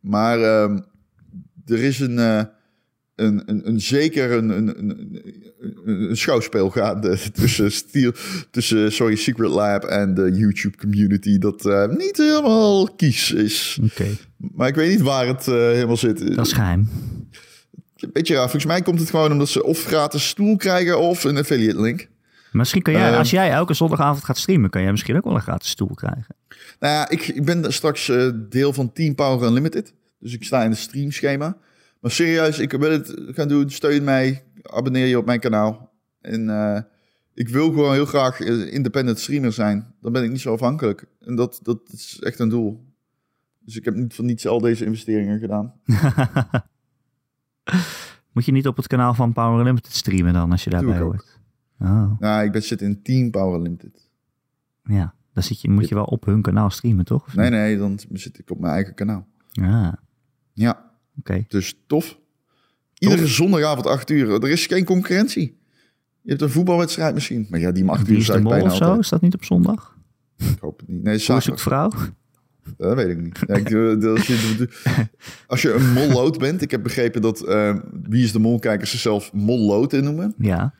Maar 0.00 0.40
ehm, 0.40 0.80
er 1.66 1.82
is 1.82 2.00
een, 2.00 2.18
eh, 2.18 2.42
een, 3.16 3.42
een, 3.46 3.68
een 3.68 3.80
zeker 3.80 4.32
een, 4.32 4.48
een, 4.48 4.78
een, 4.78 5.22
een, 5.84 6.16
schouwspel 6.16 6.70
gaande 6.70 7.18
tussen, 7.40 7.72
Steel, 7.72 8.12
tussen 8.50 8.92
sorry, 8.92 9.16
Secret 9.16 9.50
Lab 9.50 9.84
en 9.84 10.14
de 10.14 10.30
YouTube 10.32 10.76
community. 10.76 11.38
Dat 11.38 11.66
eh, 11.66 11.88
niet 11.88 12.16
helemaal 12.16 12.94
kies 12.94 13.32
is. 13.32 13.78
Oké, 13.82 14.06
Maar 14.36 14.68
ik 14.68 14.74
weet 14.74 14.90
niet 14.90 15.00
waar 15.00 15.26
het 15.26 15.48
eh, 15.48 15.54
helemaal 15.54 15.96
zit. 15.96 16.36
dat 16.36 16.46
is 16.46 16.52
geheim. 16.52 16.88
Beetje 18.12 18.34
raar. 18.34 18.42
Volgens 18.42 18.66
mij 18.66 18.82
komt 18.82 19.00
het 19.00 19.10
gewoon 19.10 19.32
omdat 19.32 19.48
ze 19.48 19.64
of 19.64 19.84
gratis 19.84 20.28
stoel 20.28 20.56
krijgen 20.56 21.00
of 21.00 21.24
een 21.24 21.36
affiliate 21.36 21.80
link. 21.80 22.08
Misschien 22.52 22.82
kan 22.82 22.92
jij, 22.92 23.10
Eh, 23.10 23.18
als 23.18 23.30
jij 23.30 23.50
elke 23.50 23.74
zondagavond 23.74 24.24
gaat 24.24 24.38
streamen, 24.38 24.70
kan 24.70 24.82
jij 24.82 24.90
misschien 24.90 25.16
ook 25.16 25.24
wel 25.24 25.34
een 25.34 25.40
gratis 25.40 25.70
stoel 25.70 25.94
krijgen. 25.94 26.36
Nou 26.80 26.94
ja, 26.94 27.08
ik, 27.08 27.28
ik 27.28 27.44
ben 27.44 27.72
straks 27.72 28.08
eh, 28.08 28.30
deel 28.48 28.72
van 28.72 28.92
Team 28.92 29.14
Power 29.14 29.48
Unlimited. 29.48 29.94
Dus 30.18 30.32
ik 30.32 30.44
sta 30.44 30.64
in 30.64 30.70
het 30.70 30.78
streamschema. 30.78 31.56
Maar 32.04 32.12
serieus, 32.12 32.58
ik 32.58 32.72
wil 32.72 32.90
het 32.90 33.14
gaan 33.26 33.48
doen. 33.48 33.70
Steun 33.70 34.04
mij. 34.04 34.44
Abonneer 34.62 35.06
je 35.06 35.18
op 35.18 35.26
mijn 35.26 35.40
kanaal. 35.40 35.92
En 36.20 36.50
eh, 36.50 36.80
ik 37.34 37.48
wil 37.48 37.66
gewoon 37.66 37.92
heel 37.92 38.06
graag 38.06 38.40
eh, 38.40 38.72
independent 38.72 39.18
streamer 39.18 39.52
zijn. 39.52 39.94
Dan 40.00 40.12
ben 40.12 40.24
ik 40.24 40.30
niet 40.30 40.40
zo 40.40 40.52
afhankelijk. 40.52 41.06
En 41.20 41.34
dat, 41.34 41.60
dat 41.62 41.80
is 41.92 42.20
echt 42.20 42.38
een 42.38 42.48
doel. 42.48 42.92
Dus 43.58 43.76
ik 43.76 43.84
heb 43.84 43.94
niet 43.94 44.14
van 44.14 44.24
niets 44.24 44.46
al 44.46 44.60
deze 44.60 44.84
investeringen 44.84 45.38
gedaan. 45.38 45.72
Moet 48.32 48.44
je 48.44 48.52
niet 48.52 48.66
op 48.66 48.76
het 48.76 48.86
kanaal 48.86 49.14
van 49.14 49.32
Power 49.32 49.58
Unlimited 49.58 49.92
streamen 49.92 50.32
dan, 50.32 50.50
als 50.50 50.64
je 50.64 50.70
daarbij 50.70 50.98
hoort? 50.98 51.38
Oh, 51.78 52.20
Nou, 52.20 52.44
ik 52.44 52.52
ben, 52.52 52.62
zit 52.62 52.80
in 52.80 53.02
Team 53.02 53.30
Power 53.30 53.56
Unlimited. 53.56 54.08
ja. 54.82 55.14
Dan 55.32 55.42
zit 55.42 55.60
je, 55.60 55.70
moet 55.70 55.88
je 55.88 55.94
wel 55.94 56.04
op 56.04 56.24
hun 56.24 56.42
kanaal 56.42 56.70
streamen, 56.70 57.04
toch? 57.04 57.34
Nee, 57.34 57.50
nee, 57.50 57.78
dan 57.78 57.98
zit 58.12 58.38
ik 58.38 58.50
op 58.50 58.60
mijn 58.60 58.74
eigen 58.74 58.94
kanaal. 58.94 59.26
Ah, 59.52 59.92
Ja, 60.52 60.92
oké. 61.18 61.44
dus 61.48 61.74
tof. 61.86 62.18
Iedere 62.98 63.26
zondagavond 63.26 63.86
8 63.86 64.10
uur. 64.10 64.30
Er 64.30 64.50
is 64.50 64.66
geen 64.66 64.84
concurrentie. 64.84 65.58
Je 66.22 66.30
hebt 66.30 66.42
een 66.42 66.50
voetbalwedstrijd 66.50 67.14
misschien. 67.14 67.46
Maar 67.50 67.60
ja, 67.60 67.72
die 67.72 67.84
mag 67.84 68.04
de 68.04 68.20
zijn 68.20 68.42
bijna 68.42 68.64
of 68.64 68.76
zo? 68.76 68.84
altijd. 68.84 69.00
Is 69.00 69.08
dat 69.08 69.20
niet 69.20 69.34
op 69.34 69.44
zondag? 69.44 69.96
Ik 70.36 70.58
hoop 70.60 70.78
het 70.78 70.88
niet. 70.88 70.96
Nee, 70.96 71.06
Hoe 71.06 71.14
is 71.14 71.24
zaterdag. 71.24 71.54
het 71.54 71.62
vrouw? 71.62 71.90
Dat 72.76 72.94
weet 72.94 73.08
ik 73.08 73.20
niet. 73.22 73.38
Ja, 73.46 73.54
ik, 73.54 73.74
als, 74.04 74.26
je, 74.26 74.68
als 75.46 75.62
je 75.62 75.72
een 75.72 75.92
mollood 75.92 76.38
bent, 76.38 76.62
ik 76.62 76.70
heb 76.70 76.82
begrepen 76.82 77.22
dat 77.22 77.40
eh, 77.40 77.76
Wie 78.02 78.24
is 78.24 78.32
de 78.32 78.38
Mol-kijkers 78.38 78.90
zichzelf 78.90 79.32
mollood 79.32 79.92
in 79.92 80.04
noemen. 80.04 80.34
Ja. 80.38 80.74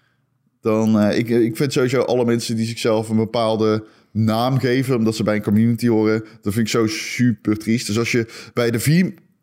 Dan, 0.60 0.98
eh, 1.00 1.18
ik, 1.18 1.28
ik 1.28 1.56
vind 1.56 1.72
sowieso 1.72 2.00
alle 2.00 2.24
mensen 2.24 2.56
die 2.56 2.66
zichzelf 2.66 3.08
een 3.08 3.16
bepaalde 3.16 3.84
naam 4.10 4.58
geven, 4.58 4.96
omdat 4.96 5.16
ze 5.16 5.22
bij 5.22 5.36
een 5.36 5.42
community 5.42 5.88
horen, 5.88 6.24
dat 6.40 6.52
vind 6.52 6.66
ik 6.66 6.68
zo 6.68 6.86
super 6.86 7.58
triest. 7.58 7.86
Dus 7.86 7.98
als 7.98 8.12
je 8.12 8.50
bij 8.54 8.70
de 8.70 8.80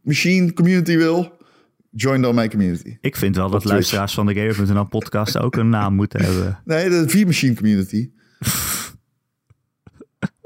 V-Machine 0.04 0.54
community 0.54 0.98
wil, 0.98 1.38
join 1.92 2.22
dan 2.22 2.36
mijn 2.36 2.50
community. 2.50 2.98
Ik 3.02 3.16
vind 3.16 3.36
wel 3.36 3.50
dat 3.50 3.64
luisteraars 3.64 4.14
van 4.14 4.26
de 4.26 4.34
Gamer.nl 4.34 4.86
podcast 4.86 5.38
ook 5.38 5.56
een 5.56 5.70
naam 5.70 5.94
moeten 5.96 6.22
hebben. 6.24 6.60
Nee, 6.66 6.90
de 6.90 7.10
V-Machine 7.10 7.56
community. 7.56 8.10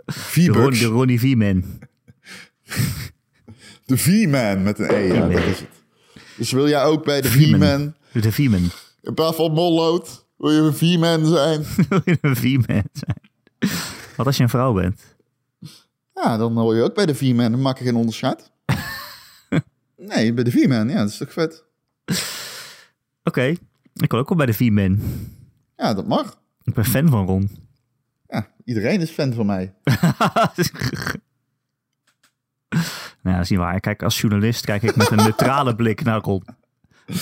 De, 0.05 0.11
Ron, 0.45 0.53
V-Bucks. 0.53 0.79
de 0.79 0.85
Ronnie 0.85 1.19
V-man. 1.19 1.63
De 3.85 3.97
V-Man 3.97 4.63
met 4.63 4.79
een 4.79 4.89
E, 4.89 4.97
ja, 4.97 5.13
V-Man. 5.13 5.31
dat 5.31 5.43
is 5.43 5.59
het. 5.59 5.67
Dus 6.37 6.51
wil 6.51 6.67
jij 6.67 6.83
ook 6.83 7.03
bij 7.05 7.21
de 7.21 7.27
V-Man. 7.29 7.95
De 8.11 8.31
V-man. 8.31 8.69
in 9.01 9.13
plaats 9.13 9.35
van 9.35 9.51
mollood, 9.51 10.25
wil 10.37 10.51
je 10.51 10.59
een 10.61 10.73
V-Man 10.73 11.25
zijn? 11.25 11.63
Wil 11.89 12.01
je 12.05 12.17
een 12.21 12.35
V-man 12.35 12.83
zijn? 12.91 13.21
Wat 14.15 14.25
als 14.25 14.37
je 14.37 14.43
een 14.43 14.49
vrouw 14.49 14.73
bent? 14.73 15.01
Ja, 16.13 16.37
dan 16.37 16.57
hoor 16.57 16.75
je 16.75 16.81
ook 16.83 16.95
bij 16.95 17.05
de 17.05 17.15
V-Man. 17.15 17.51
Dan 17.51 17.61
maak 17.61 17.77
je 17.77 17.83
geen 17.83 17.95
onderscheid. 17.95 18.51
Nee, 19.97 20.33
bij 20.33 20.43
de 20.43 20.51
V-Man, 20.51 20.89
ja, 20.89 20.97
dat 20.97 21.09
is 21.09 21.17
toch 21.17 21.33
vet? 21.33 21.63
Oké, 23.23 23.43
ik 23.93 24.11
wil 24.11 24.19
ook 24.19 24.29
wel 24.29 24.37
bij 24.37 24.45
de 24.45 24.53
V-man. 24.53 24.99
Ja, 25.77 25.93
dat 25.93 26.07
mag. 26.07 26.41
Ik 26.63 26.73
ben 26.73 26.85
fan 26.85 27.09
van 27.09 27.25
Ron. 27.25 27.49
Ja, 28.27 28.51
iedereen 28.63 29.01
is 29.01 29.09
fan 29.09 29.33
van 29.33 29.45
mij. 29.45 29.73
nou, 33.21 33.35
dat 33.35 33.39
is 33.41 33.49
niet 33.49 33.59
waar. 33.59 33.79
Kijk, 33.79 34.03
als 34.03 34.21
journalist 34.21 34.65
kijk 34.65 34.83
ik 34.83 34.95
met 34.95 35.11
een 35.11 35.17
neutrale 35.17 35.75
blik 35.75 36.03
naar 36.03 36.19
Ron. 36.21 36.43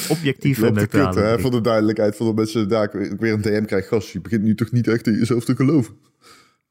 Objectief 0.09 0.57
en 0.61 0.75
hè, 0.75 0.87
blik. 0.87 1.39
voor 1.39 1.51
de 1.51 1.61
duidelijkheid. 1.61 2.15
Voor 2.15 2.27
de 2.27 2.33
mensen 2.33 2.69
daar 2.69 2.83
ik 2.83 3.19
weer- 3.19 3.33
een 3.33 3.41
DM 3.41 3.65
krijg. 3.65 3.87
Gast, 3.87 4.09
je 4.09 4.21
begint 4.21 4.43
nu 4.43 4.55
toch 4.55 4.71
niet 4.71 4.87
echt 4.87 5.07
in 5.07 5.13
jezelf 5.13 5.45
te 5.45 5.55
geloven. 5.55 5.93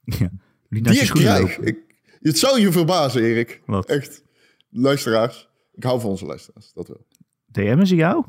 Ja. 0.05 0.30
Niet 0.68 0.82
naar 0.82 0.92
Die 0.92 1.03
je 1.03 1.09
ik 1.09 1.12
krijg. 1.14 1.59
Ik, 1.59 1.78
het 2.20 2.38
zou 2.38 2.61
je 2.61 2.72
verbazen, 2.72 3.22
Erik. 3.22 3.62
Wat? 3.66 3.88
Echt. 3.88 4.22
Luisteraars. 4.70 5.48
Ik 5.73 5.83
hou 5.85 6.01
van 6.01 6.11
onze 6.11 6.25
luisteraars, 6.27 6.73
dat 6.73 6.89
wel. 6.89 7.07
DM'en 7.47 7.87
ze 7.87 7.95
jou? 7.95 8.25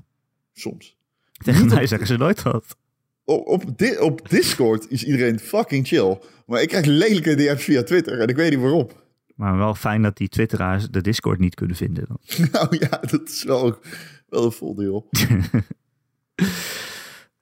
Soms. 0.53 0.97
Tegen 1.43 1.67
mij 1.67 1.87
zeggen 1.87 2.07
ze 2.07 2.17
nooit 2.17 2.41
wat. 2.41 2.77
Op, 3.23 3.47
op, 3.47 3.77
di- 3.77 3.97
op 3.97 4.29
Discord 4.29 4.89
is 4.89 5.03
iedereen 5.03 5.39
fucking 5.39 5.87
chill. 5.87 6.19
Maar 6.45 6.61
ik 6.61 6.67
krijg 6.67 6.85
lelijke 6.85 7.35
DM's 7.35 7.63
via 7.63 7.83
Twitter 7.83 8.19
en 8.19 8.27
ik 8.27 8.35
weet 8.35 8.51
niet 8.51 8.59
waarom. 8.59 8.89
Maar 9.35 9.57
wel 9.57 9.75
fijn 9.75 10.01
dat 10.01 10.17
die 10.17 10.29
twitteraars 10.29 10.89
de 10.89 11.01
Discord 11.01 11.39
niet 11.39 11.55
kunnen 11.55 11.75
vinden. 11.75 12.05
Dan. 12.07 12.17
Nou 12.51 12.77
ja, 12.79 12.97
dat 13.01 13.29
is 13.29 13.43
wel, 13.43 13.77
wel 14.27 14.45
een 14.45 14.51
voordeel. 14.51 15.09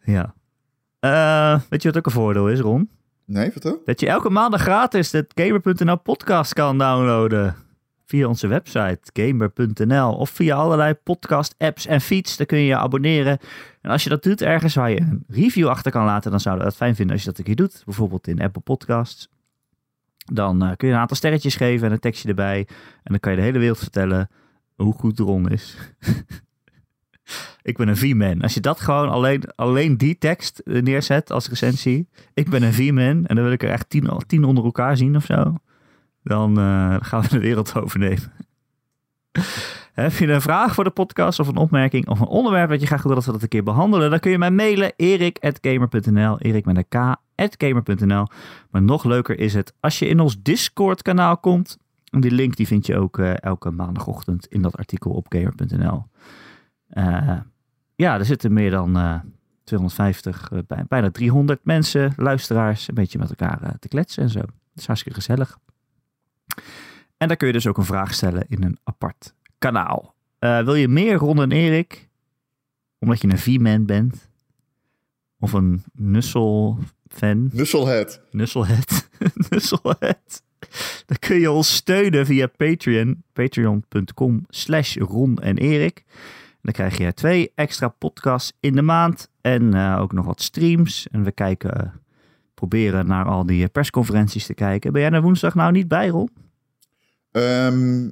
Ja. 0.04 0.34
Eh, 1.00 1.62
weet 1.70 1.82
je 1.82 1.88
wat 1.88 1.98
ook 1.98 2.06
een 2.06 2.12
voordeel 2.12 2.50
is, 2.50 2.60
Ron? 2.60 2.90
Nee, 3.26 3.52
vertel. 3.52 3.82
Dat 3.86 4.00
je 4.00 4.08
elke 4.08 4.30
maandag 4.30 4.62
gratis 4.62 5.10
de 5.10 5.26
Gamer.nl 5.36 5.98
podcast 6.00 6.54
kan 6.54 6.78
downloaden. 6.78 7.56
Via 8.12 8.28
onze 8.28 8.48
website 8.48 9.00
gamer.nl 9.14 10.14
of 10.14 10.30
via 10.30 10.56
allerlei 10.56 10.94
podcast 10.94 11.56
apps 11.58 11.86
en 11.86 12.02
feeds. 12.02 12.38
Daar 12.38 12.48
kun 12.48 12.58
je 12.58 12.66
je 12.66 12.78
abonneren. 12.78 13.40
En 13.82 13.92
als 13.92 14.04
je 14.04 14.10
dat 14.10 14.24
doet 14.24 14.42
ergens 14.42 14.76
waar 14.76 14.90
je 14.90 15.00
een 15.00 15.24
review 15.28 15.68
achter 15.68 15.92
kan 15.92 16.06
laten, 16.06 16.32
dan 16.32 16.40
zouden 16.40 16.64
we 16.64 16.70
dat 16.70 16.80
fijn 16.80 16.96
vinden 16.96 17.14
als 17.16 17.24
je 17.24 17.30
dat 17.30 17.40
een 17.40 17.46
keer 17.46 17.56
doet. 17.56 17.82
Bijvoorbeeld 17.86 18.28
in 18.28 18.42
Apple 18.42 18.62
Podcasts. 18.62 19.30
Dan 20.26 20.64
eh, 20.64 20.72
kun 20.78 20.88
je 20.88 20.94
een 20.94 21.00
aantal 21.00 21.18
sterretjes 21.18 21.56
geven 21.56 21.88
en 21.88 21.94
een 21.94 22.00
tekstje 22.00 22.30
erbij. 22.30 22.68
En 23.04 23.12
dan 23.12 23.20
kan 23.20 23.32
je 23.32 23.38
de 23.38 23.44
hele 23.44 23.60
wereld 23.60 23.80
vertellen 23.80 24.30
hoe 24.76 24.94
goed 24.94 25.20
Ron 25.20 25.50
is. 25.50 25.78
ik 27.72 27.78
ben 27.78 27.88
een 27.88 27.98
V-man. 27.98 28.42
Als 28.42 28.54
je 28.54 28.62
dat 28.62 28.80
gewoon 28.80 29.10
alleen, 29.10 29.44
alleen 29.56 29.98
die 29.98 30.18
tekst 30.18 30.60
eh, 30.60 30.82
neerzet 30.82 31.32
als 31.32 31.50
recensie. 31.50 32.08
Ik 32.34 32.50
ben 32.50 32.64
een 32.64 32.74
V-man 32.74 33.26
en 33.26 33.36
dan 33.36 33.44
wil 33.44 33.52
ik 33.52 33.64
er 33.64 33.70
echt 33.70 33.90
tien, 33.90 34.10
tien 34.28 34.44
onder 34.44 34.64
elkaar 34.64 34.98
zien 34.98 35.16
of 35.16 35.26
zo. 35.26 35.56
Dan 36.24 36.58
eh, 36.60 36.96
gaan 37.00 37.22
we 37.22 37.28
de 37.30 37.40
wereld 37.40 37.76
overnemen. 37.82 38.32
Heb 39.94 40.12
je 40.14 40.28
een 40.28 40.42
vraag 40.42 40.74
voor 40.74 40.84
de 40.84 40.90
podcast 40.90 41.40
of 41.40 41.48
een 41.48 41.56
opmerking 41.56 42.08
of 42.08 42.20
een 42.20 42.28
onderwerp 42.28 42.70
dat 42.70 42.82
je 42.82 42.88
graag 42.88 43.04
wil 43.04 43.16
dat 43.16 43.26
we 43.26 43.32
dat 43.32 43.42
een 43.42 43.48
keer 43.48 43.64
behandelen? 43.64 44.10
Dan 44.10 44.20
kun 44.20 44.32
je 44.32 44.38
mij 44.38 44.52
mailen 44.52 44.94
erik.gamer.nl 44.96 46.40
erik 46.40 46.66
met 46.66 46.78
een 46.78 46.88
k 46.88 47.16
gamer.nl 47.58 48.26
Maar 48.70 48.82
nog 48.82 49.04
leuker 49.04 49.40
is 49.40 49.54
het 49.54 49.74
als 49.80 50.00
je 50.00 50.08
in 50.08 50.20
ons 50.20 50.42
Discord 50.42 51.02
kanaal 51.02 51.38
komt. 51.38 51.78
Die 52.04 52.32
link 52.32 52.56
die 52.56 52.68
vind 52.68 52.86
je 52.86 52.98
ook 52.98 53.18
eh, 53.20 53.34
elke 53.40 53.72
maandagochtend 53.72 54.46
in 54.46 54.62
dat 54.62 54.78
artikel 54.78 55.12
op 55.12 55.26
gamer.nl. 55.30 56.06
Eh, 56.88 57.38
ja, 57.96 58.18
er 58.20 58.26
zitten 58.26 58.54
meer 58.54 58.72
dan 58.72 58.98
eh, 58.98 59.20
250, 59.64 60.52
eh, 60.52 60.60
bij- 60.68 60.86
bijna 60.88 61.12
300 61.12 61.60
mensen, 61.66 62.14
luisteraars, 62.18 62.88
een 62.88 62.94
beetje 62.96 63.20
met 63.20 63.30
elkaar 63.30 63.76
te 63.80 63.88
kletsen 63.88 64.24
en 64.24 64.30
zo. 64.30 64.40
Dat 64.40 64.50
is 64.76 64.86
hartstikke 64.86 65.18
gezellig. 65.20 65.58
En 67.18 67.28
daar 67.28 67.38
kun 67.38 67.48
je 67.48 67.54
dus 67.54 67.68
ook 67.68 67.78
een 67.78 67.86
vraag 67.86 68.14
stellen 68.14 68.46
in 68.48 68.64
een 68.64 68.78
apart 68.84 69.34
kanaal. 69.58 70.16
Eh, 70.40 70.64
wil 70.64 70.76
je 70.76 70.88
meer 70.88 71.16
Ron 71.16 71.42
en 71.42 71.52
Erik? 71.52 72.10
Omdat 73.00 73.22
je 73.22 73.28
een 73.28 73.38
V-man 73.38 73.86
bent? 73.86 74.30
Of 75.40 75.54
een 75.54 75.84
Nussel-fan? 75.94 77.50
Nusselhead. 77.54 78.22
Nusselhead. 78.32 79.10
Nusselhead. 79.50 80.44
Dan 81.06 81.18
kun 81.20 81.40
je 81.40 81.52
ons 81.52 81.76
steunen 81.76 82.26
via 82.26 82.48
Patreon. 82.48 83.24
Patreon.com 83.34 84.46
slash 84.50 84.96
Ron 84.96 85.40
en 85.40 85.58
Erik. 85.58 86.04
Dan 86.62 86.74
krijg 86.74 86.98
je 86.98 87.14
twee 87.14 87.52
extra 87.56 87.88
podcasts 87.88 88.54
in 88.60 88.74
de 88.74 88.82
maand. 88.82 89.30
En 89.42 89.74
eh, 89.74 90.00
ook 90.00 90.12
nog 90.12 90.26
wat 90.26 90.42
streams. 90.42 91.08
En 91.12 91.24
we 91.24 91.32
kijken, 91.32 92.02
proberen 92.68 93.06
naar 93.08 93.26
al 93.26 93.46
die 93.46 93.68
persconferenties 93.68 94.46
te 94.46 94.54
kijken. 94.54 94.92
Ben 94.94 95.02
jij 95.02 95.12
er 95.12 95.22
woensdag 95.22 95.56
nou 95.56 95.72
niet 95.72 95.88
bij, 95.88 96.08
Ron? 96.08 96.30
Ehm, 97.32 98.10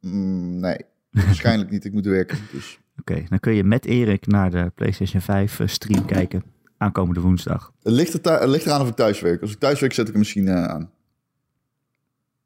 mm, 0.00 0.60
nee, 0.60 0.76
waarschijnlijk 1.10 1.70
niet. 1.70 1.84
Ik 1.84 1.92
moet 1.92 2.04
werken. 2.04 2.38
Dus. 2.52 2.78
Oké, 3.00 3.22
dan 3.28 3.40
kun 3.40 3.54
je 3.54 3.64
met 3.64 3.84
Erik 3.84 4.26
naar 4.26 4.50
de 4.50 4.72
PlayStation 4.74 5.20
5 5.20 5.60
eh, 5.60 5.66
stream 5.66 6.04
kijken. 6.04 6.42
Aankomende 6.78 7.20
woensdag. 7.20 7.72
Het, 7.82 7.92
ligt 7.92 8.26
er 8.26 8.40
het 8.40 8.48
ligt 8.48 8.66
eraan 8.66 8.80
of 8.80 8.88
ik 8.88 8.94
thuis 8.94 9.20
werk. 9.20 9.40
Als 9.42 9.52
ik 9.52 9.58
thuis 9.58 9.80
werk, 9.80 9.92
zet 9.92 10.04
ik 10.06 10.10
hem 10.12 10.18
misschien 10.20 10.48
eh, 10.48 10.64
aan. 10.64 10.90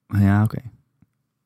Ja, 0.07 0.43
oké. 0.43 0.59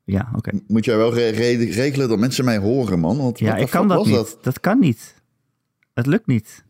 Ja, 0.05 0.33
oké. 0.37 0.51
Moet 0.67 0.85
jij 0.85 0.97
wel 0.97 1.15
re- 1.15 1.29
re- 1.29 1.65
regelen 1.65 2.09
dat 2.09 2.19
mensen 2.19 2.45
mij 2.45 2.59
horen, 2.59 2.99
man? 2.99 3.17
Want 3.17 3.39
Ja, 3.39 3.57
ik 3.57 3.71
kan 3.71 3.89
dat 3.89 4.05
niet. 4.05 4.15
dat? 4.15 4.39
Dat 4.43 4.61
kan 4.61 4.79
niet. 4.79 5.15
Het 5.93 6.07
lukt 6.07 6.27
niet. 6.27 6.64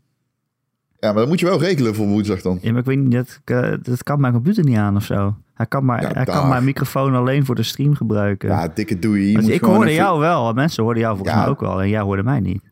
Ja, 1.05 1.11
maar 1.13 1.21
dat 1.21 1.29
moet 1.29 1.41
je 1.41 1.47
wel 1.47 1.61
regelen 1.61 1.95
voor 1.95 2.07
woensdag 2.07 2.41
dan. 2.43 2.59
Ja, 2.63 2.71
maar 2.71 2.81
ik 2.81 2.87
weet 2.87 2.99
niet, 2.99 3.13
dat, 3.13 3.41
eh, 3.45 3.73
dat 3.83 4.03
kan 4.03 4.21
mijn 4.21 4.33
computer 4.33 4.65
niet 4.65 4.77
aan 4.77 4.97
of 4.97 5.05
zo. 5.05 5.35
Hij 5.55 5.67
kan, 5.67 5.85
maar, 5.85 6.03
Ja, 6.03 6.11
hij 6.13 6.25
kan 6.25 6.49
mijn 6.49 6.65
microfoon 6.65 7.15
alleen 7.15 7.45
voor 7.45 7.55
de 7.55 7.63
stream 7.63 7.95
gebruiken. 7.95 8.49
Ja, 8.49 8.69
dikke 8.69 8.99
doei. 8.99 9.31
Je 9.31 9.39
moet 9.39 9.49
ik 9.49 9.61
hoorde 9.61 9.85
even- 9.91 10.03
jou 10.03 10.21
wel, 10.21 10.53
mensen 10.53 10.83
hoorden 10.83 11.03
jou 11.03 11.17
volgens 11.17 11.37
Ja. 11.37 11.43
mij 11.43 11.51
ook 11.51 11.61
wel. 11.61 11.83
En 11.83 11.89
jij 11.89 12.01
hoorde 12.01 12.23
mij 12.23 12.41
niet. 12.41 12.63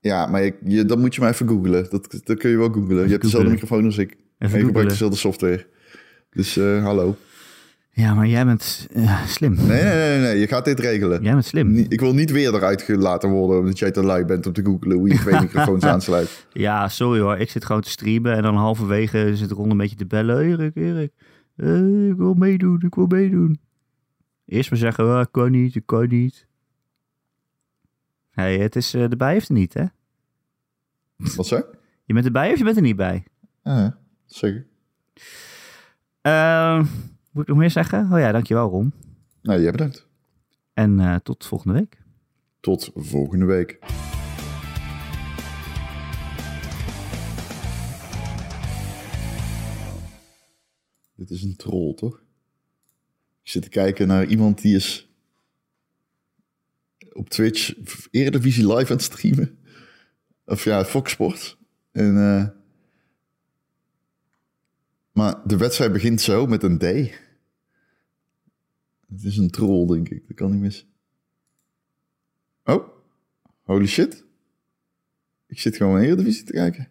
Ja, 0.00 0.26
maar 0.26 0.42
je, 0.42 0.54
je, 0.64 0.84
dan 0.84 1.00
moet 1.00 1.14
je 1.14 1.20
maar 1.20 1.30
even 1.30 1.48
googlen. 1.48 1.86
Dat, 1.90 2.20
dat 2.24 2.38
kun 2.38 2.50
je 2.50 2.56
wel 2.56 2.70
googlen. 2.72 3.04
Je 3.04 3.10
hebt 3.10 3.22
dezelfde 3.22 3.50
microfoon 3.50 3.84
als 3.84 3.98
ik. 3.98 4.16
en 4.38 4.50
je 4.50 4.64
gebruikt 4.64 4.90
dezelfde 4.90 5.16
software. 5.16 5.66
Dus 6.30 6.56
eh, 6.56 6.82
hallo. 6.84 7.16
Ja, 8.00 8.14
maar 8.14 8.26
jij 8.26 8.44
bent 8.44 8.86
eh, 8.92 9.26
slim. 9.26 9.54
Nee, 9.54 9.66
nee, 9.66 9.94
nee, 9.94 10.18
nee, 10.18 10.38
je 10.38 10.46
gaat 10.46 10.64
dit 10.64 10.80
regelen. 10.80 11.22
Jij 11.22 11.32
bent 11.32 11.44
slim. 11.44 11.76
Ik 11.76 12.00
wil 12.00 12.14
niet 12.14 12.30
weer 12.30 12.54
eruit 12.54 12.82
gelaten 12.82 13.30
worden 13.30 13.58
omdat 13.58 13.78
jij 13.78 13.90
te 13.90 14.02
lui 14.02 14.24
bent 14.24 14.46
om 14.46 14.52
te 14.52 14.64
googlen 14.64 14.96
hoe 14.96 15.08
je 15.08 15.18
twee 15.18 15.40
microfoons 15.40 15.84
aansluit. 15.84 16.46
Ja, 16.52 16.88
sorry 16.88 17.20
hoor. 17.20 17.36
Ik 17.36 17.50
zit 17.50 17.64
gewoon 17.64 17.80
te 17.80 17.90
streamen 17.90 18.36
en 18.36 18.42
dan 18.42 18.56
halverwege 18.56 19.36
zit 19.36 19.50
Ron 19.50 19.70
een 19.70 19.76
beetje 19.76 19.96
te 19.96 20.06
bellen. 20.06 20.44
Erik, 20.44 20.76
Erik, 20.76 21.12
eh, 21.56 22.08
ik 22.08 22.16
wil 22.16 22.34
meedoen, 22.34 22.82
ik 22.82 22.94
wil 22.94 23.06
meedoen. 23.06 23.60
Eerst 24.46 24.70
maar 24.70 24.78
zeggen, 24.78 25.04
ah, 25.04 25.24
kan 25.30 25.50
niet, 25.50 25.74
ik 25.74 25.86
kan 25.86 26.08
niet. 26.08 26.46
hey, 28.30 28.58
het 28.58 28.76
is, 28.76 28.94
eh, 28.94 29.02
erbij 29.02 29.36
of 29.36 29.48
er 29.48 29.54
niet, 29.54 29.74
hè? 29.74 29.84
Wat 31.36 31.46
zei? 31.46 31.62
Je 32.04 32.14
bent 32.14 32.26
erbij 32.26 32.52
of 32.52 32.58
je 32.58 32.64
bent 32.64 32.76
er 32.76 32.82
niet 32.82 32.96
bij? 32.96 33.24
Ja, 33.62 33.98
zeker. 34.26 34.66
Eh, 36.20 36.84
moet 37.30 37.42
ik 37.42 37.48
nog 37.48 37.58
meer 37.58 37.70
zeggen? 37.70 38.12
Oh 38.12 38.18
ja, 38.18 38.32
dankjewel 38.32 38.68
Ron. 38.68 38.92
Nou, 39.42 39.60
jij 39.60 39.70
bedankt. 39.70 40.06
En 40.72 41.00
eh, 41.00 41.16
tot 41.16 41.46
volgende 41.46 41.78
week. 41.78 42.02
Tot 42.60 42.90
volgende 42.94 43.44
week. 43.44 43.78
Dit 51.14 51.30
is 51.30 51.42
een 51.42 51.56
troll, 51.56 51.94
toch? 51.94 52.22
Ik 53.42 53.50
zit 53.50 53.62
te 53.62 53.68
kijken 53.68 54.06
naar 54.06 54.24
iemand 54.24 54.62
die 54.62 54.76
is 54.76 55.10
op 57.12 57.28
Twitch 57.28 57.74
Eredivisie 58.10 58.66
live 58.74 58.90
aan 58.90 58.96
het 58.96 59.02
streamen. 59.02 59.58
Of 60.44 60.64
ja, 60.64 60.84
Fox 60.84 61.12
Sports. 61.12 61.58
En, 61.92 62.16
eh, 62.16 62.59
maar 65.12 65.40
de 65.46 65.56
wedstrijd 65.56 65.92
begint 65.92 66.20
zo 66.20 66.46
met 66.46 66.62
een 66.62 66.78
D. 66.78 66.82
Het 69.10 69.24
is 69.24 69.36
een 69.36 69.50
troll, 69.50 69.86
denk 69.86 70.08
ik. 70.08 70.26
Dat 70.26 70.36
kan 70.36 70.50
niet 70.50 70.60
mis. 70.60 70.86
Oh, 72.64 72.88
holy 73.62 73.86
shit. 73.86 74.24
Ik 75.46 75.60
zit 75.60 75.76
gewoon 75.76 75.98
in 75.98 76.04
Eredivisie 76.04 76.44
te 76.44 76.52
kijken. 76.52 76.88